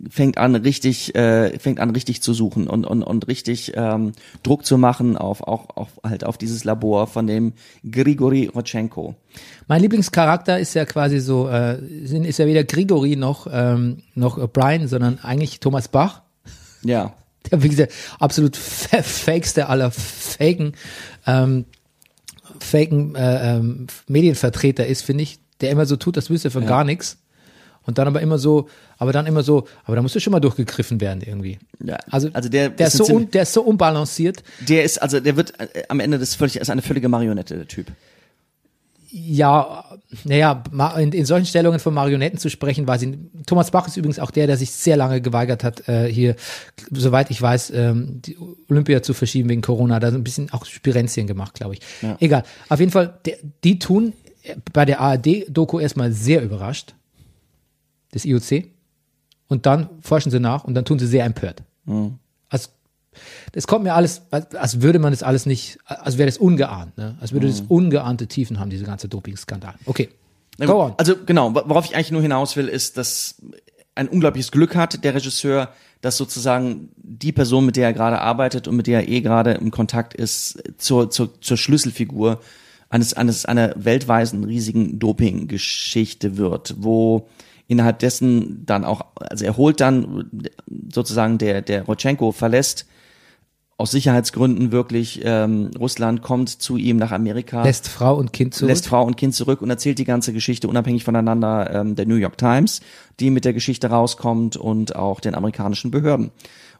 fängt 0.08 0.38
an 0.38 0.54
richtig 0.54 1.14
äh, 1.14 1.58
fängt 1.58 1.80
an 1.80 1.90
richtig 1.90 2.22
zu 2.22 2.32
suchen 2.32 2.68
und 2.68 2.86
und 2.86 3.02
und 3.02 3.26
richtig 3.28 3.72
ähm, 3.74 4.12
Druck 4.42 4.64
zu 4.64 4.78
machen 4.78 5.16
auf 5.16 5.42
auch 5.42 5.76
auf 5.76 5.88
halt 6.04 6.24
auf 6.24 6.38
dieses 6.38 6.64
Labor 6.64 7.06
von 7.06 7.26
dem 7.26 7.52
Grigori 7.90 8.46
Rodchenko. 8.46 9.14
Mein 9.68 9.82
Lieblingscharakter 9.82 10.58
ist 10.60 10.74
ja 10.74 10.84
quasi 10.84 11.18
so, 11.18 11.48
äh, 11.48 11.78
ist 11.84 12.38
ja 12.38 12.46
weder 12.46 12.64
Grigori 12.64 13.16
noch, 13.16 13.48
ähm, 13.50 14.02
noch 14.14 14.48
Brian, 14.50 14.86
sondern 14.86 15.18
eigentlich 15.18 15.58
Thomas 15.60 15.88
Bach, 15.88 16.22
Ja, 16.82 17.14
der 17.50 17.62
wie 17.62 17.68
gesagt 17.68 17.92
absolut 18.20 18.56
fa- 18.56 19.02
fakeste 19.02 19.68
aller 19.68 19.90
Faken, 19.90 20.72
ähm, 21.26 21.64
Faken 22.60 23.14
äh, 23.16 23.56
ähm, 23.56 23.86
Medienvertreter 24.06 24.86
ist, 24.86 25.02
finde 25.02 25.24
ich, 25.24 25.40
der 25.60 25.70
immer 25.70 25.84
so 25.86 25.96
tut, 25.96 26.16
das 26.16 26.30
wüsste 26.30 26.48
er 26.48 26.52
von 26.52 26.66
gar 26.66 26.84
nichts. 26.84 27.18
Und 27.86 27.98
dann 27.98 28.08
aber 28.08 28.20
immer 28.20 28.38
so, 28.38 28.68
aber 28.98 29.12
dann 29.12 29.26
immer 29.26 29.42
so, 29.42 29.66
aber 29.84 29.96
da 29.96 30.02
musst 30.02 30.14
du 30.14 30.20
schon 30.20 30.32
mal 30.32 30.40
durchgegriffen 30.40 31.00
werden 31.00 31.22
irgendwie. 31.24 31.58
Ja, 31.82 31.98
Also, 32.10 32.28
also 32.32 32.48
der 32.48 32.68
der 32.70 32.88
ist 32.88 32.96
so 32.96 33.04
un, 33.06 33.30
der 33.30 33.42
ist 33.42 33.52
so 33.52 33.62
unbalanciert. 33.62 34.42
der 34.68 34.84
ist 34.84 35.00
also 35.00 35.20
der 35.20 35.36
wird 35.36 35.58
äh, 35.60 35.84
am 35.88 36.00
Ende 36.00 36.18
des 36.18 36.34
völlig 36.34 36.56
ist 36.56 36.68
eine 36.70 36.82
völlige 36.82 37.08
Marionette 37.08 37.54
der 37.56 37.68
Typ. 37.68 37.86
Ja, 39.08 39.84
naja, 40.24 40.62
in, 40.98 41.12
in 41.12 41.24
solchen 41.24 41.46
Stellungen 41.46 41.78
von 41.78 41.94
Marionetten 41.94 42.38
zu 42.38 42.50
sprechen, 42.50 42.86
weiß 42.86 43.02
ich. 43.02 43.14
Thomas 43.46 43.70
Bach 43.70 43.86
ist 43.86 43.96
übrigens 43.96 44.18
auch 44.18 44.30
der, 44.32 44.46
der 44.46 44.56
sich 44.56 44.72
sehr 44.72 44.96
lange 44.96 45.20
geweigert 45.22 45.62
hat, 45.64 45.88
äh, 45.88 46.12
hier, 46.12 46.34
soweit 46.90 47.30
ich 47.30 47.40
weiß, 47.40 47.70
ähm, 47.70 48.20
die 48.22 48.36
Olympia 48.68 49.02
zu 49.02 49.14
verschieben 49.14 49.48
wegen 49.48 49.62
Corona. 49.62 50.00
Da 50.00 50.10
sind 50.10 50.20
ein 50.20 50.24
bisschen 50.24 50.52
auch 50.52 50.66
Spirenzien 50.66 51.26
gemacht, 51.26 51.54
glaube 51.54 51.74
ich. 51.74 51.80
Egal. 52.18 52.42
Auf 52.68 52.80
jeden 52.80 52.92
Fall, 52.92 53.18
der, 53.24 53.36
die 53.64 53.78
tun 53.78 54.12
äh, 54.42 54.56
bei 54.72 54.84
der 54.84 55.00
ARD-Doku 55.00 55.78
erstmal 55.78 56.12
sehr 56.12 56.42
überrascht, 56.42 56.94
das 58.16 58.24
IOC. 58.24 58.64
Und 59.48 59.64
dann 59.66 59.88
forschen 60.00 60.30
sie 60.32 60.40
nach 60.40 60.64
und 60.64 60.74
dann 60.74 60.84
tun 60.84 60.98
sie 60.98 61.06
sehr 61.06 61.24
empört. 61.24 61.62
Also, 62.48 62.68
das 63.52 63.66
kommt 63.66 63.84
mir 63.84 63.94
alles, 63.94 64.22
als, 64.30 64.82
würde 64.82 64.98
man 64.98 65.12
das 65.12 65.22
alles 65.22 65.46
nicht, 65.46 65.78
als 65.84 66.18
wäre 66.18 66.26
das 66.26 66.36
ungeahnt, 66.36 66.98
ne? 66.98 67.16
Als 67.20 67.32
würde 67.32 67.46
das 67.46 67.62
ungeahnte 67.68 68.26
Tiefen 68.26 68.58
haben, 68.58 68.70
diese 68.70 68.84
ganze 68.84 69.08
Doping-Skandal. 69.08 69.74
Okay. 69.86 70.08
Go 70.58 70.82
on. 70.84 70.94
Also 70.96 71.14
genau, 71.24 71.54
wo- 71.54 71.62
worauf 71.66 71.84
ich 71.84 71.94
eigentlich 71.94 72.10
nur 72.10 72.22
hinaus 72.22 72.56
will, 72.56 72.66
ist, 72.66 72.96
dass 72.98 73.36
ein 73.94 74.08
unglaubliches 74.08 74.50
Glück 74.50 74.74
hat 74.74 75.04
der 75.04 75.14
Regisseur, 75.14 75.68
dass 76.00 76.16
sozusagen 76.16 76.88
die 76.96 77.32
Person, 77.32 77.64
mit 77.66 77.76
der 77.76 77.86
er 77.86 77.92
gerade 77.92 78.20
arbeitet 78.20 78.66
und 78.68 78.76
mit 78.76 78.86
der 78.86 79.00
er 79.02 79.08
eh 79.08 79.20
gerade 79.20 79.52
im 79.52 79.70
Kontakt 79.70 80.12
ist, 80.14 80.62
zur, 80.78 81.10
zur, 81.10 81.40
zur 81.40 81.56
Schlüsselfigur 81.56 82.40
eines, 82.88 83.14
eines 83.14 83.46
einer 83.46 83.72
weltweiten 83.76 84.44
riesigen 84.44 84.98
Doping-Geschichte 84.98 86.36
wird, 86.36 86.74
wo 86.78 87.28
innerhalb 87.68 87.98
dessen 87.98 88.64
dann 88.66 88.84
auch, 88.84 89.06
also 89.16 89.44
er 89.44 89.56
holt 89.56 89.80
dann 89.80 90.30
sozusagen 90.92 91.38
der, 91.38 91.62
der 91.62 91.84
Rodchenko 91.84 92.32
verlässt 92.32 92.86
aus 93.78 93.90
Sicherheitsgründen 93.90 94.72
wirklich 94.72 95.20
ähm, 95.22 95.70
Russland, 95.78 96.22
kommt 96.22 96.48
zu 96.48 96.78
ihm 96.78 96.96
nach 96.96 97.12
Amerika 97.12 97.62
Lässt 97.62 97.88
Frau 97.88 98.16
und 98.16 98.32
Kind 98.32 98.54
zurück. 98.54 98.70
lässt 98.70 98.88
Frau 98.88 99.04
und 99.04 99.16
Kind 99.16 99.34
zurück 99.34 99.60
und 99.60 99.68
erzählt 99.68 99.98
die 99.98 100.04
ganze 100.04 100.32
Geschichte 100.32 100.66
unabhängig 100.66 101.04
voneinander 101.04 101.70
ähm, 101.74 101.94
der 101.94 102.06
New 102.06 102.14
York 102.14 102.38
Times, 102.38 102.80
die 103.20 103.30
mit 103.30 103.44
der 103.44 103.52
Geschichte 103.52 103.88
rauskommt 103.88 104.56
und 104.56 104.96
auch 104.96 105.20
den 105.20 105.34
amerikanischen 105.34 105.90
Behörden. 105.90 106.30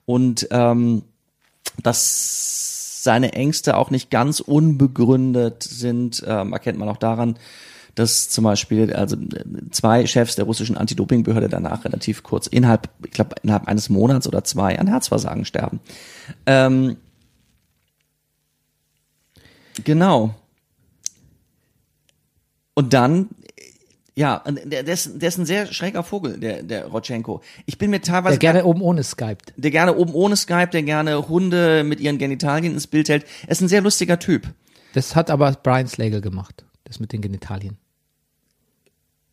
Und 0.07 0.49
ähm, 0.51 1.03
dass 1.82 3.03
seine 3.03 3.34
Ängste 3.34 3.76
auch 3.76 3.91
nicht 3.91 4.11
ganz 4.11 4.41
unbegründet 4.41 5.62
sind, 5.62 6.24
ähm, 6.26 6.55
erkennt 6.55 6.78
man 6.78 6.89
auch 6.89 6.97
daran, 6.97 7.39
dass 7.97 8.28
zum 8.28 8.44
Beispiel 8.44 8.92
also 8.92 9.16
zwei 9.70 10.07
Chefs 10.07 10.36
der 10.36 10.44
russischen 10.44 10.76
Anti-Doping-Behörde 10.76 11.49
danach 11.49 11.84
relativ 11.84 12.22
kurz 12.22 12.47
innerhalb, 12.47 12.88
ich 13.05 13.11
glaube 13.11 13.34
innerhalb 13.42 13.66
eines 13.66 13.88
Monats 13.88 14.28
oder 14.28 14.44
zwei 14.44 14.78
an 14.78 14.86
Herzversagen 14.86 15.47
sterben. 15.47 15.80
Ähm, 16.44 16.99
genau. 19.82 20.34
Und 22.74 22.92
dann, 22.92 23.30
ja, 24.14 24.44
der, 24.47 24.82
der, 24.82 24.92
ist, 24.92 25.22
der 25.22 25.28
ist 25.30 25.38
ein 25.38 25.47
sehr 25.47 25.66
schräger 25.72 26.03
Vogel, 26.03 26.38
der, 26.38 26.62
der 26.62 26.88
Rodchenko. 26.88 27.40
Ich 27.64 27.78
bin 27.78 27.90
mir 27.90 28.03
teilweise 28.03 28.38
der 28.38 28.53
gerne 28.53 28.66
oben 28.66 28.82
ohne 28.82 29.05
skypt. 29.05 29.55
der 29.57 29.70
gerne 29.70 29.97
oben 29.97 30.12
ohne 30.12 30.36
Skype, 30.36 30.68
der 30.68 30.82
gerne 30.82 31.28
Hunde 31.28 31.82
mit 31.82 32.01
ihren 32.01 32.18
Genitalien 32.18 32.74
ins 32.74 32.86
Bild 32.86 33.09
hält. 33.09 33.24
Er 33.44 33.53
ist 33.53 33.62
ein 33.62 33.68
sehr 33.68 33.80
lustiger 33.80 34.18
Typ. 34.18 34.49
Das 34.92 35.16
hat 35.16 35.30
aber 35.30 35.51
Brian 35.53 35.86
Slagle 35.86 36.20
gemacht. 36.20 36.66
Das 36.84 37.01
mit 37.01 37.14
den 37.14 37.22
Genitalien. 37.22 37.78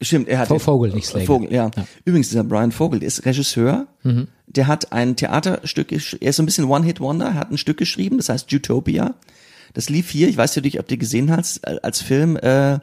Stimmt, 0.03 0.27
er 0.27 0.39
hat 0.39 0.49
Vo- 0.49 0.59
Vogel, 0.59 0.91
nicht 0.93 1.07
Slagle. 1.07 1.25
Vogel, 1.27 1.53
ja. 1.53 1.71
Ja. 1.75 1.87
Übrigens 2.05 2.29
dieser 2.29 2.43
Brian 2.43 2.71
Vogel, 2.71 2.99
der 2.99 3.07
ist 3.07 3.25
Regisseur. 3.25 3.87
Der 4.47 4.67
hat 4.67 4.91
ein 4.91 5.15
Theaterstück, 5.15 5.91
er 5.91 6.29
ist 6.29 6.35
so 6.35 6.43
ein 6.43 6.45
bisschen 6.45 6.65
One-Hit-Wonder, 6.65 7.25
er 7.27 7.33
hat 7.35 7.51
ein 7.51 7.57
Stück 7.57 7.77
geschrieben, 7.77 8.17
das 8.17 8.29
heißt 8.29 8.51
Utopia. 8.51 9.15
Das 9.73 9.89
lief 9.89 10.09
hier, 10.11 10.27
ich 10.27 10.37
weiß 10.37 10.53
ja 10.55 10.61
nicht, 10.61 10.79
ob 10.79 10.87
du 10.87 10.97
gesehen 10.97 11.31
hast, 11.31 11.65
äh, 11.67 11.77
als 11.81 12.01
Film 12.01 12.35
äh, 12.37 12.79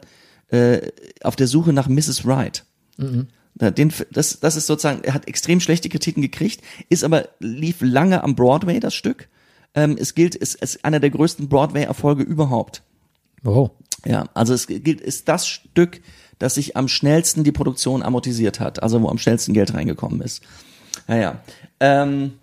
äh, 0.49 0.91
auf 1.23 1.35
der 1.37 1.47
Suche 1.47 1.71
nach 1.73 1.87
Mrs. 1.87 2.25
Right. 2.25 2.65
Da- 3.55 3.71
Den, 3.71 3.93
das, 4.11 4.39
das 4.39 4.55
ist 4.55 4.67
sozusagen, 4.67 5.03
er 5.03 5.13
hat 5.13 5.27
extrem 5.27 5.59
schlechte 5.61 5.89
Kritiken 5.89 6.21
gekriegt, 6.21 6.61
ist 6.89 7.03
aber, 7.03 7.29
lief 7.39 7.77
lange 7.81 8.23
am 8.23 8.35
Broadway, 8.35 8.79
das 8.79 8.93
Stück. 8.95 9.29
Ähm, 9.73 9.95
es 9.99 10.15
gilt, 10.15 10.35
ist, 10.35 10.55
ist 10.55 10.83
einer 10.83 10.99
der 10.99 11.11
größten 11.11 11.47
Broadway-Erfolge 11.47 12.23
überhaupt. 12.23 12.83
Oh. 13.45 13.69
Ja, 14.05 14.25
also 14.33 14.53
es 14.53 14.67
gilt, 14.67 14.99
ist 14.99 15.29
das 15.29 15.47
Stück, 15.47 16.01
das 16.41 16.55
sich 16.55 16.75
am 16.75 16.87
schnellsten 16.87 17.43
die 17.43 17.51
Produktion 17.51 18.01
amortisiert 18.01 18.59
hat, 18.59 18.81
also 18.81 18.99
wo 19.01 19.09
am 19.09 19.19
schnellsten 19.19 19.53
Geld 19.53 19.75
reingekommen 19.75 20.21
ist. 20.21 20.41
Naja. 21.07 21.39
Ähm, 21.79 22.33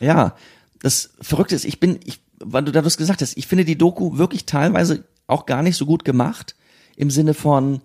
ja, 0.00 0.36
das 0.80 1.10
Verrückte 1.20 1.56
ist, 1.56 1.64
ich 1.64 1.80
bin, 1.80 1.98
ich, 2.04 2.20
weil 2.38 2.62
du 2.62 2.70
da 2.70 2.82
das 2.82 2.96
gesagt 2.96 3.20
hast, 3.20 3.36
ich 3.36 3.48
finde 3.48 3.64
die 3.64 3.76
Doku 3.76 4.16
wirklich 4.16 4.46
teilweise 4.46 5.04
auch 5.26 5.44
gar 5.44 5.62
nicht 5.62 5.76
so 5.76 5.86
gut 5.86 6.04
gemacht, 6.04 6.54
im 6.96 7.10
Sinne 7.10 7.34
von, 7.34 7.80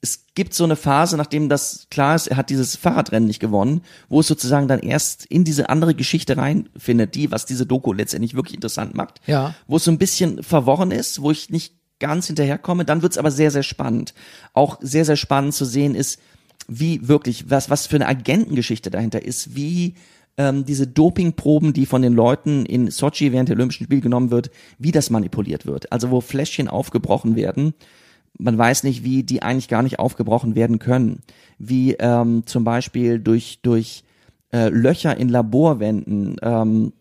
es 0.00 0.24
gibt 0.34 0.54
so 0.54 0.64
eine 0.64 0.76
Phase, 0.76 1.18
nachdem 1.18 1.50
das 1.50 1.88
klar 1.90 2.14
ist, 2.14 2.28
er 2.28 2.38
hat 2.38 2.48
dieses 2.48 2.76
Fahrradrennen 2.76 3.26
nicht 3.26 3.40
gewonnen, 3.40 3.82
wo 4.08 4.20
es 4.20 4.28
sozusagen 4.28 4.68
dann 4.68 4.78
erst 4.78 5.26
in 5.26 5.44
diese 5.44 5.68
andere 5.68 5.94
Geschichte 5.94 6.38
reinfindet, 6.38 7.14
die, 7.14 7.30
was 7.30 7.44
diese 7.44 7.66
Doku 7.66 7.92
letztendlich 7.92 8.34
wirklich 8.34 8.54
interessant 8.54 8.94
macht. 8.94 9.20
Ja. 9.26 9.54
Wo 9.66 9.76
es 9.76 9.84
so 9.84 9.90
ein 9.90 9.98
bisschen 9.98 10.42
verworren 10.42 10.90
ist, 10.90 11.20
wo 11.20 11.30
ich 11.30 11.50
nicht 11.50 11.74
ganz 12.00 12.26
hinterherkomme. 12.26 12.84
Dann 12.84 13.02
wird's 13.02 13.18
aber 13.18 13.30
sehr, 13.30 13.50
sehr 13.50 13.62
spannend. 13.62 14.14
Auch 14.52 14.78
sehr, 14.80 15.04
sehr 15.04 15.16
spannend 15.16 15.54
zu 15.54 15.64
sehen 15.64 15.94
ist, 15.94 16.20
wie 16.68 17.08
wirklich, 17.08 17.50
was, 17.50 17.70
was 17.70 17.86
für 17.86 17.96
eine 17.96 18.06
Agentengeschichte 18.06 18.90
dahinter 18.90 19.22
ist, 19.22 19.54
wie 19.56 19.94
ähm, 20.36 20.64
diese 20.64 20.86
Dopingproben, 20.86 21.72
die 21.72 21.86
von 21.86 22.02
den 22.02 22.12
Leuten 22.12 22.64
in 22.66 22.90
Sochi 22.90 23.32
während 23.32 23.48
der 23.48 23.56
Olympischen 23.56 23.84
Spiele 23.84 24.00
genommen 24.00 24.30
wird, 24.30 24.50
wie 24.78 24.92
das 24.92 25.10
manipuliert 25.10 25.66
wird. 25.66 25.90
Also 25.92 26.10
wo 26.10 26.20
Fläschchen 26.20 26.68
aufgebrochen 26.68 27.36
werden. 27.36 27.74
Man 28.38 28.56
weiß 28.56 28.84
nicht, 28.84 29.02
wie 29.02 29.24
die 29.24 29.42
eigentlich 29.42 29.68
gar 29.68 29.82
nicht 29.82 29.98
aufgebrochen 29.98 30.54
werden 30.54 30.78
können. 30.78 31.22
Wie 31.58 31.94
ähm, 31.94 32.44
zum 32.46 32.64
Beispiel 32.64 33.18
durch, 33.18 33.60
durch 33.62 34.04
äh, 34.52 34.68
Löcher 34.68 35.16
in 35.16 35.28
Laborwänden 35.28 36.36
ähm, 36.42 36.92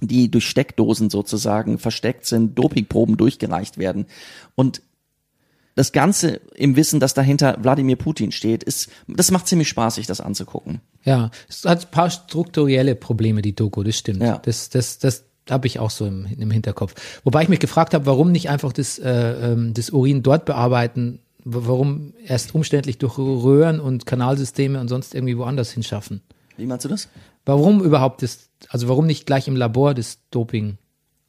die 0.00 0.30
durch 0.30 0.46
Steckdosen 0.46 1.10
sozusagen 1.10 1.78
versteckt 1.78 2.26
sind, 2.26 2.58
Dopingproben 2.58 3.16
durchgereicht 3.16 3.78
werden. 3.78 4.06
Und 4.54 4.82
das 5.74 5.92
Ganze 5.92 6.40
im 6.54 6.74
Wissen, 6.76 7.00
dass 7.00 7.14
dahinter 7.14 7.58
Wladimir 7.62 7.96
Putin 7.96 8.32
steht, 8.32 8.64
ist, 8.64 8.88
das 9.06 9.30
macht 9.30 9.46
ziemlich 9.46 9.68
Spaß, 9.68 9.96
sich 9.96 10.06
das 10.06 10.20
anzugucken. 10.20 10.80
Ja, 11.04 11.30
es 11.48 11.64
hat 11.64 11.84
ein 11.84 11.90
paar 11.90 12.10
strukturelle 12.10 12.94
Probleme, 12.94 13.42
die 13.42 13.54
Doku, 13.54 13.82
das 13.82 13.98
stimmt. 13.98 14.22
Ja. 14.22 14.38
Das, 14.38 14.70
das, 14.70 14.98
das 14.98 15.24
habe 15.50 15.66
ich 15.66 15.78
auch 15.78 15.90
so 15.90 16.06
im, 16.06 16.26
im 16.38 16.50
Hinterkopf. 16.50 16.94
Wobei 17.24 17.42
ich 17.42 17.48
mich 17.48 17.60
gefragt 17.60 17.94
habe, 17.94 18.06
warum 18.06 18.32
nicht 18.32 18.48
einfach 18.48 18.72
das, 18.72 18.98
äh, 18.98 19.52
ähm, 19.52 19.74
das 19.74 19.90
Urin 19.90 20.22
dort 20.22 20.46
bearbeiten, 20.46 21.20
warum 21.44 22.14
erst 22.24 22.54
umständlich 22.54 22.98
durch 22.98 23.18
Röhren 23.18 23.78
und 23.78 24.06
Kanalsysteme 24.06 24.80
und 24.80 24.88
sonst 24.88 25.14
irgendwie 25.14 25.36
woanders 25.36 25.70
hinschaffen. 25.70 26.22
Wie 26.56 26.66
meinst 26.66 26.86
du 26.86 26.88
das? 26.88 27.08
Warum 27.46 27.82
überhaupt 27.82 28.22
das, 28.22 28.50
also 28.68 28.88
warum 28.88 29.06
nicht 29.06 29.24
gleich 29.24 29.48
im 29.48 29.56
Labor 29.56 29.94
das 29.94 30.18
Doping, 30.30 30.76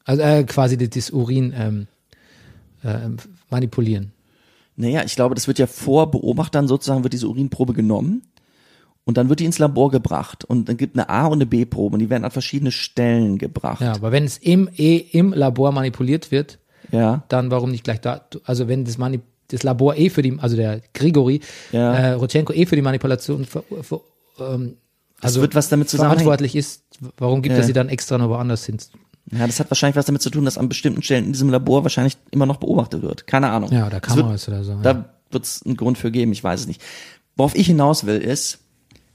also 0.04 0.20
äh, 0.22 0.44
quasi 0.44 0.76
das, 0.76 0.90
das 0.90 1.10
Urin 1.10 1.54
ähm, 1.56 1.86
äh, 2.82 3.08
manipulieren? 3.50 4.12
Naja, 4.76 5.02
ich 5.04 5.14
glaube, 5.16 5.34
das 5.34 5.46
wird 5.48 5.58
ja 5.58 5.66
vor 5.66 6.10
Beobachtern 6.10 6.68
sozusagen, 6.68 7.02
wird 7.04 7.12
diese 7.14 7.28
Urinprobe 7.28 7.72
genommen 7.72 8.22
und 9.04 9.16
dann 9.16 9.28
wird 9.28 9.40
die 9.40 9.44
ins 9.44 9.58
Labor 9.58 9.90
gebracht 9.90 10.44
und 10.44 10.68
dann 10.68 10.76
gibt 10.76 10.96
eine 10.96 11.08
A- 11.08 11.26
und 11.26 11.34
eine 11.34 11.46
B-Probe 11.46 11.94
und 11.94 12.00
die 12.00 12.10
werden 12.10 12.24
an 12.24 12.30
verschiedene 12.30 12.70
Stellen 12.72 13.38
gebracht. 13.38 13.80
Ja, 13.80 13.94
aber 13.94 14.12
wenn 14.12 14.24
es 14.24 14.38
im, 14.38 14.68
eh, 14.76 14.96
im 14.98 15.32
Labor 15.32 15.72
manipuliert 15.72 16.30
wird, 16.30 16.58
Ja. 16.92 17.24
dann 17.28 17.50
warum 17.50 17.70
nicht 17.70 17.84
gleich 17.84 18.00
da, 18.00 18.26
also 18.44 18.68
wenn 18.68 18.84
das, 18.84 18.98
Mani 18.98 19.20
das 19.48 19.62
Labor 19.62 19.96
eh 19.96 20.10
für 20.10 20.22
die, 20.22 20.36
also 20.38 20.56
der 20.56 20.80
Grigori, 20.94 21.40
Ja. 21.72 21.94
äh, 21.94 22.12
Rotchenko 22.12 22.52
eh 22.52 22.66
für 22.66 22.76
die 22.76 22.82
Manipulation 22.82 23.44
ver, 23.46 23.62
ver, 23.82 24.00
ähm, 24.40 24.76
also 25.20 25.40
wird 25.40 25.54
was 25.54 25.68
damit 25.68 25.88
zusammenhängen. 25.88 26.18
verantwortlich 26.20 26.54
ist, 26.56 26.82
warum 27.16 27.42
gibt 27.42 27.52
Ja. 27.54 27.60
er 27.60 27.64
sie 27.64 27.72
dann 27.72 27.88
extra 27.88 28.18
noch 28.18 28.28
woanders 28.28 28.64
hin? 28.66 28.78
Ja, 29.30 29.46
das 29.46 29.60
hat 29.60 29.70
wahrscheinlich 29.70 29.96
was 29.96 30.06
damit 30.06 30.22
zu 30.22 30.30
tun, 30.30 30.44
dass 30.44 30.56
an 30.56 30.68
bestimmten 30.68 31.02
Stellen 31.02 31.26
in 31.26 31.32
diesem 31.32 31.50
Labor 31.50 31.82
wahrscheinlich 31.82 32.16
immer 32.30 32.46
noch 32.46 32.56
beobachtet 32.56 33.02
wird. 33.02 33.26
Keine 33.26 33.50
Ahnung. 33.50 33.70
Ja, 33.72 33.86
oder 33.86 33.98
Es 34.02 34.14
wird- 34.14 34.20
Kameras 34.24 34.48
oder 34.48 34.64
so. 34.64 34.72
ja. 34.72 34.78
Da 34.82 35.14
wird 35.30 35.44
es 35.44 35.62
einen 35.66 35.76
Grund 35.76 35.98
für 35.98 36.10
geben, 36.10 36.32
ich 36.32 36.42
weiß 36.42 36.60
es 36.60 36.66
nicht. 36.66 36.80
Worauf 37.36 37.54
ich 37.54 37.66
hinaus 37.66 38.06
will, 38.06 38.16
ist, 38.18 38.60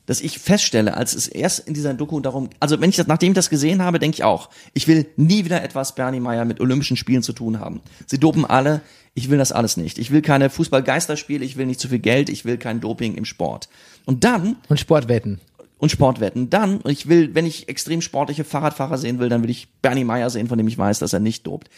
dass 0.06 0.22
ich 0.22 0.38
feststelle, 0.38 0.96
als 0.98 1.16
es 1.16 1.28
erst 1.28 1.60
in 1.68 1.74
dieser 1.74 1.94
Doku 1.94 2.20
darum, 2.20 2.50
also 2.60 2.80
wenn 2.82 2.90
ich 2.90 2.98
das, 2.98 3.08
nachdem 3.08 3.30
ich 3.32 3.36
das 3.36 3.50
gesehen 3.50 3.82
habe, 3.82 4.00
denke 4.00 4.16
ich 4.16 4.24
auch, 4.24 4.50
ich 4.74 4.88
will 4.88 5.08
nie 5.16 5.46
wieder 5.46 5.64
etwas 5.64 5.96
Bernie 5.96 6.20
Meyer 6.20 6.44
mit 6.46 6.60
Olympischen 6.60 6.98
Spielen 6.98 7.24
zu 7.24 7.32
tun 7.34 7.60
haben. 7.60 7.80
Sie 8.06 8.20
dopen 8.20 8.46
alle, 8.46 8.82
ich 9.16 9.30
will 9.30 9.38
das 9.38 9.52
alles 9.54 9.78
nicht. 9.78 9.98
Ich 9.98 10.12
will 10.12 10.22
keine 10.22 10.50
Fußball-Geisterspiele, 10.50 11.44
ich 11.46 11.56
will 11.58 11.66
nicht 11.66 11.80
zu 11.80 11.88
viel 11.88 12.00
Geld, 12.00 12.30
ich 12.30 12.44
will 12.46 12.58
kein 12.58 12.82
Doping 12.82 13.16
im 13.16 13.26
Sport. 13.26 13.70
Und 14.06 14.24
dann 14.26 14.58
Und 14.70 14.80
Sportwetten. 14.80 15.40
Und 15.84 15.90
Sportwetten. 15.90 16.50
Dann, 16.50 16.78
und 16.78 16.90
ich 16.90 17.10
will, 17.10 17.36
wenn 17.36 17.46
ich 17.46 17.68
extrem 17.68 18.00
sportliche 18.00 18.46
Fahrradfahrer 18.46 18.98
sehen 18.98 19.20
will, 19.20 19.28
dann 19.28 19.44
will 19.44 19.50
ich 19.50 19.68
Bernie 19.82 20.06
Meyer 20.06 20.30
sehen, 20.30 20.48
von 20.48 20.58
dem 20.58 20.70
ich 20.70 20.78
weiß, 20.78 21.00
dass 21.00 21.12
er 21.12 21.20
nicht 21.20 21.46
dopt. 21.46 21.70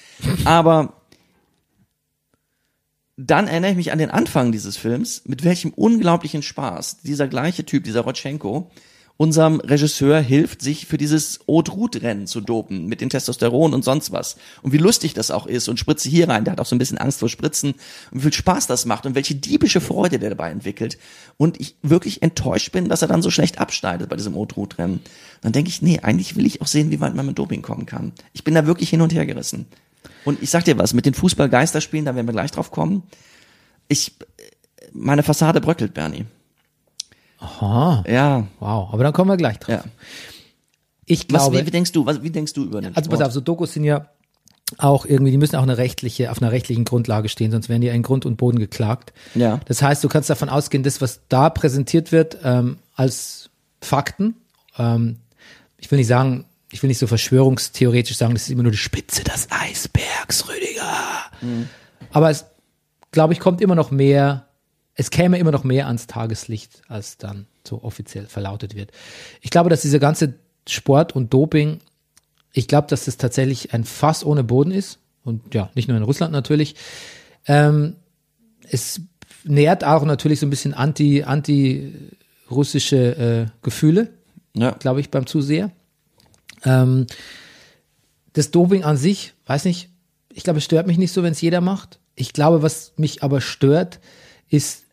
Aber 0.45 1.01
dann 3.17 3.47
erinnere 3.47 3.71
ich 3.71 3.77
mich 3.77 3.91
an 3.91 3.97
den 3.97 4.11
Anfang 4.11 4.51
dieses 4.51 4.77
Films, 4.77 5.23
mit 5.25 5.43
welchem 5.43 5.71
unglaublichen 5.71 6.43
Spaß 6.43 6.97
dieser 7.01 7.27
gleiche 7.27 7.65
Typ, 7.65 7.83
dieser 7.83 8.01
Rotchenko, 8.01 8.69
unserem 9.17 9.61
Regisseur 9.61 10.19
hilft, 10.19 10.61
sich 10.61 10.87
für 10.87 10.97
dieses 10.97 11.39
Haute-Route-Rennen 11.47 12.27
zu 12.27 12.41
dopen, 12.41 12.87
mit 12.87 12.99
den 12.99 13.09
Testosteron 13.09 13.73
und 13.73 13.85
sonst 13.85 14.11
was. 14.11 14.35
Und 14.61 14.73
wie 14.73 14.77
lustig 14.77 15.13
das 15.13 15.31
auch 15.31 15.47
ist 15.47 15.69
und 15.69 15.79
spritze 15.79 16.09
hier 16.09 16.27
rein, 16.27 16.43
der 16.43 16.51
hat 16.51 16.59
auch 16.59 16.65
so 16.65 16.75
ein 16.75 16.79
bisschen 16.79 16.97
Angst 16.97 17.19
vor 17.19 17.29
Spritzen 17.29 17.75
und 18.11 18.19
wie 18.19 18.23
viel 18.23 18.33
Spaß 18.33 18.67
das 18.67 18.85
macht 18.85 19.05
und 19.05 19.15
welche 19.15 19.35
diebische 19.35 19.79
Freude 19.79 20.19
der 20.19 20.31
dabei 20.31 20.51
entwickelt. 20.51 20.97
Und 21.37 21.61
ich 21.61 21.77
wirklich 21.81 22.21
enttäuscht 22.23 22.73
bin, 22.73 22.89
dass 22.89 23.01
er 23.01 23.07
dann 23.07 23.21
so 23.21 23.31
schlecht 23.31 23.59
abschneidet 23.59 24.09
bei 24.09 24.17
diesem 24.17 24.35
Haute-Route-Rennen. 24.35 24.99
Dann 25.41 25.51
denke 25.53 25.69
ich, 25.69 25.81
nee, 25.81 25.99
eigentlich 26.01 26.35
will 26.35 26.45
ich 26.45 26.61
auch 26.61 26.67
sehen, 26.67 26.91
wie 26.91 26.99
weit 26.99 27.15
man 27.15 27.25
mit 27.25 27.39
Doping 27.39 27.61
kommen 27.61 27.85
kann. 27.85 28.11
Ich 28.33 28.43
bin 28.43 28.53
da 28.53 28.67
wirklich 28.67 28.89
hin 28.89 29.01
und 29.01 29.13
her 29.13 29.25
gerissen. 29.25 29.65
Und 30.25 30.41
ich 30.41 30.49
sag 30.49 30.65
dir 30.65 30.77
was, 30.77 30.93
mit 30.93 31.05
den 31.05 31.13
Fußball-Geisterspielen, 31.13 32.05
da 32.05 32.15
werden 32.15 32.27
wir 32.27 32.33
gleich 32.33 32.51
drauf 32.51 32.71
kommen. 32.71 33.03
Ich, 33.87 34.13
meine 34.91 35.23
Fassade 35.23 35.61
bröckelt, 35.61 35.93
Bernie. 35.93 36.25
Aha. 37.45 38.03
Ja, 38.07 38.47
Wow, 38.59 38.93
aber 38.93 39.03
dann 39.03 39.13
kommen 39.13 39.29
wir 39.29 39.37
gleich 39.37 39.59
drauf. 39.59 39.75
ja. 39.75 39.83
Ich 41.07 41.21
Was, 41.21 41.27
glaube, 41.27 41.59
wie, 41.59 41.67
wie 41.67 41.71
denkst 41.71 41.91
du, 41.91 42.05
was, 42.05 42.23
wie 42.23 42.31
denkst 42.31 42.53
du 42.53 42.63
über 42.63 42.81
den 42.81 42.95
also 42.95 43.09
pass 43.11 43.21
auf, 43.21 43.31
so 43.31 43.39
Dokus 43.39 43.73
sind 43.73 43.83
ja 43.83 44.07
auch 44.79 45.05
irgendwie, 45.05 45.29
die 45.29 45.37
müssen 45.37 45.55
auch 45.55 45.63
eine 45.63 45.77
rechtliche, 45.77 46.31
auf 46.31 46.41
einer 46.41 46.51
rechtlichen 46.51 46.83
Grundlage 46.85 47.29
stehen, 47.29 47.51
sonst 47.51 47.69
werden 47.69 47.81
die 47.81 47.89
in 47.89 48.01
Grund 48.01 48.25
und 48.25 48.37
Boden 48.37 48.57
geklagt. 48.57 49.13
Ja. 49.35 49.59
Das 49.65 49.83
heißt, 49.83 50.03
du 50.03 50.09
kannst 50.09 50.31
davon 50.31 50.49
ausgehen, 50.49 50.81
das, 50.81 51.01
was 51.01 51.21
da 51.29 51.51
präsentiert 51.51 52.11
wird, 52.11 52.39
ähm, 52.43 52.79
als 52.95 53.51
Fakten, 53.81 54.35
ähm, 54.79 55.17
ich 55.77 55.91
will 55.91 55.99
nicht 55.99 56.07
sagen, 56.07 56.45
ich 56.71 56.81
will 56.81 56.87
nicht 56.87 56.97
so 56.97 57.05
verschwörungstheoretisch 57.05 58.17
sagen, 58.17 58.33
das 58.33 58.43
ist 58.43 58.49
immer 58.49 58.63
nur 58.63 58.71
die 58.71 58.77
Spitze 58.79 59.23
des 59.23 59.47
Eisbergs, 59.51 60.49
Rüdiger. 60.49 60.91
Aber 62.11 62.31
es, 62.31 62.45
glaube 63.11 63.33
ich, 63.33 63.39
kommt 63.39 63.61
immer 63.61 63.75
noch 63.75 63.91
mehr, 63.91 64.47
es 64.95 65.11
käme 65.11 65.37
immer 65.37 65.51
noch 65.51 65.63
mehr 65.63 65.87
ans 65.87 66.07
Tageslicht, 66.07 66.81
als 66.87 67.17
dann 67.17 67.47
so 67.67 67.83
offiziell 67.83 68.25
verlautet 68.27 68.75
wird. 68.75 68.91
Ich 69.41 69.49
glaube, 69.51 69.69
dass 69.69 69.81
dieser 69.81 69.99
ganze 69.99 70.35
Sport 70.67 71.15
und 71.15 71.33
Doping, 71.33 71.79
ich 72.53 72.67
glaube, 72.67 72.87
dass 72.87 73.05
das 73.05 73.17
tatsächlich 73.17 73.73
ein 73.73 73.83
Fass 73.83 74.23
ohne 74.23 74.43
Boden 74.43 74.71
ist. 74.71 74.99
Und 75.23 75.53
ja, 75.53 75.69
nicht 75.75 75.87
nur 75.87 75.97
in 75.97 76.03
Russland 76.03 76.31
natürlich. 76.31 76.75
Ähm, 77.47 77.95
es 78.69 79.01
nährt 79.43 79.83
auch 79.83 80.05
natürlich 80.05 80.39
so 80.39 80.45
ein 80.45 80.49
bisschen 80.49 80.73
anti, 80.73 81.23
anti-russische 81.23 83.17
äh, 83.17 83.45
Gefühle 83.61 84.09
Ja. 84.55 84.71
glaube 84.71 85.01
ich, 85.01 85.11
beim 85.11 85.27
Zuseher. 85.27 85.71
Ähm, 86.63 87.05
das 88.33 88.51
Doping 88.51 88.83
an 88.83 88.97
sich, 88.97 89.33
weiß 89.45 89.65
nicht, 89.65 89.89
ich 90.33 90.43
glaube, 90.43 90.59
es 90.59 90.65
stört 90.65 90.87
mich 90.87 90.97
nicht 90.97 91.11
so, 91.11 91.23
wenn 91.23 91.31
es 91.31 91.41
jeder 91.41 91.61
macht. 91.61 91.99
Ich 92.15 92.33
glaube, 92.33 92.61
was 92.61 92.93
mich 92.97 93.23
aber 93.23 93.41
stört, 93.41 93.99
ist 94.49 94.84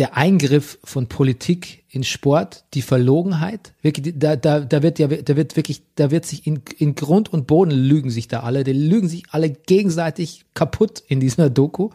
der 0.00 0.16
Eingriff 0.16 0.78
von 0.82 1.08
Politik 1.08 1.84
in 1.90 2.04
Sport, 2.04 2.64
die 2.72 2.80
Verlogenheit. 2.80 3.74
Wirklich, 3.82 4.14
da, 4.16 4.34
da, 4.34 4.60
da 4.60 4.82
wird 4.82 4.98
ja, 4.98 5.08
da 5.08 5.36
wird 5.36 5.56
wirklich, 5.56 5.82
da 5.94 6.10
wird 6.10 6.24
sich 6.24 6.46
in, 6.46 6.62
in 6.78 6.94
Grund 6.94 7.30
und 7.30 7.46
Boden 7.46 7.70
lügen 7.70 8.08
sich 8.08 8.26
da 8.26 8.40
alle, 8.40 8.64
die 8.64 8.72
lügen 8.72 9.10
sich 9.10 9.24
alle 9.30 9.50
gegenseitig 9.50 10.46
kaputt 10.54 11.02
in 11.06 11.20
dieser 11.20 11.50
Doku. 11.50 11.90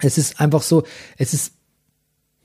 Es 0.00 0.16
ist 0.16 0.40
einfach 0.40 0.62
so, 0.62 0.84
es 1.18 1.34
ist 1.34 1.52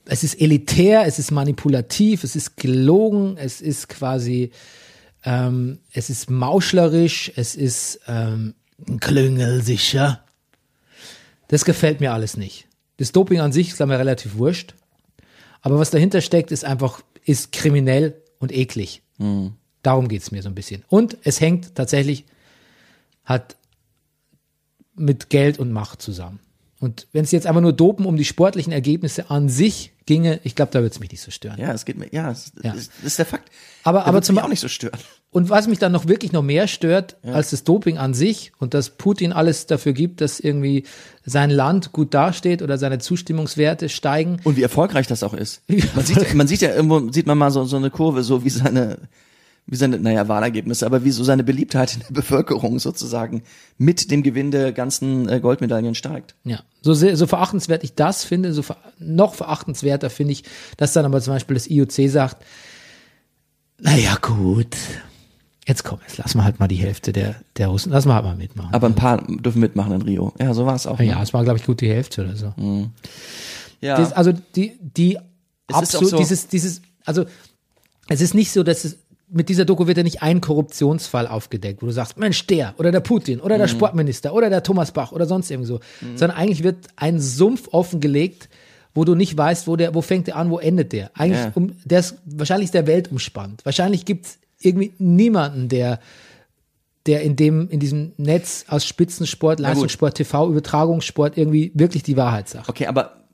es 0.06 0.22
ist 0.22 0.38
elitär, 0.38 1.06
es 1.06 1.18
ist 1.18 1.30
manipulativ, 1.30 2.24
es 2.24 2.36
ist 2.36 2.58
gelogen, 2.58 3.38
es 3.38 3.62
ist 3.62 3.88
quasi, 3.88 4.50
ähm, 5.24 5.78
es 5.90 6.10
ist 6.10 6.28
mauschlerisch, 6.28 7.32
es 7.36 7.56
ist 7.56 8.00
ähm, 8.06 8.52
klüngelsicher. 9.00 10.22
Das 11.48 11.64
gefällt 11.64 12.00
mir 12.00 12.12
alles 12.12 12.36
nicht. 12.36 12.68
Das 12.96 13.12
Doping 13.12 13.40
an 13.40 13.52
sich 13.52 13.70
ist 13.70 13.80
mir 13.80 13.98
relativ 13.98 14.36
wurscht. 14.36 14.74
Aber 15.62 15.78
was 15.78 15.90
dahinter 15.90 16.20
steckt, 16.20 16.52
ist 16.52 16.64
einfach, 16.64 17.02
ist 17.24 17.52
kriminell 17.52 18.20
und 18.38 18.52
eklig. 18.52 19.02
Darum 19.82 20.08
geht's 20.08 20.30
mir 20.30 20.42
so 20.42 20.48
ein 20.48 20.54
bisschen. 20.54 20.84
Und 20.88 21.16
es 21.22 21.40
hängt 21.40 21.74
tatsächlich, 21.74 22.24
hat 23.24 23.56
mit 24.94 25.30
Geld 25.30 25.58
und 25.58 25.72
Macht 25.72 26.02
zusammen. 26.02 26.40
Und 26.80 27.06
wenn 27.12 27.24
es 27.24 27.30
jetzt 27.32 27.46
einfach 27.46 27.60
nur 27.62 27.72
Dopen 27.72 28.04
um 28.04 28.16
die 28.16 28.24
sportlichen 28.24 28.72
Ergebnisse 28.72 29.30
an 29.30 29.48
sich 29.48 29.92
ginge, 30.06 30.40
ich 30.44 30.54
glaube, 30.54 30.70
da 30.72 30.80
würde 30.80 30.92
es 30.92 31.00
mich 31.00 31.10
nicht 31.10 31.22
so 31.22 31.30
stören. 31.30 31.58
Ja, 31.58 31.72
es 31.72 31.84
geht 31.86 31.96
mir, 31.96 32.08
ja, 32.12 32.30
es, 32.30 32.52
Ja. 32.62 32.74
Das, 32.74 32.88
das 32.88 33.04
ist 33.04 33.18
der 33.18 33.26
Fakt. 33.26 33.50
Aber- 33.84 34.00
Da 34.00 34.04
aber 34.06 34.22
zum- 34.22 34.34
mich 34.34 34.44
auch 34.44 34.48
nicht 34.48 34.60
so 34.60 34.68
stören. 34.68 35.00
Und 35.34 35.50
was 35.50 35.66
mich 35.66 35.80
dann 35.80 35.90
noch 35.90 36.06
wirklich 36.06 36.30
noch 36.30 36.44
mehr 36.44 36.68
stört 36.68 37.16
als 37.24 37.50
das 37.50 37.64
Doping 37.64 37.98
an 37.98 38.14
sich 38.14 38.52
und 38.60 38.72
dass 38.72 38.90
Putin 38.90 39.32
alles 39.32 39.66
dafür 39.66 39.92
gibt, 39.92 40.20
dass 40.20 40.38
irgendwie 40.38 40.84
sein 41.26 41.50
Land 41.50 41.90
gut 41.90 42.14
dasteht 42.14 42.62
oder 42.62 42.78
seine 42.78 43.00
Zustimmungswerte 43.00 43.88
steigen. 43.88 44.36
Und 44.44 44.56
wie 44.56 44.62
erfolgreich 44.62 45.08
das 45.08 45.24
auch 45.24 45.34
ist. 45.34 45.62
Man 45.96 46.04
sieht, 46.04 46.34
man 46.34 46.46
sieht 46.46 46.60
ja 46.60 46.72
irgendwo, 46.72 47.10
sieht 47.10 47.26
man 47.26 47.36
mal 47.36 47.50
so, 47.50 47.64
so 47.64 47.76
eine 47.76 47.90
Kurve, 47.90 48.22
so 48.22 48.44
wie 48.44 48.50
seine, 48.50 49.08
wie 49.66 49.74
seine, 49.74 49.98
naja, 49.98 50.28
Wahlergebnisse, 50.28 50.86
aber 50.86 51.02
wie 51.02 51.10
so 51.10 51.24
seine 51.24 51.42
Beliebtheit 51.42 51.94
in 51.94 52.02
der 52.02 52.12
Bevölkerung 52.12 52.78
sozusagen 52.78 53.42
mit 53.76 54.12
dem 54.12 54.22
Gewinn 54.22 54.52
der 54.52 54.70
ganzen 54.70 55.28
äh, 55.28 55.40
Goldmedaillen 55.40 55.96
steigt. 55.96 56.36
Ja, 56.44 56.60
so, 56.80 56.94
sehr, 56.94 57.16
so 57.16 57.26
verachtenswert 57.26 57.82
ich 57.82 57.96
das 57.96 58.22
finde, 58.22 58.52
so 58.52 58.62
ver 58.62 58.76
noch 59.00 59.34
verachtenswerter 59.34 60.10
finde 60.10 60.30
ich, 60.30 60.44
dass 60.76 60.92
dann 60.92 61.04
aber 61.04 61.20
zum 61.20 61.32
Beispiel 61.32 61.54
das 61.54 61.68
IOC 61.68 62.08
sagt, 62.08 62.44
naja 63.80 64.16
gut, 64.22 64.76
jetzt 65.66 65.84
komm, 65.84 65.98
jetzt 66.06 66.18
lassen 66.18 66.38
wir 66.38 66.44
halt 66.44 66.60
mal 66.60 66.68
die 66.68 66.76
Hälfte 66.76 67.12
der, 67.12 67.36
der 67.56 67.68
Russen, 67.68 67.90
lassen 67.92 68.08
wir 68.08 68.14
halt 68.14 68.24
mal 68.24 68.36
mitmachen. 68.36 68.72
Aber 68.74 68.86
ein 68.86 68.94
paar 68.94 69.22
dürfen 69.26 69.60
mitmachen 69.60 69.92
in 69.92 70.02
Rio. 70.02 70.32
Ja, 70.40 70.52
so 70.54 70.66
war 70.66 70.74
es 70.74 70.86
auch. 70.86 70.98
ja, 71.00 71.16
ne? 71.16 71.22
es 71.22 71.32
war 71.34 71.42
glaube 71.44 71.58
ich 71.58 71.64
gut 71.66 71.80
die 71.80 71.88
Hälfte 71.88 72.24
oder 72.24 72.36
so. 72.36 72.52
ja. 73.80 73.96
Das, 73.96 74.12
also 74.12 74.32
die, 74.54 74.78
die 74.80 75.16
Es 75.68 75.74
absolut, 75.74 76.10
so- 76.10 76.16
dieses, 76.18 76.48
dieses, 76.48 76.82
also 77.04 77.24
es 78.08 78.20
ist 78.20 78.34
nicht 78.34 78.52
so, 78.52 78.62
dass 78.62 78.84
es 78.84 78.98
mit 79.30 79.48
dieser 79.48 79.64
Doku 79.64 79.86
wird 79.86 79.96
ja 79.96 80.02
nicht 80.04 80.22
ein 80.22 80.40
Korruptionsfall 80.40 81.26
aufgedeckt, 81.26 81.82
wo 81.82 81.86
du 81.86 81.92
sagst, 81.92 82.18
Mensch, 82.18 82.46
der 82.46 82.74
oder 82.78 82.92
der 82.92 83.00
Putin 83.00 83.40
oder 83.40 83.56
Mhm. 83.56 83.60
der 83.60 83.68
Sportminister 83.68 84.32
oder 84.34 84.50
der 84.50 84.62
Thomas 84.62 84.92
Bach 84.92 85.12
oder 85.12 85.26
sonst 85.26 85.50
irgendwie 85.50 85.66
so, 85.68 85.80
sondern 86.14 86.36
eigentlich 86.38 86.62
wird 86.62 86.86
ein 86.96 87.18
Sumpf 87.18 87.68
offengelegt, 87.72 88.48
wo 88.94 89.04
du 89.04 89.14
nicht 89.16 89.36
weißt, 89.36 89.66
wo 89.66 89.74
der, 89.76 89.92
wo 89.94 90.02
fängt 90.02 90.28
der 90.28 90.36
an, 90.36 90.50
wo 90.50 90.58
endet 90.58 90.92
der. 90.92 91.10
Eigentlich, 91.14 91.40
Ja. 91.40 91.50
um, 91.54 91.72
der 91.84 92.00
ist, 92.00 92.16
wahrscheinlich 92.26 92.66
ist 92.66 92.74
der 92.74 92.86
Welt 92.86 93.10
umspannt. 93.10 93.64
Wahrscheinlich 93.64 94.04
gibt's 94.04 94.38
irgendwie 94.64 94.92
niemanden, 94.98 95.68
der, 95.68 96.00
der 97.06 97.22
in 97.22 97.36
dem, 97.36 97.68
in 97.68 97.80
diesem 97.80 98.12
Netz 98.16 98.64
aus 98.68 98.86
Spitzensport. 98.86 99.60
Leistungssport, 99.60 100.14
TV, 100.16 100.48
Übertragungssport 100.50 101.36
irgendwie 101.36 101.72
wirklich 101.74 102.02
die 102.02 102.16
Wahrheit 102.16 102.48
sagt. 102.48 102.68
Okay, 102.68 102.86
aber 102.86 103.24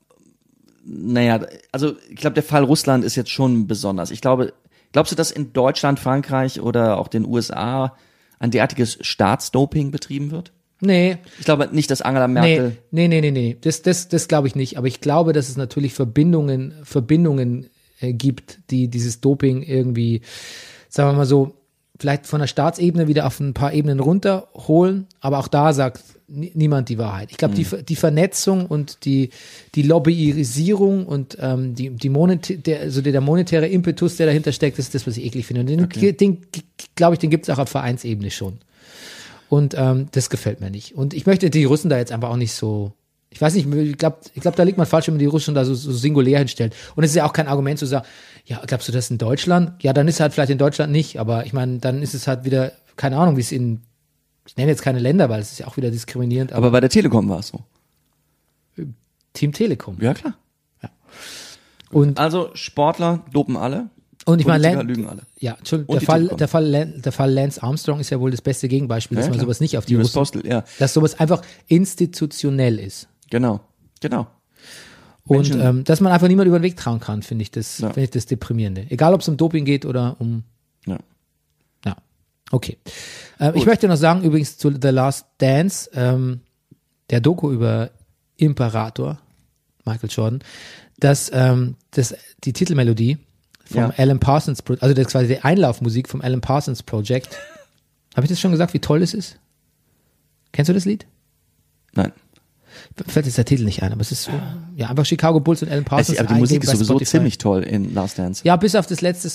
naja, 0.83 1.39
also 1.71 1.93
ich 2.09 2.15
glaube, 2.17 2.33
der 2.33 2.43
Fall 2.43 2.63
Russland 2.63 3.03
ist 3.03 3.15
jetzt 3.15 3.29
schon 3.29 3.67
besonders. 3.67 4.11
Ich 4.11 4.21
glaube, 4.21 4.53
glaubst 4.91 5.11
du, 5.11 5.15
dass 5.15 5.31
in 5.31 5.53
Deutschland, 5.53 5.99
Frankreich 5.99 6.59
oder 6.59 6.97
auch 6.97 7.07
den 7.07 7.25
USA 7.25 7.95
ein 8.39 8.51
derartiges 8.51 8.97
Staatsdoping 9.01 9.91
betrieben 9.91 10.31
wird? 10.31 10.51
Nee, 10.83 11.17
Ich 11.37 11.45
glaube 11.45 11.69
nicht, 11.71 11.91
dass 11.91 12.01
Angela 12.01 12.27
Nee, 12.27 12.33
Merkel. 12.33 12.77
nee, 12.89 13.07
nee, 13.07 13.21
nee, 13.21 13.29
nee. 13.29 13.57
Das, 13.61 13.83
das, 13.83 14.07
das 14.07 14.27
glaube 14.27 14.47
ich 14.47 14.55
nicht. 14.55 14.79
Aber 14.79 14.87
ich 14.87 14.99
glaube, 14.99 15.31
dass 15.31 15.47
es 15.47 15.55
natürlich 15.55 15.93
Verbindungen, 15.93 16.73
Verbindungen 16.83 17.69
äh, 17.99 18.13
gibt, 18.13 18.57
die 18.71 18.87
dieses 18.87 19.21
Doping 19.21 19.61
irgendwie, 19.61 20.21
sagen 20.91 21.09
wir 21.09 21.13
mal 21.17 21.25
so, 21.25 21.55
vielleicht 21.99 22.27
von 22.27 22.39
der 22.41 22.47
Staatsebene 22.47 23.07
wieder 23.07 23.25
auf 23.25 23.39
ein 23.39 23.53
paar 23.53 23.73
Ebenen 23.73 23.99
runterholen. 23.99 25.07
Aber 25.19 25.39
auch 25.39 25.47
da 25.47 25.71
sagt 25.71 26.01
ni- 26.27 26.51
niemand 26.53 26.89
die 26.89 26.97
Wahrheit. 26.97 27.29
Ich 27.31 27.37
glaube, 27.37 27.53
die, 27.55 27.63
Ver- 27.63 27.81
die 27.83 27.95
Vernetzung 27.95 28.65
und 28.65 29.05
die, 29.05 29.29
die 29.75 29.83
Lobbyisierung 29.83 31.05
und 31.05 31.37
ähm, 31.39 31.75
die, 31.75 31.91
die 31.91 32.09
monetär, 32.09 32.57
der, 32.57 32.81
also 32.81 33.01
der, 33.01 33.21
monetäre 33.21 33.67
Impetus, 33.67 34.17
der 34.17 34.25
dahinter 34.25 34.51
steckt, 34.51 34.79
ist 34.79 34.93
das, 34.95 35.07
was 35.07 35.17
ich 35.17 35.25
eklig 35.25 35.45
finde. 35.45 35.61
Und 35.61 35.67
den, 35.67 36.17
den 36.17 36.37
glaube 36.95 37.15
ich, 37.15 37.19
den 37.19 37.29
gibt 37.29 37.47
es 37.47 37.53
auch 37.53 37.59
auf 37.59 37.69
Vereinsebene 37.69 38.31
schon. 38.31 38.57
Und 39.47 39.75
ähm, 39.77 40.07
das 40.11 40.29
gefällt 40.29 40.59
mir 40.59 40.71
nicht. 40.71 40.95
Und 40.95 41.13
ich 41.13 41.25
möchte 41.25 41.49
die 41.49 41.65
Russen 41.65 41.89
da 41.89 41.97
jetzt 41.97 42.11
einfach 42.11 42.29
auch 42.29 42.37
nicht 42.37 42.53
so. 42.53 42.93
Ich 43.33 43.39
weiß 43.39 43.53
nicht, 43.55 43.73
ich 43.73 43.97
glaube, 43.97 44.17
ich 44.33 44.41
glaub, 44.41 44.57
da 44.57 44.63
liegt 44.63 44.77
man 44.77 44.85
falsch, 44.87 45.07
wenn 45.07 45.13
man 45.13 45.19
die 45.19 45.25
Russen 45.25 45.55
da 45.55 45.63
so, 45.63 45.73
so 45.73 45.93
singulär 45.93 46.39
hinstellt. 46.39 46.75
Und 46.95 47.05
es 47.05 47.11
ist 47.11 47.15
ja 47.15 47.25
auch 47.25 47.31
kein 47.31 47.47
Argument 47.47 47.79
zu 47.79 47.85
sagen, 47.85 48.05
ja, 48.51 48.61
glaubst 48.67 48.87
du 48.87 48.91
das 48.91 49.09
in 49.09 49.17
Deutschland? 49.17 49.81
Ja, 49.83 49.93
dann 49.93 50.07
ist 50.07 50.15
es 50.15 50.19
halt 50.19 50.33
vielleicht 50.33 50.51
in 50.51 50.57
Deutschland 50.57 50.91
nicht, 50.91 51.17
aber 51.19 51.45
ich 51.45 51.53
meine, 51.53 51.79
dann 51.79 52.01
ist 52.01 52.13
es 52.13 52.27
halt 52.27 52.43
wieder, 52.43 52.71
keine 52.97 53.17
Ahnung, 53.17 53.37
wie 53.37 53.41
es 53.41 53.51
in, 53.51 53.81
ich 54.45 54.57
nenne 54.57 54.69
jetzt 54.71 54.81
keine 54.81 54.99
Länder, 54.99 55.29
weil 55.29 55.39
es 55.41 55.51
ist 55.53 55.59
ja 55.59 55.67
auch 55.67 55.77
wieder 55.77 55.89
diskriminierend, 55.91 56.51
aber, 56.51 56.67
Aber 56.67 56.71
bei 56.71 56.79
der 56.81 56.89
Telekom 56.89 57.29
war 57.29 57.39
es 57.39 57.47
so. 57.49 57.61
Team 59.33 59.53
Telekom. 59.53 59.97
Ja, 60.01 60.13
klar. 60.13 60.33
Und, 61.91 62.19
Also 62.19 62.49
Sportler 62.53 63.23
dopen 63.33 63.55
alle. 63.57 63.89
und 64.25 64.39
ich 64.39 64.47
meine, 64.47 64.63
Lan- 64.73 64.87
lügen 64.87 65.07
alle. 65.07 65.23
ja, 65.39 65.55
Entschuldigung, 65.57 65.93
der 65.97 66.01
Fall, 66.05 66.27
der, 66.27 66.47
Fall, 66.47 66.85
der 66.99 67.11
Fall 67.11 67.31
Lance 67.33 67.61
Armstrong 67.63 67.99
ist 67.99 68.09
ja 68.09 68.19
wohl 68.19 68.31
das 68.31 68.41
beste 68.41 68.67
Gegenbeispiel, 68.67 69.15
dass 69.17 69.25
Ja, 69.25 69.29
man 69.29 69.37
klar. 69.39 69.45
sowas 69.45 69.59
nicht 69.59 69.77
auf 69.77 69.85
die 69.85 69.95
US 69.97 70.11
Postal, 70.13 70.45
ja, 70.45 70.63
dass 70.79 70.93
sowas 70.93 71.19
einfach 71.19 71.41
institutionell 71.67 72.79
ist. 72.79 73.07
genau, 73.29 73.59
genau. 73.99 74.27
Und 75.25 75.51
ähm, 75.55 75.83
dass 75.83 76.01
man 76.01 76.11
einfach 76.11 76.27
niemand 76.27 76.47
über 76.47 76.59
den 76.59 76.63
Weg 76.63 76.75
trauen 76.77 76.99
kann, 76.99 77.21
finde 77.21 77.43
ich 77.43 77.51
das, 77.51 77.77
Ja. 77.79 77.87
finde 77.89 78.03
ich 78.05 78.09
das 78.09 78.25
deprimierende. 78.25 78.87
Egal, 78.89 79.13
ob 79.13 79.21
es 79.21 79.27
um 79.27 79.37
Doping 79.37 79.65
geht 79.65 79.85
oder 79.85 80.15
um, 80.19 80.43
Ja. 80.85 80.97
ja, 81.85 81.95
okay. 82.51 82.77
Äh, 83.39 83.51
ich 83.55 83.65
möchte 83.65 83.87
noch 83.87 83.97
sagen, 83.97 84.23
übrigens 84.23 84.57
zu 84.57 84.71
The 84.71 84.89
Last 84.89 85.27
Dance, 85.37 85.89
ähm, 85.93 86.41
der 87.11 87.21
Doku 87.21 87.51
über 87.51 87.91
Imperator, 88.37 89.19
Michael 89.85 90.09
Jordan, 90.09 90.43
dass 90.99 91.29
ähm, 91.33 91.75
das, 91.91 92.15
die 92.43 92.53
Titelmelodie 92.53 93.17
vom 93.65 93.77
Ja. 93.81 93.93
Alan 93.97 94.19
Parsons, 94.19 94.61
Pro- 94.63 94.77
also 94.79 94.93
das 94.95 95.05
ist 95.07 95.11
quasi 95.11 95.27
die 95.27 95.39
Einlaufmusik 95.39 96.09
vom 96.09 96.21
Alan 96.21 96.41
Parsons 96.41 96.83
Project. 96.83 97.29
Habe 98.15 98.25
ich 98.25 98.29
das 98.29 98.39
schon 98.39 98.51
gesagt, 98.51 98.73
wie 98.73 98.79
toll 98.79 99.01
es 99.03 99.13
ist? 99.13 99.37
Kennst 100.51 100.67
du 100.69 100.73
das 100.73 100.85
Lied? 100.85 101.05
Nein. 101.93 102.11
Fällt 103.07 103.25
jetzt 103.25 103.37
der 103.37 103.45
Titel 103.45 103.63
nicht 103.63 103.83
ein, 103.83 103.91
aber 103.91 104.01
es 104.01 104.11
ist 104.11 104.23
so, 104.23 104.31
ja, 104.75 104.89
einfach 104.89 105.05
Chicago 105.05 105.39
Bulls 105.39 105.63
und 105.63 105.69
Alan 105.71 105.85
Parsons. 105.85 106.09
Also, 106.17 106.23
aber 106.27 106.33
die 106.35 106.39
Musik 106.41 106.63
ist 106.63 106.71
sowieso 106.71 106.99
ziemlich 106.99 107.37
toll 107.37 107.63
in 107.63 107.93
Last 107.93 108.19
Dance. 108.19 108.41
Ja, 108.45 108.55
bis 108.57 108.75
auf 108.75 108.85
das 108.85 109.01
letzte, 109.01 109.31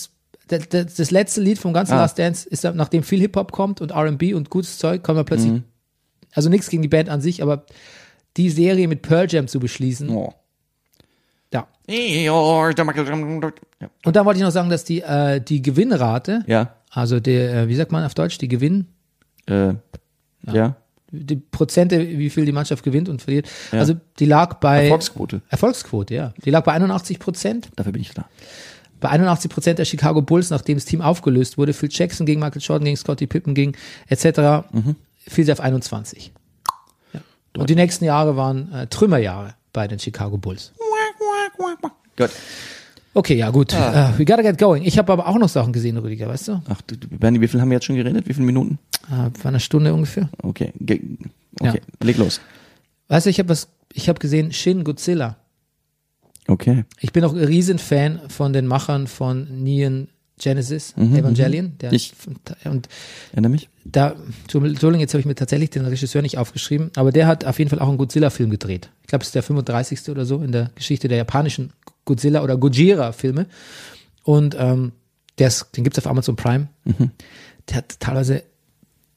das, 0.48 0.94
das, 0.94 1.11
letzte 1.11 1.40
Lied 1.40 1.59
vom 1.59 1.72
ganzen 1.72 1.94
Ah. 1.94 2.02
Last 2.02 2.18
Dance 2.18 2.48
ist, 2.48 2.64
nachdem 2.64 3.02
viel 3.02 3.20
Hip-Hop 3.20 3.52
kommt 3.52 3.80
und 3.80 3.92
R&B 3.92 4.34
und 4.34 4.50
gutes 4.50 4.78
Zeug, 4.78 5.02
kommen 5.02 5.18
wir 5.18 5.24
plötzlich, 5.24 5.52
Mhm. 5.52 5.64
also 6.34 6.48
nichts 6.50 6.68
gegen 6.68 6.82
die 6.82 6.88
Band 6.88 7.09
an 7.09 7.20
sich, 7.20 7.42
aber 7.42 7.64
die 8.36 8.50
Serie 8.50 8.86
mit 8.88 9.00
Pearl 9.02 9.26
Jam 9.30 9.48
zu 9.48 9.59
beschließen, 9.59 10.11
Oh. 10.11 10.34
ja. 11.52 11.66
Ja. 13.80 13.88
Und 14.04 14.16
dann 14.16 14.26
wollte 14.26 14.38
ich 14.38 14.44
noch 14.44 14.50
sagen, 14.50 14.68
dass 14.68 14.84
die, 14.84 15.00
äh, 15.00 15.40
die 15.40 15.62
Gewinnrate, 15.62 16.44
Ja. 16.46 16.74
also 16.90 17.20
der, 17.20 17.54
äh, 17.62 17.68
wie 17.68 17.74
sagt 17.76 17.90
man 17.92 18.04
auf 18.04 18.14
Deutsch, 18.14 18.38
die 18.38 18.48
Gewinn, 18.48 18.86
Äh, 19.48 19.74
ja. 20.52 20.76
Die 21.11 21.36
Prozente, 21.36 21.98
wie 22.18 22.30
viel 22.30 22.44
die 22.44 22.52
Mannschaft 22.52 22.82
gewinnt 22.82 23.09
und 23.09 23.22
verliert, 23.22 23.48
also 23.70 23.94
die 24.18 24.24
lag 24.26 24.54
bei 24.54 24.84
Erfolgsquote. 24.84 25.40
Erfolgsquote, 25.48 26.14
ja. 26.14 26.34
Die 26.44 26.50
lag 26.50 26.64
bei 26.64 26.72
81 26.72 27.18
Prozent. 27.18 27.68
Dafür 27.76 27.92
bin 27.92 28.02
ich 28.02 28.12
da. 28.12 28.28
Bei 29.00 29.11
81 29.11 29.50
Prozent 29.50 29.78
der 29.78 29.84
Chicago 29.84 30.22
Bulls, 30.22 30.50
nachdem 30.50 30.76
das 30.78 30.84
Team 30.86 31.00
aufgelöst 31.02 31.59
wurde, 31.59 31.72
Phil 31.74 31.90
Jackson 31.92 32.26
gegen 32.26 32.40
Michael 32.40 32.62
Jordan, 32.62 32.84
gegen 32.86 32.96
Scottie 32.96 33.26
Pippen, 33.26 33.54
gegen 33.54 33.72
etc., 34.09 34.64
Mhm. 34.72 34.96
fiel 35.28 35.44
sie 35.44 35.52
auf 35.52 35.61
21. 35.61 36.32
Ja. 37.12 37.20
Und 37.59 37.68
die 37.70 37.74
nächsten 37.74 38.04
Jahre 38.04 38.36
waren 38.36 38.72
äh, 38.72 38.86
Trümmerjahre 38.86 39.54
bei 39.72 39.86
den 39.86 39.98
Chicago 39.98 40.38
Bulls. 40.38 40.72
Gut. 42.16 42.30
Okay, 43.16 43.34
ja 43.34 43.48
gut. 43.50 43.72
Ah. 43.72 44.10
Uh, 44.10 44.18
we 44.18 44.26
gotta 44.26 44.42
get 44.42 44.58
going. 44.58 44.84
Ich 44.84 44.98
habe 44.98 45.10
aber 45.10 45.26
auch 45.26 45.38
noch 45.38 45.48
Sachen 45.48 45.72
gesehen, 45.72 45.96
Rüdiger, 45.96 46.28
weißt 46.28 46.48
du? 46.48 46.62
Ach, 46.68 46.82
du, 46.82 46.96
Bernie, 47.18 47.40
wie 47.40 47.48
viel 47.48 47.60
haben 47.62 47.70
wir 47.70 47.76
jetzt 47.76 47.86
schon 47.86 47.96
geredet? 47.96 48.28
Wie 48.28 48.34
viele 48.34 48.44
Minuten? 48.44 48.78
Uh, 49.10 49.30
vor 49.40 49.48
einer 49.48 49.58
Stunde 49.58 49.94
ungefähr. 49.94 50.28
Okay. 50.42 50.72
Ge 50.78 51.00
okay. 51.58 51.80
Leg 52.02 52.18
los. 52.18 52.42
Weißt 53.08 53.24
du, 53.24 53.30
ich 53.30 53.38
habe 53.38 53.48
was, 53.48 53.68
ich 53.94 54.10
habe 54.10 54.18
gesehen 54.18 54.52
Shin 54.52 54.84
Godzilla. 54.84 55.36
Okay. 56.46 56.84
Ich 57.00 57.12
bin 57.12 57.24
auch 57.24 57.32
ein 57.32 57.42
Riesenfan 57.42 58.20
von 58.28 58.52
den 58.52 58.66
Machern 58.66 59.06
von 59.06 59.62
Neon 59.62 60.08
Genesis, 60.38 60.92
Evangelion. 60.98 61.72
Der, 61.80 61.90
Mhm, 61.90 61.96
Ich- 61.96 62.12
und 62.66 62.88
Erinnere 63.32 63.50
mich? 63.50 63.70
da, 63.86 64.14
Entschuldigung, 64.42 65.00
jetzt 65.00 65.14
habe 65.14 65.20
ich 65.20 65.26
mir 65.26 65.34
tatsächlich 65.34 65.70
den 65.70 65.86
Regisseur 65.86 66.20
nicht 66.20 66.36
aufgeschrieben, 66.36 66.90
aber 66.96 67.10
der 67.12 67.26
hat 67.26 67.46
auf 67.46 67.58
jeden 67.58 67.70
Fall 67.70 67.78
auch 67.78 67.88
einen 67.88 67.96
Godzilla-Film 67.96 68.50
gedreht. 68.50 68.90
Ich 69.00 69.06
glaube, 69.08 69.22
es 69.22 69.28
ist 69.28 69.34
der 69.34 69.42
35. 69.42 70.10
oder 70.10 70.26
so 70.26 70.42
in 70.42 70.52
der 70.52 70.70
Geschichte 70.74 71.08
der 71.08 71.16
japanischen 71.16 71.72
Godzilla- 72.07 72.42
oder 72.42 72.57
Gojira-Filme. 72.57 73.46
Und 74.22 74.57
ähm, 74.59 74.92
der 75.38 75.48
ist, 75.48 75.76
den 75.76 75.84
gibt's 75.84 75.98
auf 75.98 76.07
Amazon 76.07 76.36
Prime. 76.36 76.68
Der 77.68 77.76
hat 77.76 78.00
teilweise 78.00 78.42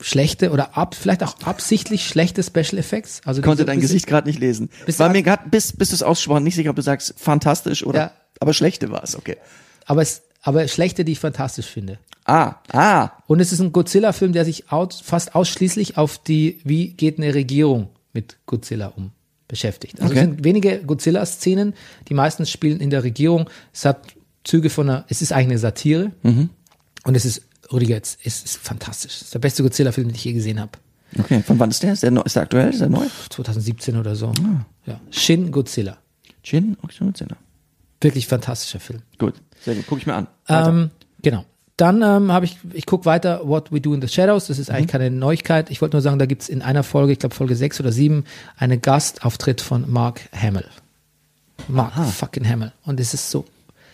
schlechte 0.01 0.51
oder 0.51 0.77
ab, 0.77 0.95
vielleicht 0.95 1.23
auch 1.23 1.41
absichtlich 1.43 2.07
schlechte 2.07 2.41
Special 2.43 2.77
Effects. 2.77 3.21
Also 3.25 3.39
Ich 3.41 3.45
konnte 3.45 3.65
dein 3.65 3.81
Gesicht 3.81 4.07
gerade 4.07 4.27
nicht 4.27 4.39
lesen. 4.39 4.69
War 4.97 5.09
mir 5.09 5.23
gerade, 5.23 5.49
bis, 5.49 5.73
bis 5.75 5.89
du 5.89 5.95
es 5.95 6.03
aussprachen, 6.03 6.43
nicht 6.43 6.55
sicher, 6.55 6.69
ob 6.69 6.75
du 6.75 6.81
sagst, 6.81 7.15
fantastisch 7.17 7.85
oder, 7.85 7.99
Ja. 7.99 8.11
aber 8.39 8.53
schlechte 8.53 8.91
war 8.91 9.03
es, 9.03 9.15
okay. 9.17 9.37
Aber, 9.85 10.01
es, 10.01 10.21
aber 10.41 10.67
schlechte, 10.67 11.03
die 11.03 11.13
ich 11.13 11.19
fantastisch 11.19 11.65
finde. 11.65 11.99
Ah, 12.25 12.55
ah, 12.71 13.09
Und 13.27 13.39
es 13.39 13.51
ist 13.51 13.59
ein 13.59 13.71
Godzilla-Film, 13.73 14.33
der 14.33 14.45
sich 14.45 14.71
aus, 14.71 15.01
fast 15.01 15.35
ausschließlich 15.35 15.97
auf 15.97 16.17
die, 16.19 16.59
wie 16.63 16.93
geht 16.93 17.17
eine 17.17 17.33
Regierung 17.33 17.89
mit 18.13 18.37
Godzilla 18.45 18.87
um, 18.87 19.11
beschäftigt. 19.49 19.99
Also 19.99 20.13
Okay. 20.13 20.21
es 20.21 20.25
sind 20.27 20.43
wenige 20.45 20.79
Godzilla-Szenen, 20.83 21.73
die 22.07 22.13
meistens 22.13 22.49
spielen 22.49 22.79
in 22.79 22.89
der 22.89 23.03
Regierung. 23.03 23.49
Es 23.73 23.83
hat 23.83 24.07
Züge 24.45 24.69
von 24.69 24.89
einer, 24.89 25.05
es 25.09 25.21
ist 25.21 25.33
eigentlich 25.33 25.49
eine 25.49 25.57
Satire. 25.59 26.11
Mhm. 26.23 26.49
Und 27.03 27.15
es 27.15 27.25
ist, 27.25 27.41
Rüdiger, 27.73 27.97
es 27.97 28.15
ist, 28.23 28.57
fantastisch. 28.57 29.15
Es 29.15 29.21
ist 29.23 29.33
der 29.33 29.39
beste 29.39 29.63
Godzilla-Film, 29.63 30.07
den 30.07 30.15
ich 30.15 30.23
je 30.23 30.31
gesehen 30.33 30.59
habe. 30.61 30.71
okay. 31.19 31.43
Von 31.43 31.59
wann 31.59 31.69
ist 31.71 31.83
der? 31.83 31.91
Ist 31.93 32.03
der, 32.03 32.11
neu, 32.11 32.21
ist 32.21 32.35
der 32.35 32.43
aktuell? 32.43 32.69
Ist 32.69 32.79
der 32.79 32.89
neu? 32.89 33.05
2017 33.29 33.97
oder 33.97 34.15
so. 34.15 34.27
Ah. 34.27 34.65
Ja. 34.85 35.01
Shin 35.11 35.51
Godzilla. 35.51 35.97
Schon 36.43 36.77
Zehner. 37.13 37.37
Wirklich 38.01 38.27
fantastischer 38.27 38.79
Film. 38.79 39.01
Gut, 39.17 39.33
sehr 39.61 39.75
gut. 39.75 39.85
Guck 39.87 39.97
ich 39.99 40.07
mir 40.07 40.15
an. 40.15 40.27
Ähm, 40.47 40.89
genau. 41.21 41.43
Dann 41.79 42.01
ähm, 42.01 42.31
habe 42.31 42.43
ich, 42.45 42.57
ich 42.73 42.85
gucke 42.85 43.05
weiter 43.05 43.47
What 43.47 43.71
We 43.71 43.79
Do 43.79 43.93
in 43.93 44.01
the 44.01 44.09
Shadows. 44.09 44.47
Das 44.47 44.59
ist 44.59 44.69
eigentlich 44.69 44.87
Mhm. 44.87 44.91
keine 44.91 45.11
Neuigkeit. 45.11 45.71
Ich 45.71 45.81
wollte 45.81 45.95
nur 45.95 46.01
sagen, 46.01 46.19
da 46.19 46.25
gibt's 46.25 46.49
in 46.49 46.61
einer 46.61 46.83
Folge, 46.83 47.13
ich 47.13 47.19
glaube 47.19 47.33
Folge 47.33 47.55
6 47.55 47.79
oder 47.79 47.93
7, 47.93 48.25
einen 48.57 48.81
Gastauftritt 48.81 49.61
von 49.61 49.89
Mark 49.89 50.21
Hamill. 50.35 50.65
Mark 51.69 51.93
fucking 52.13 52.47
Hamill. 52.47 52.73
Und 52.85 52.99
es 52.99 53.13
ist 53.13 53.31
so, 53.31 53.45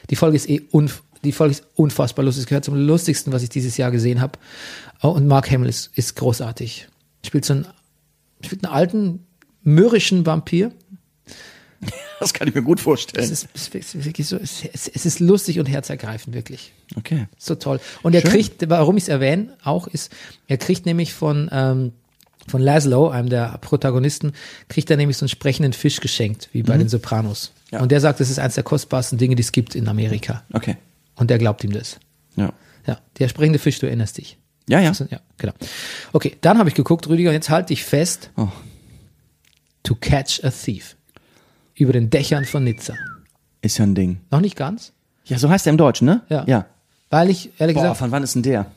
die 0.10 0.16
Folge 0.16 0.36
ist 0.36 0.50
eh 0.50 0.62
unf 0.72 1.04
die 1.24 1.32
Folge 1.32 1.52
ist 1.54 1.64
unfassbar 1.76 2.24
lustig. 2.26 2.44
Es 2.44 2.48
gehört 2.48 2.66
zum 2.66 2.76
lustigsten, 2.76 3.34
was 3.34 3.42
ich 3.42 3.50
dieses 3.50 3.78
Jahr 3.78 3.90
gesehen 3.92 4.22
habe. 4.22 4.38
Oh, 5.02 5.10
und 5.10 5.28
Mark 5.28 5.50
Hamill 5.52 5.70
ist, 5.70 5.90
ist 5.96 6.16
großartig. 6.16 6.88
Spielt 7.26 7.46
so 7.46 7.54
einen, 7.54 7.68
spielt 8.42 8.64
einen 8.64 8.74
alten, 8.74 9.26
mürrischen 9.64 10.26
Vampir. 10.28 10.72
Das 12.20 12.34
kann 12.34 12.48
ich 12.48 12.56
mir 12.56 12.62
gut 12.62 12.80
vorstellen. 12.80 13.24
Es 13.24 13.30
ist, 13.30 13.48
es 13.54 13.68
ist 13.68 14.30
so, 14.30 14.38
es, 14.38 14.88
ist 15.06 15.20
lustig 15.20 15.60
und 15.60 15.66
herzergreifend, 15.66 16.34
wirklich. 16.34 16.72
okay. 16.96 17.28
So 17.38 17.56
toll. 17.56 17.80
Und 18.04 18.16
er 18.16 18.22
Schön. 18.22 18.32
kriegt, 18.32 18.70
warum 18.70 18.96
ich 18.98 19.04
es 19.04 19.10
erwähne, 19.10 19.50
auch 19.64 19.88
ist, 19.88 20.12
er 20.48 20.58
kriegt 20.58 20.86
nämlich 20.86 21.14
von, 21.14 21.50
ähm, 21.52 21.92
von 22.48 22.62
Laszlo, 22.62 23.10
einem 23.10 23.30
der 23.30 23.58
Protagonisten, 23.60 24.32
kriegt 24.70 24.90
er 24.90 24.98
nämlich 24.98 25.18
so 25.18 25.26
einen 25.26 25.30
sprechenden 25.30 25.74
Fisch 25.74 26.00
geschenkt, 26.00 26.50
wie 26.54 26.64
bei 26.64 26.78
den 26.78 26.88
Sopranos. 26.88 27.52
Ja. 27.72 27.82
Und 27.82 27.92
der 27.92 28.00
sagt, 28.00 28.20
das 28.22 28.30
ist 28.30 28.40
eines 28.40 28.56
der 28.56 28.64
kostbarsten 28.64 29.18
Dinge, 29.18 29.36
die 29.36 29.42
es 29.42 29.52
gibt 29.52 29.76
in 29.76 29.88
Amerika. 29.90 30.44
Okay. 30.54 30.78
Und 31.16 31.30
der 31.30 31.38
glaubt 31.38 31.64
ihm 31.64 31.74
das. 31.74 32.00
Ja. 32.38 32.54
Ja, 32.88 33.00
der 33.20 33.28
sprechende 33.28 33.60
Fisch, 33.60 33.80
du 33.80 33.88
erinnerst 33.88 34.18
dich. 34.20 34.38
Ja, 34.70 34.80
ja. 34.80 34.90
Also, 34.90 35.06
ja, 35.10 35.20
genau. 35.38 35.54
Okay, 36.14 36.38
dann 36.42 36.60
habe 36.60 36.70
ich 36.70 36.76
geguckt, 36.76 37.08
Rüdiger, 37.10 37.32
jetzt 37.34 37.50
halte 37.50 37.74
ich 37.74 37.84
fest, 37.84 38.30
Oh. 38.38 38.48
To 39.84 39.96
Catch 39.96 40.44
a 40.44 40.50
Thief. 40.50 40.96
Über 41.76 41.94
den 41.94 42.10
Dächern 42.10 42.46
von 42.46 42.64
Nizza. 42.64 42.94
Ist 43.62 43.78
ja 43.78 43.86
ein 43.86 43.96
Ding. 43.96 44.20
Noch 44.32 44.42
nicht 44.42 44.56
ganz, 44.56 44.94
Ja, 45.26 45.38
so 45.40 45.50
heißt 45.50 45.68
er 45.68 45.72
im 45.72 45.78
Deutschen, 45.78 46.06
ne? 46.06 46.22
Ja. 46.30 46.44
Ja. 46.48 46.66
weil 47.10 47.30
ich, 47.30 47.52
ehrlich 47.60 47.76
Boah, 47.76 47.82
gesagt, 47.84 47.98
von 47.98 48.12
wann 48.12 48.24
ist 48.24 48.36
denn 48.36 48.44
der? 48.44 48.68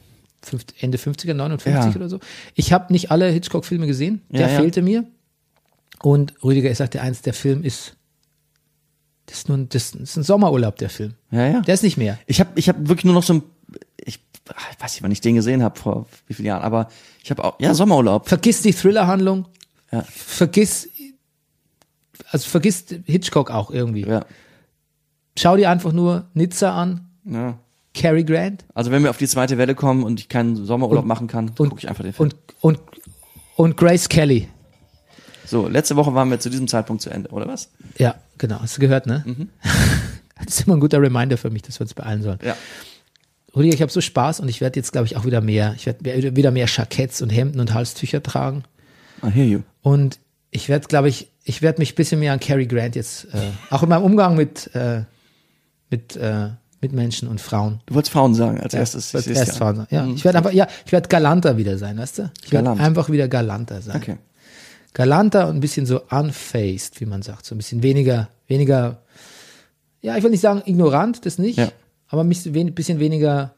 Ende 0.81 0.99
50er, 0.99 1.35
59 1.35 1.91
Ja. 1.93 1.97
oder 1.97 2.09
so. 2.09 2.21
Ich 2.55 2.73
habe 2.73 2.93
nicht 2.93 3.11
alle 3.11 3.29
Hitchcock-Filme 3.29 3.87
gesehen. 3.87 4.23
Der 4.29 4.43
Ja, 4.43 4.49
ja. 4.53 4.61
fehlte 4.61 4.83
mir. 4.83 5.05
Und 6.01 6.35
Rüdiger, 6.45 6.71
ich 6.71 6.79
sagte 6.79 7.01
eins, 7.03 7.23
der 7.23 7.35
Film 7.35 7.65
ist, 7.65 7.97
das 9.27 9.39
ist 9.39 9.49
nur 9.49 9.59
ein, 9.59 9.69
das 9.69 9.91
ist 9.95 10.17
ein 10.17 10.23
Sommerurlaub, 10.23 10.77
der 10.77 10.89
Film. 10.91 11.15
Ja, 11.31 11.47
ja. 11.49 11.61
Der 11.61 11.75
ist 11.75 11.83
nicht 11.83 11.97
mehr. 11.97 12.19
Ich 12.27 12.41
habe 12.41 12.51
ich 12.55 12.69
hab 12.69 12.77
wirklich 12.89 13.05
nur 13.05 13.15
noch 13.15 13.25
so 13.25 13.35
ein, 13.35 13.43
ich, 14.05 14.21
ich 14.35 14.81
weiß 14.83 14.95
nicht, 14.95 15.03
wann 15.03 15.11
ich 15.11 15.21
den 15.21 15.35
gesehen 15.35 15.63
habe, 15.63 15.79
vor 15.79 16.07
wie 16.29 16.35
vielen 16.35 16.47
Jahren, 16.47 16.63
aber 16.63 16.89
ich 17.23 17.31
habe 17.31 17.45
auch, 17.45 17.61
ja, 17.61 17.75
Sommerurlaub. 17.75 18.29
Vergiss 18.29 18.63
die 18.63 18.73
Thriller-Handlung. 18.73 19.47
Ja. 19.91 20.03
Vergiss, 20.09 20.89
also 22.31 22.49
vergiss 22.49 22.85
Hitchcock 23.05 23.51
auch 23.51 23.71
irgendwie. 23.71 24.07
Ja. 24.07 24.25
Schau 25.39 25.57
dir 25.57 25.71
einfach 25.71 25.93
nur 25.93 26.27
Nizza 26.35 26.75
an, 26.75 27.09
ja. 27.25 27.59
Cary 27.95 28.25
Grant 28.25 28.65
Also 28.75 28.91
wenn 28.91 29.03
wir 29.03 29.11
auf 29.11 29.17
die 29.19 29.27
zweite 29.29 29.57
Welle 29.59 29.75
kommen 29.75 30.03
und 30.05 30.21
ich 30.21 30.29
keinen 30.29 30.57
Sommerurlaub 30.57 31.03
Und- 31.05 31.09
machen 31.09 31.27
kann, 31.27 31.55
gucke 31.55 31.77
ich 31.79 31.89
einfach 31.89 32.05
den 32.05 32.13
Film. 32.13 32.31
und, 32.31 32.37
und, 32.61 32.81
und 33.57 33.77
Grace 33.77 34.09
Kelly. 34.09 34.49
so, 35.47 35.69
letzte 35.69 35.97
Woche 35.97 36.15
waren 36.15 36.31
wir 36.31 36.39
zu 36.41 36.51
diesem 36.51 36.69
Zeitpunkt 36.69 37.03
zu 37.03 37.11
Ende, 37.11 37.31
oder 37.31 37.47
was? 37.49 37.71
Ja, 37.97 38.15
genau. 38.37 38.61
Hast 38.61 38.77
du 38.77 38.81
gehört, 38.81 39.07
ne? 39.07 39.25
Das 40.45 40.61
ist 40.61 40.67
immer 40.69 40.77
ein 40.77 40.81
guter 40.81 41.03
Reminder 41.03 41.37
für 41.37 41.51
mich, 41.51 41.63
dass 41.63 41.81
wir 41.81 41.85
uns 41.85 41.95
beeilen 41.95 42.23
sollen. 42.23 42.39
Ja. 42.45 42.57
Rüdiger, 43.57 43.75
ich 43.75 43.83
habe 43.83 43.91
so 43.91 44.01
Spaß 44.01 44.39
und 44.39 44.49
ich 44.49 44.61
werde 44.61 44.79
jetzt, 44.79 44.93
glaube 44.93 45.07
ich, 45.07 45.17
auch 45.17 45.25
wieder 45.25 45.41
mehr. 45.41 45.75
Ich 45.77 45.85
werde 45.87 46.37
wieder 46.37 46.53
mehr 46.53 46.67
Jacketts 46.69 47.23
und 47.23 47.31
Hemden 47.31 47.59
und 47.59 47.75
Halstücher 47.75 48.23
tragen. 48.23 48.63
I 49.25 49.31
hear 49.33 49.45
you. 49.45 49.61
Und 49.83 50.21
ich 50.53 50.69
werde, 50.69 50.87
glaube 50.87 51.09
ich, 51.09 51.33
ich 51.49 51.63
werde 51.63 51.81
mich 51.81 51.93
ein 51.93 51.95
bisschen 51.95 52.21
mehr 52.21 52.33
an 52.35 52.41
Cary 52.41 52.67
Grant 52.67 52.95
jetzt, 52.95 53.25
äh, 53.33 53.39
auch 53.71 53.83
in 53.83 53.89
meinem 53.89 54.03
Umgang 54.05 54.37
mit, 54.37 54.71
äh, 54.75 55.03
mit, 55.91 56.15
äh, 56.17 56.51
mit 56.81 56.93
Menschen 56.93 57.27
und 57.27 57.41
Frauen. 57.41 57.81
Du 57.87 57.95
wolltest 57.95 58.13
Frauen 58.13 58.35
sagen 58.35 58.61
als 58.61 58.75
erstes. 58.75 59.15
Als 59.15 59.27
Ich 59.27 59.35
erst 59.37 59.53
ja. 59.53 59.55
Frauen 59.55 59.77
sagen. 59.77 59.89
Ja, 59.91 60.07
ich 60.07 60.25
werde 60.25 60.39
einfach, 60.39 60.53
ja, 60.53 60.69
ich 60.85 60.93
werde 60.93 61.09
galanter 61.09 61.57
wieder 61.57 61.79
sein, 61.79 61.97
weißt 61.99 62.19
du? 62.19 62.31
Ich 62.45 62.53
werde 62.53 62.71
einfach 62.71 63.09
wieder 63.11 63.29
galanter 63.29 63.81
sein. 63.83 63.97
Okay. 63.97 64.17
galanter 64.93 65.49
und 65.49 65.57
ein 65.57 65.61
bisschen 65.61 65.87
so 65.87 66.03
unfaced, 66.11 67.01
wie 67.01 67.07
man 67.07 67.23
sagt, 67.23 67.47
so 67.47 67.55
ein 67.55 67.59
bisschen 67.59 67.83
weniger, 67.83 68.29
weniger, 68.47 69.03
ja, 70.03 70.17
ich 70.17 70.23
will 70.23 70.31
nicht 70.31 70.41
sagen 70.41 70.63
ignorant, 70.67 71.25
das 71.25 71.39
nicht, 71.39 71.59
Ja. 71.59 71.71
aber 72.09 72.23
ein 72.25 72.29
bisschen 72.29 72.99
weniger 73.01 73.55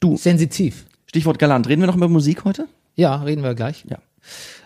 Du. 0.00 0.16
sensitiv. 0.16 0.84
Stichwort 1.06 1.38
galant. 1.38 1.68
Reden 1.68 1.80
wir 1.82 1.86
noch 1.86 1.96
über 1.96 2.08
Musik 2.08 2.44
heute? 2.44 2.66
Ja, 2.96 3.16
reden 3.22 3.42
wir 3.42 3.54
gleich. 3.54 3.84
Ja. 3.88 3.98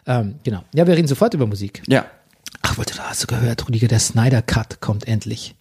Ähm, 0.06 0.34
genau. 0.42 0.64
Ja, 0.74 0.86
wir 0.86 0.96
reden 0.96 1.06
sofort 1.08 1.34
über 1.34 1.46
Musik. 1.46 1.82
Ja. 1.86 2.04
Ach, 2.72 2.78
wollte, 2.78 2.94
hast 3.06 3.22
du 3.22 3.26
gehört, 3.26 3.68
Rüdiger, 3.68 3.86
der 3.86 3.98
Snyder 3.98 4.40
Cut 4.40 4.80
kommt 4.80 5.06
endlich. 5.06 5.54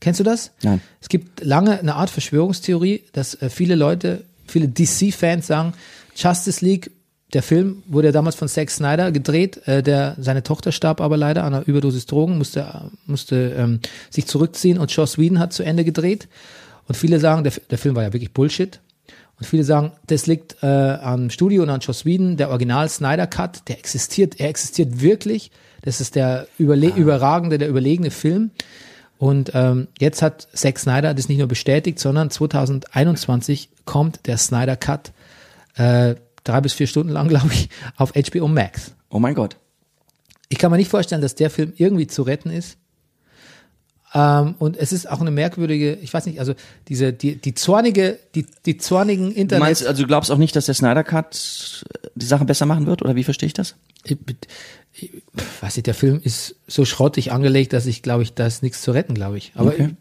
Kennst 0.00 0.20
du 0.20 0.24
das? 0.24 0.52
Nein. 0.62 0.80
Es 1.02 1.10
gibt 1.10 1.44
lange 1.44 1.78
eine 1.78 1.96
Art 1.96 2.08
Verschwörungstheorie, 2.08 3.04
dass 3.12 3.34
äh, 3.42 3.50
viele 3.50 3.74
Leute, 3.74 4.24
viele 4.46 4.68
DC-Fans 4.68 5.46
sagen, 5.46 5.74
Justice 6.16 6.64
League, 6.64 6.92
der 7.34 7.42
Film 7.42 7.82
wurde 7.86 8.08
ja 8.08 8.12
damals 8.12 8.36
von 8.36 8.48
Zack 8.48 8.70
Snyder 8.70 9.12
gedreht, 9.12 9.68
äh, 9.68 9.82
der 9.82 10.16
seine 10.18 10.42
Tochter 10.42 10.72
starb 10.72 11.02
aber 11.02 11.18
leider 11.18 11.44
an 11.44 11.52
einer 11.52 11.68
Überdosis 11.68 12.06
Drogen, 12.06 12.38
musste 12.38 12.90
musste 13.04 13.54
ähm, 13.58 13.80
sich 14.08 14.26
zurückziehen 14.26 14.78
und 14.78 14.90
Joss 14.90 15.18
Whedon 15.18 15.38
hat 15.38 15.52
zu 15.52 15.62
Ende 15.62 15.84
gedreht. 15.84 16.26
Und 16.86 16.94
viele 16.94 17.20
sagen, 17.20 17.44
der, 17.44 17.52
der 17.68 17.76
Film 17.76 17.94
war 17.94 18.02
ja 18.02 18.14
wirklich 18.14 18.32
Bullshit. 18.32 18.80
Und 19.38 19.44
viele 19.44 19.62
sagen, 19.62 19.92
das 20.06 20.26
liegt 20.26 20.56
äh, 20.62 20.66
am 20.66 21.28
Studio 21.28 21.64
und 21.64 21.68
an 21.68 21.80
Joss 21.80 22.06
Whedon, 22.06 22.38
der 22.38 22.48
Original 22.48 22.88
Snyder 22.88 23.26
Cut, 23.26 23.68
der 23.68 23.78
existiert, 23.78 24.40
er 24.40 24.48
existiert 24.48 25.02
wirklich. 25.02 25.50
Das 25.88 26.02
ist 26.02 26.16
der 26.16 26.46
überle 26.58 26.90
überragende, 26.90 27.56
der 27.56 27.70
überlegene 27.70 28.10
Film. 28.10 28.50
Und 29.16 29.52
ähm, 29.54 29.88
jetzt 29.98 30.20
hat 30.20 30.46
Zack 30.52 30.78
Snyder 30.78 31.14
das 31.14 31.30
nicht 31.30 31.38
nur 31.38 31.48
bestätigt, 31.48 31.98
sondern 31.98 32.28
2021 32.28 33.70
kommt 33.86 34.26
der 34.26 34.36
Snyder 34.36 34.76
Cut 34.76 35.12
äh, 35.76 36.16
drei 36.44 36.60
bis 36.60 36.74
vier 36.74 36.86
Stunden 36.86 37.10
lang, 37.10 37.28
glaube 37.30 37.48
ich, 37.54 37.70
auf 37.96 38.12
HBO 38.12 38.48
Max. 38.48 38.92
Oh 39.08 39.18
mein 39.18 39.34
Gott. 39.34 39.56
Ich 40.50 40.58
kann 40.58 40.70
mir 40.70 40.76
nicht 40.76 40.90
vorstellen, 40.90 41.22
dass 41.22 41.34
der 41.34 41.48
Film 41.48 41.72
irgendwie 41.76 42.06
zu 42.06 42.20
retten 42.20 42.50
ist. 42.50 42.76
Ähm, 44.14 44.54
und 44.58 44.76
es 44.76 44.92
ist 44.92 45.08
auch 45.10 45.20
eine 45.20 45.30
merkwürdige, 45.30 45.94
ich 45.94 46.12
weiß 46.14 46.26
nicht, 46.26 46.40
also 46.40 46.54
diese 46.88 47.12
die 47.12 47.36
die 47.36 47.54
zornige, 47.54 48.18
die 48.34 48.46
die 48.64 48.78
zornigen 48.78 49.30
Du 49.34 49.40
Internet. 49.40 49.60
meinst, 49.64 49.86
also 49.86 50.02
du 50.02 50.08
glaubst 50.08 50.30
auch 50.30 50.38
nicht, 50.38 50.56
dass 50.56 50.66
der 50.66 50.74
Snyder 50.74 51.04
Cut 51.04 51.84
die 52.14 52.26
Sache 52.26 52.44
besser 52.44 52.64
machen 52.66 52.86
wird, 52.86 53.02
oder 53.02 53.14
wie 53.16 53.24
verstehe 53.24 53.48
ich 53.48 53.52
das? 53.52 53.74
ich, 54.04 54.16
ich, 54.94 55.10
weiß 55.60 55.76
nicht, 55.76 55.86
der 55.86 55.94
Film 55.94 56.20
ist 56.22 56.56
so 56.66 56.84
schrottig 56.84 57.32
angelegt, 57.32 57.72
dass 57.72 57.86
ich 57.86 58.02
glaube 58.02 58.22
ich, 58.22 58.34
da 58.34 58.46
ist 58.46 58.62
nichts 58.62 58.82
zu 58.82 58.92
retten, 58.92 59.14
glaube 59.14 59.36
ich. 59.38 59.52
Aber 59.54 59.70
Okay. 59.72 59.94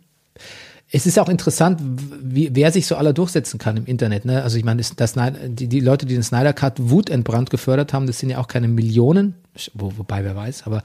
es 0.91 1.05
ist 1.05 1.19
auch 1.19 1.27
interessant, 1.29 1.81
wie, 2.21 2.51
wer 2.53 2.71
sich 2.71 2.87
so 2.87 2.95
aller 2.95 3.11
durchsetzen 3.11 3.57
kann 3.59 3.75
im 3.75 3.85
Internet. 3.85 4.23
Ne? 4.23 4.41
Also 4.41 4.57
ich 4.57 4.63
meine, 4.63 4.81
das, 4.95 5.15
die, 5.49 5.67
die 5.67 5.79
Leute, 5.81 6.05
die 6.05 6.13
den 6.13 6.23
Snyder 6.23 6.53
Cut 6.53 6.75
wutentbrannt 6.79 7.49
gefördert 7.49 7.91
haben, 7.91 8.07
das 8.07 8.19
sind 8.19 8.29
ja 8.29 8.37
auch 8.37 8.47
keine 8.47 8.69
Millionen, 8.69 9.35
wo, 9.73 9.91
wobei 9.97 10.23
wer 10.23 10.35
weiß, 10.35 10.63
aber 10.65 10.81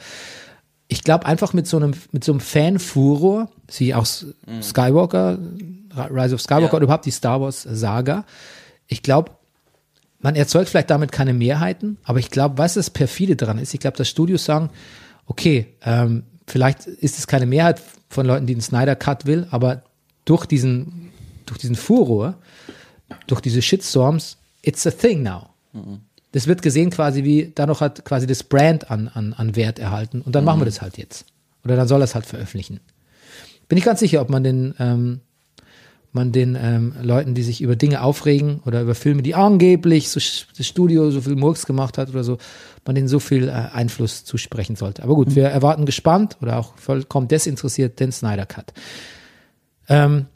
ich 0.93 1.03
glaube 1.05 1.27
einfach 1.27 1.53
mit 1.55 1.67
so 1.67 1.77
einem 1.79 1.93
mit 2.13 2.23
so 2.23 2.33
einem 2.33 2.41
Fanfuror, 2.41 3.49
sie 3.69 3.95
auch 3.95 4.03
S- 4.03 4.27
Skywalker, 4.63 5.39
Rise 6.11 6.35
of 6.35 6.41
Skywalker 6.41 6.67
Ja. 6.67 6.73
oder 6.75 6.85
überhaupt 6.85 7.07
die 7.07 7.11
Star 7.11 7.41
Wars 7.41 7.63
Saga. 7.63 8.25
Ich 8.87 9.03
glaube, 9.03 9.33
man 10.21 10.37
erzeugt 10.37 10.69
vielleicht 10.69 10.91
damit 10.91 11.11
keine 11.11 11.33
Mehrheiten, 11.33 11.97
aber 12.05 12.19
ich 12.19 12.31
glaube, 12.31 12.59
was 12.59 12.75
das 12.75 12.91
perfide 12.91 13.37
daran 13.37 13.59
ist, 13.59 13.75
ich 13.75 13.81
glaube, 13.81 13.97
dass 13.97 14.09
Studios 14.09 14.45
sagen, 14.45 14.71
okay, 15.27 15.67
ähm, 15.83 16.25
vielleicht 16.47 16.87
ist 16.87 17.19
es 17.19 17.27
keine 17.27 17.47
Mehrheit 17.47 17.81
von 18.09 18.27
Leuten, 18.27 18.47
die 18.47 18.55
den 18.55 18.61
Snyder 18.61 18.95
Cut 18.95 19.27
will, 19.27 19.47
aber 19.51 19.83
durch 20.25 20.47
diesen, 20.47 21.11
durch 21.47 21.59
diesen 21.59 21.75
Furor, 21.77 22.35
durch 23.27 23.41
diese 23.41 23.63
Shitstorms, 23.63 24.37
it's 24.63 24.87
a 24.87 24.91
thing 24.91 25.23
now. 25.23 25.49
Das 26.33 26.47
wird 26.47 26.63
gesehen 26.63 26.91
quasi 26.91 27.25
wie, 27.25 27.53
dadurch 27.55 27.81
hat 27.81 28.05
quasi 28.05 28.27
das 28.27 28.43
Brand 28.43 28.91
an, 28.91 29.09
an, 29.09 29.33
an 29.35 29.55
Wert 29.55 29.79
erhalten 29.79 30.23
und 30.23 30.35
dann 30.35 30.45
machen 30.45 30.61
wir 30.61 30.65
das 30.65 30.83
halt 30.83 30.99
jetzt. 30.99 31.27
Oder 31.65 31.77
dann 31.77 31.87
soll 31.87 32.01
er 32.01 32.05
es 32.05 32.15
halt 32.15 32.27
veröffentlichen. 32.27 32.81
Bin 33.69 33.79
ich 33.79 33.85
ganz 33.85 34.01
sicher, 34.01 34.21
ob 34.21 34.31
man 34.31 34.43
den, 34.43 34.75
ähm, 34.79 35.21
man 36.13 36.33
den 36.33 36.59
ähm, 36.61 36.95
Leuten, 37.01 37.35
die 37.35 37.43
sich 37.43 37.61
über 37.61 37.77
Dinge 37.77 38.03
aufregen 38.03 38.61
oder 38.67 38.83
über 38.83 38.95
Filme, 38.95 39.23
die 39.23 39.35
angeblich 39.35 40.11
so 40.11 40.21
das 40.57 40.67
Studio 40.67 41.11
so 41.11 41.21
viel 41.21 41.37
Murks 41.37 41.67
gemacht 41.67 41.99
hat 41.99 42.11
oder 42.11 42.25
so, 42.25 42.39
man 42.85 42.95
denen 42.95 43.09
so 43.09 43.19
viel 43.19 43.49
äh, 43.49 43.53
Einfluss 43.53 44.25
zusprechen 44.25 44.77
sollte. 44.77 45.03
Aber 45.03 45.15
gut, 45.15 45.35
wir 45.35 45.45
erwarten 45.45 45.87
gespannt 45.87 46.39
oder 46.41 46.59
auch 46.59 46.77
vollkommen 46.77 47.29
desinteressiert 47.29 48.01
den 48.01 48.13
Snyder 48.13 48.47
Cut. 48.47 48.73
Ähm, 49.89 50.27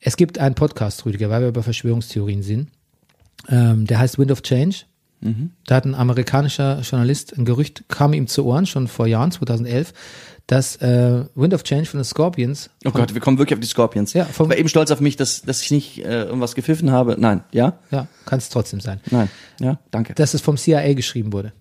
es 0.00 0.16
gibt 0.16 0.38
einen 0.38 0.54
Podcast, 0.54 1.06
Rüdiger, 1.06 1.30
weil 1.30 1.40
wir 1.40 1.48
über 1.48 1.62
Verschwörungstheorien 1.62 2.42
sind. 2.42 2.68
Ähm, 3.48 3.86
der 3.86 3.98
heißt 3.98 4.18
Wind 4.18 4.30
of 4.30 4.42
Change. 4.42 4.84
Da 5.66 5.76
hat 5.76 5.86
ein 5.86 5.94
amerikanischer 5.94 6.80
Journalist 6.82 7.32
ein 7.38 7.46
Gerücht, 7.46 7.84
kam 7.88 8.12
ihm 8.12 8.26
zu 8.26 8.44
Ohren, 8.44 8.66
schon 8.66 8.88
vor 8.88 9.06
Jahren, 9.06 9.30
2011, 9.30 9.94
dass 10.46 10.76
äh, 10.82 11.24
Wind 11.34 11.54
of 11.54 11.62
Change 11.62 11.86
von 11.86 11.98
den 11.98 12.04
Scorpions 12.04 12.68
Oh 12.84 12.90
Gott, 12.90 13.14
wir 13.14 13.22
kommen 13.22 13.38
wirklich 13.38 13.56
auf 13.56 13.60
die 13.60 13.66
Scorpions. 13.66 14.12
Ja, 14.12 14.28
ich 14.30 14.38
war 14.38 14.54
eben 14.54 14.68
stolz 14.68 14.90
auf 14.90 15.00
mich, 15.00 15.16
dass, 15.16 15.40
dass 15.40 15.62
ich 15.62 15.70
nicht 15.70 16.04
äh, 16.04 16.24
irgendwas 16.24 16.54
gepfiffen 16.54 16.90
habe. 16.90 17.16
Nein, 17.18 17.42
ja? 17.52 17.78
Ja, 17.90 18.06
kann 18.26 18.38
es 18.38 18.50
trotzdem 18.50 18.80
sein. 18.80 19.00
Nein, 19.10 19.30
ja, 19.60 19.78
danke. 19.90 20.12
Dass 20.12 20.34
es 20.34 20.42
vom 20.42 20.58
CIA 20.58 20.92
geschrieben 20.92 21.32
wurde. 21.32 21.54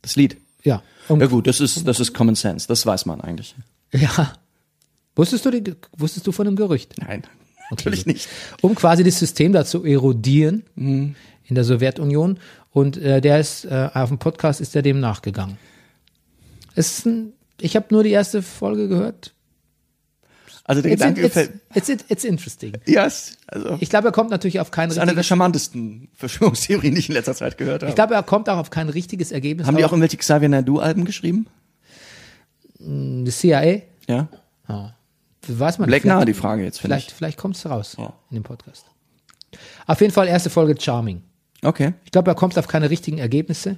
Das 0.00 0.16
Lied. 0.16 0.38
Ja. 0.64 0.82
Um, 1.06 1.20
Ja 1.20 1.28
gut, 1.28 1.46
das 1.46 1.60
ist, 1.60 1.86
das 1.86 2.00
ist 2.00 2.12
Common 2.14 2.34
Sense, 2.34 2.66
das 2.66 2.84
weiß 2.84 3.06
man 3.06 3.20
eigentlich. 3.20 3.54
ja. 3.92 4.32
Wusstest 5.14 5.46
du, 5.46 5.50
die, 5.52 5.76
wusstest 5.96 6.26
du 6.26 6.32
von 6.32 6.46
dem 6.46 6.56
Gerücht? 6.56 6.94
Nein, 6.98 7.22
natürlich 7.76 8.04
gut. 8.04 8.14
nicht. 8.14 8.28
Um 8.60 8.74
quasi 8.74 9.02
das 9.04 9.18
System 9.18 9.52
da 9.52 9.64
zu 9.64 9.84
erodieren 9.84 10.62
Mhm. 10.74 11.14
in 11.44 11.54
der 11.54 11.64
Sowjetunion. 11.64 12.38
Und 12.70 12.96
äh, 12.96 13.20
der 13.20 13.38
ist, 13.40 13.64
äh, 13.66 13.90
auf 13.92 14.08
dem 14.08 14.18
Podcast 14.18 14.60
ist 14.60 14.74
er 14.76 14.82
dem 14.82 15.00
nachgegangen. 15.00 15.58
Es 16.74 16.98
ist 16.98 17.06
ein, 17.06 17.32
ich 17.60 17.76
habe 17.76 17.86
nur 17.90 18.02
die 18.02 18.10
erste 18.10 18.40
Folge 18.42 18.88
gehört. 18.88 19.34
Also 20.64 20.80
der 20.80 20.92
It's, 20.92 21.00
Gedanke 21.00 21.20
it's, 21.22 21.34
gefällt. 21.34 21.60
it's, 21.74 21.88
it's, 21.88 22.04
it's 22.08 22.24
interesting. 22.24 22.72
Yes, 22.86 23.36
also 23.48 23.76
Ich 23.80 23.90
glaube, 23.90 24.08
er 24.08 24.12
kommt 24.12 24.30
natürlich 24.30 24.60
auf 24.60 24.70
kein 24.70 24.88
das 24.88 24.96
ist 24.96 25.02
eine 25.02 25.12
der 25.14 25.24
charmantesten 25.24 26.08
Verschwörungstheorien, 26.14 26.94
die 26.94 27.00
ich 27.00 27.08
in 27.08 27.14
letzter 27.16 27.34
Zeit 27.34 27.58
gehört 27.58 27.82
habe. 27.82 27.90
ich 27.90 27.96
glaube, 27.96 28.14
er 28.14 28.22
kommt 28.22 28.48
auch 28.48 28.58
auf 28.58 28.70
kein 28.70 28.88
richtiges 28.88 29.32
Ergebnis. 29.32 29.66
haben 29.66 29.76
die 29.76 29.84
auch 29.84 29.90
irgendwelche 29.90 30.16
Xavier 30.18 30.48
Naidu-Alben 30.48 31.04
geschrieben? 31.04 31.46
die 32.78 33.30
CIA? 33.30 33.82
Ja. 34.08 34.28
Weiß 35.46 35.78
man 35.78 35.88
Black 35.88 36.04
nahe 36.04 36.24
die 36.24 36.34
Frage 36.34 36.62
jetzt, 36.64 36.80
Vielleicht, 36.80 37.08
ich. 37.08 37.14
vielleicht 37.14 37.38
kommt 37.38 37.56
es 37.56 37.66
raus 37.66 37.96
Ja. 37.98 38.12
in 38.30 38.36
dem 38.36 38.42
Podcast. 38.42 38.86
Auf 39.86 40.00
jeden 40.00 40.12
Fall 40.12 40.28
erste 40.28 40.50
Folge 40.50 40.80
Charming. 40.80 41.22
Okay. 41.64 41.94
Ich 42.04 42.10
glaube, 42.12 42.30
er 42.30 42.34
kommt 42.34 42.56
auf 42.58 42.68
keine 42.68 42.90
richtigen 42.90 43.18
Ergebnisse. 43.18 43.76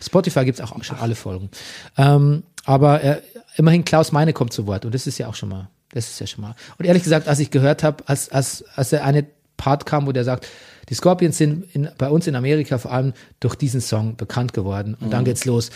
Spotify 0.00 0.44
gibt's 0.44 0.60
auch 0.60 0.82
schon 0.84 0.98
alle 0.98 1.14
Folgen. 1.14 1.50
Ähm, 1.96 2.42
aber 2.64 3.02
äh, 3.02 3.22
immerhin 3.56 3.84
Klaus 3.84 4.12
Meine 4.12 4.32
kommt 4.32 4.52
zu 4.52 4.66
Wort 4.66 4.84
und 4.84 4.94
das 4.94 5.06
ist 5.06 5.18
ja 5.18 5.28
auch 5.28 5.34
schon 5.34 5.48
mal, 5.48 5.68
das 5.90 6.08
ist 6.08 6.20
ja 6.20 6.26
schon 6.26 6.42
mal. 6.42 6.54
Und 6.78 6.84
ehrlich 6.84 7.02
gesagt, 7.02 7.26
als 7.28 7.38
ich 7.40 7.50
gehört 7.50 7.82
habe, 7.82 8.04
als, 8.06 8.28
als, 8.30 8.64
als 8.74 8.90
der 8.90 9.04
eine 9.04 9.26
Part 9.56 9.86
kam, 9.86 10.06
wo 10.06 10.12
der 10.12 10.24
sagt, 10.24 10.46
die 10.88 10.94
Scorpions 10.94 11.36
sind 11.36 11.64
in, 11.74 11.88
bei 11.98 12.08
uns 12.08 12.26
in 12.26 12.36
Amerika 12.36 12.78
vor 12.78 12.92
allem 12.92 13.12
durch 13.40 13.56
diesen 13.56 13.80
Song 13.80 14.16
bekannt 14.16 14.52
geworden. 14.52 14.96
Und 14.98 15.10
dann 15.12 15.24
geht's 15.24 15.44
los. 15.44 15.70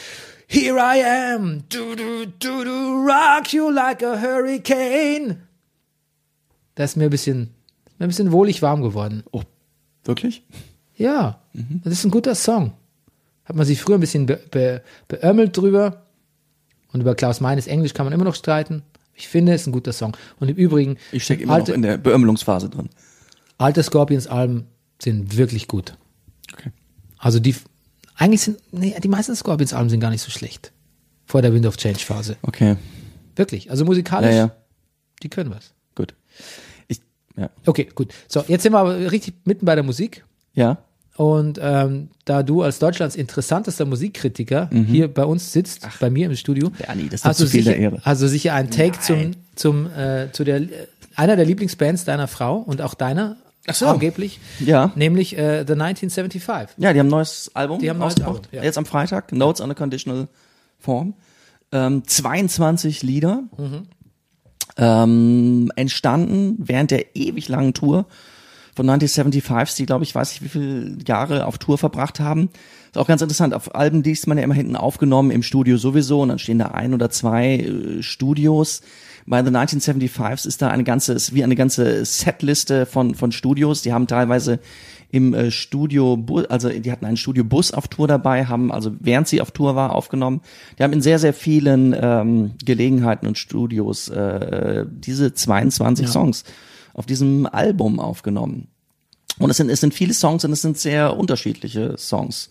Here 0.55 0.77
I 0.77 1.03
am, 1.35 1.63
do 1.71 1.95
do 1.97 2.27
do 2.27 2.63
do, 2.65 3.07
rock 3.07 3.55
you 3.55 3.71
like 3.73 4.03
a 4.05 4.21
hurricane. 4.21 5.39
Da 6.75 6.85
ist 6.85 6.95
mir 6.97 7.05
ein 7.05 7.11
bisschen, 7.11 7.55
mir 7.99 8.05
ein 8.05 8.09
bisschen 8.09 8.33
wohlig 8.33 8.61
warm 8.61 8.83
geworden. 8.83 9.23
Oh, 9.33 9.43
wirklich? 10.05 10.43
Ja, 10.95 11.41
das 11.85 11.95
ist 11.95 12.05
ein 12.05 12.11
guter 12.11 12.35
Song. 12.35 12.75
Hat 13.47 13.57
man 13.57 13.65
sich 13.65 13.81
früher 13.81 13.97
ein 13.97 14.01
bisschen 14.01 14.27
be 14.27 14.41
be 14.51 14.83
beömmelt 15.09 15.57
drüber. 15.57 16.03
Und 16.93 17.01
über 17.01 17.15
Klaus 17.15 17.41
Meines 17.41 17.67
Englisch 17.67 17.95
kann 17.95 18.05
man 18.05 18.13
immer 18.13 18.25
noch 18.25 18.35
streiten. 18.35 18.83
Ich 19.15 19.29
finde, 19.29 19.55
es 19.55 19.63
ist 19.63 19.69
ein 19.69 19.73
guter 19.73 19.95
Song. 19.95 20.15
Und 20.39 20.49
im 20.51 20.57
Übrigen, 20.57 20.99
Ich 21.13 21.25
stecke 21.25 21.45
immer 21.45 21.55
alte, 21.55 21.71
noch 21.71 21.77
in 21.77 21.83
der 21.83 21.97
Beömmelungsphase 21.97 22.69
drin. 22.69 22.91
alte 23.57 23.83
Scorpions-Alben 23.83 24.67
sind 25.01 25.35
wirklich 25.39 25.67
gut. 25.67 25.97
Okay. 26.53 26.73
Also 27.17 27.41
die, 27.41 27.55
eigentlich 28.17 28.43
sind, 28.43 28.59
nee, 28.73 28.95
die 29.03 29.09
meisten 29.09 29.35
Scorpions-Alben 29.35 29.91
sind 29.91 30.01
gar 30.01 30.11
nicht 30.11 30.23
so 30.23 30.31
schlecht. 30.31 30.73
Vor 31.27 31.43
der 31.43 31.53
Wind 31.55 31.67
of 31.67 31.77
Change-Phase. 31.77 32.37
Okay. 32.43 32.77
Wirklich. 33.37 33.71
Also 33.71 33.85
musikalisch, 33.85 34.31
Ja, 34.31 34.37
ja. 34.37 34.51
die 35.23 35.29
können 35.31 35.51
was. 35.51 35.73
Gut. 35.95 36.15
Ich, 36.89 37.01
ja. 37.37 37.49
Okay, 37.67 37.89
gut. 37.95 38.13
So, 38.29 38.45
jetzt 38.49 38.63
sind 38.63 38.73
wir 38.73 38.79
aber 38.81 39.11
richtig 39.11 39.35
mitten 39.45 39.65
bei 39.65 39.75
der 39.75 39.85
Musik. 39.85 40.25
Ja. 40.55 40.79
Und 41.17 41.59
ähm, 41.63 42.09
da 42.25 42.43
du 42.43 42.63
als 42.63 42.79
Deutschlands 42.79 43.17
interessantester 43.17 43.85
Musikkritiker 43.85 44.71
hier 44.89 45.13
bei 45.13 45.25
uns 45.25 45.53
sitzt, 45.53 45.87
bei 46.01 46.09
mir 46.11 46.27
im 46.27 46.37
Studio, 46.37 46.71
Mhm. 46.71 46.75
Bernie, 46.79 47.05
das 47.09 47.21
ist 47.21 47.25
hast, 47.25 47.41
du 47.41 47.47
sicher, 47.47 47.77
Ehre. 47.77 48.01
hast 48.03 48.23
du 48.23 48.29
sicher 48.29 48.55
einen 48.55 48.71
Take 48.71 48.99
zum, 49.01 49.33
zum 49.55 49.91
äh, 49.95 50.33
zu 50.33 50.43
der 50.45 50.63
einer 51.15 51.37
der 51.37 51.45
Lieblingsbands 51.45 52.07
deiner 52.07 52.29
Frau 52.29 52.57
und 52.57 52.81
auch 52.81 52.95
deiner 52.95 53.37
Ach 53.67 53.75
so. 53.75 53.87
angeblich, 53.87 54.41
Ja. 54.61 54.91
nämlich 54.97 55.37
äh, 55.39 55.65
The 55.67 55.75
1975. 55.75 56.77
Ja, 56.79 56.93
die 56.93 56.99
haben 56.99 57.07
ein 57.07 57.11
neues 57.11 57.51
Album 57.55 57.79
Die 57.79 57.89
haben 57.91 57.97
ein 57.99 58.01
neues. 58.01 58.21
Album, 58.21 58.41
ja. 58.51 58.63
Jetzt 58.63 58.77
am 58.79 58.87
Freitag. 58.87 59.33
Notes 59.33 59.61
on 59.61 59.71
a 59.71 59.75
Conditional 59.75 60.29
Form. 60.79 61.15
Ähm, 61.71 62.03
22 62.07 63.03
Lieder. 63.03 63.45
Mhm. 63.57 63.87
Ähm, 64.77 65.71
entstanden 65.77 66.57
während 66.59 66.91
der 66.91 67.15
ewig 67.15 67.49
langen 67.49 67.75
Tour 67.75 68.07
von 68.75 68.89
1975, 68.89 69.77
die, 69.77 69.87
glaube 69.87 70.03
ich, 70.05 70.15
weiß 70.15 70.33
ich, 70.33 70.43
wie 70.43 70.49
viele 70.49 70.97
Jahre 71.07 71.45
auf 71.47 71.59
Tour 71.59 71.77
verbracht 71.77 72.21
haben. 72.21 72.49
Ist 72.91 72.97
auch 72.97 73.07
ganz 73.07 73.21
interessant. 73.21 73.53
Auf 73.53 73.75
Alben, 73.75 74.03
die 74.03 74.13
ist 74.13 74.27
man 74.27 74.39
ja 74.39 74.45
immer 74.45 74.55
hinten 74.55 74.77
aufgenommen, 74.77 75.31
im 75.31 75.43
Studio 75.43 75.77
sowieso, 75.77 76.23
und 76.23 76.31
dann 76.31 76.39
stehen 76.39 76.59
da 76.59 76.69
ein 76.69 76.95
oder 76.95 77.11
zwei 77.11 77.57
äh, 77.59 78.03
Studios. 78.03 78.81
Bei 79.27 79.43
The 79.45 79.51
1975s 79.51 80.47
ist 80.47 80.63
da 80.63 80.69
eine 80.69 80.85
ganze, 80.85 81.13
ist 81.13 81.35
wie 81.35 81.45
eine 81.45 81.57
ganze 81.57 82.05
Setliste 82.05 82.87
von, 82.87 83.15
von 83.15 83.33
Studios. 83.33 83.83
Die 83.83 83.93
haben 83.93 84.07
teilweise 84.07 84.59
im 85.11 85.35
äh, 85.35 85.51
Studio, 85.51 86.19
also 86.49 86.71
die 86.71 86.91
hatten 86.91 87.05
einen 87.05 87.19
Studiobus 87.19 87.73
auf 87.73 87.87
Tour 87.89 88.09
dabei, 88.09 88.47
haben 88.47 88.73
also 88.73 88.93
während 88.99 89.29
sie 89.29 89.41
auf 89.41 89.51
Tour 89.51 89.77
war 89.77 89.95
aufgenommen. 89.95 90.41
Die 90.79 90.83
haben 90.83 90.93
in 90.93 91.03
sehr, 91.03 91.19
sehr 91.19 91.35
vielen 91.35 91.95
ähm, 91.99 92.53
Gelegenheiten 92.65 93.27
und 93.27 93.39
Studios 93.39 94.09
äh, 94.09 94.87
diese 94.89 95.35
22 95.35 96.09
Songs 96.09 96.45
auf 96.95 97.07
diesem 97.07 97.47
Album 97.47 98.01
aufgenommen. 98.01 98.69
Und 99.39 99.51
es 99.51 99.57
sind, 99.59 99.71
es 99.71 99.81
sind 99.81 99.95
viele 99.95 100.15
Songs 100.15 100.45
und 100.45 100.53
es 100.53 100.63
sind 100.63 100.79
sehr 100.79 101.17
unterschiedliche 101.17 101.97
Songs. 101.99 102.51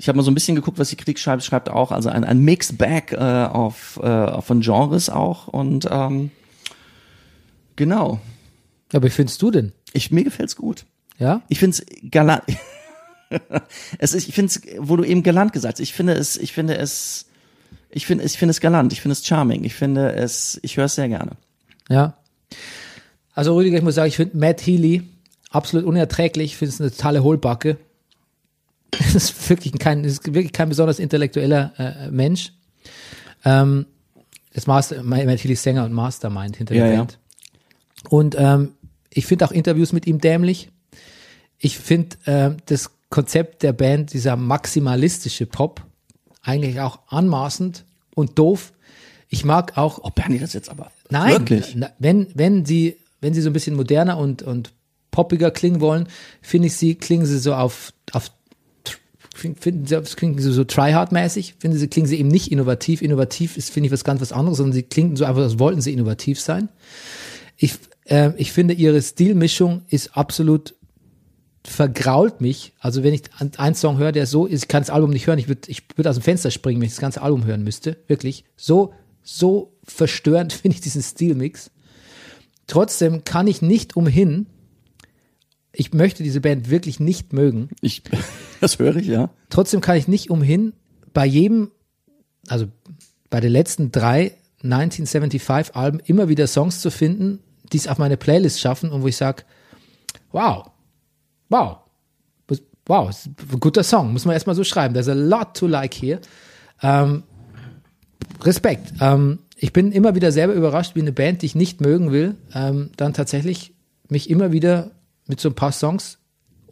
Ich 0.00 0.08
habe 0.08 0.16
mal 0.16 0.22
so 0.22 0.30
ein 0.30 0.34
bisschen 0.34 0.56
geguckt, 0.56 0.78
was 0.78 0.88
die 0.88 0.96
Kritik 0.96 1.18
schreibt. 1.18 1.44
Schreibt 1.44 1.68
auch 1.68 1.92
also 1.92 2.08
ein, 2.08 2.24
ein 2.24 2.38
Mixed 2.38 2.78
Bag 2.78 3.12
äh, 3.12 3.16
auf, 3.16 4.00
äh, 4.02 4.40
von 4.40 4.62
Genres 4.62 5.10
auch. 5.10 5.46
Und 5.46 5.86
ähm, 5.90 6.30
genau. 7.76 8.18
Aber 8.94 9.06
wie 9.06 9.10
findest 9.10 9.42
du 9.42 9.50
denn? 9.50 9.72
Ich, 9.92 10.10
mir 10.10 10.24
gefällt's 10.24 10.56
gut. 10.56 10.86
Ja? 11.18 11.42
Ich 11.48 11.58
find's 11.58 11.84
galant. 12.10 12.44
es 13.98 14.14
ist, 14.14 14.26
ich 14.26 14.34
find's, 14.34 14.62
wo 14.78 14.96
du 14.96 15.04
eben 15.04 15.22
galant 15.22 15.52
gesagt 15.52 15.74
hast, 15.74 15.80
ich 15.80 15.92
finde 15.92 16.14
es, 16.14 16.38
ich 16.38 16.54
finde 16.54 16.78
es, 16.78 17.26
ich 17.90 18.06
finde, 18.06 18.24
ich 18.24 18.38
finde 18.38 18.52
es 18.52 18.60
galant, 18.60 18.94
ich 18.94 19.02
finde 19.02 19.12
es 19.12 19.26
charming, 19.26 19.64
ich 19.64 19.74
finde 19.74 20.14
es, 20.14 20.58
ich 20.62 20.78
höre 20.78 20.86
es 20.86 20.94
sehr 20.94 21.10
gerne. 21.10 21.32
Ja. 21.90 22.14
Also 23.34 23.54
Rüdiger, 23.54 23.76
ich 23.76 23.84
muss 23.84 23.96
sagen, 23.96 24.08
ich 24.08 24.16
finde 24.16 24.38
Matt 24.38 24.66
Healy 24.66 25.02
absolut 25.50 25.84
unerträglich. 25.84 26.52
Ich 26.52 26.56
finde 26.56 26.72
es 26.72 26.80
eine 26.80 26.90
totale 26.90 27.22
Hohlbacke. 27.22 27.76
Das 28.90 29.14
ist 29.14 29.50
wirklich 29.50 29.72
kein, 29.78 30.04
ist 30.04 30.26
wirklich 30.26 30.52
kein 30.52 30.68
besonders 30.68 30.98
intellektueller 30.98 31.72
äh, 31.78 32.10
Mensch. 32.10 32.52
Ähm, 33.44 33.86
das 34.52 34.66
Master, 34.66 35.02
ist 35.02 35.62
Sänger 35.62 35.84
und 35.84 35.92
Mastermind 35.92 36.56
hinter 36.56 36.74
Ja, 36.74 36.84
der 36.84 36.92
ja. 36.92 36.98
Band. 36.98 37.18
Und 38.08 38.36
ähm, 38.38 38.72
ich 39.10 39.26
finde 39.26 39.44
auch 39.44 39.52
Interviews 39.52 39.92
mit 39.92 40.06
ihm 40.06 40.20
dämlich. 40.20 40.70
Ich 41.58 41.78
finde 41.78 42.16
ähm, 42.26 42.56
das 42.66 42.90
Konzept 43.10 43.62
der 43.62 43.72
Band, 43.72 44.12
dieser 44.12 44.36
maximalistische 44.36 45.46
Pop, 45.46 45.84
eigentlich 46.42 46.80
auch 46.80 47.00
anmaßend 47.08 47.84
und 48.14 48.38
doof. 48.38 48.72
Ich 49.28 49.44
mag 49.44 49.76
auch 49.76 50.00
Oh, 50.02 50.10
Bernie, 50.10 50.38
das 50.38 50.52
jetzt 50.52 50.70
aber. 50.70 50.90
Nein, 51.10 51.32
Wirklich? 51.32 51.76
wenn, 51.98 52.28
wenn 52.34 52.64
sie, 52.64 52.96
wenn 53.20 53.34
sie 53.34 53.42
so 53.42 53.50
ein 53.50 53.52
bisschen 53.52 53.76
moderner 53.76 54.16
und, 54.18 54.42
und 54.42 54.72
poppiger 55.10 55.50
klingen 55.50 55.80
wollen, 55.80 56.08
finde 56.40 56.68
ich 56.68 56.76
sie, 56.76 56.94
klingen 56.94 57.26
sie 57.26 57.38
so 57.38 57.54
auf, 57.54 57.92
auf 58.12 58.30
finden 59.40 59.86
sie, 59.86 60.00
klingen 60.02 60.38
sie 60.38 60.52
so 60.52 60.64
tryhard-mäßig, 60.64 61.54
finde 61.58 61.76
sie, 61.78 61.88
klingen 61.88 62.06
sie 62.06 62.18
eben 62.18 62.28
nicht 62.28 62.52
innovativ. 62.52 63.02
Innovativ 63.02 63.56
ist, 63.56 63.70
finde 63.70 63.86
ich, 63.86 63.92
was 63.92 64.04
ganz 64.04 64.20
was 64.20 64.32
anderes, 64.32 64.58
sondern 64.58 64.72
sie 64.72 64.82
klingen 64.82 65.16
so 65.16 65.24
einfach, 65.24 65.42
als 65.42 65.58
wollten 65.58 65.80
sie 65.80 65.92
innovativ 65.92 66.40
sein. 66.40 66.68
Ich, 67.56 67.74
äh, 68.04 68.32
ich 68.36 68.52
finde, 68.52 68.74
ihre 68.74 69.00
Stilmischung 69.02 69.82
ist 69.88 70.16
absolut 70.16 70.74
vergrault 71.64 72.40
mich. 72.40 72.72
Also 72.78 73.02
wenn 73.02 73.14
ich 73.14 73.22
einen 73.56 73.74
Song 73.74 73.98
höre, 73.98 74.12
der 74.12 74.26
so 74.26 74.46
ist, 74.46 74.64
ich 74.64 74.68
kann 74.68 74.82
das 74.82 74.90
Album 74.90 75.10
nicht 75.10 75.26
hören, 75.26 75.38
ich 75.38 75.48
würde 75.48 75.70
ich 75.70 75.82
würd 75.96 76.06
aus 76.06 76.16
dem 76.16 76.22
Fenster 76.22 76.50
springen, 76.50 76.80
wenn 76.80 76.86
ich 76.86 76.94
das 76.94 77.00
ganze 77.00 77.22
Album 77.22 77.44
hören 77.44 77.62
müsste. 77.62 77.96
Wirklich. 78.06 78.44
So, 78.56 78.94
so 79.22 79.72
verstörend 79.84 80.52
finde 80.54 80.76
ich 80.76 80.80
diesen 80.80 81.02
Stilmix. 81.02 81.70
Trotzdem 82.66 83.24
kann 83.24 83.46
ich 83.46 83.62
nicht 83.62 83.96
umhin, 83.96 84.46
ich 85.72 85.92
möchte 85.92 86.22
diese 86.22 86.40
Band 86.40 86.70
wirklich 86.70 87.00
nicht 87.00 87.32
mögen. 87.32 87.68
Ich, 87.80 88.02
das 88.60 88.78
höre 88.78 88.96
ich, 88.96 89.06
ja. 89.06 89.30
Trotzdem 89.48 89.80
kann 89.80 89.96
ich 89.96 90.08
nicht 90.08 90.30
umhin, 90.30 90.72
bei 91.12 91.26
jedem, 91.26 91.70
also 92.48 92.66
bei 93.30 93.40
den 93.40 93.52
letzten 93.52 93.90
drei 93.90 94.36
1975 94.62 95.74
Alben 95.74 96.00
immer 96.00 96.28
wieder 96.28 96.46
Songs 96.46 96.80
zu 96.80 96.90
finden, 96.90 97.40
die 97.72 97.78
es 97.78 97.88
auf 97.88 97.98
meine 97.98 98.16
Playlist 98.16 98.60
schaffen 98.60 98.90
und 98.90 99.02
wo 99.02 99.08
ich 99.08 99.16
sage, 99.16 99.44
wow, 100.32 100.70
wow, 101.48 101.78
wow, 102.90 103.14
guter 103.60 103.84
Song, 103.84 104.12
muss 104.12 104.24
man 104.24 104.34
erstmal 104.34 104.56
so 104.56 104.64
schreiben. 104.64 104.94
There's 104.94 105.08
a 105.08 105.14
lot 105.14 105.56
to 105.56 105.66
like 105.66 105.94
here. 105.94 106.20
Ähm, 106.82 107.22
Respekt. 108.42 108.92
Ähm, 109.00 109.38
ich 109.56 109.72
bin 109.72 109.92
immer 109.92 110.14
wieder 110.14 110.32
selber 110.32 110.54
überrascht, 110.54 110.96
wie 110.96 111.00
eine 111.00 111.12
Band, 111.12 111.42
die 111.42 111.46
ich 111.46 111.54
nicht 111.54 111.80
mögen 111.80 112.10
will, 112.10 112.34
ähm, 112.52 112.90
dann 112.96 113.14
tatsächlich 113.14 113.74
mich 114.08 114.28
immer 114.28 114.50
wieder 114.52 114.90
mit 115.30 115.40
so 115.40 115.48
ein 115.48 115.54
paar 115.54 115.72
Songs 115.72 116.18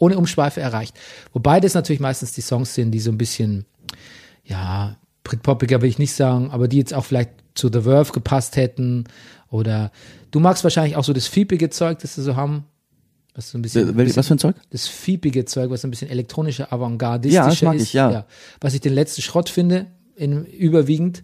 ohne 0.01 0.17
Umschweife 0.19 0.61
erreicht. 0.61 0.95
Wobei 1.33 1.59
das 1.61 1.75
natürlich 1.75 2.01
meistens 2.01 2.33
die 2.33 2.41
Songs 2.43 2.75
sind, 2.75 2.93
die 2.93 3.01
so 3.01 3.11
ein 3.11 3.19
bisschen, 3.19 3.65
ja, 4.45 4.97
Britpopiger 5.25 5.83
will 5.83 5.89
ich 5.89 5.99
nicht 5.99 6.13
sagen, 6.13 6.51
aber 6.51 6.69
die 6.69 6.77
jetzt 6.79 6.95
auch 6.95 7.05
vielleicht 7.05 7.31
zu 7.55 7.69
The 7.73 7.81
Verve 7.83 8.13
gepasst 8.13 8.57
hätten. 8.57 9.05
Oder 9.51 9.91
du 10.31 10.41
magst 10.41 10.63
wahrscheinlich 10.65 10.97
auch 10.97 11.05
so 11.05 11.13
das 11.13 11.27
fiepige 11.27 11.71
Zeug, 11.71 11.99
das 11.99 12.15
sie 12.15 12.23
so 12.23 12.37
haben. 12.37 12.65
Was 13.35 13.51
so 13.51 13.59
ein 13.59 13.63
bisschen, 13.63 13.97
Wel- 13.97 14.17
Was 14.17 14.27
für 14.29 14.35
ein 14.35 14.39
Zeug? 14.39 14.57
das 14.71 14.87
fiepige 14.89 15.45
Zeug, 15.45 15.71
was 15.71 15.83
so 15.83 15.89
ein 15.89 15.91
bisschen 15.91 16.09
elektronische, 16.11 16.73
Ja, 17.33 17.47
das 17.47 17.63
mag 17.63 17.77
ist. 17.77 17.83
ich, 17.85 17.93
ja. 17.93 18.27
Was 18.61 18.75
ich 18.75 18.81
den 18.81 18.95
letzten 18.95 19.23
Schrott 19.23 19.49
finde, 19.49 19.87
in, 20.17 20.45
überwiegend. 20.47 21.23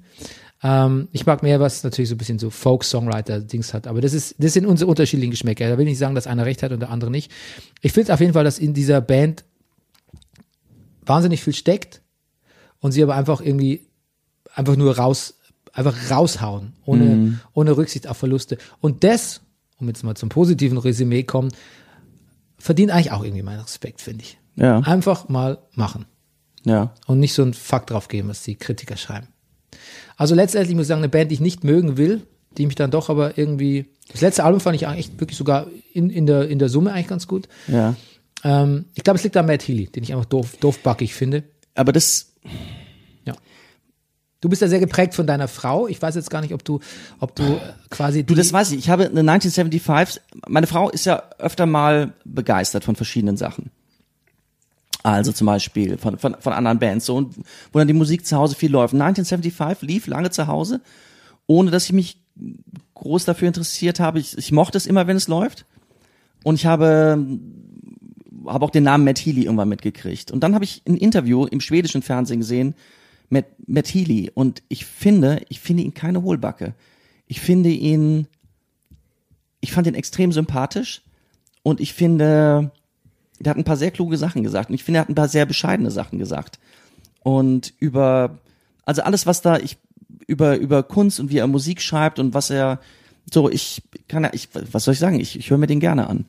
Ähm, 0.64 1.08
ich 1.12 1.26
mag 1.26 1.42
mehr, 1.42 1.60
was 1.60 1.84
natürlich 1.84 2.08
so 2.08 2.14
ein 2.14 2.18
bisschen 2.18 2.38
so 2.38 2.48
Folk-Songwriter-Dings 2.50 3.74
hat. 3.74 3.86
Aber 3.86 4.00
das 4.00 4.14
ist, 4.14 4.34
das 4.38 4.54
sind 4.54 4.64
unsere 4.66 4.90
unterschiedlichen 4.90 5.30
Geschmäcker. 5.30 5.68
Da 5.68 5.76
will 5.78 5.84
ich 5.86 5.90
nicht 5.92 5.98
sagen, 5.98 6.14
dass 6.14 6.26
einer 6.26 6.46
recht 6.46 6.62
hat 6.62 6.72
und 6.72 6.80
der 6.80 6.90
andere 6.90 7.10
nicht. 7.10 7.30
Ich 7.82 7.92
finde 7.92 8.12
auf 8.14 8.20
jeden 8.20 8.32
Fall, 8.32 8.44
dass 8.44 8.58
in 8.58 8.72
dieser 8.74 9.00
Band 9.02 9.44
wahnsinnig 11.04 11.42
viel 11.42 11.52
steckt 11.54 12.00
und 12.80 12.92
sie 12.92 13.02
aber 13.02 13.14
einfach 13.14 13.40
irgendwie 13.40 13.86
einfach 14.54 14.76
nur 14.76 14.96
raus 14.96 15.34
einfach 15.72 16.08
raushauen, 16.10 16.72
ohne, 16.86 17.40
ohne 17.52 17.76
Rücksicht 17.76 18.06
auf 18.06 18.16
Verluste. 18.16 18.58
Und 18.80 19.02
das, 19.02 19.40
um 19.80 19.88
jetzt 19.88 20.04
mal 20.04 20.14
zum 20.14 20.28
positiven 20.28 20.78
Resümee 20.78 21.24
kommen, 21.24 21.50
verdient 22.58 22.92
eigentlich 22.92 23.10
auch 23.10 23.24
irgendwie 23.24 23.42
meinen 23.42 23.60
Respekt, 23.60 24.00
finde 24.00 24.22
ich. 24.22 24.38
Ja. 24.54 24.78
Einfach 24.78 25.28
mal 25.28 25.58
machen 25.72 26.06
Ja. 26.64 26.94
und 27.08 27.18
nicht 27.18 27.34
so 27.34 27.42
einen 27.42 27.54
Fakt 27.54 27.90
drauf 27.90 28.06
geben, 28.06 28.28
was 28.28 28.44
die 28.44 28.54
Kritiker 28.54 28.96
schreiben. 28.96 29.26
Also 30.16 30.34
letztendlich 30.34 30.74
muss 30.74 30.84
ich 30.84 30.88
sagen, 30.88 31.00
eine 31.00 31.08
Band, 31.08 31.30
die 31.30 31.34
ich 31.34 31.40
nicht 31.40 31.64
mögen 31.64 31.96
will, 31.96 32.22
die 32.56 32.66
mich 32.66 32.74
dann 32.76 32.90
doch 32.90 33.10
aber 33.10 33.38
irgendwie. 33.38 33.86
Das 34.12 34.20
letzte 34.20 34.44
Album 34.44 34.60
fand 34.60 34.76
ich 34.76 34.86
eigentlich 34.86 35.18
wirklich 35.18 35.38
sogar 35.38 35.66
in, 35.92 36.10
in, 36.10 36.26
der, 36.26 36.48
in 36.48 36.58
der 36.58 36.68
Summe 36.68 36.92
eigentlich 36.92 37.08
ganz 37.08 37.26
gut. 37.26 37.48
Ja. 37.68 37.94
Ähm, 38.44 38.86
ich 38.94 39.02
glaube, 39.02 39.16
es 39.16 39.24
liegt 39.24 39.36
an 39.36 39.46
Matt 39.46 39.66
Healy, 39.66 39.86
den 39.86 40.02
ich 40.02 40.12
einfach 40.12 40.26
doof, 40.26 40.56
doofbackig 40.60 41.14
finde. 41.14 41.44
Aber 41.74 41.92
das, 41.92 42.34
Du 44.44 44.50
bist 44.50 44.60
ja 44.60 44.68
sehr 44.68 44.78
geprägt 44.78 45.14
von 45.14 45.26
deiner 45.26 45.48
Frau. 45.48 45.88
Ich 45.88 46.02
weiß 46.02 46.16
jetzt 46.16 46.28
gar 46.28 46.42
nicht, 46.42 46.52
ob 46.52 46.62
du, 46.62 46.80
ob 47.18 47.34
du 47.34 47.44
äh, 47.44 47.60
quasi. 47.88 48.24
du, 48.24 48.34
das 48.34 48.52
weiß 48.52 48.72
ich. 48.72 48.78
Ich 48.78 48.90
habe 48.90 49.04
eine 49.04 49.20
1975, 49.20 50.20
meine 50.46 50.66
Frau 50.66 50.90
ist 50.90 51.06
ja 51.06 51.22
öfter 51.38 51.64
mal 51.64 52.12
begeistert 52.26 52.84
von 52.84 52.94
verschiedenen 52.94 53.38
Sachen. 53.38 53.70
Also 55.04 55.32
zum 55.32 55.46
Beispiel 55.46 55.98
von, 55.98 56.18
von, 56.18 56.34
von 56.40 56.52
anderen 56.54 56.78
Bands, 56.78 57.04
so, 57.04 57.16
und 57.16 57.36
wo 57.72 57.78
dann 57.78 57.86
die 57.86 57.92
Musik 57.94 58.24
zu 58.24 58.38
Hause 58.38 58.56
viel 58.56 58.72
läuft. 58.72 58.94
1975 58.94 59.86
lief 59.86 60.06
lange 60.06 60.30
zu 60.30 60.46
Hause, 60.46 60.80
ohne 61.46 61.70
dass 61.70 61.84
ich 61.84 61.92
mich 61.92 62.16
groß 62.94 63.26
dafür 63.26 63.48
interessiert 63.48 64.00
habe. 64.00 64.18
Ich, 64.18 64.38
ich 64.38 64.50
mochte 64.50 64.78
es 64.78 64.86
immer, 64.86 65.06
wenn 65.06 65.18
es 65.18 65.28
läuft. 65.28 65.66
Und 66.42 66.54
ich 66.54 66.64
habe, 66.64 67.22
habe 68.46 68.64
auch 68.64 68.70
den 68.70 68.84
Namen 68.84 69.04
Matt 69.04 69.18
Healy 69.18 69.42
irgendwann 69.42 69.68
mitgekriegt. 69.68 70.30
Und 70.30 70.40
dann 70.40 70.54
habe 70.54 70.64
ich 70.64 70.80
ein 70.88 70.96
Interview 70.96 71.44
im 71.44 71.60
schwedischen 71.60 72.00
Fernsehen 72.00 72.40
gesehen 72.40 72.74
mit 73.28 73.44
Matt 73.66 73.88
Healy. 73.92 74.30
Und 74.32 74.62
ich 74.68 74.86
finde, 74.86 75.42
ich 75.50 75.60
finde 75.60 75.82
ihn 75.82 75.92
keine 75.92 76.22
Hohlbacke. 76.22 76.72
Ich 77.26 77.42
finde 77.42 77.68
ihn, 77.68 78.26
ich 79.60 79.72
fand 79.72 79.86
ihn 79.86 79.94
extrem 79.94 80.32
sympathisch. 80.32 81.02
Und 81.62 81.80
ich 81.80 81.92
finde, 81.92 82.72
der 83.44 83.50
hat 83.50 83.58
ein 83.58 83.64
paar 83.64 83.76
sehr 83.76 83.90
kluge 83.90 84.16
Sachen 84.16 84.42
gesagt. 84.42 84.68
Und 84.68 84.74
ich 84.74 84.84
finde, 84.84 84.98
er 84.98 85.00
hat 85.02 85.08
ein 85.08 85.14
paar 85.14 85.28
sehr 85.28 85.46
bescheidene 85.46 85.90
Sachen 85.90 86.18
gesagt. 86.18 86.58
Und 87.22 87.72
über, 87.78 88.38
also 88.84 89.02
alles, 89.02 89.26
was 89.26 89.42
da, 89.42 89.58
ich, 89.58 89.78
über, 90.26 90.56
über 90.56 90.82
Kunst 90.82 91.20
und 91.20 91.30
wie 91.30 91.38
er 91.38 91.46
Musik 91.46 91.80
schreibt 91.80 92.18
und 92.18 92.34
was 92.34 92.50
er, 92.50 92.80
so, 93.32 93.50
ich 93.50 93.82
kann, 94.08 94.28
ich, 94.32 94.48
was 94.72 94.84
soll 94.84 94.94
ich 94.94 95.00
sagen? 95.00 95.18
Ich, 95.18 95.38
ich 95.38 95.50
höre 95.50 95.58
mir 95.58 95.66
den 95.66 95.80
gerne 95.80 96.08
an. 96.08 96.26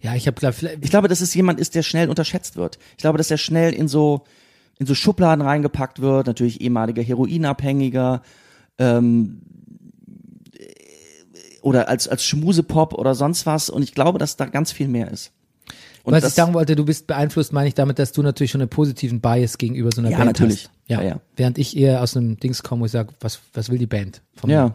ja, 0.00 0.14
ich 0.14 0.26
habe. 0.26 0.54
Ich 0.80 0.90
glaube, 0.90 1.08
dass 1.08 1.20
es 1.20 1.34
jemand 1.34 1.60
ist, 1.60 1.74
der 1.74 1.82
schnell 1.82 2.08
unterschätzt 2.08 2.56
wird. 2.56 2.78
Ich 2.92 3.02
glaube, 3.02 3.18
dass 3.18 3.30
er 3.30 3.38
schnell 3.38 3.72
in 3.72 3.88
so 3.88 4.24
in 4.78 4.86
so 4.86 4.94
Schubladen 4.94 5.44
reingepackt 5.44 6.00
wird. 6.00 6.26
Natürlich 6.26 6.60
ehemaliger 6.60 7.02
Heroinabhängiger 7.02 8.22
ähm, 8.78 9.42
oder 11.62 11.88
als 11.88 12.08
als 12.08 12.24
Schmusepop 12.24 12.94
oder 12.94 13.14
sonst 13.14 13.44
was. 13.44 13.70
Und 13.70 13.82
ich 13.82 13.94
glaube, 13.94 14.18
dass 14.18 14.36
da 14.36 14.46
ganz 14.46 14.72
viel 14.72 14.88
mehr 14.88 15.10
ist. 15.10 15.32
Und 16.08 16.22
was 16.22 16.28
ich 16.28 16.34
sagen 16.34 16.54
wollte, 16.54 16.74
du 16.76 16.84
bist 16.84 17.06
beeinflusst, 17.06 17.52
meine 17.52 17.68
ich 17.68 17.74
damit, 17.74 17.98
dass 17.98 18.12
du 18.12 18.22
natürlich 18.22 18.50
schon 18.50 18.60
einen 18.60 18.70
positiven 18.70 19.20
Bias 19.20 19.58
gegenüber 19.58 19.90
so 19.92 20.00
einer 20.00 20.10
Ja, 20.10 20.18
Band 20.18 20.28
natürlich. 20.28 20.64
hast. 20.64 20.70
Ja. 20.88 21.00
Ja, 21.02 21.08
ja. 21.08 21.20
Während 21.36 21.58
ich 21.58 21.76
eher 21.76 22.02
aus 22.02 22.16
einem 22.16 22.38
Dings 22.38 22.62
komme, 22.62 22.82
wo 22.82 22.86
ich 22.86 22.92
sage, 22.92 23.10
was, 23.20 23.40
was 23.54 23.68
will 23.70 23.78
die 23.78 23.86
Band 23.86 24.22
von 24.34 24.48
mir? 24.50 24.74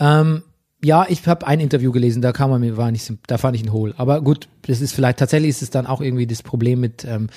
ja, 0.00 0.20
Ähm, 0.20 0.42
ja, 0.82 1.06
ich 1.08 1.26
habe 1.26 1.46
ein 1.46 1.60
Interview 1.60 1.92
gelesen, 1.92 2.20
da 2.20 2.32
kam 2.32 2.50
man 2.50 2.60
mir, 2.60 2.76
war 2.76 2.90
nicht, 2.90 3.10
da 3.26 3.38
fand 3.38 3.56
ich 3.56 3.62
ihn 3.62 3.72
hohl. 3.72 3.94
Aber 3.96 4.20
gut, 4.20 4.48
das 4.66 4.80
ist 4.82 4.92
vielleicht, 4.92 5.18
tatsächlich 5.18 5.48
ist 5.50 5.62
es 5.62 5.70
dann 5.70 5.86
auch 5.86 6.00
irgendwie 6.02 6.26
das 6.26 6.42
Problem 6.42 6.80
mit, 6.80 7.04
ähm, 7.08 7.28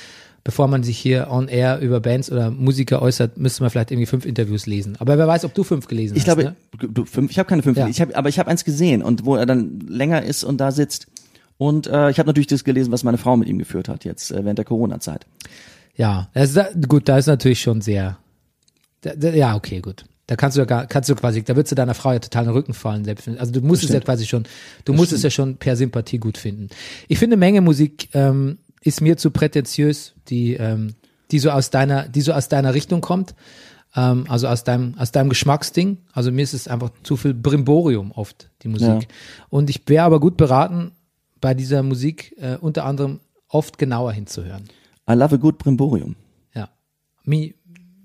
bevor 0.43 0.67
man 0.67 0.83
sich 0.83 0.97
hier 0.97 1.27
on 1.29 1.47
air 1.47 1.79
über 1.79 1.99
Bands 2.01 2.29
oder 2.31 2.51
Musiker 2.51 3.01
äußert, 3.01 3.37
müsste 3.37 3.63
man 3.63 3.69
vielleicht 3.69 3.91
irgendwie 3.91 4.05
fünf 4.05 4.25
Interviews 4.25 4.65
lesen. 4.65 4.95
Aber 4.99 5.17
wer 5.17 5.27
weiß, 5.27 5.45
ob 5.45 5.53
du 5.53 5.63
fünf 5.63 5.87
gelesen 5.87 6.15
ich 6.17 6.21
hast. 6.27 6.35
glaube, 6.37 6.55
ne? 6.81 6.87
du, 6.89 7.05
fünf, 7.05 7.31
ich 7.31 7.39
habe 7.39 7.47
keine 7.47 7.63
fünf, 7.63 7.77
Ja. 7.77 7.87
ich 7.87 8.01
hab, 8.01 8.17
aber 8.17 8.27
ich 8.29 8.39
habe 8.39 8.49
eins 8.49 8.65
gesehen 8.65 9.01
und 9.03 9.25
wo 9.25 9.35
er 9.35 9.45
dann 9.45 9.79
länger 9.87 10.23
ist 10.23 10.43
und 10.43 10.57
da 10.57 10.71
sitzt. 10.71 11.07
Und 11.57 11.87
äh, 11.87 12.09
ich 12.11 12.19
habe 12.19 12.27
natürlich 12.27 12.47
das 12.47 12.63
gelesen, 12.63 12.91
was 12.91 13.03
meine 13.03 13.17
Frau 13.17 13.35
mit 13.35 13.47
ihm 13.47 13.57
geführt 13.57 13.89
hat 13.89 14.05
jetzt 14.05 14.31
äh, 14.31 14.43
während 14.43 14.59
der 14.59 14.65
Corona-Zeit. 14.65 15.25
Ja, 15.95 16.29
das 16.33 16.49
ist, 16.49 16.57
da- 16.57 16.69
gut, 16.87 17.09
da 17.09 17.17
ist 17.17 17.25
natürlich 17.27 17.61
schon 17.61 17.81
sehr, 17.81 18.17
da, 19.01 19.15
da, 19.15 19.29
ja, 19.29 19.55
okay, 19.55 19.79
gut. 19.81 20.05
Da 20.27 20.35
kannst 20.35 20.57
du 20.57 20.61
ja 20.61 20.65
gar, 20.65 20.85
kannst 20.87 21.09
du 21.09 21.15
quasi, 21.15 21.41
da 21.41 21.55
würdest 21.55 21.71
du 21.71 21.75
deiner 21.75 21.93
Frau 21.93 22.11
ja 22.11 22.19
total 22.19 22.43
in 22.43 22.49
den 22.49 22.55
Rücken 22.55 22.73
fallen, 22.73 23.05
selbst 23.05 23.29
also 23.29 23.51
du 23.51 23.61
musst 23.61 23.83
es 23.85 23.91
ja 23.91 24.01
quasi 24.01 24.25
schon, 24.25 24.43
du 24.83 24.91
musst 24.93 25.13
es 25.13 25.23
ja 25.23 25.29
schon 25.29 25.55
per 25.55 25.77
Sympathie 25.77 26.17
gut 26.17 26.37
finden. 26.37 26.67
Ich 27.07 27.17
finde 27.17 27.37
Menge 27.37 27.61
Musik 27.61 28.09
ähm, 28.13 28.57
ist 28.81 28.99
mir 28.99 29.15
zu 29.15 29.31
prätentiös, 29.31 30.13
die, 30.27 30.55
ähm, 30.55 30.95
die 31.31 31.39
so 31.39 31.49
aus 31.49 31.69
deiner, 31.69 32.09
die 32.09 32.21
so 32.21 32.33
aus 32.33 32.49
deiner 32.49 32.73
Richtung 32.73 32.99
kommt, 32.99 33.35
ähm, 33.95 34.25
also 34.27 34.49
aus 34.49 34.65
deinem, 34.65 34.95
aus 34.97 35.13
deinem 35.13 35.29
Geschmacksding. 35.29 35.97
Also 36.11 36.31
mir 36.33 36.43
ist 36.43 36.53
es 36.53 36.67
einfach 36.67 36.91
zu 37.03 37.15
viel 37.15 37.33
Brimborium 37.33 38.11
oft, 38.11 38.49
die 38.63 38.67
Musik. 38.67 38.87
Ja. 38.87 38.99
Und 39.49 39.69
ich 39.69 39.81
wäre 39.87 40.03
aber 40.03 40.19
gut 40.19 40.35
beraten, 40.35 40.91
bei 41.41 41.53
dieser 41.53 41.83
Musik 41.83 42.35
äh, 42.37 42.57
unter 42.57 42.85
anderem 42.85 43.19
oft 43.49 43.77
genauer 43.77 44.11
hinzuhören. 44.11 44.63
I 45.09 45.13
love 45.13 45.35
a 45.35 45.37
good 45.37 45.57
Brimborium. 45.57 46.15
Ja. 46.53 46.69
Me, 47.23 47.53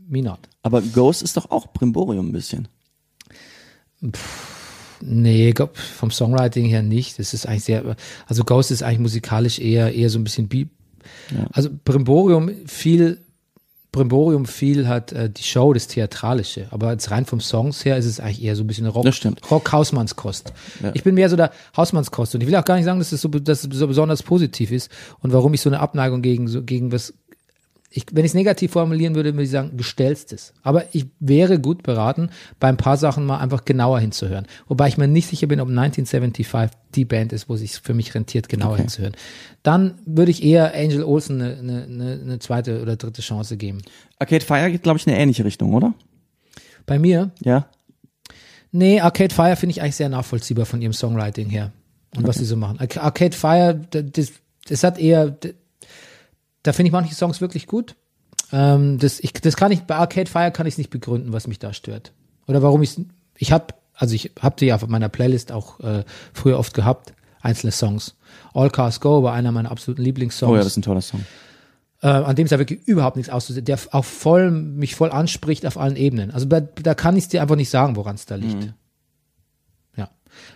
me 0.07 0.23
not. 0.23 0.41
Aber 0.63 0.81
Ghost 0.83 1.23
ist 1.23 1.37
doch 1.37 1.51
auch 1.51 1.73
Brimborium 1.73 2.29
ein 2.29 2.33
bisschen. 2.33 2.69
Nee, 5.01 5.49
ich 5.49 5.55
glaub, 5.55 5.77
vom 5.77 6.11
Songwriting 6.11 6.67
her 6.67 6.83
nicht. 6.83 7.19
Das 7.19 7.35
ist 7.35 7.47
eigentlich 7.47 7.65
sehr, 7.65 7.97
also 8.27 8.45
Ghost 8.45 8.71
ist 8.71 8.83
eigentlich 8.83 9.01
musikalisch 9.01 9.59
eher, 9.59 9.93
eher 9.95 10.11
so 10.11 10.19
ein 10.19 10.25
bisschen 10.25 10.49
Beat. 10.49 10.69
Also 11.53 11.71
Brimborium 11.85 12.51
viel, 12.67 13.22
Brimborium 13.93 14.47
viel 14.47 14.89
hat 14.89 15.13
äh, 15.13 15.29
die 15.29 15.43
Show, 15.43 15.75
das 15.75 15.87
Theatralische. 15.87 16.67
Aber 16.71 16.93
jetzt 16.93 17.11
rein 17.11 17.27
vom 17.27 17.41
Songs 17.41 17.85
her 17.85 17.99
ist 17.99 18.07
es 18.07 18.21
eigentlich 18.21 18.43
eher 18.43 18.57
so 18.57 18.65
ein 18.65 18.67
bisschen 18.67 18.87
Rock. 18.87 19.07
Rock 19.51 19.71
Hausmannskost. 19.71 20.53
Ja. 20.83 20.91
Ich 20.95 21.05
bin 21.05 21.15
mehr 21.15 21.29
so 21.29 21.37
der 21.37 21.53
Hausmannskost. 21.77 22.35
Und 22.35 22.41
ich 22.41 22.47
will 22.47 22.57
auch 22.57 22.65
gar 22.65 22.77
nicht 22.77 22.87
sagen, 22.87 22.99
dass 22.99 23.13
es 23.13 23.21
so, 23.21 23.29
dass 23.29 23.65
es 23.65 23.77
so 23.77 23.87
besonders 23.87 24.23
positiv 24.23 24.73
ist 24.73 24.91
und 25.21 25.35
warum 25.35 25.53
ich 25.53 25.61
so 25.61 25.69
eine 25.69 25.81
Abneigung 25.81 26.23
gegen, 26.23 26.49
so, 26.49 26.63
gegen 26.63 26.91
was 26.91 27.13
ich, 27.95 28.07
wenn 28.13 28.25
ich 28.25 28.31
es 28.31 28.35
negativ 28.35 28.73
formulieren 28.73 29.15
würde, 29.15 29.33
würde 29.35 29.45
ich 29.45 29.51
sagen, 29.51 29.77
gestellstes. 29.77 30.55
Aber 30.63 30.85
ich 30.95 31.07
wäre 31.21 31.61
gut 31.61 31.83
beraten, 31.83 32.31
bei 32.59 32.69
ein 32.69 32.77
paar 32.79 32.97
Sachen 32.97 33.27
mal 33.27 33.39
einfach 33.39 33.65
genauer 33.65 34.01
hinzuhören. 34.01 34.47
Wobei 34.67 34.89
ich 34.89 34.97
mir 34.97 35.09
nicht 35.09 35.29
sicher 35.29 35.47
bin, 35.47 35.61
ob 35.61 35.69
1975 35.69 36.47
die 36.95 37.05
Band 37.05 37.33
ist, 37.33 37.49
wo 37.49 37.57
sich 37.57 37.73
für 37.81 37.95
mich 37.95 38.15
rentiert, 38.15 38.49
genauer 38.49 38.73
Okay. 38.73 38.83
hinzuhören. 38.83 39.13
Dann 39.63 39.99
würde 40.07 40.31
ich 40.31 40.43
eher 40.43 40.75
Angel 40.75 41.05
Olsen 41.05 41.41
eine, 41.43 41.83
eine, 41.85 42.21
eine, 42.23 42.39
zweite 42.39 42.81
oder 42.81 42.97
dritte 42.97 43.21
Chance 43.23 43.57
geben. 43.57 43.79
Arcade 44.19 44.45
Fire 44.45 44.71
geht, 44.71 44.83
glaube 44.83 44.99
ich, 44.99 45.07
in 45.07 45.13
eine 45.13 45.21
ähnliche 45.23 45.45
Richtung, 45.45 45.75
oder? 45.75 45.93
Bei 46.87 46.99
mir, 46.99 47.31
Ja. 47.45 47.67
nee, 48.71 49.01
Arcade 49.01 49.35
Fire 49.35 49.57
finde 49.57 49.73
ich 49.73 49.83
eigentlich 49.83 49.97
sehr 49.97 50.09
nachvollziehbar 50.09 50.67
von 50.67 50.81
ihrem 50.81 50.93
Songwriting 50.93 51.49
her 51.51 51.73
und 52.17 52.27
was 52.27 52.37
sie 52.39 52.45
so 52.45 52.57
machen. 52.57 52.79
Arc- 52.81 52.97
Arcade 53.03 53.37
Fire, 53.37 53.75
das, 53.91 54.33
das 54.69 54.85
hat 54.85 54.99
eher, 54.99 55.37
da 56.63 56.73
finde 56.73 56.89
ich 56.89 56.93
manche 56.93 57.15
Songs 57.15 57.41
wirklich 57.41 57.67
gut. 57.67 57.97
Ähm, 58.53 58.99
das, 58.99 59.21
ich, 59.21 59.33
das 59.33 59.57
kann 59.57 59.73
ich, 59.73 59.83
bei 59.83 59.97
Arcade 59.97 60.31
Fire 60.31 60.51
kann 60.51 60.67
ich 60.67 60.75
es 60.75 60.79
nicht 60.79 60.91
begründen, 60.91 61.33
was 61.33 61.47
mich 61.47 61.59
da 61.59 61.73
stört. 61.73 62.13
Oder 62.47 62.63
warum 62.63 62.83
ich 62.83 63.01
ich 63.39 63.51
habe, 63.53 63.69
also 63.95 64.15
ich 64.15 64.33
habe 64.41 64.57
die 64.59 64.67
ja 64.67 64.75
auf 64.77 64.87
meiner 64.87 65.09
Playlist 65.09 65.53
auch 65.53 65.81
äh, 65.81 66.05
früher 66.33 66.59
oft 66.59 66.75
gehabt, 66.75 67.15
einzelne 67.41 67.73
Songs. 67.73 68.15
All 68.55 68.71
Cars 68.71 69.01
Go 69.01 69.23
war 69.23 69.33
einer 69.33 69.53
meiner 69.53 69.71
absoluten 69.71 70.03
Lieblingssongs 70.03 70.51
Oh 70.51 70.55
ja, 70.55 70.61
das 70.61 70.69
ist 70.69 70.77
ein 70.77 70.83
toller 70.83 71.01
Song. 71.01 71.25
äh, 72.03 72.09
an 72.09 72.37
dem 72.37 72.45
es 72.45 72.51
ja 72.51 72.59
wirklich 72.59 72.87
überhaupt 72.87 73.17
nichts 73.17 73.31
auszusetzen, 73.33 73.65
der 73.65 73.79
auch 73.91 74.05
voll, 74.05 74.51
mich 74.51 74.95
voll 74.95 75.11
anspricht 75.11 75.67
auf 75.67 75.79
allen 75.79 75.97
Ebenen. 75.97 76.31
Also 76.31 76.47
da, 76.47 76.61
da 76.61 76.95
kann 76.95 77.17
ich 77.17 77.29
dir 77.29 77.43
einfach 77.43 77.57
nicht 77.57 77.71
sagen, 77.71 77.97
woran 77.97 78.15
es 78.15 78.27
da 78.27 78.37
liegt. 78.37 78.65
Ja. 78.65 78.71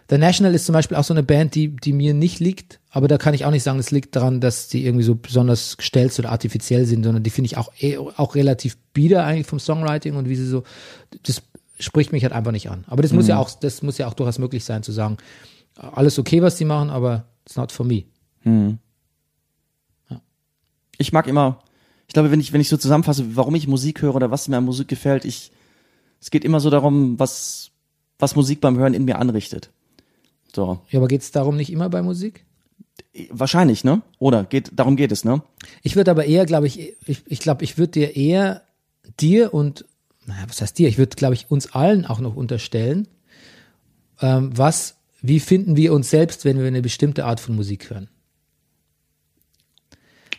The 0.08 0.18
National 0.18 0.54
ist 0.54 0.66
zum 0.66 0.72
Beispiel 0.72 0.96
auch 0.96 1.02
so 1.04 1.12
eine 1.14 1.24
Band, 1.24 1.54
die, 1.56 1.68
die 1.74 1.92
mir 1.92 2.14
nicht 2.14 2.38
liegt, 2.38 2.78
aber 2.90 3.08
da 3.08 3.18
kann 3.18 3.34
ich 3.34 3.44
auch 3.44 3.50
nicht 3.50 3.64
sagen, 3.64 3.78
es 3.80 3.90
liegt 3.90 4.14
daran, 4.14 4.40
dass 4.40 4.68
die 4.68 4.84
irgendwie 4.84 5.02
so 5.04 5.16
besonders 5.16 5.76
gestellt 5.76 6.16
oder 6.18 6.30
artifiziell 6.30 6.86
sind, 6.86 7.02
sondern 7.02 7.24
die 7.24 7.30
finde 7.30 7.46
ich 7.46 7.56
auch, 7.56 7.72
eh- 7.80 7.98
auch 7.98 8.34
relativ 8.36 8.76
bieder 8.92 9.24
eigentlich 9.24 9.48
vom 9.48 9.58
Songwriting 9.58 10.14
und 10.14 10.28
wie 10.28 10.36
sie 10.36 10.46
so, 10.46 10.62
das 11.24 11.42
spricht 11.80 12.12
mich 12.12 12.22
halt 12.22 12.32
einfach 12.32 12.52
nicht 12.52 12.70
an. 12.70 12.84
Aber 12.86 13.02
das 13.02 13.12
muss 13.12 13.26
ja 13.26 13.38
auch, 13.38 13.50
das 13.50 13.82
muss 13.82 13.98
ja 13.98 14.06
auch 14.06 14.14
durchaus 14.14 14.38
möglich 14.38 14.64
sein, 14.64 14.82
zu 14.84 14.92
sagen, 14.92 15.16
alles 15.74 16.18
okay, 16.18 16.40
was 16.40 16.54
die 16.56 16.64
machen, 16.64 16.88
aber 16.90 17.24
it's 17.44 17.56
not 17.56 17.72
for 17.72 17.84
me. 17.84 18.04
Ich 20.98 21.12
mag 21.12 21.26
immer, 21.26 21.62
ich 22.06 22.14
glaube, 22.14 22.30
wenn 22.30 22.40
ich, 22.40 22.52
wenn 22.52 22.60
ich 22.60 22.68
so 22.68 22.76
zusammenfasse, 22.76 23.36
warum 23.36 23.54
ich 23.54 23.66
Musik 23.66 24.02
höre 24.02 24.14
oder 24.14 24.30
was 24.30 24.48
mir 24.48 24.56
an 24.56 24.64
Musik 24.64 24.88
gefällt, 24.88 25.24
ich, 25.24 25.50
es 26.20 26.30
geht 26.30 26.44
immer 26.44 26.60
so 26.60 26.70
darum, 26.70 27.18
was, 27.18 27.70
was 28.18 28.36
Musik 28.36 28.60
beim 28.60 28.78
Hören 28.78 28.94
in 28.94 29.04
mir 29.04 29.18
anrichtet. 29.18 29.70
So. 30.56 30.80
Ja, 30.88 31.00
aber 31.00 31.06
geht 31.06 31.20
es 31.20 31.30
darum 31.32 31.58
nicht 31.58 31.70
immer 31.70 31.90
bei 31.90 32.00
Musik? 32.00 32.46
Wahrscheinlich, 33.28 33.84
ne? 33.84 34.00
Oder 34.18 34.44
geht, 34.44 34.70
darum 34.74 34.96
geht 34.96 35.12
es, 35.12 35.22
ne? 35.22 35.42
Ich 35.82 35.96
würde 35.96 36.10
aber 36.10 36.24
eher, 36.24 36.46
glaube 36.46 36.66
ich, 36.66 36.94
ich, 37.06 37.22
ich 37.26 37.40
glaube, 37.40 37.62
ich 37.62 37.76
würde 37.76 37.92
dir 37.92 38.16
eher 38.16 38.62
dir 39.20 39.52
und, 39.52 39.84
naja, 40.24 40.44
was 40.48 40.62
heißt 40.62 40.78
dir? 40.78 40.88
Ich 40.88 40.96
würde, 40.96 41.14
glaube 41.14 41.34
ich, 41.34 41.50
uns 41.50 41.74
allen 41.74 42.06
auch 42.06 42.20
noch 42.20 42.36
unterstellen, 42.36 43.06
ähm, 44.22 44.50
was, 44.56 44.96
wie 45.20 45.40
finden 45.40 45.76
wir 45.76 45.92
uns 45.92 46.08
selbst, 46.08 46.46
wenn 46.46 46.58
wir 46.58 46.66
eine 46.66 46.80
bestimmte 46.80 47.26
Art 47.26 47.38
von 47.38 47.54
Musik 47.54 47.90
hören? 47.90 48.08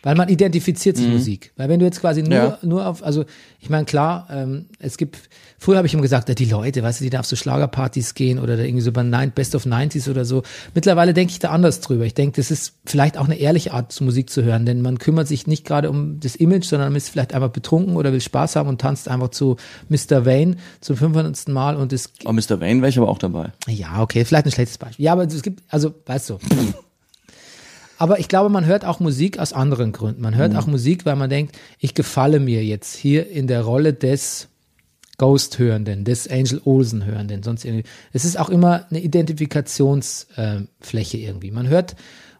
Weil 0.02 0.14
man 0.14 0.28
identifiziert 0.28 0.96
sich 0.96 1.08
Musik. 1.08 1.52
Weil 1.56 1.68
wenn 1.68 1.80
du 1.80 1.86
jetzt 1.86 2.00
quasi 2.00 2.22
nur, 2.22 2.32
Ja. 2.32 2.58
nur 2.62 2.86
auf, 2.86 3.02
also 3.02 3.24
ich 3.60 3.68
meine, 3.70 3.84
klar, 3.84 4.28
ähm, 4.30 4.66
es 4.78 4.96
gibt, 4.96 5.18
früher 5.58 5.76
habe 5.78 5.86
ich 5.86 5.92
immer 5.94 6.02
gesagt, 6.02 6.28
ja, 6.28 6.34
die 6.34 6.44
Leute, 6.44 6.82
weißt 6.82 7.00
du, 7.00 7.04
die 7.04 7.10
da 7.10 7.20
auf 7.20 7.26
so 7.26 7.34
Schlagerpartys 7.36 8.14
gehen 8.14 8.38
oder 8.38 8.56
da 8.56 8.62
irgendwie 8.62 8.82
so 8.82 8.92
bei 8.92 9.02
Nine, 9.02 9.32
Best 9.34 9.54
of 9.54 9.64
90s 9.66 10.08
oder 10.08 10.24
so. 10.24 10.42
Mittlerweile 10.74 11.14
denke 11.14 11.32
ich 11.32 11.38
da 11.40 11.50
anders 11.50 11.80
drüber. 11.80 12.04
Ich 12.04 12.14
denke, 12.14 12.36
das 12.36 12.50
ist 12.50 12.74
vielleicht 12.84 13.18
auch 13.18 13.24
eine 13.24 13.36
ehrliche 13.36 13.72
Art, 13.72 13.90
zu 13.92 14.04
Musik 14.04 14.30
zu 14.30 14.44
hören, 14.44 14.66
denn 14.66 14.82
man 14.82 14.98
kümmert 14.98 15.26
sich 15.28 15.46
nicht 15.46 15.64
gerade 15.64 15.90
um 15.90 16.20
das 16.20 16.36
Image, 16.36 16.64
sondern 16.66 16.90
man 16.90 16.96
ist 16.96 17.08
vielleicht 17.08 17.34
einfach 17.34 17.50
betrunken 17.50 17.96
oder 17.96 18.12
will 18.12 18.20
Spaß 18.20 18.56
haben 18.56 18.68
und 18.68 18.80
tanzt 18.80 19.08
einfach 19.08 19.30
zu 19.30 19.56
Mr. 19.88 20.24
Wayne 20.24 20.56
zum 20.80 20.96
500. 20.96 21.48
Mal 21.48 21.76
und 21.76 21.92
es 21.92 22.12
Oh, 22.24 22.32
Mr. 22.32 22.60
Wayne 22.60 22.80
wäre 22.80 22.90
ich 22.90 22.98
aber 22.98 23.08
auch 23.08 23.18
dabei. 23.18 23.52
ja, 23.66 24.00
okay, 24.02 24.24
vielleicht 24.24 24.46
ein 24.46 24.52
schlechtes 24.52 24.78
Beispiel. 24.78 25.04
Ja, 25.04 25.12
aber 25.12 25.24
es 25.24 25.42
gibt, 25.42 25.62
also, 25.68 25.94
weißt 26.06 26.30
du. 26.30 26.38
Aber 27.98 28.18
ich 28.20 28.28
glaube, 28.28 28.48
man 28.48 28.64
hört 28.64 28.84
auch 28.84 29.00
Musik 29.00 29.40
aus 29.40 29.52
anderen 29.52 29.90
Gründen. 29.92 30.22
Man 30.22 30.36
hört 30.36 30.54
auch 30.54 30.68
Musik, 30.68 31.04
weil 31.04 31.16
man 31.16 31.28
denkt, 31.28 31.58
ich 31.80 31.94
gefalle 31.94 32.38
mir 32.38 32.64
jetzt 32.64 32.96
hier 32.96 33.28
in 33.28 33.48
der 33.48 33.62
Rolle 33.62 33.92
des 33.92 34.46
Ghost-Hörenden, 35.18 36.04
des 36.04 36.30
Angel 36.30 36.60
Olsen-Hörenden, 36.64 37.42
sonst 37.42 37.64
irgendwie. 37.64 37.82
Es 38.12 38.24
ist 38.24 38.38
auch 38.38 38.50
immer 38.50 38.86
eine 38.88 39.00
Identifikationsfläche 39.00 41.18
irgendwie. 41.18 41.50
Man 41.50 41.68
hört 41.68 41.96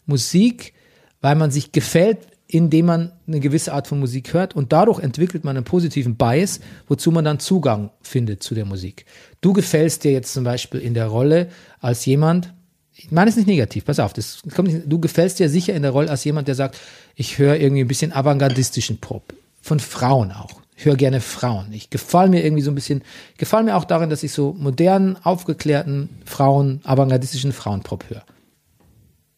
Musik, 0.06 0.74
weil 1.20 1.34
man 1.34 1.50
sich 1.50 1.72
gefällt, 1.72 2.18
indem 2.46 2.86
man 2.86 3.10
eine 3.26 3.40
gewisse 3.40 3.72
Art 3.74 3.88
von 3.88 3.98
Musik 3.98 4.32
hört 4.32 4.54
und 4.56 4.72
dadurch 4.72 5.00
entwickelt 5.00 5.44
man 5.44 5.56
einen 5.56 5.64
positiven 5.64 6.14
Bias, 6.16 6.60
wozu 6.86 7.10
man 7.10 7.24
dann 7.24 7.40
Zugang 7.40 7.90
findet 8.00 8.44
zu 8.44 8.54
der 8.54 8.64
Musik. 8.64 9.06
Du 9.40 9.52
gefällst 9.52 10.04
dir 10.04 10.12
jetzt 10.12 10.32
zum 10.32 10.44
Beispiel 10.44 10.78
in 10.80 10.94
der 10.94 11.08
Rolle 11.08 11.48
als 11.80 12.06
jemand, 12.06 12.54
ich 12.98 13.12
meine 13.12 13.30
es 13.30 13.36
nicht 13.36 13.46
negativ, 13.46 13.84
pass 13.84 14.00
auf, 14.00 14.12
das 14.12 14.42
kommt 14.54 14.72
nicht, 14.72 14.82
du 14.86 14.98
gefällst 14.98 15.38
dir 15.38 15.48
sicher 15.48 15.72
in 15.72 15.82
der 15.82 15.92
Rolle 15.92 16.10
als 16.10 16.24
jemand, 16.24 16.48
der 16.48 16.56
sagt, 16.56 16.76
ich 17.14 17.38
höre 17.38 17.56
irgendwie 17.56 17.82
ein 17.82 17.88
bisschen 17.88 18.12
avantgardistischen 18.12 18.98
Pop. 18.98 19.34
Von 19.62 19.78
Frauen 19.78 20.32
auch. 20.32 20.62
Ich 20.76 20.84
höre 20.84 20.96
gerne 20.96 21.20
Frauen. 21.20 21.72
Ich 21.72 21.90
gefall 21.90 22.28
mir 22.28 22.44
irgendwie 22.44 22.62
so 22.62 22.70
ein 22.72 22.74
bisschen, 22.74 23.02
gefall 23.36 23.62
mir 23.62 23.76
auch 23.76 23.84
darin, 23.84 24.10
dass 24.10 24.22
ich 24.22 24.32
so 24.32 24.52
modernen, 24.58 25.16
aufgeklärten 25.16 26.08
Frauen, 26.24 26.80
avantgardistischen 26.84 27.52
Frauenpop 27.52 28.04
höre. 28.08 28.24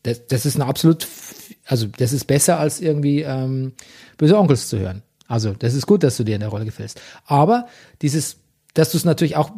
Das, 0.04 0.26
das 0.26 0.46
ist 0.46 0.56
eine 0.56 0.66
absolut, 0.66 1.06
also 1.66 1.86
das 1.86 2.14
ist 2.14 2.26
besser 2.26 2.58
als 2.58 2.80
irgendwie 2.80 3.22
ähm, 3.22 3.72
böse 4.16 4.38
Onkels 4.38 4.68
zu 4.68 4.78
hören. 4.78 5.02
Also 5.28 5.52
das 5.52 5.74
ist 5.74 5.86
gut, 5.86 6.02
dass 6.02 6.16
du 6.16 6.24
dir 6.24 6.34
in 6.34 6.40
der 6.40 6.48
Rolle 6.48 6.64
gefällst. 6.64 7.00
Aber 7.26 7.68
dieses, 8.00 8.38
dass 8.72 8.90
du 8.90 8.96
es 8.96 9.04
natürlich 9.04 9.36
auch, 9.36 9.50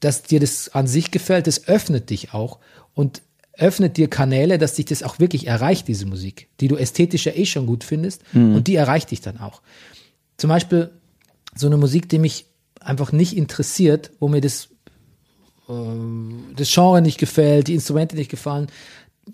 dass 0.00 0.22
dir 0.22 0.40
das 0.40 0.70
an 0.70 0.88
sich 0.88 1.12
gefällt, 1.12 1.46
das 1.46 1.68
öffnet 1.68 2.10
dich 2.10 2.34
auch 2.34 2.58
und 2.94 3.22
öffnet 3.58 3.96
dir 3.96 4.08
Kanäle, 4.08 4.56
dass 4.58 4.74
dich 4.74 4.86
das 4.86 5.02
auch 5.02 5.18
wirklich 5.18 5.46
erreicht, 5.46 5.88
diese 5.88 6.06
Musik, 6.06 6.48
die 6.60 6.68
du 6.68 6.76
ästhetisch 6.76 7.26
ja 7.26 7.32
eh 7.34 7.44
schon 7.44 7.66
gut 7.66 7.84
findest 7.84 8.22
und 8.32 8.66
die 8.68 8.76
erreicht 8.76 9.10
dich 9.10 9.20
dann 9.20 9.38
auch. 9.38 9.60
Zum 10.36 10.48
Beispiel 10.48 10.90
so 11.56 11.66
eine 11.66 11.76
Musik, 11.76 12.08
die 12.08 12.18
mich 12.18 12.46
einfach 12.80 13.10
nicht 13.12 13.36
interessiert, 13.36 14.12
wo 14.20 14.28
mir 14.28 14.40
das, 14.40 14.68
äh, 15.68 15.72
das 16.56 16.72
Genre 16.72 17.02
nicht 17.02 17.18
gefällt, 17.18 17.68
die 17.68 17.74
Instrumente 17.74 18.16
nicht 18.16 18.30
gefallen, 18.30 18.68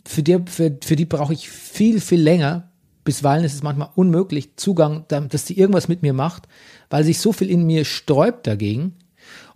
für 0.06 0.22
die, 0.22 0.38
für, 0.46 0.76
für 0.82 0.96
die 0.96 1.04
brauche 1.04 1.32
ich 1.34 1.48
viel, 1.48 2.00
viel 2.00 2.20
länger. 2.20 2.70
Bisweilen 3.04 3.44
ist 3.44 3.54
es 3.54 3.62
manchmal 3.62 3.90
unmöglich, 3.94 4.56
Zugang, 4.56 5.04
da- 5.08 5.20
dass 5.20 5.44
die 5.44 5.58
irgendwas 5.58 5.88
mit 5.88 6.02
mir 6.02 6.14
macht, 6.14 6.48
weil 6.90 7.04
sich 7.04 7.18
so 7.18 7.32
viel 7.32 7.50
in 7.50 7.64
mir 7.64 7.84
sträubt 7.84 8.46
dagegen. 8.46 8.94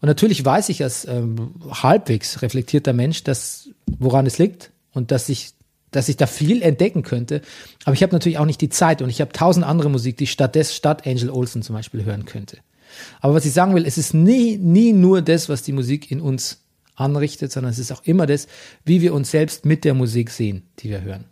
Und 0.01 0.07
natürlich 0.07 0.45
weiß 0.45 0.69
ich 0.69 0.82
als 0.82 1.07
ähm, 1.07 1.55
halbwegs 1.70 2.40
reflektierter 2.43 2.93
Mensch, 2.93 3.24
dass, 3.24 3.70
woran 3.98 4.27
es 4.27 4.39
liegt 4.39 4.73
und 4.93 5.10
dass 5.10 5.28
ich, 5.28 5.51
dass 5.90 6.09
ich 6.09 6.16
da 6.16 6.27
viel 6.27 6.62
entdecken 6.62 7.02
könnte. 7.02 7.43
Aber 7.85 7.94
ich 7.94 8.02
habe 8.02 8.12
natürlich 8.12 8.39
auch 8.39 8.47
nicht 8.47 8.60
die 8.60 8.69
Zeit 8.69 9.02
und 9.02 9.10
ich 9.10 9.20
habe 9.20 9.32
tausend 9.32 9.65
andere 9.65 9.90
Musik, 9.90 10.16
die 10.16 10.24
ich 10.24 10.32
stattdessen 10.32 10.74
statt 10.74 11.06
Angel 11.06 11.31
Olsen 11.31 11.62
zum 11.62 11.74
Beispiel 11.74 12.05
hören 12.05 12.24
könnte. 12.24 12.59
Aber 13.20 13.35
was 13.35 13.44
ich 13.44 13.52
sagen 13.52 13.74
will, 13.74 13.86
es 13.86 13.98
ist 13.98 14.15
nie, 14.15 14.56
nie 14.56 14.93
nur 14.93 15.23
das, 15.23 15.48
was 15.48 15.62
die 15.62 15.73
Musik 15.73 16.10
in 16.10 16.20
uns 16.20 16.65
anrichtet, 16.94 17.52
sondern 17.52 17.70
es 17.70 17.78
ist 17.78 17.93
auch 17.93 18.02
immer 18.05 18.27
das, 18.27 18.48
wie 18.85 19.01
wir 19.01 19.15
uns 19.15 19.31
selbst 19.31 19.65
mit 19.65 19.85
der 19.85 19.94
Musik 19.94 20.31
sehen, 20.31 20.62
die 20.81 20.90
wir 20.90 21.02
hören. 21.02 21.24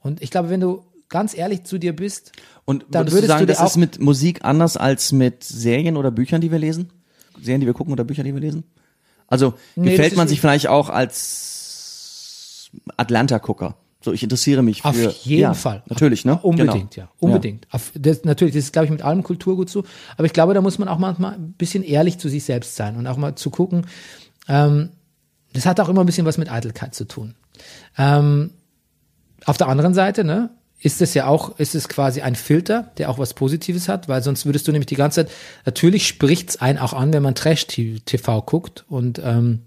Und 0.00 0.22
ich 0.22 0.30
glaube, 0.30 0.50
wenn 0.50 0.60
du 0.60 0.84
ganz 1.08 1.36
ehrlich 1.36 1.64
zu 1.64 1.78
dir 1.78 1.94
bist, 1.94 2.32
Und 2.64 2.84
Dann 2.90 3.06
würdest 3.06 3.14
würdest 3.14 3.24
du 3.24 3.28
sagen, 3.28 3.46
du 3.46 3.52
das 3.52 3.62
ist 3.62 3.76
mit 3.76 3.98
Musik 3.98 4.44
anders 4.44 4.76
als 4.76 5.12
mit 5.12 5.42
Serien 5.42 5.96
oder 5.96 6.10
Büchern, 6.10 6.40
die 6.40 6.50
wir 6.50 6.58
lesen? 6.58 6.90
Serien, 7.40 7.60
die 7.60 7.66
wir 7.66 7.74
gucken 7.74 7.92
oder 7.92 8.04
Bücher, 8.04 8.24
die 8.24 8.34
wir 8.34 8.40
lesen? 8.40 8.64
Also 9.28 9.54
Nee, 9.76 9.90
gefällt 9.90 10.16
man 10.16 10.26
sich 10.26 10.40
vielleicht 10.40 10.66
auch 10.66 10.88
als 10.88 12.70
Atlanta-Gucker? 12.96 13.76
So, 14.00 14.12
ich 14.12 14.22
interessiere 14.22 14.62
mich 14.62 14.82
für. 14.82 14.88
Auf 14.88 14.96
jeden 15.24 15.42
ja, 15.42 15.54
Fall. 15.54 15.82
Natürlich, 15.86 16.24
ne? 16.24 16.38
Unbedingt, 16.40 16.94
Genau. 16.94 17.06
ja. 17.06 17.12
Unbedingt. 17.18 17.66
Auf, 17.70 17.90
das, 17.94 18.24
natürlich, 18.24 18.54
das 18.54 18.64
ist, 18.64 18.72
glaube 18.72 18.86
ich, 18.86 18.92
mit 18.92 19.02
allem 19.02 19.22
Kulturgut 19.22 19.68
so. 19.68 19.84
Aber 20.16 20.24
ich 20.24 20.32
glaube, 20.32 20.54
da 20.54 20.60
muss 20.60 20.78
man 20.78 20.88
auch 20.88 20.98
manchmal 20.98 21.34
ein 21.34 21.52
bisschen 21.52 21.82
ehrlich 21.82 22.18
zu 22.18 22.28
sich 22.28 22.44
selbst 22.44 22.76
sein 22.76 22.96
und 22.96 23.06
auch 23.06 23.16
mal 23.16 23.34
zu 23.34 23.50
gucken. 23.50 23.86
Ähm, 24.48 24.90
das 25.52 25.66
hat 25.66 25.80
auch 25.80 25.88
immer 25.88 26.00
ein 26.00 26.06
bisschen 26.06 26.26
was 26.26 26.38
mit 26.38 26.50
Eitelkeit 26.50 26.94
zu 26.94 27.06
tun. 27.06 27.34
Ähm, 27.96 28.50
auf 29.44 29.56
der 29.56 29.68
anderen 29.68 29.94
Seite, 29.94 30.22
ne, 30.24 30.50
ist 30.80 31.02
es 31.02 31.14
ja 31.14 31.26
auch, 31.26 31.58
ist 31.58 31.74
es 31.74 31.88
quasi 31.88 32.20
ein 32.20 32.34
Filter, 32.34 32.90
der 32.98 33.10
auch 33.10 33.18
was 33.18 33.34
Positives 33.34 33.88
hat, 33.88 34.08
weil 34.08 34.22
sonst 34.22 34.46
würdest 34.46 34.68
du 34.68 34.72
nämlich 34.72 34.86
die 34.86 34.94
ganze 34.94 35.24
Zeit, 35.26 35.34
natürlich 35.66 36.06
spricht's 36.06 36.56
einen 36.56 36.78
auch 36.78 36.92
an, 36.92 37.12
wenn 37.12 37.22
man 37.22 37.34
Trash-TV 37.34 38.42
guckt 38.42 38.84
und 38.88 39.20
ähm, 39.24 39.60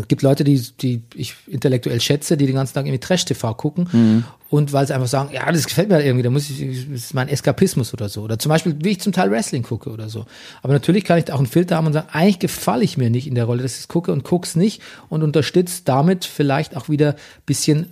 es 0.00 0.08
gibt 0.08 0.22
Leute, 0.22 0.42
die, 0.42 0.60
die 0.80 1.02
ich 1.14 1.36
intellektuell 1.46 2.00
schätze, 2.00 2.36
die 2.36 2.46
den 2.46 2.56
ganzen 2.56 2.74
Tag 2.74 2.86
irgendwie 2.86 2.98
Trash-TV 2.98 3.54
gucken 3.54 4.24
und 4.50 4.72
weil 4.72 4.86
sie 4.86 4.94
einfach 4.94 5.08
sagen, 5.08 5.30
ja, 5.32 5.50
das 5.52 5.66
gefällt 5.66 5.88
mir 5.88 5.96
halt 5.96 6.06
irgendwie, 6.06 6.22
da 6.22 6.30
muss 6.30 6.48
ich, 6.50 6.88
das 6.88 7.02
ist 7.02 7.14
mein 7.14 7.28
Eskapismus 7.28 7.92
oder 7.92 8.08
so. 8.08 8.22
Oder 8.22 8.38
zum 8.38 8.48
Beispiel, 8.50 8.74
wie 8.82 8.90
ich 8.90 9.00
zum 9.00 9.12
Teil 9.12 9.30
Wrestling 9.30 9.62
gucke 9.62 9.90
oder 9.90 10.08
so. 10.08 10.26
Aber 10.62 10.72
natürlich 10.72 11.04
kann 11.04 11.18
ich 11.18 11.26
da 11.26 11.34
auch 11.34 11.38
einen 11.38 11.46
Filter 11.46 11.76
haben 11.76 11.86
und 11.86 11.92
sagen, 11.92 12.08
eigentlich 12.10 12.38
gefalle 12.38 12.82
ich 12.82 12.96
mir 12.96 13.10
nicht 13.10 13.28
in 13.28 13.34
der 13.34 13.44
Rolle, 13.44 13.62
dass 13.62 13.74
ich 13.74 13.80
es 13.80 13.88
gucke 13.88 14.10
und 14.10 14.24
guck's 14.24 14.56
nicht 14.56 14.82
und 15.10 15.22
unterstütze 15.22 15.82
damit 15.84 16.24
vielleicht 16.24 16.76
auch 16.76 16.88
wieder 16.88 17.14
bisschen 17.46 17.90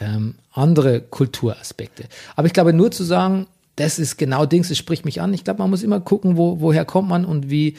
ähm, 0.00 0.34
andere 0.52 1.00
Kulturaspekte. 1.00 2.04
Aber 2.36 2.46
ich 2.46 2.52
glaube, 2.52 2.72
nur 2.72 2.90
zu 2.90 3.04
sagen, 3.04 3.46
das 3.76 3.98
ist 3.98 4.16
genau 4.16 4.46
Dings, 4.46 4.70
es 4.70 4.78
spricht 4.78 5.04
mich 5.04 5.20
an. 5.20 5.34
Ich 5.34 5.44
glaube, 5.44 5.58
man 5.58 5.70
muss 5.70 5.82
immer 5.82 6.00
gucken, 6.00 6.36
wo, 6.36 6.60
woher 6.60 6.84
kommt 6.84 7.08
man 7.08 7.24
und 7.24 7.50
wie, 7.50 7.74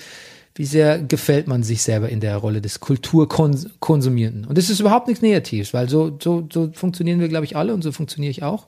wie 0.53 0.65
sehr 0.65 0.99
gefällt 0.99 1.47
man 1.47 1.63
sich 1.63 1.83
selber 1.83 2.09
in 2.09 2.19
der 2.19 2.37
Rolle 2.37 2.61
des 2.61 2.79
Kulturkonsumierenden. 2.79 4.45
Und 4.45 4.57
das 4.57 4.69
ist 4.69 4.79
überhaupt 4.79 5.07
nichts 5.07 5.21
Negatives, 5.21 5.73
weil 5.73 5.89
so, 5.89 6.17
so, 6.21 6.47
so 6.51 6.69
funktionieren 6.73 7.19
wir, 7.19 7.29
glaube 7.29 7.45
ich, 7.45 7.55
alle 7.55 7.73
und 7.73 7.81
so 7.81 7.91
funktioniere 7.91 8.31
ich 8.31 8.43
auch. 8.43 8.67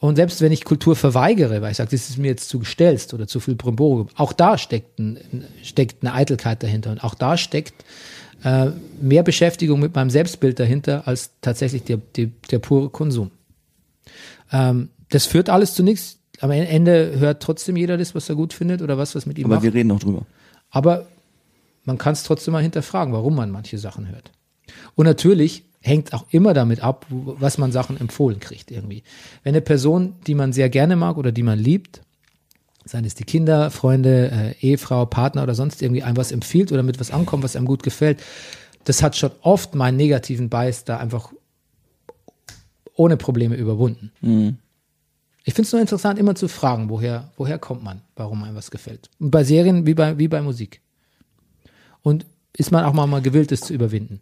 Und 0.00 0.16
selbst 0.16 0.40
wenn 0.40 0.52
ich 0.52 0.64
Kultur 0.64 0.94
verweigere, 0.94 1.60
weil 1.60 1.72
ich 1.72 1.76
sage, 1.76 1.90
das 1.90 2.08
ist 2.08 2.18
mir 2.18 2.28
jetzt 2.28 2.48
zu 2.48 2.60
gestelzt 2.60 3.14
oder 3.14 3.26
zu 3.26 3.40
viel 3.40 3.56
Brimborium, 3.56 4.08
auch 4.14 4.32
da 4.32 4.56
steckt, 4.56 4.98
ein, 4.98 5.18
steckt 5.62 6.02
eine 6.02 6.14
Eitelkeit 6.14 6.62
dahinter 6.62 6.92
und 6.92 7.02
auch 7.02 7.14
da 7.14 7.36
steckt 7.36 7.84
äh, 8.44 8.70
mehr 9.00 9.24
Beschäftigung 9.24 9.80
mit 9.80 9.94
meinem 9.94 10.10
Selbstbild 10.10 10.60
dahinter 10.60 11.08
als 11.08 11.32
tatsächlich 11.40 11.82
der, 11.82 11.96
der, 11.96 12.28
der 12.50 12.60
pure 12.60 12.90
Konsum. 12.90 13.32
Ähm, 14.52 14.90
das 15.08 15.26
führt 15.26 15.50
alles 15.50 15.74
zu 15.74 15.82
nichts. 15.82 16.18
Am 16.40 16.52
Ende 16.52 17.18
hört 17.18 17.42
trotzdem 17.42 17.76
jeder 17.76 17.96
das, 17.96 18.14
was 18.14 18.28
er 18.28 18.36
gut 18.36 18.52
findet 18.52 18.82
oder 18.82 18.96
was, 18.96 19.16
was 19.16 19.26
mit 19.26 19.38
ihm 19.38 19.46
Aber 19.46 19.56
macht. 19.56 19.64
wir 19.64 19.74
reden 19.74 19.88
noch 19.88 19.98
drüber. 19.98 20.24
Aber 20.70 21.08
man 21.84 21.98
kann 21.98 22.12
es 22.12 22.22
trotzdem 22.22 22.52
mal 22.52 22.62
hinterfragen, 22.62 23.12
warum 23.12 23.34
man 23.34 23.50
manche 23.50 23.78
Sachen 23.78 24.08
hört. 24.08 24.30
Und 24.94 25.06
natürlich 25.06 25.64
hängt 25.88 26.12
auch 26.12 26.26
immer 26.30 26.54
damit 26.54 26.80
ab, 26.80 27.06
was 27.08 27.58
man 27.58 27.72
Sachen 27.72 27.98
empfohlen 27.98 28.38
kriegt 28.38 28.70
irgendwie. 28.70 29.02
Wenn 29.42 29.54
eine 29.54 29.60
Person, 29.60 30.14
die 30.26 30.34
man 30.34 30.52
sehr 30.52 30.68
gerne 30.68 30.96
mag 30.96 31.16
oder 31.16 31.32
die 31.32 31.42
man 31.42 31.58
liebt, 31.58 32.02
seien 32.84 33.04
es 33.04 33.14
die 33.14 33.24
Kinder, 33.24 33.70
Freunde, 33.70 34.30
äh, 34.30 34.66
Ehefrau, 34.66 35.06
Partner 35.06 35.42
oder 35.42 35.54
sonst 35.54 35.82
irgendwie 35.82 36.02
einem 36.02 36.16
was 36.16 36.32
empfiehlt 36.32 36.72
oder 36.72 36.82
mit 36.82 37.00
was 37.00 37.10
ankommt, 37.10 37.42
was 37.42 37.56
einem 37.56 37.66
gut 37.66 37.82
gefällt, 37.82 38.22
das 38.84 39.02
hat 39.02 39.16
schon 39.16 39.32
oft 39.42 39.74
meinen 39.74 39.96
negativen 39.96 40.48
Bias 40.48 40.84
da 40.84 40.98
einfach 40.98 41.32
ohne 42.94 43.16
Probleme 43.16 43.54
überwunden. 43.56 44.12
Ich 45.44 45.54
finde 45.54 45.66
es 45.66 45.72
nur 45.72 45.80
interessant, 45.80 46.18
immer 46.18 46.34
zu 46.34 46.48
fragen, 46.48 46.90
woher, 46.90 47.30
woher 47.36 47.58
kommt 47.58 47.82
man, 47.82 48.02
warum 48.16 48.42
einem 48.44 48.56
was 48.56 48.70
gefällt. 48.70 49.08
Und 49.18 49.30
bei 49.30 49.44
Serien 49.44 49.86
wie 49.86 49.94
bei, 49.94 50.18
wie 50.18 50.28
bei 50.28 50.42
Musik. 50.42 50.80
Und 52.02 52.26
ist 52.54 52.70
man 52.70 52.84
auch 52.84 52.92
mal, 52.92 53.06
mal 53.06 53.22
gewillt, 53.22 53.52
es 53.52 53.60
zu 53.60 53.72
überwinden. 53.72 54.20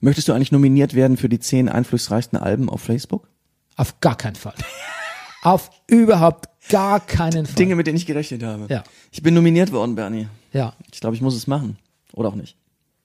Möchtest 0.00 0.28
du 0.28 0.32
eigentlich 0.32 0.52
nominiert 0.52 0.94
werden 0.94 1.16
für 1.16 1.28
die 1.28 1.40
zehn 1.40 1.68
einflussreichsten 1.68 2.38
Alben 2.38 2.68
auf 2.68 2.80
Facebook? 2.82 3.28
Auf 3.76 4.00
gar 4.00 4.16
keinen 4.16 4.36
Fall. 4.36 4.54
Auf 5.42 5.70
überhaupt 5.86 6.48
gar 6.68 6.98
keinen 6.98 7.46
Fall. 7.46 7.54
Dinge, 7.54 7.76
mit 7.76 7.86
denen 7.86 7.96
ich 7.96 8.06
gerechnet 8.06 8.42
habe. 8.42 8.66
Ja. 8.68 8.82
Ich 9.12 9.22
bin 9.22 9.34
nominiert 9.34 9.70
worden, 9.70 9.94
Bernie. 9.94 10.26
Ja. 10.52 10.74
Ich 10.92 11.00
glaube, 11.00 11.14
ich 11.14 11.22
muss 11.22 11.36
es 11.36 11.46
machen. 11.46 11.78
Oder 12.12 12.30
auch 12.30 12.34
nicht. 12.34 12.56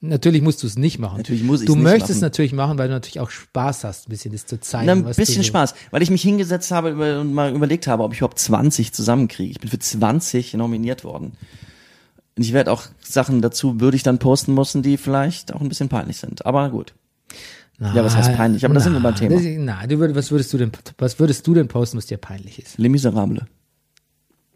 Natürlich 0.01 0.41
musst 0.41 0.63
du 0.63 0.67
es 0.67 0.75
nicht 0.75 0.99
machen. 0.99 1.17
Natürlich 1.17 1.43
muss 1.43 1.61
ich's 1.61 1.71
Du 1.71 1.75
möchtest 1.75 2.15
machen. 2.15 2.21
natürlich 2.21 2.51
machen, 2.51 2.77
weil 2.77 2.87
du 2.87 2.93
natürlich 2.95 3.19
auch 3.21 3.29
Spaß 3.29 3.83
hast, 3.85 4.07
ein 4.07 4.09
bisschen 4.09 4.33
das 4.33 4.45
zu 4.47 4.59
zeigen. 4.59 4.87
Na, 4.87 4.93
ein 5.09 5.15
bisschen 5.15 5.43
Spaß, 5.43 5.75
weil 5.91 6.01
ich 6.01 6.09
mich 6.09 6.23
hingesetzt 6.23 6.71
habe 6.71 7.19
und 7.21 7.33
mal 7.33 7.55
überlegt 7.55 7.87
habe, 7.87 8.03
ob 8.03 8.11
ich 8.11 8.19
überhaupt 8.19 8.39
20 8.39 8.91
zusammenkriege. 8.91 9.51
Ich 9.51 9.59
bin 9.59 9.69
für 9.69 9.79
20 9.79 10.55
nominiert 10.55 11.03
worden. 11.05 11.33
Und 12.35 12.43
ich 12.43 12.53
werde 12.53 12.71
auch 12.71 12.83
Sachen 13.01 13.41
dazu 13.41 13.79
würde 13.79 13.95
ich 13.95 14.03
dann 14.03 14.17
posten 14.19 14.53
müssen, 14.53 14.81
die 14.81 14.97
vielleicht 14.97 15.53
auch 15.53 15.61
ein 15.61 15.69
bisschen 15.69 15.89
peinlich 15.89 16.17
sind. 16.17 16.45
Aber 16.45 16.69
gut. 16.69 16.93
Ja, 17.79 18.03
was 18.03 18.15
heißt 18.15 18.33
peinlich? 18.35 18.63
Aber 18.65 18.73
da 18.73 18.79
sind 18.79 18.93
wir 18.93 18.99
beim 19.01 19.15
Thema. 19.15 19.35
Das, 19.35 19.43
nein, 19.43 19.89
du 19.89 19.99
würd, 19.99 20.15
was 20.15 20.31
würdest 20.31 20.53
du 20.53 20.57
denn, 20.57 20.71
was 20.97 21.19
würdest 21.19 21.45
du 21.45 21.53
denn 21.53 21.67
posten, 21.67 21.97
was 21.97 22.05
dir 22.05 22.17
peinlich 22.17 22.59
ist? 22.61 22.77
Les 22.77 22.89
Miserables. 22.89 23.43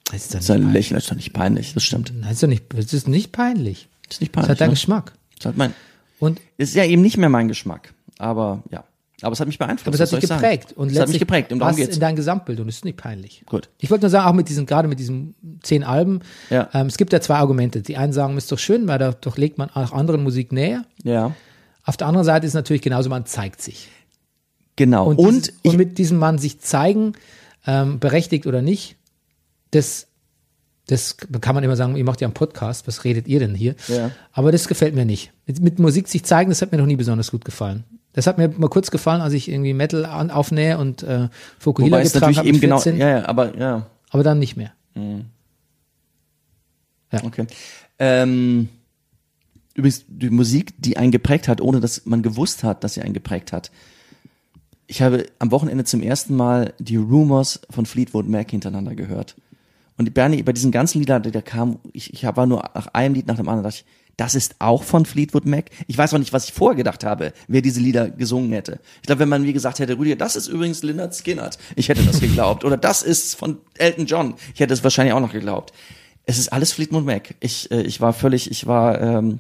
Das 0.05 0.15
ist 0.15 0.33
doch 0.33 0.39
Das 0.39 0.43
ist 0.45 0.51
ein 0.51 0.59
nicht 0.59 0.63
peinlich. 0.67 0.73
Lächeln, 0.73 0.95
das 0.95 1.03
ist 1.03 1.11
doch 1.11 1.15
nicht 1.17 1.33
peinlich. 1.33 1.73
Das 1.73 1.83
stimmt. 1.83 2.13
Nein, 2.15 2.31
ist 2.31 2.43
doch 2.43 2.47
nicht, 2.47 2.65
das 2.73 2.93
ist 2.93 3.07
nicht 3.07 3.31
peinlich. 3.31 3.89
Das 4.07 4.15
ist 4.17 4.21
nicht 4.21 4.35
Das 4.35 4.41
peinlich. 4.43 4.51
hat 4.51 4.61
deinen 4.61 4.69
ne? 4.69 4.73
Geschmack. 4.75 5.13
Das 5.37 5.45
hat 5.47 5.57
mein, 5.57 5.73
Und 6.19 6.39
ist 6.57 6.75
ja 6.75 6.85
eben 6.85 7.01
nicht 7.01 7.17
mehr 7.17 7.29
mein 7.29 7.47
Geschmack. 7.47 7.93
Aber 8.17 8.63
ja. 8.71 8.83
Aber 9.21 9.33
es 9.33 9.39
hat 9.39 9.47
mich 9.47 9.57
beeinflusst. 9.57 9.87
aber 9.87 9.95
es 10.03 10.11
hat 10.13 10.21
dich 10.21 10.27
sagen? 10.29 10.41
geprägt. 10.41 10.73
Und 10.73 10.91
es 10.91 10.99
hat 10.99 11.09
mich 11.09 11.17
geprägt. 11.19 11.51
Und 11.51 11.59
darum 11.59 11.75
geht's. 11.75 11.95
in 11.95 11.99
dein 12.01 12.15
Gesamtbild 12.15 12.59
und 12.59 12.67
das 12.67 12.75
ist 12.77 12.85
nicht 12.85 12.97
peinlich. 12.97 13.41
Gut. 13.47 13.69
Ich 13.79 13.89
wollte 13.89 14.03
nur 14.03 14.09
sagen, 14.11 14.27
auch 14.27 14.33
mit 14.33 14.47
diesen, 14.49 14.65
gerade 14.67 14.87
mit 14.87 14.99
diesen 14.99 15.33
zehn 15.63 15.83
Alben, 15.83 16.19
Ja. 16.51 16.69
ähm, 16.73 16.85
es 16.87 16.97
gibt 16.97 17.13
ja 17.13 17.19
zwei 17.21 17.35
Argumente. 17.37 17.81
Die 17.81 17.97
einen 17.97 18.13
sagen, 18.13 18.37
ist 18.37 18.51
doch 18.51 18.59
schön, 18.59 18.87
weil 18.87 18.99
da 18.99 19.13
doch 19.13 19.37
legt 19.37 19.57
man 19.57 19.69
auch 19.71 19.91
anderen 19.91 20.21
Musik 20.23 20.51
näher. 20.51 20.85
Ja. 21.03 21.33
Auf 21.83 21.97
der 21.97 22.05
anderen 22.07 22.25
Seite 22.25 22.45
ist 22.45 22.53
natürlich 22.53 22.81
genauso, 22.83 23.09
man 23.09 23.25
zeigt 23.25 23.61
sich. 23.61 23.89
Genau. 24.75 25.07
Und, 25.07 25.17
Und, 25.17 25.35
dieses, 25.47 25.53
und 25.63 25.77
mit 25.77 25.97
diesem 25.97 26.17
Mann 26.19 26.37
sich 26.37 26.59
zeigen, 26.59 27.13
ähm, 27.65 27.99
berechtigt 27.99 28.45
oder 28.45 28.61
nicht, 28.61 28.97
das, 29.71 30.07
das 30.85 31.17
kann 31.41 31.55
man 31.55 31.63
immer 31.63 31.75
sagen, 31.75 31.95
ihr 31.95 32.03
macht 32.05 32.21
ja 32.21 32.27
einen 32.27 32.33
Podcast, 32.35 32.87
was 32.87 33.03
redet 33.03 33.27
ihr 33.27 33.39
denn 33.39 33.55
hier? 33.55 33.73
Ja. 33.87 34.11
Aber 34.31 34.51
das 34.51 34.67
gefällt 34.67 34.93
mir 34.93 35.05
nicht. 35.05 35.31
Mit, 35.47 35.59
mit 35.59 35.79
Musik 35.79 36.07
sich 36.07 36.23
zeigen, 36.23 36.51
das 36.51 36.61
hat 36.61 36.71
mir 36.71 36.77
noch 36.77 36.85
nie 36.85 36.95
besonders 36.95 37.31
gut 37.31 37.43
gefallen. 37.43 37.83
Das 38.17 38.25
hat 38.25 38.39
mir 38.39 38.49
mal 38.49 38.67
kurz 38.67 38.89
gefallen, 38.89 39.21
als 39.21 39.33
ich 39.33 39.47
irgendwie 39.47 39.75
Metal 39.75 40.03
an, 40.03 40.31
aufnähe 40.31 40.79
und 40.79 41.03
äh, 41.03 41.29
Fukuhila 41.59 41.97
wobei 41.97 42.03
getragen 42.03 42.21
natürlich 42.21 42.37
habe 42.39 42.47
eben 42.47 42.55
mit 42.55 42.61
genau, 42.63 42.79
14, 42.79 42.97
ja, 42.99 43.09
ja, 43.09 43.25
aber 43.27 43.55
ja, 43.55 43.85
aber 44.09 44.23
dann 44.23 44.39
nicht 44.39 44.57
mehr. 44.57 44.71
okay. 47.23 47.45
Ähm, 47.99 48.69
übrigens, 49.75 50.03
die 50.07 50.31
Musik, 50.31 50.73
die 50.79 50.97
einen 50.97 51.11
geprägt 51.11 51.47
hat, 51.47 51.61
ohne 51.61 51.79
dass 51.79 52.07
man 52.07 52.23
gewusst 52.23 52.63
hat, 52.63 52.83
dass 52.83 52.95
sie 52.95 53.03
einen 53.03 53.13
geprägt 53.13 53.53
hat. 53.53 53.69
Ich 54.87 55.03
habe 55.03 55.27
am 55.37 55.51
Wochenende 55.51 55.83
zum 55.83 56.01
ersten 56.01 56.35
Mal 56.35 56.73
die 56.79 56.95
Rumors 56.95 57.61
von 57.69 57.85
Fleetwood 57.85 58.27
Mac 58.27 58.49
hintereinander 58.49 58.95
gehört. 58.95 59.35
Und 59.95 60.11
Bernie, 60.15 60.41
bei 60.41 60.53
diesen 60.53 60.71
ganzen 60.71 60.97
Liedern, 60.97 61.21
der 61.21 61.43
kam, 61.43 61.77
ich, 61.93 62.11
ich 62.11 62.23
war 62.23 62.47
nur 62.47 62.63
nach 62.73 62.87
einem 62.93 63.13
Lied 63.13 63.27
nach 63.27 63.37
dem 63.37 63.47
anderen, 63.47 63.65
dachte 63.65 63.83
ich, 63.83 64.06
das 64.17 64.33
ist 64.33 64.55
auch 64.59 64.83
von 64.83 65.05
Fleetwood 65.05 65.45
Mac. 65.45 65.69
Ich 65.85 65.97
weiß 65.97 66.13
auch 66.13 66.17
nicht, 66.17 66.33
was 66.33 66.45
ich 66.45 66.53
vorher 66.53 66.75
gedacht 66.75 67.03
habe, 67.03 67.33
wer 67.47 67.61
diese 67.61 67.79
Lieder 67.79 68.09
gesungen 68.09 68.51
hätte. 68.51 68.79
Ich 68.97 69.03
glaube, 69.03 69.19
wenn 69.19 69.29
man 69.29 69.43
mir 69.43 69.53
gesagt 69.53 69.79
hätte, 69.79 69.97
Rüdiger, 69.97 70.15
das 70.15 70.35
ist 70.35 70.47
übrigens 70.47 70.81
Lynyrd 70.83 71.13
Skynyrd, 71.13 71.57
ich 71.75 71.87
hätte 71.87 72.03
das 72.03 72.19
geglaubt. 72.19 72.65
Oder 72.65 72.77
das 72.77 73.03
ist 73.03 73.35
von 73.35 73.59
Elton 73.77 74.07
John, 74.07 74.33
ich 74.53 74.59
hätte 74.59 74.73
es 74.73 74.83
wahrscheinlich 74.83 75.13
auch 75.13 75.19
noch 75.19 75.31
geglaubt. 75.31 75.71
Es 76.25 76.39
ist 76.39 76.51
alles 76.51 76.73
Fleetwood 76.73 77.05
Mac. 77.05 77.35
Ich, 77.39 77.71
äh, 77.71 77.83
ich 77.83 78.01
war 78.01 78.11
völlig, 78.11 78.49
ich 78.51 78.65
war, 78.65 78.99
ähm, 78.99 79.39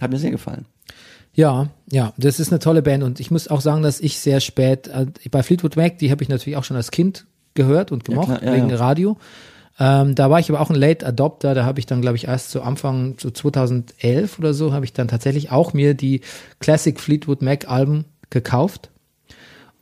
hat 0.00 0.10
mir 0.10 0.18
sehr 0.18 0.30
gefallen. 0.30 0.66
Ja, 1.34 1.68
ja, 1.90 2.14
das 2.16 2.40
ist 2.40 2.50
eine 2.50 2.60
tolle 2.60 2.80
Band 2.80 3.02
und 3.02 3.20
ich 3.20 3.30
muss 3.30 3.48
auch 3.48 3.60
sagen, 3.60 3.82
dass 3.82 4.00
ich 4.00 4.18
sehr 4.18 4.40
spät, 4.40 4.88
äh, 4.88 5.06
bei 5.30 5.42
Fleetwood 5.42 5.76
Mac, 5.76 5.98
die 5.98 6.10
habe 6.10 6.22
ich 6.22 6.30
natürlich 6.30 6.56
auch 6.56 6.64
schon 6.64 6.76
als 6.76 6.90
Kind 6.90 7.26
gehört 7.54 7.92
und 7.92 8.04
gemocht, 8.04 8.28
klar, 8.28 8.42
ja, 8.42 8.54
wegen 8.54 8.70
ja. 8.70 8.76
Radio. 8.76 9.18
Ähm, 9.78 10.14
da 10.14 10.30
war 10.30 10.40
ich 10.40 10.48
aber 10.48 10.60
auch 10.60 10.70
ein 10.70 10.76
Late 10.76 11.06
Adopter, 11.06 11.54
da 11.54 11.64
habe 11.64 11.78
ich 11.78 11.86
dann, 11.86 12.00
glaube 12.00 12.16
ich, 12.16 12.28
erst 12.28 12.50
zu 12.50 12.62
Anfang, 12.62 13.16
so 13.20 13.30
2011 13.30 14.38
oder 14.38 14.54
so, 14.54 14.72
habe 14.72 14.84
ich 14.84 14.92
dann 14.92 15.08
tatsächlich 15.08 15.50
auch 15.50 15.72
mir 15.74 15.94
die 15.94 16.22
Classic 16.60 16.98
Fleetwood 16.98 17.42
Mac 17.42 17.68
Alben 17.68 18.06
gekauft 18.30 18.90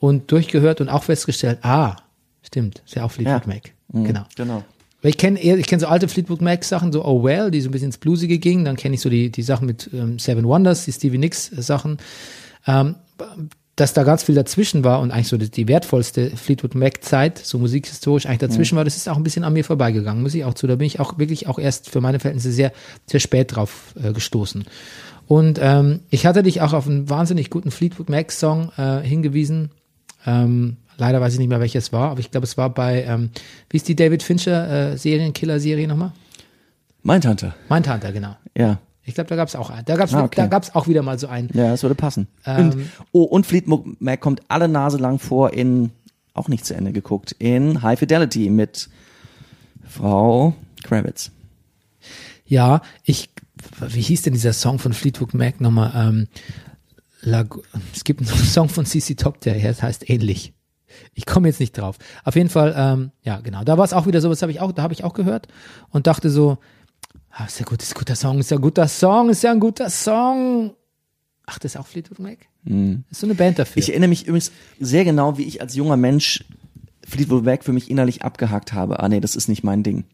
und 0.01 0.33
durchgehört 0.33 0.81
und 0.81 0.89
auch 0.89 1.05
festgestellt, 1.05 1.59
ah, 1.63 1.97
stimmt, 2.43 2.83
ist 2.85 2.97
ja 2.97 3.05
auch 3.05 3.11
Fleetwood 3.13 3.47
Ja. 3.47 3.55
Mac. 3.55 3.73
Genau. 3.93 4.23
Genau. 4.35 4.65
Weil 5.03 5.11
ich 5.11 5.19
kenne 5.19 5.39
eher, 5.41 5.59
ich 5.59 5.67
kenne 5.67 5.81
so 5.81 5.87
alte 5.87 6.09
Fleetwood 6.09 6.41
Mac 6.41 6.65
Sachen, 6.65 6.91
so 6.91 7.05
Oh 7.05 7.23
Well, 7.23 7.51
die 7.51 7.61
so 7.61 7.69
ein 7.69 7.73
bisschen 7.73 7.89
ins 7.89 7.99
Bluesige 7.99 8.39
gingen. 8.39 8.65
Dann 8.65 8.77
kenne 8.77 8.95
ich 8.95 9.03
so 9.03 9.11
die, 9.11 9.31
die 9.31 9.43
Sachen 9.43 9.67
mit 9.67 9.91
ähm, 9.93 10.19
Seven 10.19 10.45
Wonders, 10.45 10.87
die 10.87 10.93
Stevie 10.93 11.19
Nicks 11.19 11.53
äh, 11.53 11.63
Sachen. 11.63 11.99
Ähm, 12.67 12.97
dass 13.77 13.93
da 13.93 14.05
ganz 14.05 14.23
viel 14.23 14.35
dazwischen 14.35 14.85
war 14.85 15.01
und 15.01 15.11
eigentlich 15.11 15.29
so 15.29 15.37
die, 15.37 15.69
wertvollste 15.69 16.31
Fleetwood 16.37 16.77
Mac 16.77 17.03
Zeit, 17.03 17.39
so 17.39 17.59
musikhistorisch 17.59 18.27
eigentlich 18.27 18.39
dazwischen 18.39 18.77
war, 18.77 18.85
das 18.85 18.97
ist 18.97 19.09
auch 19.09 19.17
ein 19.17 19.25
bisschen 19.25 19.43
an 19.43 19.53
mir 19.53 19.65
vorbeigegangen, 19.65 20.23
muss 20.23 20.35
ich 20.35 20.45
auch 20.45 20.55
zu. 20.55 20.67
Da 20.67 20.77
bin 20.77 20.87
ich 20.87 21.01
auch 21.01 21.19
wirklich 21.19 21.49
auch 21.49 21.59
erst 21.59 21.91
für 21.91 22.01
meine 22.01 22.21
Verhältnisse 22.21 22.53
sehr, 22.53 22.73
sehr 23.07 23.21
spät 23.21 23.57
drauf 23.57 23.95
äh, 24.01 24.13
gestoßen. 24.13 24.65
Und 25.27 25.59
ähm, 25.61 26.01
ich 26.11 26.27
hatte 26.27 26.43
dich 26.43 26.61
auch 26.61 26.73
auf 26.73 26.87
einen 26.87 27.11
wahnsinnig 27.11 27.51
guten 27.51 27.71
Fleetwood 27.71 28.09
Mac 28.09 28.31
Song 28.31 28.71
äh, 28.77 29.01
hingewiesen. 29.01 29.71
Ähm, 30.25 30.77
leider 30.97 31.21
weiß 31.21 31.33
ich 31.33 31.39
nicht 31.41 31.49
mehr, 31.49 31.61
welches 31.61 31.93
war, 31.93 32.11
aber 32.11 32.21
ich 32.21 32.31
glaube, 32.31 32.45
es 32.45 32.57
war 32.57 32.71
bei, 32.71 33.05
ähm, 33.05 33.31
wie 33.71 33.79
ist 33.79 33.89
die 33.89 33.97
David 33.97 34.23
Fincher 34.23 34.93
äh, 34.93 34.99
Serienkiller-Serie 34.99 35.89
nochmal? 35.89 36.13
Mindhunter. 37.03 37.55
Mindhunter, 37.69 38.13
genau. 38.13 38.37
Ja. 38.57 38.79
Ich 39.05 39.15
glaube, 39.15 39.29
da 39.29 39.37
gab 39.37 39.49
es 39.49 39.57
auch 39.57 39.71
einen. 39.71 39.85
Da 39.85 39.97
gab 39.97 40.09
es 40.09 40.15
Ah, 40.15 40.25
okay. 40.25 40.49
da 40.49 40.61
auch 40.73 40.89
wieder 40.89 41.03
mal 41.03 41.19
so 41.19 41.27
einen. 41.27 41.51
Ja, 41.53 41.71
das 41.71 41.83
würde 41.83 41.95
passen. 41.95 42.27
Ähm, 42.47 42.71
und, 42.71 42.89
oh, 43.13 43.23
und 43.25 43.47
Fleetwood 43.47 44.01
Mac 44.01 44.21
kommt 44.21 44.43
alle 44.49 44.69
Nase 44.69 44.97
lang 44.97 45.19
vor 45.19 45.53
in, 45.53 45.91
auch 46.33 46.49
nicht 46.49 46.65
zu 46.65 46.75
Ende 46.75 46.93
geguckt, 46.93 47.33
in 47.39 47.83
High 47.83 47.99
Fidelity 47.99 48.49
mit 48.51 48.89
Frau 49.87 50.55
Kravitz. 50.83 51.31
Ja, 52.47 52.83
ich, 53.05 53.31
wie 53.81 54.01
hieß 54.01 54.23
denn 54.23 54.33
dieser 54.33 54.53
Song 54.53 54.79
von 54.79 54.93
Fleetwood 54.93 55.35
Mac 55.35 55.61
nochmal? 55.61 55.93
Ähm, 55.95 56.29
Lag 57.21 57.57
es 57.95 58.05
gibt 58.05 58.21
einen 58.21 58.29
Song 58.45 58.69
von 58.69 58.85
CC 58.85 59.15
Top, 59.15 59.41
der 59.41 59.55
heißt 59.61 60.09
ähnlich. 60.11 60.53
Ich 61.15 61.27
komme 61.27 61.49
jetzt 61.49 61.59
nicht 61.59 61.73
drauf. 61.77 61.97
Auf 62.23 62.37
jeden 62.37 62.51
Fall, 62.51 62.75
ähm, 62.77 63.11
ja, 63.23 63.41
genau. 63.41 63.65
Da 63.65 63.77
war 63.79 63.85
es 63.85 63.93
auch 63.93 64.07
wieder 64.07 64.21
so, 64.21 64.31
was 64.31 64.43
habe 64.43 64.53
ich 64.53 64.61
auch, 64.61 64.73
da 64.73 64.83
habe 64.83 64.95
ich 64.95 65.03
auch 65.05 65.15
gehört 65.15 65.49
und 65.91 66.07
dachte 66.07 66.31
so, 66.31 66.59
ah, 67.35 67.45
ist 67.47 67.59
ja 67.59 67.67
gut, 67.67 67.83
ist 67.83 67.93
ein 67.95 67.99
guter 67.99 68.17
Song, 68.17 68.39
ist 68.39 68.51
ja 68.51 68.57
ein 68.57 68.63
guter 68.63 68.89
Song, 68.89 69.29
ist 69.29 69.43
ja 69.43 69.51
ein 69.51 69.61
guter 69.61 69.91
Song. 69.91 70.75
Ach, 71.47 71.59
das 71.59 71.75
ist 71.75 71.81
auch 71.81 71.87
Fleetwood 71.87 72.19
Mac? 72.19 72.39
Ist 73.11 73.21
so 73.21 73.27
eine 73.27 73.35
Band 73.35 73.59
dafür. 73.59 73.83
Ich 73.83 73.91
erinnere 73.91 74.09
mich 74.09 74.27
übrigens 74.27 74.53
sehr 74.81 75.05
genau, 75.05 75.37
wie 75.37 75.43
ich 75.43 75.61
als 75.61 75.75
junger 75.75 75.97
Mensch 75.97 76.45
Fleetwood 77.07 77.45
Mac 77.45 77.65
für 77.65 77.73
mich 77.73 77.91
innerlich 77.91 78.23
abgehakt 78.23 78.73
habe. 78.73 79.01
Ah 79.01 79.09
nee, 79.09 79.21
das 79.21 79.37
ist 79.37 79.49
nicht 79.49 79.63
mein 79.63 79.83
Ding. 79.83 80.05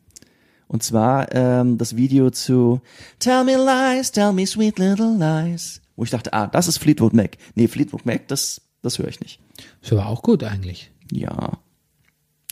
Und 0.67 0.83
zwar 0.83 1.33
ähm, 1.35 1.79
das 1.79 1.97
Video 1.97 2.31
zu 2.31 2.81
Tell 3.19 3.45
me 3.45 3.57
lies, 3.57 4.11
tell 4.11 4.33
me 4.33 4.47
sweet 4.47 4.79
little 4.79 5.17
lies. 5.17 5.81
Wo 5.97 6.05
ich 6.05 6.11
dachte, 6.11 6.33
ah, 6.33 6.47
das 6.47 6.67
ist 6.67 6.79
Fleetwood 6.79 7.13
Mac. 7.13 7.37
Nee, 7.55 7.69
Fleetwood 7.69 8.07
Mac, 8.07 8.27
das, 8.29 8.63
das 8.83 8.99
höre 8.99 9.09
ich 9.09 9.21
nicht. 9.21 9.41
das 9.83 9.93
war 9.93 10.09
auch 10.09 10.23
gut 10.23 10.43
eigentlich. 10.43 10.91
Ja. 11.13 11.59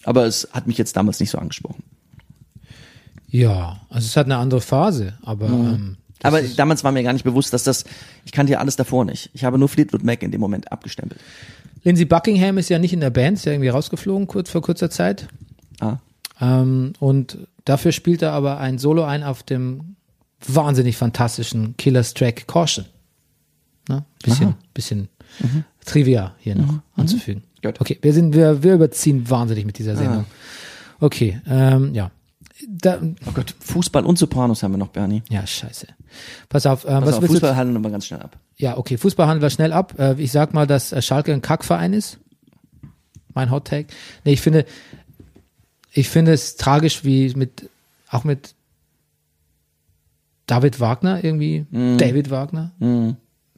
Aber 0.05 0.27
es 0.27 0.49
hat 0.53 0.66
mich 0.66 0.78
jetzt 0.78 0.97
damals 0.97 1.19
nicht 1.19 1.31
so 1.31 1.39
angesprochen. 1.39 1.82
Ja, 3.31 3.81
also 3.91 4.07
es 4.07 4.17
hat 4.17 4.27
eine 4.27 4.37
andere 4.37 4.61
Phase, 4.61 5.15
aber 5.23 5.49
ähm, 5.49 5.97
das 6.21 6.35
Aber 6.35 6.43
damals 6.43 6.83
war 6.83 6.93
mir 6.93 7.03
gar 7.03 7.13
nicht 7.13 7.25
bewusst, 7.25 7.53
dass 7.53 7.63
das, 7.63 7.85
ich 8.25 8.33
kannte 8.33 8.53
ja 8.53 8.59
alles 8.59 8.77
davor 8.77 9.05
nicht. 9.05 9.31
Ich 9.35 9.45
habe 9.45 9.59
nur 9.59 9.69
Fleetwood 9.69 10.03
Mac 10.03 10.23
in 10.23 10.31
dem 10.31 10.41
Moment 10.41 10.73
abgestempelt. 10.73 11.21
Lindsey 11.85 12.05
Buckingham 12.05 12.59
ist 12.59 12.71
ja 12.71 12.79
nicht 12.79 12.93
in 12.93 13.01
der 13.01 13.11
Band, 13.11 13.39
ist 13.39 13.45
ja 13.45 13.53
irgendwie 13.53 13.69
rausgeflogen 13.69 14.27
kurz 14.27 14.51
vor 14.51 14.63
kurzer 14.63 14.91
Zeit. 14.91 15.29
Ah. 15.81 15.99
Ähm, 16.41 16.95
und 16.99 17.39
dafür 17.65 17.93
spielt 17.93 18.23
er 18.23 18.33
aber 18.33 18.59
ein 18.59 18.79
Solo 18.79 19.05
ein 19.05 19.23
auf 19.23 19.43
dem 19.43 19.97
wahnsinnig 20.47 20.97
fantastischen 20.97 21.77
Killers 21.77 22.15
Track 22.15 22.49
Caution. 22.49 22.87
Ne? 23.89 24.05
Bisschen, 24.23 24.55
bisschen 24.75 25.09
Trivia 25.85 26.35
hier 26.39 26.57
noch 26.57 26.81
anzufügen. 26.97 27.43
Gut. 27.63 27.81
Okay, 27.81 27.99
wir 28.03 28.13
sind, 28.13 28.35
wir, 28.35 28.63
wir 28.63 28.75
überziehen 28.75 29.29
wahnsinnig 29.31 29.65
mit 29.65 29.79
dieser 29.79 29.97
Sendung. 29.97 30.25
Okay, 31.01 31.41
ähm, 31.49 31.95
ja. 31.95 32.11
Da, 32.70 33.01
Oh 33.27 33.31
Gott, 33.32 33.55
Fußball 33.61 34.05
und 34.05 34.19
Sopranos 34.19 34.62
haben 34.62 34.73
wir 34.73 34.78
noch, 34.78 34.89
Bernie. 34.89 35.23
ja, 35.31 35.47
scheiße. 35.47 35.86
Pass 36.51 36.66
auf, 36.66 36.85
ähm, 36.85 37.01
Pass 37.01 37.07
was 37.07 37.15
auf, 37.19 37.24
Fußball 37.27 37.57
handeln 37.57 37.82
wir 37.82 37.90
ganz 37.90 38.07
schnell 38.07 38.20
ab. 38.20 38.36
Ja, 38.59 38.77
okay, 38.77 38.99
Fußball 38.99 39.27
handeln 39.27 39.43
wir 39.43 39.51
schnell 39.51 39.73
ab. 39.73 39.95
Äh, 39.99 40.20
Ich 40.20 40.32
sag 40.32 40.53
mal, 40.53 40.66
dass 40.66 40.93
äh, 40.93 41.01
Schalke 41.01 41.32
ein 41.32 41.40
Kackverein 41.40 41.95
ist. 41.95 42.19
Mein 43.32 43.51
Hot 43.51 43.66
Take. 43.69 43.86
Nee, 44.24 44.32
ich 44.35 44.43
finde, 44.43 44.66
ich 45.93 46.11
finde 46.11 46.32
es 46.35 46.57
tragisch, 46.57 47.05
wie 47.05 47.32
mit, 47.35 47.70
auch 48.11 48.24
mit 48.24 48.55
David 50.47 50.81
Wagner 50.81 51.23
irgendwie, 51.24 51.66
David 51.70 52.31
Wagner, 52.31 52.73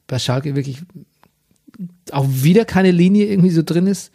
bei 0.07 0.19
Schalke 0.19 0.55
wirklich 0.55 0.81
auch 2.11 2.25
wieder 2.29 2.65
keine 2.65 2.91
Linie 2.91 3.25
irgendwie 3.25 3.49
so 3.49 3.61
drin 3.63 3.87
ist. 3.87 4.11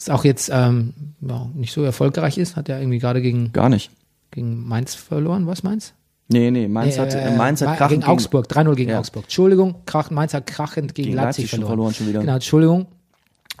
Ist 0.00 0.10
auch 0.10 0.24
jetzt 0.24 0.48
ähm, 0.52 0.94
ja, 1.20 1.46
nicht 1.54 1.72
so 1.74 1.84
erfolgreich 1.84 2.38
ist, 2.38 2.56
hat 2.56 2.68
ja 2.70 2.78
irgendwie 2.78 2.98
gerade 2.98 3.20
gegen, 3.20 3.52
Gar 3.52 3.68
nicht. 3.68 3.90
gegen 4.30 4.66
Mainz 4.66 4.94
verloren, 4.94 5.46
was 5.46 5.62
Mainz? 5.62 5.92
Nee, 6.28 6.50
nee, 6.50 6.68
Mainz 6.68 6.98
hat, 6.98 7.12
Äh, 7.14 7.36
Mainz 7.36 7.60
hat 7.60 7.76
krachend 7.76 8.00
gegen 8.00 8.10
Augsburg, 8.10 8.46
3-0 8.48 8.74
gegen 8.76 8.90
Ja. 8.92 8.98
Augsburg. 9.00 9.24
Entschuldigung, 9.24 9.74
krach, 9.84 10.10
Mainz 10.10 10.32
hat 10.32 10.46
krachend 10.46 10.94
gegen, 10.94 11.08
Gegen 11.08 11.16
Leipzig, 11.16 11.42
Leipzig 11.44 11.50
schon 11.50 11.58
verloren. 11.66 11.92
verloren, 11.92 11.94
schon 11.94 12.06
wieder. 12.08 12.20
Genau, 12.20 12.34
Entschuldigung. 12.34 12.86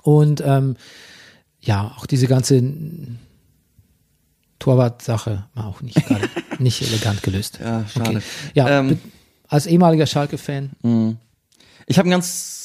Und 0.02 0.42
ähm, 0.46 0.76
ja, 1.60 1.92
auch 1.98 2.06
diese 2.06 2.26
ganze 2.26 2.62
Torwart-Sache 4.58 5.44
war 5.54 5.66
auch 5.66 5.80
nicht 5.82 6.06
gerade 6.06 6.28
nicht 6.58 6.82
elegant 6.82 7.22
gelöst. 7.22 7.58
Ja, 7.62 7.84
schade. 7.86 8.10
Okay. 8.16 8.20
Ja, 8.54 8.80
Ähm, 8.80 8.98
als 9.48 9.66
ehemaliger 9.66 10.06
Schalke-Fan, 10.06 10.70
Ich 11.86 11.98
habe 11.98 12.08
ein 12.08 12.12
ganz 12.12 12.59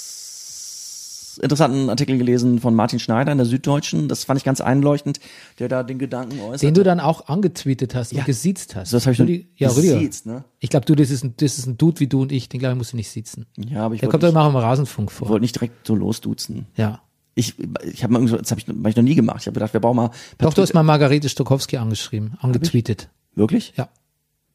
ganz 1.36 1.44
interessanten 1.44 1.90
Artikel 1.90 2.18
gelesen 2.18 2.60
von 2.60 2.76
Martin 2.76 3.00
Schneider 3.00 3.32
in 3.32 3.38
der 3.38 3.46
Süddeutschen. 3.46 4.08
Das 4.08 4.24
fand 4.24 4.38
ich 4.40 4.44
ganz 4.44 4.62
einleuchtend, 4.62 5.20
der 5.60 5.68
da 5.68 5.84
den 5.84 6.00
Gedanken 6.00 6.40
äußerte. 6.40 6.66
Den 6.68 6.74
du 6.74 6.84
dann 6.84 7.00
auch 7.00 7.28
angetweetet 7.28 7.96
hast 7.96 8.12
Ja. 8.14 8.20
und 8.20 8.26
gesiezt 8.26 8.76
hast. 8.76 8.90
So, 8.92 8.98
das 8.98 9.06
habe 9.06 9.14
ich 9.14 9.20
Rüdi- 9.20 9.46
Ja, 9.58 9.70
gesiezt, 9.72 10.26
ne? 10.26 10.44
Ich 10.60 10.70
glaube, 10.70 10.86
du, 10.86 10.96
das 10.96 11.10
ist, 11.12 11.24
ein, 11.24 11.34
das 11.38 11.58
ist 11.58 11.66
ein 11.68 11.78
Dude 11.78 12.00
wie 12.00 12.08
du 12.08 12.22
und 12.22 12.32
ich, 12.32 12.50
den 12.50 12.60
glaube 12.60 12.74
ich 12.74 12.78
musst 12.78 12.94
du 12.94 12.98
nicht 12.98 13.10
siezen. 13.10 13.46
Ja, 13.58 13.86
aber 13.86 13.96
ich 13.96 14.02
Der 14.02 14.10
kommt 14.10 14.24
doch 14.24 14.30
immer 14.30 14.44
auch 14.44 14.50
im 14.50 14.56
Rasenfunk 14.56 15.12
vor. 15.12 15.30
wollte 15.30 15.42
nicht 15.42 15.56
direkt 15.56 15.86
so 15.88 15.96
losduzen. 15.96 16.68
Ja. 16.76 17.02
Ich, 17.38 17.56
ich 17.84 18.02
habe 18.04 18.14
mal 18.14 18.20
irgendwie 18.20 18.32
so, 18.32 18.38
das 18.38 18.50
habe 18.52 18.62
ich, 18.62 18.68
hab 18.68 18.88
ich 18.88 18.96
noch 18.96 19.04
nie 19.04 19.16
gemacht. 19.16 19.40
Ich 19.42 19.48
habe 19.48 19.56
gedacht, 19.56 19.74
wir 19.74 19.82
brauchen 19.82 19.98
mal. 19.98 20.12
Doch, 20.38 20.54
du 20.54 20.62
hast 20.62 20.74
mal 20.74 20.84
Margarete 20.84 21.28
Stokowski 21.28 21.78
angeschrieben, 21.78 22.38
angetweetet. 22.40 23.10
Wirklich? 23.36 23.74
Ja. 23.76 23.90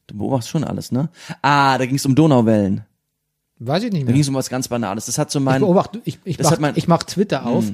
Du 0.07 0.17
beobachtest 0.17 0.49
schon 0.49 0.65
alles, 0.65 0.91
ne? 0.91 1.11
Ah, 1.43 1.77
da 1.79 1.85
ging 1.87 1.97
es 1.97 2.07
um 2.07 2.15
Donauwellen. 2.15 2.85
Weiß 3.61 3.83
ich 3.85 3.93
nicht 3.93 4.03
Da 4.03 4.07
mehr. 4.07 4.15
ging 4.15 4.23
es 4.23 4.29
um 4.29 4.35
was 4.35 4.49
ganz 4.49 4.69
Banales. 4.69 5.07
Das 5.07 5.19
hat 5.19 5.31
so 5.31 5.39
Ich 5.39 5.45
mein, 5.45 5.61
beobachte, 5.61 6.01
ich, 6.05 6.19
ich 6.25 6.37
Das 6.39 6.45
mach, 6.47 6.53
hat 6.53 6.61
mein- 6.61 6.73
ich 6.77 6.89
mach 6.89 7.03
Twitter 7.03 7.47
auf 7.47 7.65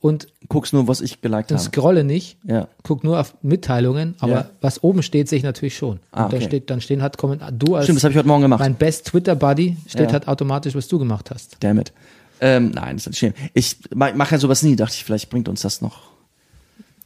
und, 0.00 0.26
guckst 0.48 0.72
nur, 0.72 0.88
was 0.88 1.00
ich 1.00 1.20
geliked 1.20 1.52
habe. 1.52 1.60
scrolle 1.62 2.02
nicht, 2.04 2.36
Ja. 2.44 2.66
guck 2.82 3.04
nur 3.04 3.20
auf 3.20 3.34
Mitteilungen, 3.42 4.16
aber 4.18 4.32
Ja. 4.32 4.50
was 4.60 4.82
oben 4.82 5.02
steht, 5.04 5.28
sehe 5.28 5.38
ich 5.38 5.44
natürlich 5.44 5.76
schon. 5.76 6.00
Ah, 6.10 6.24
und 6.24 6.32
da 6.32 6.36
okay. 6.38 6.46
steht, 6.46 6.70
dann 6.70 6.80
stehen 6.80 7.02
hat 7.02 7.16
Kommentar, 7.18 7.52
du 7.52 7.76
als 7.76 7.84
Stimmt, 7.84 7.98
das 7.98 8.04
habe 8.04 8.12
ich 8.12 8.18
heute 8.18 8.26
Morgen 8.28 8.42
gemacht. 8.42 8.60
mein 8.60 8.74
Best 8.74 9.06
Twitter 9.06 9.36
Buddy 9.36 9.76
steht 9.86 10.08
Ja. 10.08 10.12
halt 10.12 10.26
automatisch, 10.28 10.74
was 10.74 10.88
du 10.88 10.98
gemacht 10.98 11.30
hast. 11.30 11.56
Damn 11.60 11.78
it. 11.78 11.92
Ähm, 12.40 12.72
nein, 12.72 12.96
das 12.96 13.06
ist 13.06 13.06
nicht 13.10 13.18
schlimm. 13.18 13.34
Ich 13.54 13.76
mache 13.94 14.32
ja 14.34 14.38
sowas 14.40 14.64
nie. 14.64 14.74
Dachte 14.74 14.94
ich, 14.96 15.04
vielleicht 15.04 15.30
bringt 15.30 15.48
uns 15.48 15.60
das 15.62 15.80
noch. 15.80 16.00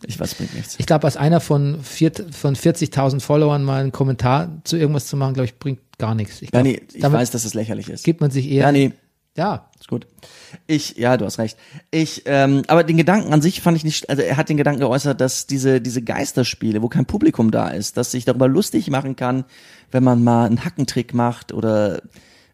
Ich 0.07 0.19
weiß, 0.21 0.35
bringt 0.37 0.55
nichts. 0.55 0.77
Ich 0.79 0.87
glaube, 0.87 1.05
als 1.05 1.17
einer 1.17 1.41
von, 1.41 1.83
vier, 1.83 2.13
von 2.31 2.55
40.000 2.57 3.21
Followern 3.21 3.65
mal 3.65 3.83
einen 3.83 3.93
Kommentar 3.93 4.61
zu 4.65 4.77
irgendwas 4.77 5.07
zu 5.07 5.17
machen, 5.17 5.35
glaube 5.35 5.47
ich, 5.47 5.59
bringt 5.59 5.81
gar 5.99 6.15
nichts. 6.15 6.43
Ich 6.43 6.51
Ja, 6.53 6.63
glaub, 6.63 6.65
nee, 6.65 6.81
ich 6.93 7.03
weiß, 7.03 7.31
dass 7.31 7.45
es 7.45 7.55
lächerlich 7.55 7.89
ist. 7.89 8.05
gibt 8.05 8.21
man 8.21 8.31
sich 8.31 8.49
eher. 8.49 8.65
Ja, 8.65 8.73
nee, 8.73 8.93
Ja, 9.37 9.69
ist 9.79 9.89
gut. 9.89 10.07
Ich, 10.67 10.97
ja, 10.97 11.17
du 11.17 11.25
hast 11.25 11.39
recht. 11.39 11.59
Ich, 11.91 12.23
ähm, 12.27 12.63
aber 12.69 12.85
den 12.85 12.97
Gedanken 12.97 13.33
an 13.33 13.43
sich 13.43 13.61
fand 13.61 13.77
ich 13.77 13.85
nicht, 13.85 14.09
also 14.09 14.23
er 14.23 14.37
hat 14.37 14.49
den 14.49 14.57
Gedanken 14.57 14.81
geäußert, 14.81 15.21
dass 15.21 15.47
diese, 15.47 15.81
diese 15.81 16.03
Geisterspiele, 16.03 16.81
wo 16.83 16.89
kein 16.89 17.05
Publikum 17.07 17.51
da 17.51 17.69
ist, 17.69 17.97
dass 17.97 18.13
sich 18.13 18.25
darüber 18.25 18.49
lustig 18.49 18.89
machen 18.91 19.17
kann, 19.17 19.45
wenn 19.91 20.05
man 20.05 20.23
mal 20.25 20.47
einen 20.47 20.65
Hackentrick 20.65 21.13
macht 21.15 21.53
oder 21.53 22.01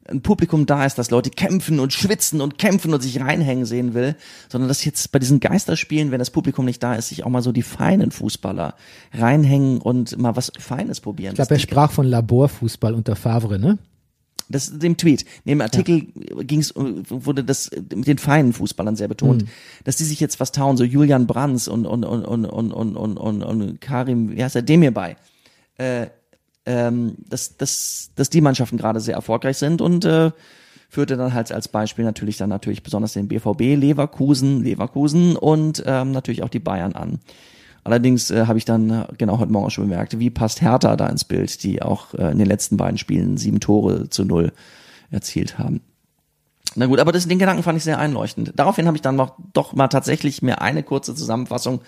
ein 0.09 0.21
Publikum 0.21 0.67
da 0.67 0.85
ist, 0.85 0.99
dass 0.99 1.11
Leute 1.11 1.31
kämpfen 1.31 1.79
und 1.81 1.93
schwitzen 1.93 2.41
und 2.41 2.59
kämpfen 2.59 2.93
und 2.93 3.03
sich 3.03 3.21
reinhängen 3.21 3.65
sehen 3.65 3.95
will, 3.95 4.17
sondern 4.49 4.69
dass 4.69 4.85
jetzt 4.85 5.13
bei 5.13 5.19
diesen 5.19 5.41
Geisterspielen, 5.41 6.11
wenn 6.11 6.19
das 6.19 6.31
Publikum 6.31 6.65
nicht 6.65 6.83
da 6.83 6.95
ist, 6.95 7.09
sich 7.09 7.25
auch 7.25 7.31
mal 7.31 7.43
so 7.43 7.53
die 7.53 7.63
feinen 7.63 8.11
Fußballer 8.11 8.75
reinhängen 9.13 9.81
und 9.81 10.19
mal 10.19 10.37
was 10.37 10.53
Feines 10.59 11.01
probieren. 11.01 11.33
ich 11.33 11.37
glaube, 11.37 11.55
er 11.55 11.61
sprach 11.61 11.93
von 11.93 12.07
Laborfußball 12.07 12.95
unter 12.95 13.17
Favre, 13.17 13.59
ne? 13.59 13.79
Das 14.49 14.69
ist 14.69 14.83
dem 14.83 14.97
Tweet. 14.97 15.25
Neben 15.45 15.61
dem 15.61 15.63
Artikel 15.63 16.09
ging's, 16.45 16.75
wurde 16.75 17.43
das 17.43 17.71
mit 17.95 18.07
den 18.07 18.19
feinen 18.19 18.53
Fußballern 18.53 18.97
sehr 18.97 19.09
betont, 19.09 19.45
dass 19.85 19.97
die 19.97 20.05
sich 20.05 20.21
jetzt 20.21 20.41
was 20.41 20.53
tauen, 20.53 20.77
so 20.77 20.85
Julian 20.85 21.27
Brands 21.27 21.69
und 21.69 21.87
und 21.87 22.05
und 22.05 22.25
und 22.25 22.45
und 22.45 22.73
und 22.73 22.97
und, 22.97 23.17
und, 23.17 23.43
und 23.43 23.81
Karim, 23.81 24.37
wie 24.37 24.45
heißt 24.45 24.57
er, 24.57 24.63
dem 24.63 24.83
hierbei. 24.83 25.17
Äh, 25.79 26.09
ähm, 26.67 27.17
dass, 27.29 27.57
dass, 27.57 28.11
dass 28.15 28.31
die 28.31 28.41
Mannschaften 28.41 28.77
gerade 28.77 29.01
sehr 29.01 29.15
erfolgreich 29.15 29.59
sind 29.59 29.81
und 29.81 30.05
äh, 30.05 30.31
führte 30.89 31.17
dann 31.17 31.33
halt 31.33 31.51
als 31.53 31.69
Beispiel 31.69 32.05
natürlich 32.05 32.37
dann 32.37 32.51
natürlich 32.51 32.83
besonders 32.83 33.15
den 33.15 33.29
BVB, 33.29 33.61
Leverkusen, 33.77 34.63
Leverkusen 34.63 35.37
und 35.37 35.83
ähm, 35.87 36.13
natürlich 36.13 36.43
auch 36.43 36.51
die 36.51 36.59
Bayern 36.59 36.93
an. 36.93 37.21
Allerdings 37.85 38.31
äh, 38.31 38.47
habe 38.47 38.59
ich 38.59 38.65
dann 38.65 38.91
äh, 38.91 39.07
genau 39.19 39.39
heute 39.39 39.51
Morgen 39.51 39.71
schon 39.71 39.89
bemerkt, 39.89 40.19
wie 40.19 40.31
passt 40.31 40.61
Hertha 40.61 40.95
da 40.97 41.07
ins 41.07 41.25
Bild, 41.25 41.63
die 41.65 41.83
auch 41.83 42.15
äh, 42.15 42.31
in 42.31 42.39
den 42.39 42.47
letzten 42.47 42.77
beiden 42.77 42.99
Spielen 42.99 43.39
sieben 43.39 43.59
Tore 43.59 44.09
zu 44.09 44.25
null 44.25 44.53
erzielt 45.11 45.59
haben. 45.59 45.81
Na 46.75 46.87
gut, 46.87 47.01
aber 47.01 47.13
das, 47.13 47.29
den 47.29 47.39
Gedanken 47.39 47.63
fand 47.63 47.77
ich 47.77 47.85
sehr 47.85 47.99
einleuchtend. 47.99 48.53
Daraufhin 48.57 48.87
habe 48.87 48.97
ich 48.97 49.03
dann 49.03 49.17
noch 49.17 49.37
doch 49.53 49.75
mal 49.75 49.89
tatsächlich 49.89 50.43
mir 50.43 50.63
eine 50.63 50.83
kurze 50.83 51.15
Zusammenfassung 51.15 51.83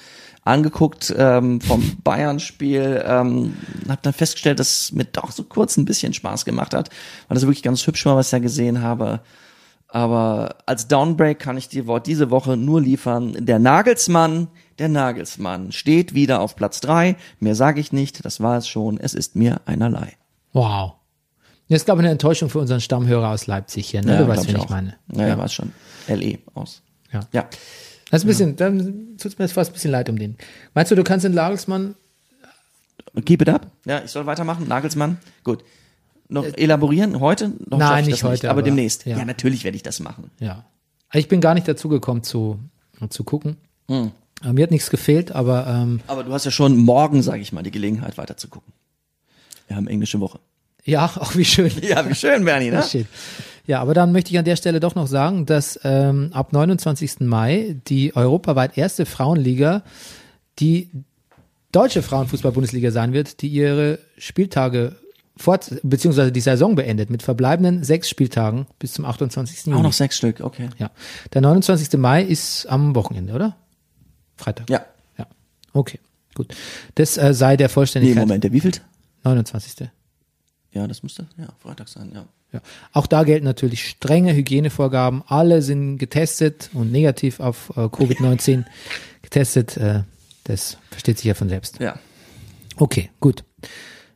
angeguckt 0.44 1.14
ähm, 1.16 1.60
vom 1.60 1.96
Bayern-Spiel. 2.04 3.02
Ähm, 3.06 3.56
habe 3.88 4.00
dann 4.02 4.12
festgestellt, 4.12 4.60
dass 4.60 4.82
es 4.82 4.92
mir 4.92 5.04
doch 5.04 5.32
so 5.32 5.44
kurz 5.44 5.76
ein 5.76 5.84
bisschen 5.84 6.12
Spaß 6.12 6.44
gemacht 6.44 6.74
hat, 6.74 6.90
weil 7.28 7.34
das 7.34 7.42
wirklich 7.42 7.62
ganz 7.62 7.86
hübsch 7.86 8.04
war, 8.06 8.16
was 8.16 8.28
ich 8.28 8.32
da 8.32 8.38
gesehen 8.38 8.82
habe. 8.82 9.20
Aber 9.88 10.56
als 10.66 10.88
Downbreak 10.88 11.38
kann 11.38 11.56
ich 11.56 11.68
dir 11.68 11.86
Wort 11.86 12.06
diese 12.06 12.30
Woche 12.30 12.56
nur 12.56 12.80
liefern. 12.80 13.36
Der 13.38 13.60
Nagelsmann, 13.60 14.48
der 14.80 14.88
Nagelsmann 14.88 15.70
steht 15.70 16.14
wieder 16.14 16.40
auf 16.40 16.56
Platz 16.56 16.80
drei. 16.80 17.16
Mehr 17.38 17.54
sage 17.54 17.80
ich 17.80 17.92
nicht, 17.92 18.24
das 18.24 18.40
war 18.40 18.58
es 18.58 18.66
schon. 18.66 18.98
Es 18.98 19.14
ist 19.14 19.36
mir 19.36 19.60
einerlei. 19.66 20.14
Wow. 20.52 20.94
Ist, 21.68 21.86
glaube 21.86 22.00
ich, 22.00 22.04
eine 22.04 22.12
Enttäuschung 22.12 22.50
für 22.50 22.58
unseren 22.58 22.80
Stammhörer 22.80 23.30
aus 23.30 23.46
Leipzig 23.46 23.88
hier, 23.88 24.02
ne? 24.02 24.18
du 24.18 24.28
weißt, 24.28 24.48
wen 24.48 24.56
ich 24.56 24.62
auch. 24.62 24.68
meine. 24.68 24.96
Naja, 25.06 25.28
ja. 25.28 25.38
war 25.38 25.48
schon. 25.48 25.72
LE 26.08 26.38
aus. 26.54 26.82
Ja. 27.12 27.20
Ja. 27.32 27.48
Das 28.10 28.20
ist 28.20 28.24
ein 28.24 28.28
bisschen, 28.28 28.56
dann 28.56 29.16
tut 29.18 29.32
es 29.32 29.38
mir 29.38 29.44
jetzt 29.46 29.54
fast 29.54 29.70
ein 29.70 29.74
bisschen 29.74 29.90
leid 29.90 30.08
um 30.08 30.18
den. 30.18 30.36
Meinst 30.74 30.90
du, 30.92 30.94
du 30.96 31.04
kannst 31.04 31.24
den 31.24 31.34
Nagelsmann, 31.34 31.94
Keep 33.24 33.42
it 33.42 33.48
up. 33.48 33.70
Ja, 33.86 34.02
ich 34.04 34.10
soll 34.10 34.26
weitermachen. 34.26 34.66
Nagelsmann. 34.66 35.18
Gut. 35.44 35.62
Noch 36.28 36.44
elaborieren 36.56 37.20
heute? 37.20 37.52
Noch 37.68 37.78
Nein, 37.78 38.04
nicht 38.06 38.22
das 38.22 38.28
heute, 38.28 38.48
aber, 38.50 38.58
aber- 38.58 38.62
demnächst. 38.62 39.06
ja. 39.06 39.16
Ja. 39.18 39.24
natürlich 39.24 39.62
werde 39.62 39.76
ich 39.76 39.82
das 39.82 40.00
machen. 40.00 40.30
ja. 40.40 40.64
Also 41.10 41.20
Ich 41.20 41.28
bin 41.28 41.40
gar 41.40 41.54
nicht 41.54 41.68
dazu 41.68 41.88
gekommen 41.88 42.24
zu, 42.24 42.58
zu 43.10 43.22
gucken. 43.22 43.56
Hm. 43.88 44.10
Äh, 44.44 44.52
Mir 44.52 44.64
hat 44.64 44.72
nichts 44.72 44.90
gefehlt, 44.90 45.30
aber 45.30 45.66
ähm, 45.68 46.00
Aber 46.08 46.24
du 46.24 46.32
hast 46.32 46.44
ja 46.44 46.50
schon 46.50 46.76
morgen, 46.76 47.22
sage 47.22 47.40
ich 47.40 47.52
mal, 47.52 47.62
die 47.62 47.70
Gelegenheit 47.70 48.18
weiter 48.18 48.36
zu 48.36 48.48
gucken. 48.48 48.72
Wir 49.68 49.76
haben 49.76 49.86
englische 49.86 50.18
Woche. 50.18 50.40
ja, 50.84 51.04
auch 51.20 51.36
wie 51.36 51.44
schön. 51.44 51.70
Ja, 51.82 52.08
wie 52.08 52.14
schön, 52.16 52.44
Bernie, 52.44 52.70
ne? 52.70 52.82
Shit. 52.82 53.06
Ja, 53.66 53.80
aber 53.80 53.94
dann 53.94 54.12
möchte 54.12 54.30
ich 54.30 54.38
an 54.38 54.44
der 54.44 54.56
Stelle 54.56 54.80
doch 54.80 54.94
noch 54.94 55.06
sagen, 55.06 55.46
dass 55.46 55.80
ähm, 55.84 56.30
ab 56.32 56.52
29. 56.52 57.20
Mai 57.20 57.76
die 57.86 58.14
europaweit 58.14 58.76
erste 58.76 59.06
Frauenliga 59.06 59.82
die 60.58 60.90
deutsche 61.72 62.02
Frauenfußball-Bundesliga 62.02 62.90
sein 62.90 63.12
wird, 63.12 63.40
die 63.40 63.48
ihre 63.48 63.98
Spieltage 64.18 64.96
fort, 65.36 65.74
beziehungsweise 65.82 66.30
die 66.30 66.40
Saison 66.40 66.74
beendet 66.76 67.10
mit 67.10 67.22
verbleibenden 67.22 67.82
sechs 67.82 68.08
Spieltagen 68.08 68.66
bis 68.78 68.92
zum 68.92 69.04
28. 69.04 69.66
Juni. 69.66 69.78
Auch 69.78 69.82
noch 69.82 69.92
sechs 69.92 70.16
Stück, 70.16 70.40
okay. 70.40 70.68
Ja. 70.78 70.90
Der 71.32 71.40
29. 71.40 71.98
Mai 71.98 72.22
ist 72.22 72.66
am 72.66 72.94
Wochenende, 72.94 73.32
oder? 73.32 73.56
Freitag. 74.36 74.68
Ja. 74.70 74.84
Ja. 75.18 75.26
Okay, 75.72 75.98
gut. 76.34 76.54
Das 76.94 77.16
äh, 77.16 77.34
sei 77.34 77.56
der 77.56 77.68
Nee, 77.68 77.72
Vollständigkeit. 77.72 78.22
Moment, 78.26 78.44
der 78.44 78.52
wievielte? 78.52 78.80
29. 79.24 79.88
Ja, 80.72 80.86
das 80.86 81.02
müsste, 81.02 81.26
ja, 81.38 81.48
Freitag 81.58 81.88
sein, 81.88 82.12
ja. 82.14 82.26
Ja. 82.54 82.60
Auch 82.92 83.06
da 83.06 83.24
gelten 83.24 83.44
natürlich 83.44 83.86
strenge 83.88 84.34
Hygienevorgaben. 84.34 85.22
Alle 85.26 85.60
sind 85.60 85.98
getestet 85.98 86.70
und 86.72 86.90
negativ 86.90 87.40
auf 87.40 87.70
äh, 87.76 87.80
Covid-19 87.80 88.64
getestet. 89.22 89.76
Äh, 89.76 90.04
das 90.44 90.78
versteht 90.90 91.18
sich 91.18 91.26
ja 91.26 91.34
von 91.34 91.48
selbst. 91.48 91.80
Ja, 91.80 91.98
Okay, 92.76 93.10
gut. 93.20 93.44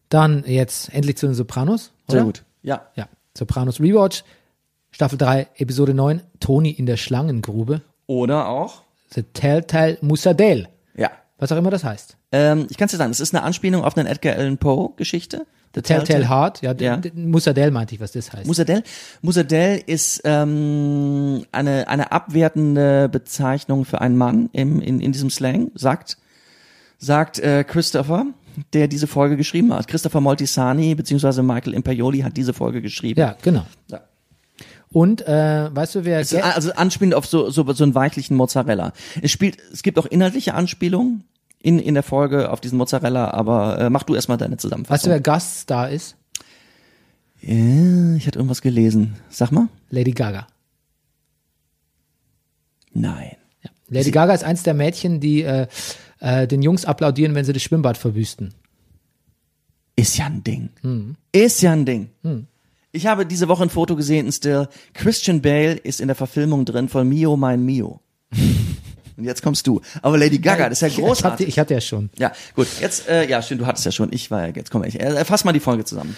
Dann 0.09 0.45
jetzt 0.47 0.93
endlich 0.93 1.17
zu 1.17 1.27
den 1.27 1.35
Sopranos. 1.35 1.93
Oder? 2.09 2.17
sehr 2.19 2.25
gut. 2.25 2.45
Ja. 2.63 2.87
Ja, 2.97 3.09
Sopranos 3.37 3.81
Rewatch, 3.81 4.25
Staffel 4.91 5.19
3, 5.19 5.49
Episode 5.57 5.95
9, 5.95 6.23
Toni 6.41 6.71
in 6.71 6.87
der 6.87 6.97
Schlangengrube, 6.97 7.83
Oder 8.07 8.49
auch? 8.49 8.83
The 9.11 9.23
Telltale 9.23 9.99
Musadel. 10.01 10.69
Ja. 10.97 11.11
Was 11.39 11.53
auch 11.53 11.57
immer 11.57 11.71
das 11.71 11.85
heißt. 11.85 12.17
Ähm, 12.33 12.67
ich 12.69 12.77
kann 12.77 12.87
es 12.87 12.93
dir 12.93 12.99
sagen, 12.99 13.11
es 13.11 13.21
ist 13.21 13.35
eine 13.35 13.45
Anspielung 13.45 13.85
auf 13.85 13.97
eine 13.97 14.09
Edgar 14.09 14.35
Allan 14.37 14.59
Poe 14.59 14.91
Geschichte. 14.97 15.47
The 15.75 15.83
Telltale 15.83 16.29
Heart, 16.29 16.63
ja, 16.63 16.73
Ja. 16.73 17.01
ja. 17.03 17.11
Musadel 17.15 17.71
meinte 17.71 17.95
ich, 17.95 18.01
was 18.01 18.13
das 18.13 18.33
heißt. 18.33 18.47
Musadel. 18.47 18.83
Musadel 19.23 19.83
ist 19.87 20.23
ähm, 20.25 21.45
eine, 21.53 21.89
eine 21.89 22.11
abwertende 22.13 23.09
Bezeichnung 23.09 23.85
für 23.85 24.01
einen 24.01 24.17
Mann 24.17 24.49
im, 24.53 24.81
in, 24.81 25.01
in 25.01 25.13
diesem 25.13 25.31
Slang, 25.31 25.71
sagt, 25.75 26.17
sagt 26.99 27.39
äh, 27.39 27.65
Christopher, 27.65 28.27
der 28.73 28.89
diese 28.89 29.07
Folge 29.07 29.37
geschrieben 29.37 29.73
hat. 29.73 29.87
Christopher 29.89 30.21
Moltisani 30.21 30.95
beziehungsweise 30.95 31.43
Michael 31.43 31.75
Imperioli 31.75 32.21
hat 32.21 32.37
diese 32.37 32.53
Folge 32.53 32.83
geschrieben. 32.83 33.21
ja, 33.21 33.37
genau. 33.43 33.67
Ja. 33.89 34.01
Und 34.91 35.27
äh, 35.27 35.69
weißt 35.75 35.97
du, 35.97 36.05
wer 36.05 36.21
Es 36.21 36.33
ist 36.33 36.43
also 36.43 36.73
anspielend 36.73 37.15
auf 37.15 37.27
so, 37.27 37.51
so, 37.51 37.71
so 37.73 37.85
einen 37.85 37.95
weichlichen 37.95 38.37
Mozzarella. 38.37 38.93
Es 39.21 39.31
spielt, 39.31 39.59
es 39.73 39.83
gibt 39.83 39.99
auch 39.99 40.07
inhaltliche 40.07 40.55
Anspielungen 40.55 41.25
in, 41.61 41.79
in 41.79 41.95
der 41.95 42.03
Folge 42.03 42.51
auf 42.51 42.61
diesen 42.61 42.79
Mozzarella, 42.79 43.31
aber 43.33 43.79
äh, 43.79 43.91
mach 43.91 44.05
du 44.05 44.15
erstmal 44.15 44.39
deine 44.39 44.53
weißt 44.53 44.65
du, 44.65 44.69
Zusammenfassung. 44.69 45.11
wer 45.11 45.21
Gaststar 45.21 45.91
ist? 45.91 46.17
ja, 47.41 48.15
ich 48.17 48.27
hatte 48.27 48.39
irgendwas 48.39 48.63
gelesen. 48.63 49.17
Sag 49.29 49.53
mal. 49.53 49.69
Lady 49.91 50.13
Gaga. 50.13 50.47
Nein. 52.93 53.37
Ja. 53.63 53.71
Lady 53.89 54.11
Gaga 54.11 54.35
ist 54.35 54.45
eins 54.45 54.63
der 54.63 54.75
Mädchen, 54.75 55.21
die 55.21 55.43
äh, 55.43 55.67
äh, 56.21 56.47
den 56.47 56.63
Jungs 56.63 56.85
applaudieren, 56.85 57.35
wenn 57.35 57.45
sie 57.45 57.53
das 57.53 57.63
Schwimmbad 57.63 57.97
verwüsten. 57.97 58.55
Ist 59.97 60.17
ja 60.17 60.27
ein 60.27 60.45
Ding. 60.45 60.71
Hm. 60.83 61.17
Ist 61.33 61.61
ja 61.61 61.73
ein 61.73 61.85
Ding. 61.85 62.11
Ich 62.93 63.07
habe 63.07 63.27
diese 63.27 63.49
Woche 63.49 63.65
ein 63.65 63.71
Foto 63.71 63.97
gesehen, 63.97 64.27
ein 64.27 64.33
Still. 64.33 64.69
Christian 64.95 65.43
Bale 65.43 65.75
ist 65.75 66.01
in 66.01 66.09
der 66.09 66.15
Verfilmung 66.15 66.65
drin 66.65 66.89
von 66.89 67.09
Mio, 67.09 67.37
mein 67.37 67.65
Mio. 67.65 68.01
Und 69.19 69.25
jetzt 69.25 69.43
kommst 69.43 69.67
du. 69.67 69.81
Aber 70.01 70.17
Lady 70.17 70.39
Gaga, 70.39 70.69
das 70.69 70.79
ist 70.79 70.83
ja 70.83 70.89
Ich 70.89 70.95
hatte, 70.95 71.03
großartig. 71.07 71.49
ich 71.49 71.59
hatte 71.59 71.75
ja 71.75 71.81
schon. 71.81 72.09
Ja, 72.19 72.33
gut. 72.55 72.69
Jetzt, 72.81 73.09
äh, 73.09 73.29
ja, 73.29 73.43
stimmt, 73.43 73.61
du 73.63 73.67
hattest 73.67 73.85
ja 73.85 73.91
schon. 73.93 74.13
Ich 74.13 74.31
war 74.31 74.47
ja, 74.47 74.55
jetzt 74.55 74.71
komm 74.71 74.85
ich. 74.85 74.99
Äh, 75.01 75.25
fass 75.25 75.45
mal 75.45 75.53
die 75.53 75.61
Folge 75.61 75.85
zusammen. 75.85 76.17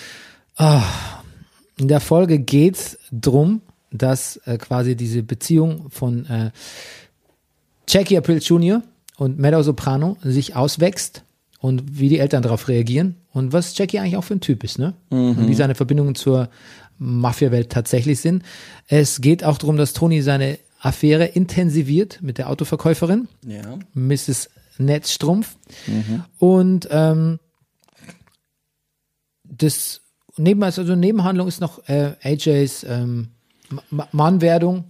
In 1.79 1.89
der 1.89 2.01
Folge 2.01 2.39
geht's 2.39 2.99
drum, 3.11 3.63
dass 3.91 4.37
äh, 4.45 4.59
quasi 4.59 4.97
diese 4.97 5.23
Beziehung 5.23 5.87
von 5.91 6.27
äh, 6.27 6.51
Jackie 7.89 8.19
April 8.19 8.39
Jr. 8.39 8.83
und 9.17 9.39
Meadow 9.39 9.63
Soprano 9.63 10.19
sich 10.23 10.55
auswächst 10.55 11.25
und 11.61 11.99
wie 11.99 12.11
die 12.11 12.19
Eltern 12.19 12.43
darauf 12.43 12.69
reagieren 12.69 13.17
und 13.33 13.53
was 13.55 13.77
Jackie 13.77 13.99
eigentlich 13.99 14.17
auch 14.17 14.25
für 14.25 14.35
ein 14.35 14.41
Typ 14.41 14.63
ist, 14.63 14.79
ne? 14.79 14.95
Und 15.09 15.49
wie 15.49 15.55
seine 15.55 15.75
Verbindungen 15.75 16.15
zur 16.15 16.51
Mafia-Welt 16.99 17.71
tatsächlich 17.73 18.21
sind. 18.21 18.43
Es 18.87 19.21
geht 19.23 19.43
auch 19.43 19.57
darum, 19.59 19.77
dass 19.79 19.95
Tony 19.95 20.21
seine 20.21 20.59
Affäre 20.81 21.27
intensiviert 21.27 22.21
mit 22.23 22.39
der 22.39 22.49
Autoverkäuferin. 22.51 23.29
Ja. 23.47 23.79
Mrs. 23.95 24.51
Netzstrumpf. 24.79 25.57
Und 26.39 26.89
ähm, 26.91 27.39
das 29.45 30.01
neben, 30.37 30.63
also 30.63 30.83
Nebenhandlung 30.97 31.49
ist 31.49 31.61
noch 31.61 31.87
äh, 31.89 32.15
AJs 32.23 32.85
ähm, 32.89 33.29
Ma- 33.91 34.09
Mannwerdung 34.13 34.85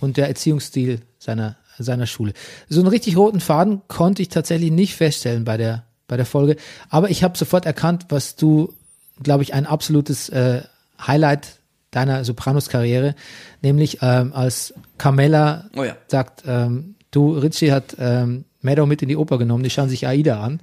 und 0.00 0.16
der 0.16 0.28
Erziehungsstil 0.28 1.00
seiner, 1.18 1.56
seiner 1.78 2.06
Schule. 2.06 2.34
So 2.68 2.80
einen 2.80 2.88
richtig 2.88 3.16
roten 3.16 3.40
Faden 3.40 3.82
konnte 3.88 4.20
ich 4.22 4.28
tatsächlich 4.28 4.70
nicht 4.70 4.94
feststellen 4.94 5.44
bei 5.44 5.56
der, 5.56 5.84
bei 6.06 6.16
der 6.16 6.26
Folge. 6.26 6.56
Aber 6.90 7.08
ich 7.10 7.22
habe 7.22 7.38
sofort 7.38 7.64
erkannt, 7.66 8.06
was 8.10 8.36
du, 8.36 8.74
glaube 9.22 9.42
ich, 9.42 9.54
ein 9.54 9.64
absolutes 9.66 10.28
äh, 10.28 10.62
Highlight 11.00 11.59
deiner 11.90 12.24
Sopranos-Karriere, 12.24 13.14
nämlich 13.62 13.98
ähm, 14.02 14.32
als 14.32 14.74
Carmella 14.98 15.68
Oh 15.76 15.84
ja. 15.84 15.96
sagt, 16.08 16.42
ähm, 16.46 16.94
du, 17.10 17.32
Richie 17.36 17.72
hat 17.72 17.96
ähm, 17.98 18.44
Meadow 18.62 18.86
mit 18.86 19.02
in 19.02 19.08
die 19.08 19.16
Oper 19.16 19.38
genommen, 19.38 19.64
die 19.64 19.70
schauen 19.70 19.88
sich 19.88 20.06
Aida 20.06 20.40
an. 20.42 20.60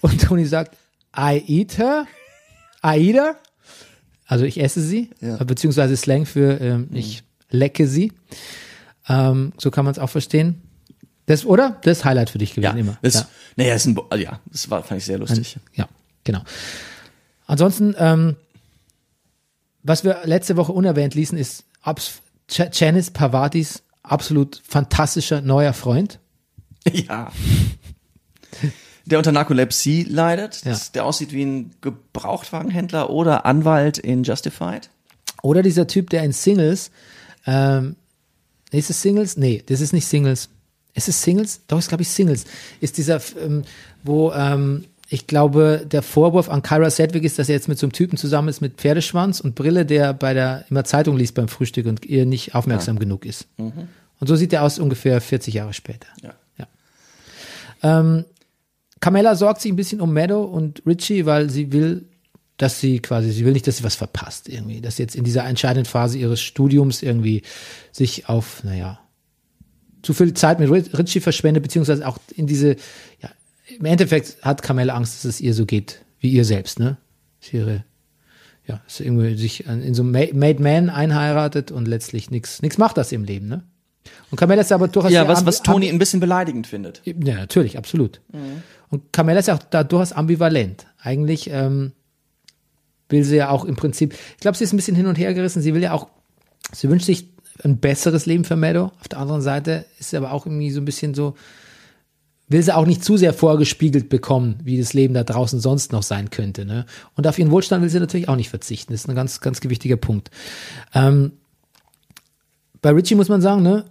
Und 0.00 0.20
Tony 0.22 0.44
sagt, 0.44 0.76
I 1.16 1.42
eat 1.46 1.78
her? 1.78 2.06
Aida? 2.82 3.36
Also 4.26 4.44
ich 4.44 4.60
esse 4.60 4.80
sie, 4.80 5.10
Ja. 5.20 5.36
beziehungsweise 5.44 5.96
Slang 5.96 6.26
für 6.26 6.60
ähm, 6.60 6.88
ich 6.92 7.22
lecke 7.50 7.86
sie. 7.86 8.12
Ähm, 9.08 9.52
so 9.58 9.70
kann 9.70 9.84
man 9.84 9.92
es 9.92 9.98
auch 9.98 10.10
verstehen. 10.10 10.62
Das, 11.26 11.44
oder? 11.46 11.78
Das 11.82 11.98
ist 11.98 12.04
Highlight 12.04 12.30
für 12.30 12.38
dich 12.38 12.54
gewesen 12.54 12.74
Ja, 12.76 12.80
immer. 12.80 12.98
das, 13.02 13.14
ja. 13.14 13.28
naja, 13.56 13.74
ist 13.74 13.86
ein, 13.86 13.96
ja, 14.18 14.40
das 14.50 14.68
war, 14.70 14.82
fand 14.82 14.98
ich 14.98 15.04
sehr 15.06 15.18
lustig. 15.18 15.56
Ja, 15.74 15.88
genau. 16.24 16.40
Ansonsten, 17.46 17.94
ähm, 17.98 18.36
was 19.84 20.02
wir 20.02 20.22
letzte 20.24 20.56
Woche 20.56 20.72
unerwähnt 20.72 21.14
ließen, 21.14 21.38
ist 21.38 21.64
abs 21.82 22.20
Ch 22.50 22.62
Janice 22.72 23.10
Pavardis 23.10 23.82
absolut 24.02 24.60
fantastischer 24.66 25.40
neuer 25.40 25.72
Freund. 25.72 26.18
Ja. 26.92 27.32
Der 29.06 29.18
unter 29.18 29.32
Narkolepsie 29.32 30.04
leidet, 30.04 30.62
Ja. 30.64 30.78
der 30.94 31.04
aussieht 31.04 31.32
wie 31.32 31.44
ein 31.44 31.70
Gebrauchtwagenhändler 31.80 33.10
oder 33.10 33.44
Anwalt 33.46 33.98
in 33.98 34.22
Justified. 34.22 34.88
Oder 35.42 35.62
dieser 35.62 35.86
Typ, 35.86 36.08
der 36.10 36.24
in 36.24 36.32
Singles, 36.32 36.90
ähm, 37.46 37.96
ist 38.70 38.88
es 38.90 39.02
Singles? 39.02 39.36
Nee, 39.36 39.62
das 39.66 39.80
ist 39.80 39.92
nicht 39.92 40.06
Singles. 40.06 40.48
Ist 40.94 41.08
es 41.08 41.22
Singles? 41.22 41.60
Doch, 41.68 41.78
ist 41.78 41.88
glaube 41.88 42.02
ich 42.02 42.08
Singles. 42.08 42.44
Ist 42.80 42.96
dieser, 42.96 43.20
ähm, 43.42 43.62
wo 44.02 44.32
ähm, 44.32 44.84
ich 45.14 45.26
glaube, 45.26 45.86
der 45.90 46.02
Vorwurf 46.02 46.48
an 46.48 46.62
Kyra 46.62 46.90
Sedgwick 46.90 47.24
ist, 47.24 47.38
dass 47.38 47.48
er 47.48 47.54
jetzt 47.54 47.68
mit 47.68 47.78
so 47.78 47.86
einem 47.86 47.92
Typen 47.92 48.16
zusammen 48.18 48.48
ist 48.48 48.60
mit 48.60 48.74
Pferdeschwanz 48.74 49.40
und 49.40 49.54
Brille, 49.54 49.86
der 49.86 50.12
bei 50.12 50.34
der 50.34 50.64
immer 50.70 50.84
Zeitung 50.84 51.16
liest 51.16 51.34
beim 51.34 51.48
Frühstück 51.48 51.86
und 51.86 52.04
ihr 52.04 52.26
nicht 52.26 52.54
aufmerksam 52.54 52.98
genug 52.98 53.24
ist. 53.24 53.46
Und 53.56 54.26
so 54.28 54.36
sieht 54.36 54.52
er 54.52 54.62
aus 54.62 54.78
ungefähr 54.78 55.20
40 55.20 55.54
Jahre 55.54 55.72
später. 55.72 56.08
Ja. 56.22 56.34
Ja. 56.58 56.66
Ähm, 58.00 58.24
Carmella 59.00 59.34
sorgt 59.36 59.60
sich 59.60 59.70
ein 59.72 59.76
bisschen 59.76 60.00
um 60.00 60.12
Meadow 60.12 60.44
und 60.44 60.82
Richie, 60.86 61.26
weil 61.26 61.50
sie 61.50 61.72
will, 61.72 62.06
dass 62.56 62.80
sie 62.80 63.00
quasi, 63.00 63.30
sie 63.30 63.44
will 63.44 63.52
nicht, 63.52 63.66
dass 63.66 63.78
sie 63.78 63.84
was 63.84 63.96
verpasst 63.96 64.48
irgendwie, 64.48 64.80
dass 64.80 64.96
sie 64.96 65.02
jetzt 65.02 65.16
in 65.16 65.24
dieser 65.24 65.44
entscheidenden 65.44 65.84
Phase 65.84 66.18
ihres 66.18 66.40
Studiums 66.40 67.02
irgendwie 67.02 67.42
sich 67.92 68.28
auf, 68.28 68.64
naja, 68.64 68.98
zu 70.02 70.12
viel 70.14 70.34
Zeit 70.34 70.60
mit 70.60 70.70
Ri- 70.70 70.96
Richie 70.98 71.20
verschwendet, 71.20 71.62
beziehungsweise 71.62 72.06
auch 72.06 72.18
in 72.36 72.46
diese, 72.46 72.76
ja, 73.22 73.30
im 73.78 73.84
Endeffekt 73.84 74.36
hat 74.42 74.62
Carmella 74.62 74.94
Angst, 74.94 75.14
dass 75.16 75.24
es 75.24 75.40
ihr 75.40 75.54
so 75.54 75.66
geht, 75.66 76.00
wie 76.20 76.30
ihr 76.30 76.44
selbst, 76.44 76.78
ne? 76.78 76.96
Dass 77.40 77.52
ihre, 77.52 77.84
ja, 78.66 78.80
dass 78.84 78.96
sie 78.96 79.04
irgendwie 79.04 79.36
sich 79.36 79.66
in 79.66 79.94
so 79.94 80.02
einem 80.02 80.12
Ma- 80.12 80.32
Made 80.32 80.62
Man 80.62 80.90
einheiratet 80.90 81.70
und 81.70 81.86
letztlich 81.86 82.30
nichts 82.30 82.62
nichts 82.62 82.78
macht 82.78 82.96
das 82.96 83.12
im 83.12 83.24
Leben, 83.24 83.48
ne? 83.48 83.64
Und 84.30 84.36
Carmella 84.38 84.60
ist 84.60 84.72
aber 84.72 84.88
durchaus 84.88 85.12
Ja, 85.12 85.26
was, 85.28 85.46
was 85.46 85.62
Tony 85.62 85.88
ein 85.88 85.98
bisschen 85.98 86.20
beleidigend 86.20 86.66
findet. 86.66 87.00
ja, 87.04 87.14
natürlich, 87.36 87.78
absolut. 87.78 88.20
Und 88.90 89.12
Carmella 89.12 89.40
ist 89.40 89.48
ja 89.48 89.54
auch 89.54 89.62
da 89.62 89.82
durchaus 89.82 90.12
ambivalent. 90.12 90.86
Eigentlich 91.00 91.48
ähm, 91.50 91.92
will 93.08 93.24
sie 93.24 93.36
ja 93.36 93.48
auch 93.50 93.64
im 93.64 93.76
Prinzip, 93.76 94.12
ich 94.12 94.40
glaube, 94.40 94.56
sie 94.58 94.64
ist 94.64 94.72
ein 94.72 94.76
bisschen 94.76 94.96
hin 94.96 95.06
und 95.06 95.16
her 95.16 95.32
gerissen. 95.34 95.62
Sie 95.62 95.72
will 95.74 95.82
ja 95.82 95.92
auch, 95.92 96.08
sie 96.72 96.88
wünscht 96.90 97.06
sich 97.06 97.28
ein 97.62 97.78
besseres 97.78 98.26
Leben 98.26 98.44
für 98.44 98.56
Meadow. 98.56 98.92
Auf 99.00 99.08
der 99.08 99.18
anderen 99.20 99.40
Seite 99.40 99.86
ist 99.98 100.10
sie 100.10 100.16
aber 100.18 100.32
auch 100.32 100.44
irgendwie 100.44 100.70
so 100.70 100.80
ein 100.80 100.84
bisschen 100.84 101.14
so, 101.14 101.34
will 102.48 102.62
sie 102.62 102.74
auch 102.76 102.86
nicht 102.86 103.02
zu 103.02 103.16
sehr 103.16 103.32
vorgespiegelt 103.32 104.08
bekommen, 104.08 104.56
wie 104.62 104.78
das 104.78 104.92
Leben 104.92 105.14
da 105.14 105.24
draußen 105.24 105.60
sonst 105.60 105.92
noch 105.92 106.02
sein 106.02 106.30
könnte. 106.30 106.64
Ne? 106.64 106.84
Und 107.16 107.26
auf 107.26 107.38
ihren 107.38 107.50
Wohlstand 107.50 107.82
will 107.82 107.88
sie 107.88 108.00
natürlich 108.00 108.28
auch 108.28 108.36
nicht 108.36 108.50
verzichten. 108.50 108.92
Das 108.92 109.02
ist 109.02 109.08
ein 109.08 109.14
ganz, 109.14 109.40
ganz 109.40 109.60
gewichtiger 109.60 109.96
Punkt. 109.96 110.30
Ähm, 110.94 111.32
bei 112.82 112.90
Richie 112.90 113.14
muss 113.14 113.28
man 113.30 113.40
sagen, 113.40 113.62
ne, 113.62 113.84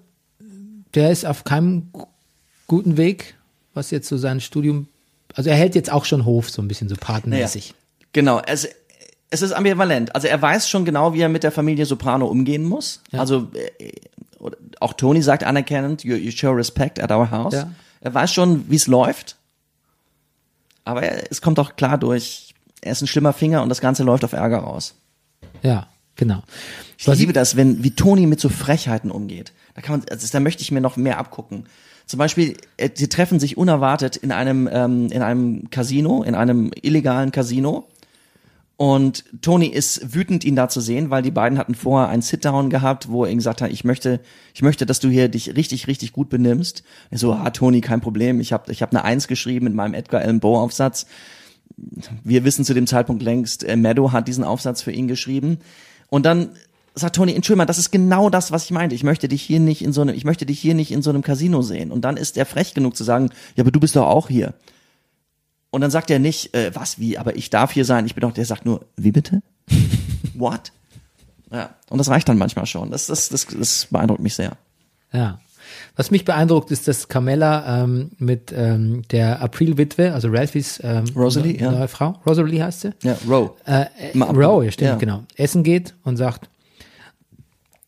der 0.93 1.09
ist 1.09 1.25
auf 1.25 1.43
keinem 1.43 1.89
gu- 1.91 2.05
guten 2.67 2.95
Weg, 2.97 3.35
was 3.73 3.89
jetzt 3.89 4.07
so 4.07 4.17
sein 4.17 4.39
Studium, 4.39 4.87
also 5.33 5.49
er 5.49 5.55
hält 5.55 5.73
jetzt 5.73 5.91
auch 5.91 6.05
schon 6.05 6.25
Hof, 6.25 6.51
so 6.51 6.61
ein 6.61 6.67
bisschen 6.67 6.89
so 6.89 6.95
patenmäßig. 6.95 7.73
Genau, 8.13 8.39
es, 8.45 8.67
es 9.31 9.41
ist 9.41 9.51
ambivalent. 9.51 10.13
Also 10.13 10.27
er 10.27 10.39
weiß 10.39 10.69
schon 10.69 10.85
genau, 10.85 11.15
wie 11.15 11.21
er 11.21 11.29
mit 11.29 11.41
der 11.41 11.51
Familie 11.51 11.87
Soprano 11.87 12.27
umgehen 12.27 12.63
muss. 12.63 13.01
Also 13.11 13.49
äh, 13.55 13.91
auch 14.79 14.93
Tony 14.93 15.23
sagt 15.23 15.43
anerkennend, 15.43 16.03
you, 16.03 16.15
you 16.15 16.29
show 16.29 16.51
respect 16.51 16.99
at 16.99 17.11
our 17.11 17.31
house. 17.31 17.53
Ja. 17.55 17.71
Er 18.03 18.13
weiß 18.13 18.33
schon, 18.33 18.69
wie 18.69 18.75
es 18.75 18.87
läuft. 18.87 19.37
Aber 20.83 21.03
er, 21.03 21.31
es 21.31 21.41
kommt 21.41 21.57
auch 21.57 21.77
klar 21.77 21.97
durch, 21.97 22.53
er 22.81 22.91
ist 22.91 23.01
ein 23.01 23.07
schlimmer 23.07 23.31
Finger 23.31 23.63
und 23.63 23.69
das 23.69 23.79
Ganze 23.79 24.03
läuft 24.03 24.25
auf 24.25 24.33
Ärger 24.33 24.59
raus. 24.59 24.95
Ja, 25.61 25.87
genau. 26.15 26.43
Ich 26.97 27.07
Was 27.07 27.17
liebe 27.17 27.31
das, 27.31 27.55
wenn 27.55 27.83
wie 27.83 27.91
Tony 27.91 28.25
mit 28.25 28.41
so 28.41 28.49
Frechheiten 28.49 29.09
umgeht. 29.09 29.53
Da 29.73 29.81
kann 29.81 29.99
man, 29.99 30.09
also 30.09 30.27
da 30.29 30.39
möchte 30.41 30.61
ich 30.61 30.71
mir 30.71 30.81
noch 30.81 30.97
mehr 30.97 31.17
abgucken. 31.17 31.65
Zum 32.05 32.17
Beispiel, 32.17 32.57
äh, 32.75 32.89
sie 32.93 33.07
treffen 33.07 33.39
sich 33.39 33.55
unerwartet 33.55 34.17
in 34.17 34.33
einem 34.33 34.69
ähm, 34.71 35.09
in 35.09 35.21
einem 35.21 35.69
Casino, 35.69 36.23
in 36.23 36.35
einem 36.35 36.71
illegalen 36.81 37.31
Casino. 37.31 37.87
Und 38.75 39.23
Tony 39.41 39.67
ist 39.67 40.15
wütend, 40.15 40.43
ihn 40.43 40.55
da 40.55 40.67
zu 40.67 40.81
sehen, 40.81 41.11
weil 41.11 41.21
die 41.21 41.31
beiden 41.31 41.59
hatten 41.59 41.75
vorher 41.75 42.09
einen 42.09 42.23
Sit-Down 42.23 42.71
gehabt, 42.71 43.09
wo 43.09 43.23
er 43.23 43.31
ihm 43.31 43.37
gesagt 43.37 43.61
hat, 43.61 43.71
ich 43.71 43.83
möchte, 43.83 44.19
ich 44.53 44.63
möchte, 44.63 44.85
dass 44.85 44.99
du 44.99 45.09
hier 45.09 45.29
dich 45.29 45.55
richtig, 45.55 45.87
richtig 45.87 46.11
gut 46.11 46.29
benimmst. 46.29 46.83
Er 47.11 47.19
so, 47.19 47.33
ah, 47.33 47.51
Tony, 47.51 47.81
kein 47.81 48.01
Problem. 48.01 48.39
Ich 48.39 48.51
habe 48.51 48.71
ich 48.71 48.81
hab 48.81 48.91
eine 48.91 49.03
Eins 49.03 49.27
geschrieben 49.27 49.65
mit 49.65 49.75
meinem 49.75 49.93
Edgar 49.93 50.21
Allan 50.21 50.39
Poe 50.39 50.59
Aufsatz. 50.59 51.05
Wir 52.23 52.43
wissen 52.43 52.65
zu 52.65 52.73
dem 52.73 52.87
Zeitpunkt 52.87 53.21
längst, 53.21 53.63
äh, 53.63 53.75
Meadow 53.75 54.11
hat 54.11 54.27
diesen 54.27 54.43
Aufsatz 54.43 54.81
für 54.81 54.91
ihn 54.91 55.07
geschrieben. 55.07 55.59
Und 56.09 56.25
dann 56.25 56.49
sagt 56.95 57.15
Tony, 57.15 57.33
Entschuldigung, 57.33 57.67
das 57.67 57.77
ist 57.77 57.91
genau 57.91 58.29
das, 58.29 58.51
was 58.51 58.65
ich 58.65 58.71
meinte. 58.71 58.95
Ich 58.95 59.03
möchte 59.03 59.27
dich 59.27 59.41
hier 59.43 59.59
nicht 59.59 59.83
in 59.83 59.93
so 59.93 60.01
einem, 60.01 60.15
ich 60.15 60.25
möchte 60.25 60.45
dich 60.45 60.59
hier 60.59 60.75
nicht 60.75 60.91
in 60.91 61.01
so 61.01 61.11
einem 61.11 61.21
Casino 61.21 61.61
sehen. 61.61 61.91
Und 61.91 62.01
dann 62.05 62.17
ist 62.17 62.37
er 62.37 62.45
frech 62.45 62.73
genug 62.73 62.95
zu 62.95 63.03
sagen, 63.03 63.29
ja, 63.55 63.63
aber 63.63 63.71
du 63.71 63.79
bist 63.79 63.95
doch 63.95 64.07
auch 64.07 64.29
hier. 64.29 64.53
Und 65.73 65.81
dann 65.81 65.89
sagt 65.89 66.11
er 66.11 66.19
nicht, 66.19 66.53
äh, 66.53 66.69
was, 66.75 66.99
wie, 66.99 67.17
aber 67.17 67.35
ich 67.35 67.49
darf 67.49 67.71
hier 67.71 67.83
sein. 67.83 68.05
Ich 68.05 68.13
bin 68.13 68.21
doch, 68.21 68.31
der 68.31 68.45
sagt 68.45 68.63
nur, 68.63 68.85
wie 68.95 69.11
bitte? 69.11 69.41
What? 70.35 70.71
Ja, 71.51 71.71
und 71.89 71.97
das 71.97 72.09
reicht 72.09 72.29
dann 72.29 72.37
manchmal 72.37 72.67
schon. 72.67 72.91
Das, 72.91 73.07
das, 73.07 73.29
das, 73.29 73.47
das 73.47 73.87
beeindruckt 73.89 74.21
mich 74.21 74.35
sehr. 74.35 74.51
Ja. 75.11 75.39
Was 75.95 76.11
mich 76.11 76.25
beeindruckt, 76.25 76.69
ist, 76.69 76.87
dass 76.87 77.07
Carmella 77.07 77.83
ähm, 77.85 78.11
mit 78.19 78.53
ähm, 78.55 79.01
der 79.09 79.41
April-Witwe, 79.41 80.13
also 80.13 80.27
Ralphies 80.29 80.79
ähm, 80.83 81.05
Rosalie, 81.15 81.59
ja. 81.59 81.71
neue 81.71 81.87
Frau, 81.87 82.19
Rosalie 82.23 82.63
heißt 82.63 82.81
sie, 82.81 82.91
Ja, 83.01 83.17
Row. 83.27 83.53
äh, 83.65 83.85
Row, 84.15 84.63
ja, 84.63 84.69
stimmt, 84.71 84.89
ja. 84.91 84.95
genau, 84.97 85.23
essen 85.37 85.63
geht 85.63 85.95
und 86.03 86.17
sagt, 86.17 86.49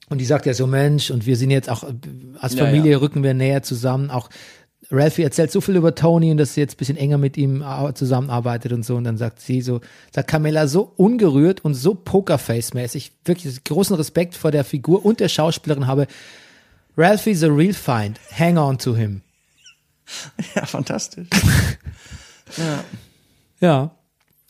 und 0.10 0.18
die 0.18 0.26
sagt 0.26 0.48
ja 0.48 0.56
so, 0.56 0.66
Mensch, 0.66 1.12
und 1.12 1.28
wir 1.28 1.38
sind 1.38 1.52
jetzt 1.52 1.70
auch, 1.70 1.84
äh, 1.84 1.94
als 2.40 2.56
Ja, 2.56 2.66
Familie 2.66 2.94
ja. 2.94 2.98
rücken 2.98 3.22
wir 3.22 3.36
näher 3.36 3.62
zusammen, 3.62 4.10
auch 4.10 4.32
Ralphie 4.92 5.24
erzählt 5.24 5.52
so 5.52 5.62
viel 5.62 5.76
über 5.76 5.96
Tony 5.96 6.32
und 6.32 6.38
dass 6.38 6.54
sie 6.54 6.62
jetzt 6.62 6.76
ein 6.76 6.78
bisschen 6.78 6.98
enger 6.98 7.18
mit 7.18 7.38
ihm 7.38 7.64
zusammenarbeitet 7.96 8.72
und 8.72 8.86
so. 8.86 8.96
Und 8.96 9.04
dann 9.04 9.18
sagt 9.18 9.40
sie 9.42 9.62
so, 9.62 9.82
sagt 10.14 10.30
Carmella 10.30 10.68
so 10.68 10.92
ungerührt 10.96 11.66
und 11.66 11.74
so 11.74 11.94
Pokerface-mäßig, 11.94 13.12
wirklich 13.26 13.64
großen 13.64 13.96
Respekt 13.96 14.36
vor 14.36 14.52
der 14.52 14.64
Figur 14.64 15.06
und 15.06 15.20
der 15.20 15.30
Schauspielerin 15.30 15.88
habe. 15.88 16.08
Ralphie's 16.98 17.44
a 17.44 17.48
real 17.48 17.74
find. 17.74 18.20
Hang 18.38 18.58
on 18.58 18.78
to 18.78 18.96
him. 18.96 19.22
Ja, 20.56 20.66
fantastisch. 20.66 21.28
Ja. 23.60 23.92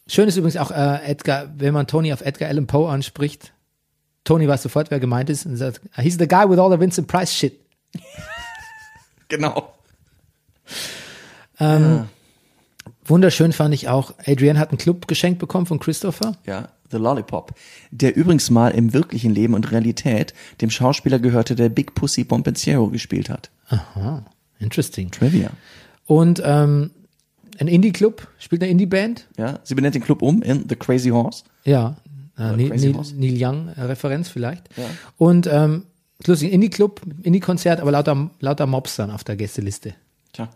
Schön 0.07 0.27
ist 0.27 0.35
übrigens 0.35 0.57
auch 0.57 0.71
äh, 0.71 1.05
Edgar, 1.05 1.49
wenn 1.57 1.73
man 1.73 1.87
Tony 1.87 2.11
auf 2.11 2.21
Edgar 2.21 2.49
Allan 2.49 2.67
Poe 2.67 2.89
anspricht. 2.89 3.53
Tony 4.23 4.47
weiß 4.47 4.63
sofort, 4.63 4.91
wer 4.91 4.99
gemeint 4.99 5.29
ist 5.29 5.45
und 5.45 5.55
sagt, 5.55 5.81
he's 5.95 6.17
the 6.17 6.27
guy 6.27 6.49
with 6.49 6.59
all 6.59 6.71
the 6.71 6.79
Vincent 6.79 7.07
Price 7.07 7.33
shit. 7.33 7.59
Genau. 9.27 9.74
Wunderschön 13.05 13.53
fand 13.53 13.73
ich 13.73 13.87
auch, 13.87 14.13
Adrienne 14.25 14.59
hat 14.59 14.69
einen 14.69 14.77
Club 14.77 15.07
geschenkt 15.07 15.39
bekommen 15.39 15.65
von 15.65 15.79
Christopher. 15.79 16.35
Ja. 16.45 16.69
The 16.91 16.97
Lollipop, 16.97 17.53
der 17.91 18.15
übrigens 18.15 18.51
mal 18.51 18.69
im 18.69 18.93
wirklichen 18.93 19.33
Leben 19.33 19.55
und 19.55 19.71
Realität 19.71 20.33
dem 20.61 20.69
Schauspieler 20.69 21.17
gehörte, 21.17 21.55
der 21.55 21.69
Big 21.69 21.95
Pussy 21.95 22.23
Bompensiero 22.23 22.89
gespielt 22.89 23.29
hat. 23.29 23.49
Interesting. 24.59 25.09
Trivia. 25.09 25.49
Und 26.05 26.41
ähm, 26.45 26.91
ein 27.57 27.67
Indie-Club, 27.67 28.27
spielt 28.37 28.61
eine 28.61 28.71
Indie-Band. 28.71 29.27
Ja, 29.37 29.59
sie 29.63 29.73
benennt 29.73 29.95
den 29.95 30.03
Club 30.03 30.21
um 30.21 30.43
in 30.43 30.69
The 30.69 30.75
Crazy 30.75 31.09
Horse. 31.09 31.43
Ja, 31.63 31.97
äh, 32.37 32.55
Neil, 32.55 32.69
Crazy 32.69 32.87
Neil, 32.87 32.95
Horse. 32.97 33.15
Neil 33.15 33.35
Young-Referenz 33.35 34.29
vielleicht. 34.29 34.69
Ja. 34.77 34.83
Und 35.17 35.47
ähm, 35.47 35.85
lustig, 36.25 36.53
Indie-Club, 36.53 37.01
Indie-Konzert, 37.23 37.79
aber 37.79 37.91
lauter, 37.91 38.29
lauter 38.39 38.67
Mobs 38.67 38.95
dann 38.95 39.09
auf 39.09 39.23
der 39.23 39.35
Gästeliste. 39.35 39.95
Tja. 40.35 40.49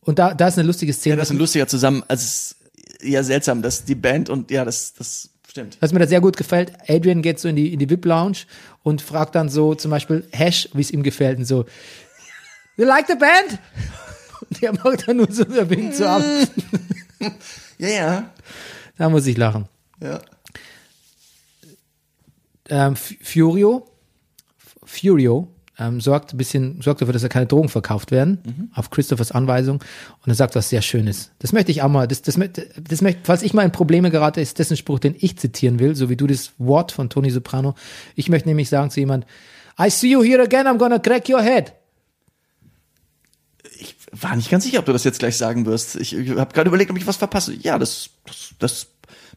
Und 0.00 0.18
da, 0.18 0.34
da 0.34 0.48
ist 0.48 0.58
eine 0.58 0.66
lustige 0.66 0.92
Szene. 0.92 1.14
Ja, 1.14 1.16
das 1.16 1.28
ist 1.28 1.34
ein 1.34 1.38
lustiger 1.38 1.68
zusammen, 1.68 2.02
also 2.08 2.24
es 2.24 2.52
ist 2.52 2.56
ja 3.02 3.22
seltsam, 3.22 3.62
dass 3.62 3.84
die 3.84 3.94
Band 3.94 4.30
und 4.30 4.50
ja, 4.50 4.64
das, 4.64 4.94
das 4.94 5.30
stimmt. 5.48 5.76
Was 5.80 5.92
mir 5.92 6.00
da 6.00 6.06
sehr 6.06 6.20
gut 6.20 6.36
gefällt, 6.36 6.72
Adrian 6.88 7.22
geht 7.22 7.38
so 7.38 7.48
in 7.48 7.56
die, 7.56 7.72
in 7.72 7.78
die 7.78 7.88
VIP-Lounge 7.88 8.38
und 8.82 9.00
fragt 9.00 9.36
dann 9.36 9.48
so 9.48 9.74
zum 9.74 9.90
Beispiel 9.92 10.26
Hash, 10.32 10.68
wie 10.72 10.80
es 10.80 10.90
ihm 10.90 11.04
gefällt 11.04 11.38
und 11.38 11.44
so, 11.44 11.66
you 12.76 12.84
like 12.84 13.06
the 13.06 13.14
band? 13.14 13.58
Und 14.50 14.60
der 14.60 14.72
macht 14.72 15.06
dann 15.06 15.18
nur 15.18 15.30
so, 15.30 15.44
der 15.44 15.70
winkt 15.70 15.94
so 15.94 16.04
ab. 16.04 16.22
Ja, 17.78 17.88
ja. 17.88 18.30
Da 18.98 19.08
muss 19.08 19.26
ich 19.26 19.36
lachen. 19.36 19.68
Ja. 20.00 20.20
Ähm, 22.68 22.96
Furio, 22.96 23.88
Furio, 24.84 25.48
ähm, 25.82 26.00
sorgt 26.00 26.32
ein 26.32 26.36
bisschen, 26.36 26.80
sorgt 26.80 27.00
dafür, 27.00 27.12
dass 27.12 27.22
er 27.22 27.28
keine 27.28 27.46
Drogen 27.46 27.68
verkauft 27.68 28.10
werden, 28.10 28.70
auf 28.74 28.90
Christophers 28.90 29.32
Anweisung. 29.32 29.82
Und 30.24 30.28
er 30.28 30.34
sagt 30.34 30.54
was 30.54 30.68
sehr 30.68 30.82
Schönes. 30.82 31.30
Das 31.40 31.52
möchte 31.52 31.72
ich 31.72 31.82
auch 31.82 31.88
mal, 31.88 32.06
das, 32.06 32.22
das, 32.22 32.36
das 32.36 33.02
möchte, 33.02 33.20
falls 33.24 33.42
ich 33.42 33.54
mal 33.54 33.64
in 33.64 33.72
Probleme 33.72 34.10
gerate, 34.10 34.40
ist 34.40 34.58
das 34.60 34.70
ein 34.70 34.76
Spruch, 34.76 34.98
den 34.98 35.16
ich 35.18 35.38
zitieren 35.38 35.78
will, 35.78 35.94
so 35.94 36.08
wie 36.08 36.16
du 36.16 36.26
das 36.26 36.52
Wort 36.58 36.92
von 36.92 37.10
Tony 37.10 37.30
Soprano. 37.30 37.74
Ich 38.14 38.28
möchte 38.28 38.48
nämlich 38.48 38.68
sagen 38.68 38.90
zu 38.90 39.00
jemand, 39.00 39.26
I 39.78 39.90
see 39.90 40.08
you 40.08 40.22
here 40.22 40.42
again, 40.42 40.66
I'm 40.66 40.78
gonna 40.78 40.98
crack 40.98 41.28
your 41.28 41.42
head. 41.42 41.72
Ich 43.78 43.96
war 44.12 44.36
nicht 44.36 44.50
ganz 44.50 44.64
sicher, 44.64 44.78
ob 44.78 44.84
du 44.84 44.92
das 44.92 45.04
jetzt 45.04 45.18
gleich 45.18 45.36
sagen 45.36 45.66
wirst. 45.66 45.96
Ich, 45.96 46.14
ich 46.14 46.30
habe 46.30 46.52
gerade 46.52 46.68
überlegt, 46.68 46.90
ob 46.90 46.98
ich 46.98 47.06
was 47.06 47.16
verpasse. 47.16 47.54
Ja, 47.54 47.78
das, 47.78 48.10
das, 48.26 48.54
das 48.58 48.86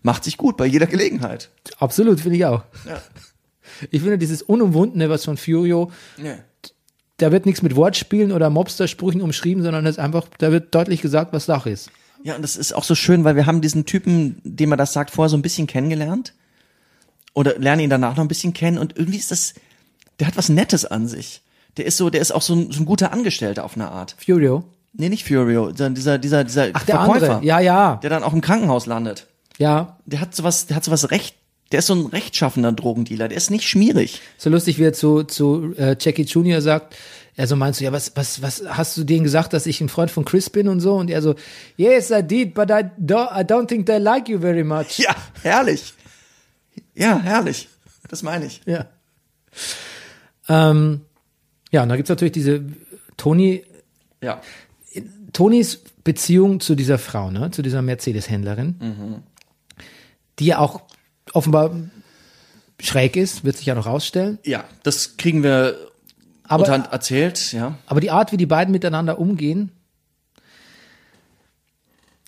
macht 0.04 0.24
sich 0.24 0.38
gut 0.38 0.58
bei 0.58 0.66
jeder 0.66 0.86
Gelegenheit. 0.86 1.50
Absolut, 1.80 2.20
finde 2.20 2.38
ich 2.38 2.46
auch. 2.46 2.64
Ja. 2.86 3.02
Ich 3.92 4.02
finde 4.02 4.18
dieses 4.18 4.42
Unumwundene, 4.42 5.10
was 5.10 5.26
von 5.26 5.38
Furio, 5.38 5.92
Ja. 6.22 6.36
da 7.18 7.32
wird 7.32 7.46
nichts 7.46 7.62
mit 7.62 7.76
Wortspielen 7.76 8.32
oder 8.32 8.50
Mobster-Sprüchen 8.50 9.22
umschrieben, 9.22 9.64
sondern 9.64 9.86
das 9.86 9.96
ist 9.96 10.00
einfach, 10.00 10.28
da 10.38 10.52
wird 10.52 10.74
deutlich 10.76 11.02
gesagt, 11.02 11.34
was 11.34 11.46
Sache 11.46 11.70
ist. 11.70 11.90
Ja, 12.24 12.36
und 12.36 12.42
das 12.42 12.56
ist 12.56 12.74
auch 12.74 12.84
so 12.84 12.96
schön, 12.96 13.24
weil 13.24 13.36
wir 13.36 13.46
haben 13.46 13.62
diesen 13.62 13.86
Typen, 13.86 14.42
dem 14.44 14.72
er 14.72 14.78
das 14.78 14.94
sagt, 14.94 15.12
vorher 15.12 15.30
so 15.30 15.38
ein 15.38 15.42
bisschen 15.44 15.68
kennengelernt. 15.68 16.34
Oder 17.34 17.60
lernen 17.60 17.82
ihn 17.82 17.90
danach 17.90 18.16
noch 18.16 18.24
ein 18.24 18.30
bisschen 18.30 18.54
kennen 18.54 18.78
und 18.78 18.98
irgendwie 18.98 19.18
ist 19.20 19.30
das, 19.32 19.54
der 20.20 20.28
hat 20.28 20.38
was 20.38 20.50
Nettes 20.50 20.86
an 20.86 21.08
sich. 21.08 21.42
Der 21.78 21.86
ist 21.86 21.98
so, 21.98 22.10
der 22.10 22.22
ist 22.22 22.32
auch 22.32 22.42
so 22.42 22.56
ein, 22.56 22.72
so 22.72 22.82
ein 22.82 22.86
guter 22.86 23.12
Angestellter 23.12 23.66
auf 23.66 23.76
eine 23.76 23.92
Art. 23.92 24.16
Furio. 24.18 24.64
Nee, 24.94 25.10
nicht 25.10 25.28
Furio, 25.28 25.68
sondern 25.68 25.94
dieser, 25.96 26.18
dieser, 26.18 26.46
dieser 26.46 26.70
Ach, 26.74 26.84
der 26.86 26.96
Verkäufer, 26.96 27.34
andere. 27.36 27.46
Ja, 27.46 27.60
ja. 27.60 27.96
der 27.98 28.10
dann 28.10 28.24
auch 28.24 28.32
im 28.32 28.40
Krankenhaus 28.40 28.86
landet. 28.86 29.28
Ja. 29.58 29.98
Der 30.06 30.22
hat 30.22 30.34
sowas, 30.34 30.68
der 30.68 30.78
hat 30.78 30.86
sowas 30.86 31.12
recht, 31.12 31.36
der 31.76 31.80
ist 31.80 31.88
so 31.88 31.96
ein 31.96 32.06
rechtschaffender 32.06 32.72
Drogendealer, 32.72 33.28
der 33.28 33.36
ist 33.36 33.52
nicht 33.52 33.68
schmierig. 33.68 34.22
So 34.38 34.50
lustig, 34.50 34.80
wie 34.80 34.86
er 34.86 34.94
zu, 34.94 35.24
zu 35.24 35.74
äh, 35.78 35.98
Jackie 36.00 36.22
Jr. 36.22 36.62
sagt, 36.62 36.96
er 37.36 37.48
so 37.48 37.58
meinst 37.58 37.82
du, 37.82 37.84
ja, 37.84 37.92
was, 37.92 38.14
was, 38.16 38.42
was 38.42 38.64
hast 38.66 38.96
du 38.96 39.04
denen 39.04 39.26
gesagt, 39.26 39.52
dass 39.52 39.66
ich 39.66 39.82
ein 39.82 39.90
Freund 39.90 40.10
von 40.10 40.24
Chris 40.24 40.50
bin 40.50 40.70
und 40.70 40.80
so? 40.80 40.96
Und 40.96 41.10
er 41.10 41.22
so, 41.22 41.36
yes, 41.76 42.12
I 42.12 42.24
did, 42.24 42.54
but 42.54 42.70
I 42.70 42.86
don't, 42.98 43.30
I 43.38 43.44
don't 43.44 43.68
think 43.68 43.88
they 43.88 43.98
like 43.98 44.30
you 44.30 44.40
very 44.40 44.64
much. 44.64 45.00
Ja, 45.00 45.14
herrlich. 45.44 45.94
Ja, 46.94 47.20
herrlich. 47.20 47.68
Das 48.08 48.24
meine 48.24 48.46
ich. 48.46 48.62
Ja. 48.66 48.86
Ähm, 50.48 51.02
ja, 51.72 51.84
und 51.84 51.90
da 51.90 51.98
gibt's 51.98 52.10
natürlich 52.10 52.32
diese 52.32 52.64
Tony, 53.18 53.66
Ja. 54.22 54.40
Tonys 55.34 55.82
Beziehung 56.06 56.62
zu 56.62 56.76
dieser 56.76 57.00
Frau, 57.00 57.32
ne, 57.32 57.52
zu 57.52 57.62
dieser 57.62 57.82
Mercedes-Händlerin, 57.82 59.24
die 60.40 60.46
ja 60.46 60.60
auch 60.60 60.85
offenbar 61.36 61.72
schräg 62.80 63.16
ist, 63.16 63.44
wird 63.44 63.58
sich 63.58 63.66
ja 63.68 63.76
noch 63.76 63.86
rausstellen. 63.86 64.40
Ja, 64.44 64.64
das 64.84 65.18
kriegen 65.18 65.44
wir 65.44 65.78
Aber, 66.44 66.62
unterhand 66.64 66.92
erzählt, 66.92 67.52
ja. 67.54 67.78
aber 67.88 68.00
die 68.02 68.12
Art, 68.12 68.32
wie 68.32 68.38
die 68.38 68.46
beiden 68.46 68.72
miteinander 68.72 69.20
umgehen, 69.20 69.72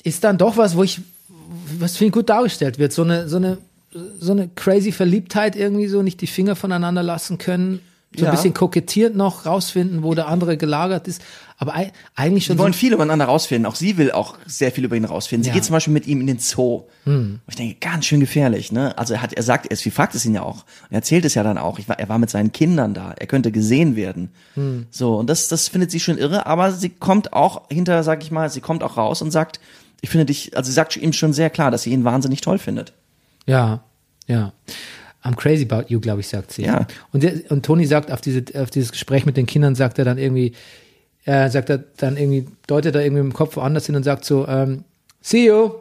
ist 0.04 0.24
dann 0.24 0.38
doch 0.38 0.58
was, 0.58 0.76
wo 0.78 0.84
ich, 0.84 1.02
was 1.80 1.98
finde 1.98 2.08
ich 2.08 2.14
gut 2.14 2.30
dargestellt 2.30 2.80
wird. 2.80 2.94
So 2.94 3.04
eine, 3.04 3.28
so 3.28 3.38
eine, 3.38 3.58
so 4.20 4.32
eine 4.32 4.48
crazy 4.50 4.92
Verliebtheit 4.92 5.56
irgendwie 5.56 5.88
so, 5.88 6.02
nicht 6.02 6.22
die 6.22 6.28
Finger 6.28 6.56
voneinander 6.56 7.04
lassen 7.04 7.38
können. 7.38 7.82
So 8.16 8.24
Ja. 8.24 8.32
ein 8.32 8.36
bisschen 8.36 8.54
kokettiert 8.54 9.16
noch 9.16 9.46
rausfinden, 9.46 10.02
wo 10.04 10.14
der 10.16 10.28
andere 10.28 10.56
gelagert 10.58 11.08
ist. 11.08 11.22
Aber 11.60 11.74
ei- 11.76 11.92
eigentlich 12.16 12.46
schon 12.46 12.54
Sie 12.56 12.58
so, 12.60 12.64
wollen 12.64 12.74
viel 12.74 12.94
übereinander 12.94 13.26
rausfinden. 13.26 13.66
Auch 13.66 13.74
sie 13.76 13.98
will 13.98 14.12
auch 14.12 14.38
sehr 14.46 14.72
viel 14.72 14.86
über 14.86 14.96
ihn 14.96 15.06
rausfinden. 15.06 15.44
Sie 15.44 15.50
Ja. 15.50 15.54
Hm. 15.54 15.58
geht 15.60 15.66
zum 15.66 15.74
Beispiel 15.74 15.94
mit 15.94 16.06
ihm 16.06 16.22
in 16.22 16.28
den 16.28 16.38
Zoo. 16.38 16.84
Und 17.06 17.40
ich 17.48 17.56
denke, 17.56 17.78
ganz 17.80 18.06
schön 18.06 18.20
gefährlich, 18.20 18.72
ne? 18.72 18.96
Also 18.98 19.16
er 19.16 19.22
hat, 19.24 19.34
er 19.34 19.42
sagt, 19.42 19.66
er, 19.66 19.92
fragt 19.92 20.14
es 20.14 20.24
ihn 20.26 20.36
ja 20.36 20.44
auch. 20.44 20.58
Und 20.84 20.92
er 20.92 20.98
erzählt 20.98 21.26
es 21.26 21.34
ja 21.34 21.42
dann 21.42 21.58
auch. 21.58 21.80
War, 21.88 21.98
er 22.00 22.10
war 22.10 22.20
mit 22.20 22.30
seinen 22.30 22.52
Kindern 22.52 22.94
da. 22.94 23.14
Er 23.18 23.26
könnte 23.26 23.52
gesehen 23.52 23.96
werden. 23.96 24.30
Hm. 24.54 24.86
So. 24.92 25.16
Und 25.18 25.30
das, 25.32 25.48
das 25.48 25.68
findet 25.68 25.90
sie 25.90 26.00
schon 26.00 26.18
irre. 26.20 26.46
Aber 26.46 26.72
sie 26.72 26.90
kommt 26.90 27.34
auch 27.34 27.68
hinter, 27.70 28.04
sag 28.04 28.22
ich 28.24 28.30
mal, 28.30 28.50
sie 28.52 28.62
kommt 28.62 28.84
auch 28.84 28.96
raus 28.98 29.24
und 29.24 29.32
sagt, 29.32 29.60
ich 30.02 30.10
finde 30.12 30.26
dich, 30.26 30.56
also 30.56 30.68
sie 30.68 30.74
sagt 30.74 30.96
ihm 30.96 31.12
schon 31.12 31.34
sehr 31.34 31.50
klar, 31.50 31.72
dass 31.72 31.82
sie 31.82 31.92
ihn 31.92 32.04
wahnsinnig 32.04 32.42
toll 32.42 32.60
findet. 32.60 32.94
Ja, 33.48 33.84
ja. 34.28 34.54
I'm 35.24 35.36
crazy 35.36 35.68
about 35.68 35.86
you, 35.88 36.00
glaube 36.00 36.20
ich, 36.22 36.28
sagt 36.28 36.52
sie. 36.54 36.64
Ja. 36.66 36.86
Und, 37.12 37.24
der, 37.24 37.34
und 37.50 37.66
Toni 37.66 37.88
sagt 37.88 38.12
auf, 38.12 38.22
diese, 38.22 38.44
auf 38.62 38.70
dieses 38.70 38.92
Gespräch 38.92 39.26
mit 39.26 39.36
den 39.38 39.48
Kindern, 39.48 39.74
sagt 39.74 39.98
er 39.98 40.06
dann 40.06 40.20
irgendwie, 40.20 40.54
äh, 41.28 41.50
sagt 41.50 41.70
er 41.70 41.78
dann 41.98 42.16
irgendwie, 42.18 42.48
deutet 42.68 42.96
er 42.96 43.04
irgendwie 43.04 43.20
im 43.22 43.34
Kopf 43.34 43.58
woanders 43.58 43.86
hin 43.86 43.96
und 43.96 44.04
sagt 44.04 44.24
so, 44.26 44.48
ähm, 44.48 44.84
see 45.22 45.46
you. 45.48 45.72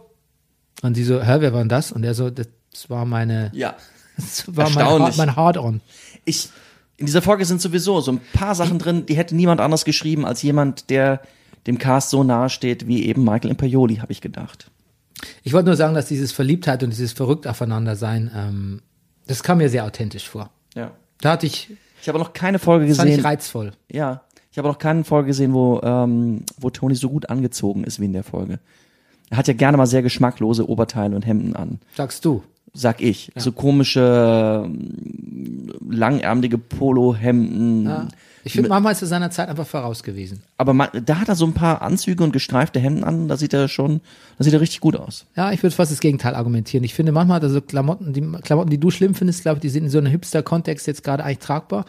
Und 0.82 0.94
sie 0.96 1.04
so, 1.04 1.22
hä, 1.22 1.36
wer 1.38 1.52
war 1.52 1.60
denn 1.60 1.68
das? 1.68 1.92
Und 1.92 2.04
er 2.04 2.14
so, 2.14 2.28
das 2.30 2.48
war 2.88 3.04
meine, 3.06 3.50
Ja. 3.54 3.76
das 4.16 4.44
war 4.54 4.68
mein, 4.70 5.12
mein 5.16 5.36
Hard-on. 5.36 5.80
ich, 6.24 6.48
in 6.98 7.06
dieser 7.06 7.22
Folge 7.22 7.44
sind 7.44 7.60
sowieso 7.62 8.00
so 8.00 8.12
ein 8.12 8.20
paar 8.32 8.54
Sachen 8.54 8.78
drin, 8.78 9.06
die 9.06 9.16
hätte 9.16 9.36
niemand 9.36 9.60
anders 9.60 9.84
geschrieben 9.84 10.24
als 10.26 10.42
jemand, 10.42 10.90
der 10.90 11.20
dem 11.66 11.78
Cast 11.78 12.10
so 12.10 12.24
nahe 12.24 12.48
steht 12.50 12.86
wie 12.86 13.06
eben 13.06 13.22
Michael 13.24 13.50
Imperioli, 13.50 13.96
habe 13.96 14.12
ich 14.12 14.20
gedacht. 14.20 14.70
Ich 15.44 15.52
wollte 15.52 15.66
nur 15.66 15.76
sagen, 15.76 15.94
dass 15.94 16.06
dieses 16.06 16.32
Verliebtheit 16.32 16.82
und 16.82 16.90
dieses 16.90 17.12
verrückt 17.12 17.46
aufeinander 17.46 17.96
sein, 17.96 18.30
ähm, 18.34 18.82
das 19.26 19.42
kam 19.42 19.58
mir 19.58 19.68
sehr 19.68 19.84
authentisch 19.84 20.28
vor. 20.28 20.50
Ja. 20.74 20.90
Da 21.20 21.32
hatte 21.32 21.46
ich, 21.46 21.70
Ich 22.02 22.08
habe 22.08 22.18
noch 22.18 22.32
keine 22.32 22.58
Folge 22.58 22.86
fand 22.94 23.08
ich 23.08 23.16
gesehen. 23.16 23.26
reizvoll. 23.26 23.72
Ja, 23.90 24.22
ich 24.56 24.58
habe 24.58 24.68
noch 24.68 24.78
keine 24.78 25.04
Folge 25.04 25.26
gesehen, 25.26 25.52
wo 25.52 25.80
ähm, 25.82 26.40
wo 26.58 26.70
Tony 26.70 26.94
so 26.94 27.10
gut 27.10 27.28
angezogen 27.28 27.84
ist 27.84 28.00
wie 28.00 28.06
in 28.06 28.14
der 28.14 28.22
Folge. 28.24 28.58
Er 29.28 29.36
hat 29.36 29.48
ja 29.48 29.52
gerne 29.52 29.76
mal 29.76 29.84
sehr 29.84 30.00
geschmacklose 30.00 30.66
Oberteile 30.66 31.14
und 31.14 31.26
Hemden 31.26 31.54
an, 31.54 31.78
Sagst 31.94 32.24
du. 32.24 32.42
sag 32.72 33.02
ich. 33.02 33.30
So 33.36 33.52
komische 33.52 34.62
ähm, 34.64 35.68
langärmelige 35.90 36.56
Polohemden. 36.56 37.84
Ja. 37.84 38.08
Ich 38.46 38.52
finde, 38.52 38.68
manchmal 38.68 38.92
ist 38.92 39.02
er 39.02 39.08
seiner 39.08 39.32
Zeit 39.32 39.48
einfach 39.48 39.66
voraus 39.66 40.04
gewesen. 40.04 40.44
Aber 40.56 40.72
man, 40.72 40.88
da 41.04 41.18
hat 41.18 41.28
er 41.28 41.34
so 41.34 41.44
ein 41.44 41.52
paar 41.52 41.82
Anzüge 41.82 42.22
und 42.22 42.32
gestreifte 42.32 42.78
Hemden 42.78 43.02
an, 43.02 43.26
da 43.26 43.36
sieht 43.36 43.52
er 43.52 43.66
schon, 43.66 44.00
da 44.38 44.44
sieht 44.44 44.52
er 44.52 44.60
richtig 44.60 44.78
gut 44.80 44.94
aus. 44.94 45.26
Ja, 45.34 45.50
ich 45.50 45.64
würde 45.64 45.74
fast 45.74 45.90
das 45.90 45.98
Gegenteil 45.98 46.36
argumentieren. 46.36 46.84
Ich 46.84 46.94
finde, 46.94 47.10
manchmal 47.10 47.36
hat 47.36 47.42
er 47.42 47.50
so 47.50 47.60
Klamotten, 47.60 48.12
die 48.12 48.20
Klamotten, 48.42 48.70
die 48.70 48.78
du 48.78 48.92
schlimm 48.92 49.16
findest, 49.16 49.42
glaube 49.42 49.56
ich, 49.56 49.62
die 49.62 49.68
sind 49.68 49.82
in 49.82 49.90
so 49.90 49.98
einem 49.98 50.06
Hipster-Kontext 50.06 50.86
jetzt 50.86 51.02
gerade 51.02 51.24
eigentlich 51.24 51.40
tragbar. 51.40 51.86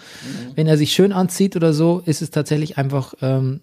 Wenn 0.56 0.66
er 0.66 0.78
sich 0.78 0.94
schön 0.94 1.14
anzieht 1.14 1.56
oder 1.56 1.74
so, 1.74 2.02
ist 2.06 2.24
es 2.24 2.32
tatsächlich 2.32 2.80
einfach, 2.80 3.14
ähm, 3.22 3.62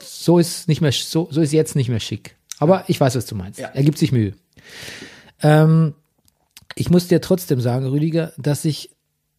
so 0.00 0.40
ist 0.40 0.66
nicht 0.66 0.80
mehr, 0.80 0.90
so, 0.90 1.28
so 1.30 1.40
ist 1.40 1.52
jetzt 1.52 1.76
nicht 1.76 1.90
mehr 1.90 2.00
schick. 2.00 2.34
Aber 2.58 2.82
ich 2.88 3.00
weiß, 3.00 3.14
was 3.14 3.26
du 3.26 3.36
meinst. 3.36 3.60
Ja. 3.60 3.68
Er 3.72 3.84
gibt 3.84 3.98
sich 3.98 4.10
Mühe. 4.10 4.32
Ähm, 5.42 5.94
ich 6.74 6.90
muss 6.90 7.06
dir 7.06 7.20
trotzdem 7.20 7.60
sagen, 7.60 7.86
Rüdiger, 7.86 8.32
dass 8.36 8.64
ich 8.64 8.90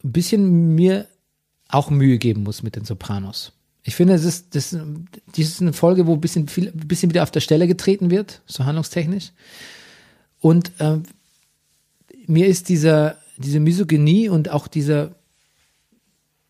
ein 0.05 0.13
bisschen 0.13 0.75
mir 0.75 1.07
auch 1.73 1.89
Mühe 1.89 2.17
geben 2.17 2.43
muss 2.43 2.63
mit 2.63 2.75
den 2.75 2.85
Sopranos. 2.85 3.53
Ich 3.83 3.95
finde, 3.95 4.13
es 4.13 4.23
ist, 4.23 4.55
das, 4.55 4.69
das 4.71 5.37
ist 5.37 5.61
eine 5.61 5.73
Folge, 5.73 6.07
wo 6.07 6.13
ein 6.13 6.21
bisschen, 6.21 6.47
viel, 6.47 6.69
ein 6.69 6.87
bisschen 6.87 7.09
wieder 7.09 7.23
auf 7.23 7.31
der 7.31 7.41
Stelle 7.41 7.67
getreten 7.67 8.09
wird, 8.09 8.41
so 8.45 8.63
handlungstechnisch. 8.65 9.31
Und 10.39 10.71
ähm, 10.79 11.03
mir 12.27 12.47
ist 12.47 12.69
dieser, 12.69 13.17
diese 13.37 13.59
Misogynie 13.59 14.29
und 14.29 14.49
auch 14.49 14.67
dieser, 14.67 15.15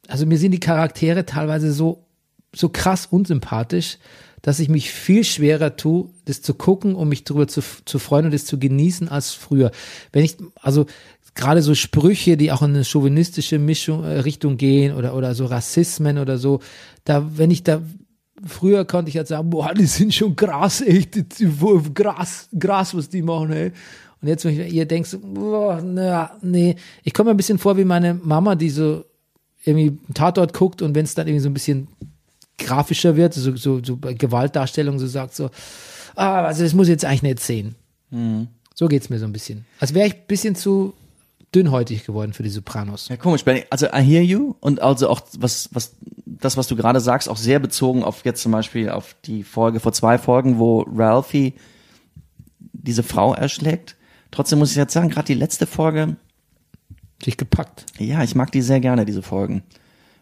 also 0.08 0.26
mir 0.26 0.38
sind 0.38 0.52
die 0.52 0.60
Charaktere 0.60 1.26
teilweise 1.26 1.74
so, 1.74 2.06
so 2.54 2.70
krass 2.70 3.08
unsympathisch, 3.08 3.98
dass 4.44 4.60
ich 4.60 4.68
mich 4.68 4.92
viel 4.92 5.24
schwerer 5.24 5.78
tue, 5.78 6.10
das 6.26 6.42
zu 6.42 6.54
gucken, 6.54 6.96
um 6.96 7.08
mich 7.08 7.24
darüber 7.24 7.48
zu, 7.48 7.62
zu 7.86 7.98
freuen 7.98 8.26
und 8.26 8.34
das 8.34 8.46
zu 8.46 8.60
genießen 8.60 9.08
als 9.08 9.32
früher. 9.32 9.72
Wenn 10.12 10.26
ich, 10.26 10.36
also 10.56 10.86
gerade 11.36 11.62
so 11.62 11.74
Sprüche, 11.76 12.38
die 12.38 12.52
auch 12.52 12.62
in 12.62 12.72
eine 12.72 12.86
chauvinistische 12.86 13.60
Mischung, 13.60 14.04
äh, 14.04 14.20
Richtung 14.20 14.58
gehen 14.58 14.96
oder, 14.96 15.16
oder 15.16 15.36
so 15.36 15.46
Rassismen 15.46 16.18
oder 16.18 16.38
so, 16.38 16.60
da, 17.06 17.26
wenn 17.38 17.52
ich 17.52 17.64
da, 17.64 17.82
früher 18.46 18.86
konnte 18.86 19.10
ich 19.10 19.18
halt 19.18 19.28
sagen, 19.28 19.50
boah, 19.50 19.74
die 19.74 19.86
sind 19.86 20.14
schon 20.14 20.36
Gras, 20.36 20.82
echt, 20.82 21.18
Gras, 21.94 22.50
Gras, 22.58 22.96
was 22.96 23.10
die 23.10 23.22
machen, 23.22 23.52
ey. 23.52 23.72
Und 24.22 24.28
jetzt, 24.28 24.46
wenn 24.46 24.60
ich, 24.60 24.74
ihr 24.74 24.86
denkt, 24.86 25.10
so, 25.10 25.20
boah, 25.20 25.82
na, 25.84 26.32
nee, 26.42 26.76
ich 27.04 27.14
komme 27.14 27.30
mir 27.30 27.34
ein 27.34 27.38
bisschen 27.38 27.58
vor 27.58 27.78
wie 27.78 27.84
meine 27.84 28.14
Mama, 28.14 28.56
die 28.56 28.70
so 28.70 29.04
irgendwie 29.66 29.88
einen 29.88 30.14
Tatort 30.14 30.54
guckt 30.54 30.82
und 30.82 30.96
wenn 30.96 31.06
es 31.06 31.16
dann 31.16 31.28
irgendwie 31.28 31.44
so 31.44 31.50
ein 31.50 31.54
bisschen 31.54 31.88
grafischer 32.58 33.16
wird, 33.16 33.34
so, 33.34 33.56
so, 33.56 33.84
so 33.84 33.98
bei 33.98 34.14
Gewaltdarstellung, 34.14 35.00
so 35.00 35.08
sagt 35.08 35.36
so, 35.36 35.50
ah, 36.16 36.44
also 36.44 36.64
das 36.64 36.74
muss 36.74 36.88
ich 36.88 36.92
jetzt 36.92 37.06
eigentlich 37.06 37.24
nicht 37.24 37.40
sehen. 37.40 37.76
So 38.76 38.88
geht's 38.88 39.10
mir 39.10 39.20
so 39.20 39.26
ein 39.26 39.34
bisschen. 39.34 39.66
Als 39.80 39.94
wäre 39.94 40.08
ich 40.08 40.14
ein 40.14 40.28
bisschen 40.28 40.56
zu 40.56 40.94
dünnhäutig 41.56 42.06
geworden 42.06 42.34
für 42.34 42.44
die 42.44 42.50
Sopranos. 42.50 43.10
Ja, 43.10 43.18
komisch. 43.18 43.44
Benny. 43.44 43.64
Also 43.70 43.88
I 43.88 44.02
hear 44.02 44.22
you 44.22 44.56
und 44.60 44.82
also 44.82 45.10
auch 45.10 45.22
was, 45.38 45.70
was, 45.74 45.96
das, 46.26 46.58
was 46.58 46.68
du 46.68 46.76
gerade 46.76 47.00
sagst, 47.00 47.30
auch 47.30 47.38
sehr 47.38 47.60
bezogen 47.60 48.04
auf 48.04 48.26
jetzt 48.26 48.42
zum 48.42 48.52
Beispiel 48.52 48.90
auf 48.90 49.16
die 49.26 49.44
Folge 49.44 49.80
vor 49.80 49.94
zwei 49.94 50.18
Folgen, 50.18 50.60
wo 50.60 50.82
Ralphie 50.82 51.54
diese 52.60 53.04
Frau 53.04 53.34
erschlägt. 53.34 53.96
Trotzdem 54.32 54.60
muss 54.60 54.72
ich 54.72 54.78
jetzt 54.78 54.94
sagen, 54.94 55.10
gerade 55.10 55.28
die 55.28 55.34
letzte 55.36 55.68
Folge, 55.68 56.18
Dich 57.26 57.38
gepackt. 57.38 57.86
ja, 58.00 58.24
ich 58.24 58.36
mag 58.36 58.52
die 58.52 58.62
sehr 58.62 58.80
gerne, 58.80 59.06
diese 59.06 59.22
Folgen. 59.22 59.64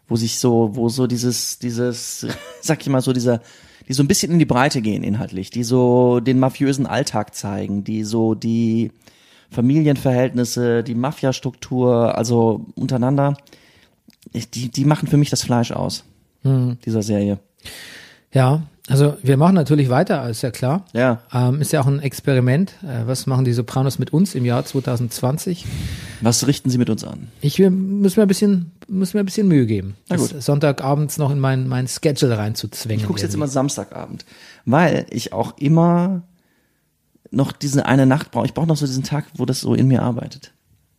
Wo 0.06 0.16
sich 0.16 0.38
so, 0.38 0.70
wo 0.74 0.88
so 0.88 1.06
dieses, 1.06 1.58
dieses, 1.58 2.26
sag 2.60 2.80
ich 2.80 2.88
mal 2.88 3.00
so, 3.00 3.12
dieser, 3.12 3.40
die 3.88 3.92
so 3.92 4.02
ein 4.02 4.08
bisschen 4.08 4.32
in 4.32 4.38
die 4.38 4.44
Breite 4.44 4.82
gehen 4.82 5.02
inhaltlich, 5.02 5.50
die 5.50 5.64
so 5.64 6.20
den 6.20 6.38
mafiösen 6.38 6.86
Alltag 6.86 7.34
zeigen, 7.34 7.82
die 7.82 8.04
so 8.04 8.34
die 8.34 8.92
Familienverhältnisse, 9.52 10.82
die 10.82 10.94
Mafiastruktur, 10.94 12.16
also 12.16 12.66
untereinander, 12.74 13.36
die, 14.34 14.70
die 14.70 14.84
machen 14.84 15.08
für 15.08 15.16
mich 15.16 15.30
das 15.30 15.42
Fleisch 15.42 15.72
aus, 15.72 16.04
dieser 16.42 17.02
Serie. 17.02 17.38
Ja, 18.32 18.62
also 18.88 19.16
wir 19.22 19.36
machen 19.36 19.54
natürlich 19.54 19.90
weiter, 19.90 20.28
ist 20.28 20.42
ja 20.42 20.50
klar. 20.50 20.84
Ja. 20.92 21.20
Ähm, 21.32 21.60
ist 21.60 21.72
ja 21.72 21.80
auch 21.80 21.86
ein 21.86 22.00
Experiment. 22.00 22.74
Äh, 22.82 23.06
was 23.06 23.26
machen 23.26 23.44
die 23.44 23.52
Sopranos 23.52 23.98
mit 23.98 24.12
uns 24.12 24.34
im 24.34 24.44
Jahr 24.44 24.64
2020? 24.64 25.64
Was 26.20 26.46
richten 26.46 26.68
Sie 26.68 26.78
mit 26.78 26.90
uns 26.90 27.04
an? 27.04 27.28
Ich 27.40 27.60
muss 27.60 28.16
mir 28.16 28.22
ein 28.22 28.28
bisschen, 28.28 28.72
muss 28.88 29.14
mir 29.14 29.20
ein 29.20 29.26
bisschen 29.26 29.46
Mühe 29.46 29.66
geben, 29.66 29.94
Na 30.08 30.16
gut. 30.16 30.34
das 30.34 30.44
Sonntagabends 30.44 31.16
noch 31.18 31.30
in 31.30 31.38
mein, 31.38 31.68
mein 31.68 31.86
Schedule 31.86 32.36
reinzuzwängen. 32.36 33.02
Ich 33.02 33.06
guck's 33.06 33.22
jetzt 33.22 33.34
immer 33.34 33.46
Samstagabend, 33.46 34.24
weil 34.64 35.06
ich 35.10 35.32
auch 35.32 35.56
immer 35.58 36.22
noch 37.32 37.52
diese 37.52 37.86
eine 37.86 38.06
Nacht 38.06 38.30
brauche. 38.30 38.46
Ich 38.46 38.54
brauche 38.54 38.66
noch 38.66 38.76
so 38.76 38.86
diesen 38.86 39.02
Tag, 39.04 39.26
wo 39.36 39.44
das 39.44 39.60
so 39.60 39.74
in 39.74 39.88
mir 39.88 40.02
arbeitet. 40.02 40.52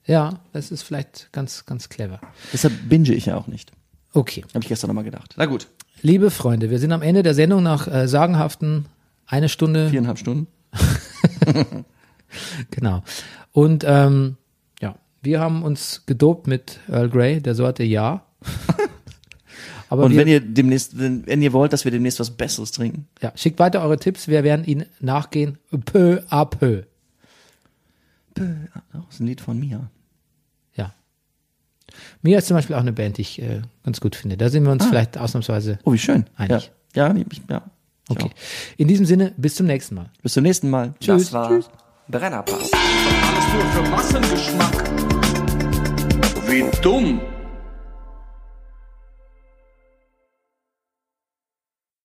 Ja, 0.06 0.42
das 0.52 0.72
ist 0.72 0.82
vielleicht 0.84 1.30
ganz, 1.32 1.66
ganz 1.66 1.90
clever. 1.90 2.20
Deshalb 2.52 2.74
binge 2.90 3.14
ich 3.14 3.28
ja 3.28 3.38
auch 3.38 3.48
nicht. 3.48 3.72
Okay. 4.14 4.44
Habe 4.54 4.64
ich 4.64 4.68
gestern 4.68 4.90
nochmal 4.90 5.06
gedacht. 5.06 5.36
Na 5.38 5.46
gut, 5.46 5.68
Liebe 6.02 6.32
Freunde, 6.32 6.70
wir 6.70 6.80
sind 6.80 6.92
am 6.92 7.02
Ende 7.02 7.24
der 7.24 7.34
Sendung 7.34 7.64
nach 7.64 7.88
äh, 7.88 8.08
sagenhaften 8.10 8.88
eine 9.26 9.48
Stunde. 9.48 9.90
viereinhalb 9.90 10.18
Stunden. 10.20 10.48
Genau. 12.72 13.04
Und 13.52 13.84
ähm, 13.88 14.38
ja, 14.82 14.96
wir 15.22 15.40
haben 15.40 15.64
uns 15.64 16.04
gedopt 16.06 16.48
mit 16.48 16.80
Earl 16.90 17.10
Grey, 17.10 17.42
der 17.42 17.56
Sorte 17.56 17.84
Ja. 17.84 18.26
Aber 19.94 20.06
Und 20.06 20.12
wir, 20.14 20.22
wenn 20.22 20.28
ihr 20.28 20.40
demnächst, 20.40 20.98
wenn, 20.98 21.28
wenn 21.28 21.40
ihr 21.44 21.54
wollt, 21.54 21.72
dass 21.72 21.86
wir 21.86 21.92
demnächst 21.92 22.20
was 22.20 22.32
Besseres 22.32 22.72
trinken, 22.72 23.08
ja, 23.22 23.32
schickt 23.36 23.60
weiter 23.60 23.84
eure 23.84 24.00
Tipps, 24.00 24.28
wir 24.28 24.44
werden 24.44 24.66
ihnen 24.66 24.88
nachgehen, 25.00 25.60
peu 25.86 26.24
à 26.32 26.46
peu. 26.46 26.86
das 28.34 28.48
ist 29.12 29.20
ein 29.20 29.28
Lied 29.28 29.40
von 29.40 29.60
mir. 29.60 29.92
Ja. 30.76 30.96
Mir 32.24 32.40
ist 32.40 32.48
zum 32.48 32.58
Beispiel 32.58 32.76
auch 32.76 32.80
eine 32.80 32.92
Band, 32.92 33.18
die 33.18 33.22
ich 33.22 33.40
äh, 33.40 33.62
ganz 33.84 34.02
gut 34.02 34.16
finde. 34.16 34.36
Da 34.36 34.50
sind 34.50 34.64
wir 34.64 34.72
uns 34.72 34.84
vielleicht 34.84 35.16
ausnahmsweise 35.16 35.78
Oh, 35.84 35.94
wie 35.94 36.00
schön. 36.00 36.26
Einig. 36.38 36.72
Ja, 36.96 37.14
ja, 37.14 37.16
ich, 37.30 37.42
ja. 37.48 37.62
Ich 38.06 38.10
okay. 38.10 38.24
auch. 38.26 38.78
In 38.78 38.88
diesem 38.88 39.06
Sinne, 39.06 39.34
bis 39.38 39.54
zum 39.54 39.68
nächsten 39.68 39.94
Mal. 39.94 40.10
Bis 40.24 40.34
zum 40.34 40.42
nächsten 40.42 40.72
Mal. 40.72 40.96
Tschüss. 41.00 41.26
Das 41.26 41.34
war 41.34 41.62
Brennerpass. 42.08 42.72
Alles 42.74 43.54
nur 43.54 43.66
für 43.74 43.90
Massengeschmack. 43.92 44.90
Wie 46.48 46.82
dumm. 46.82 47.22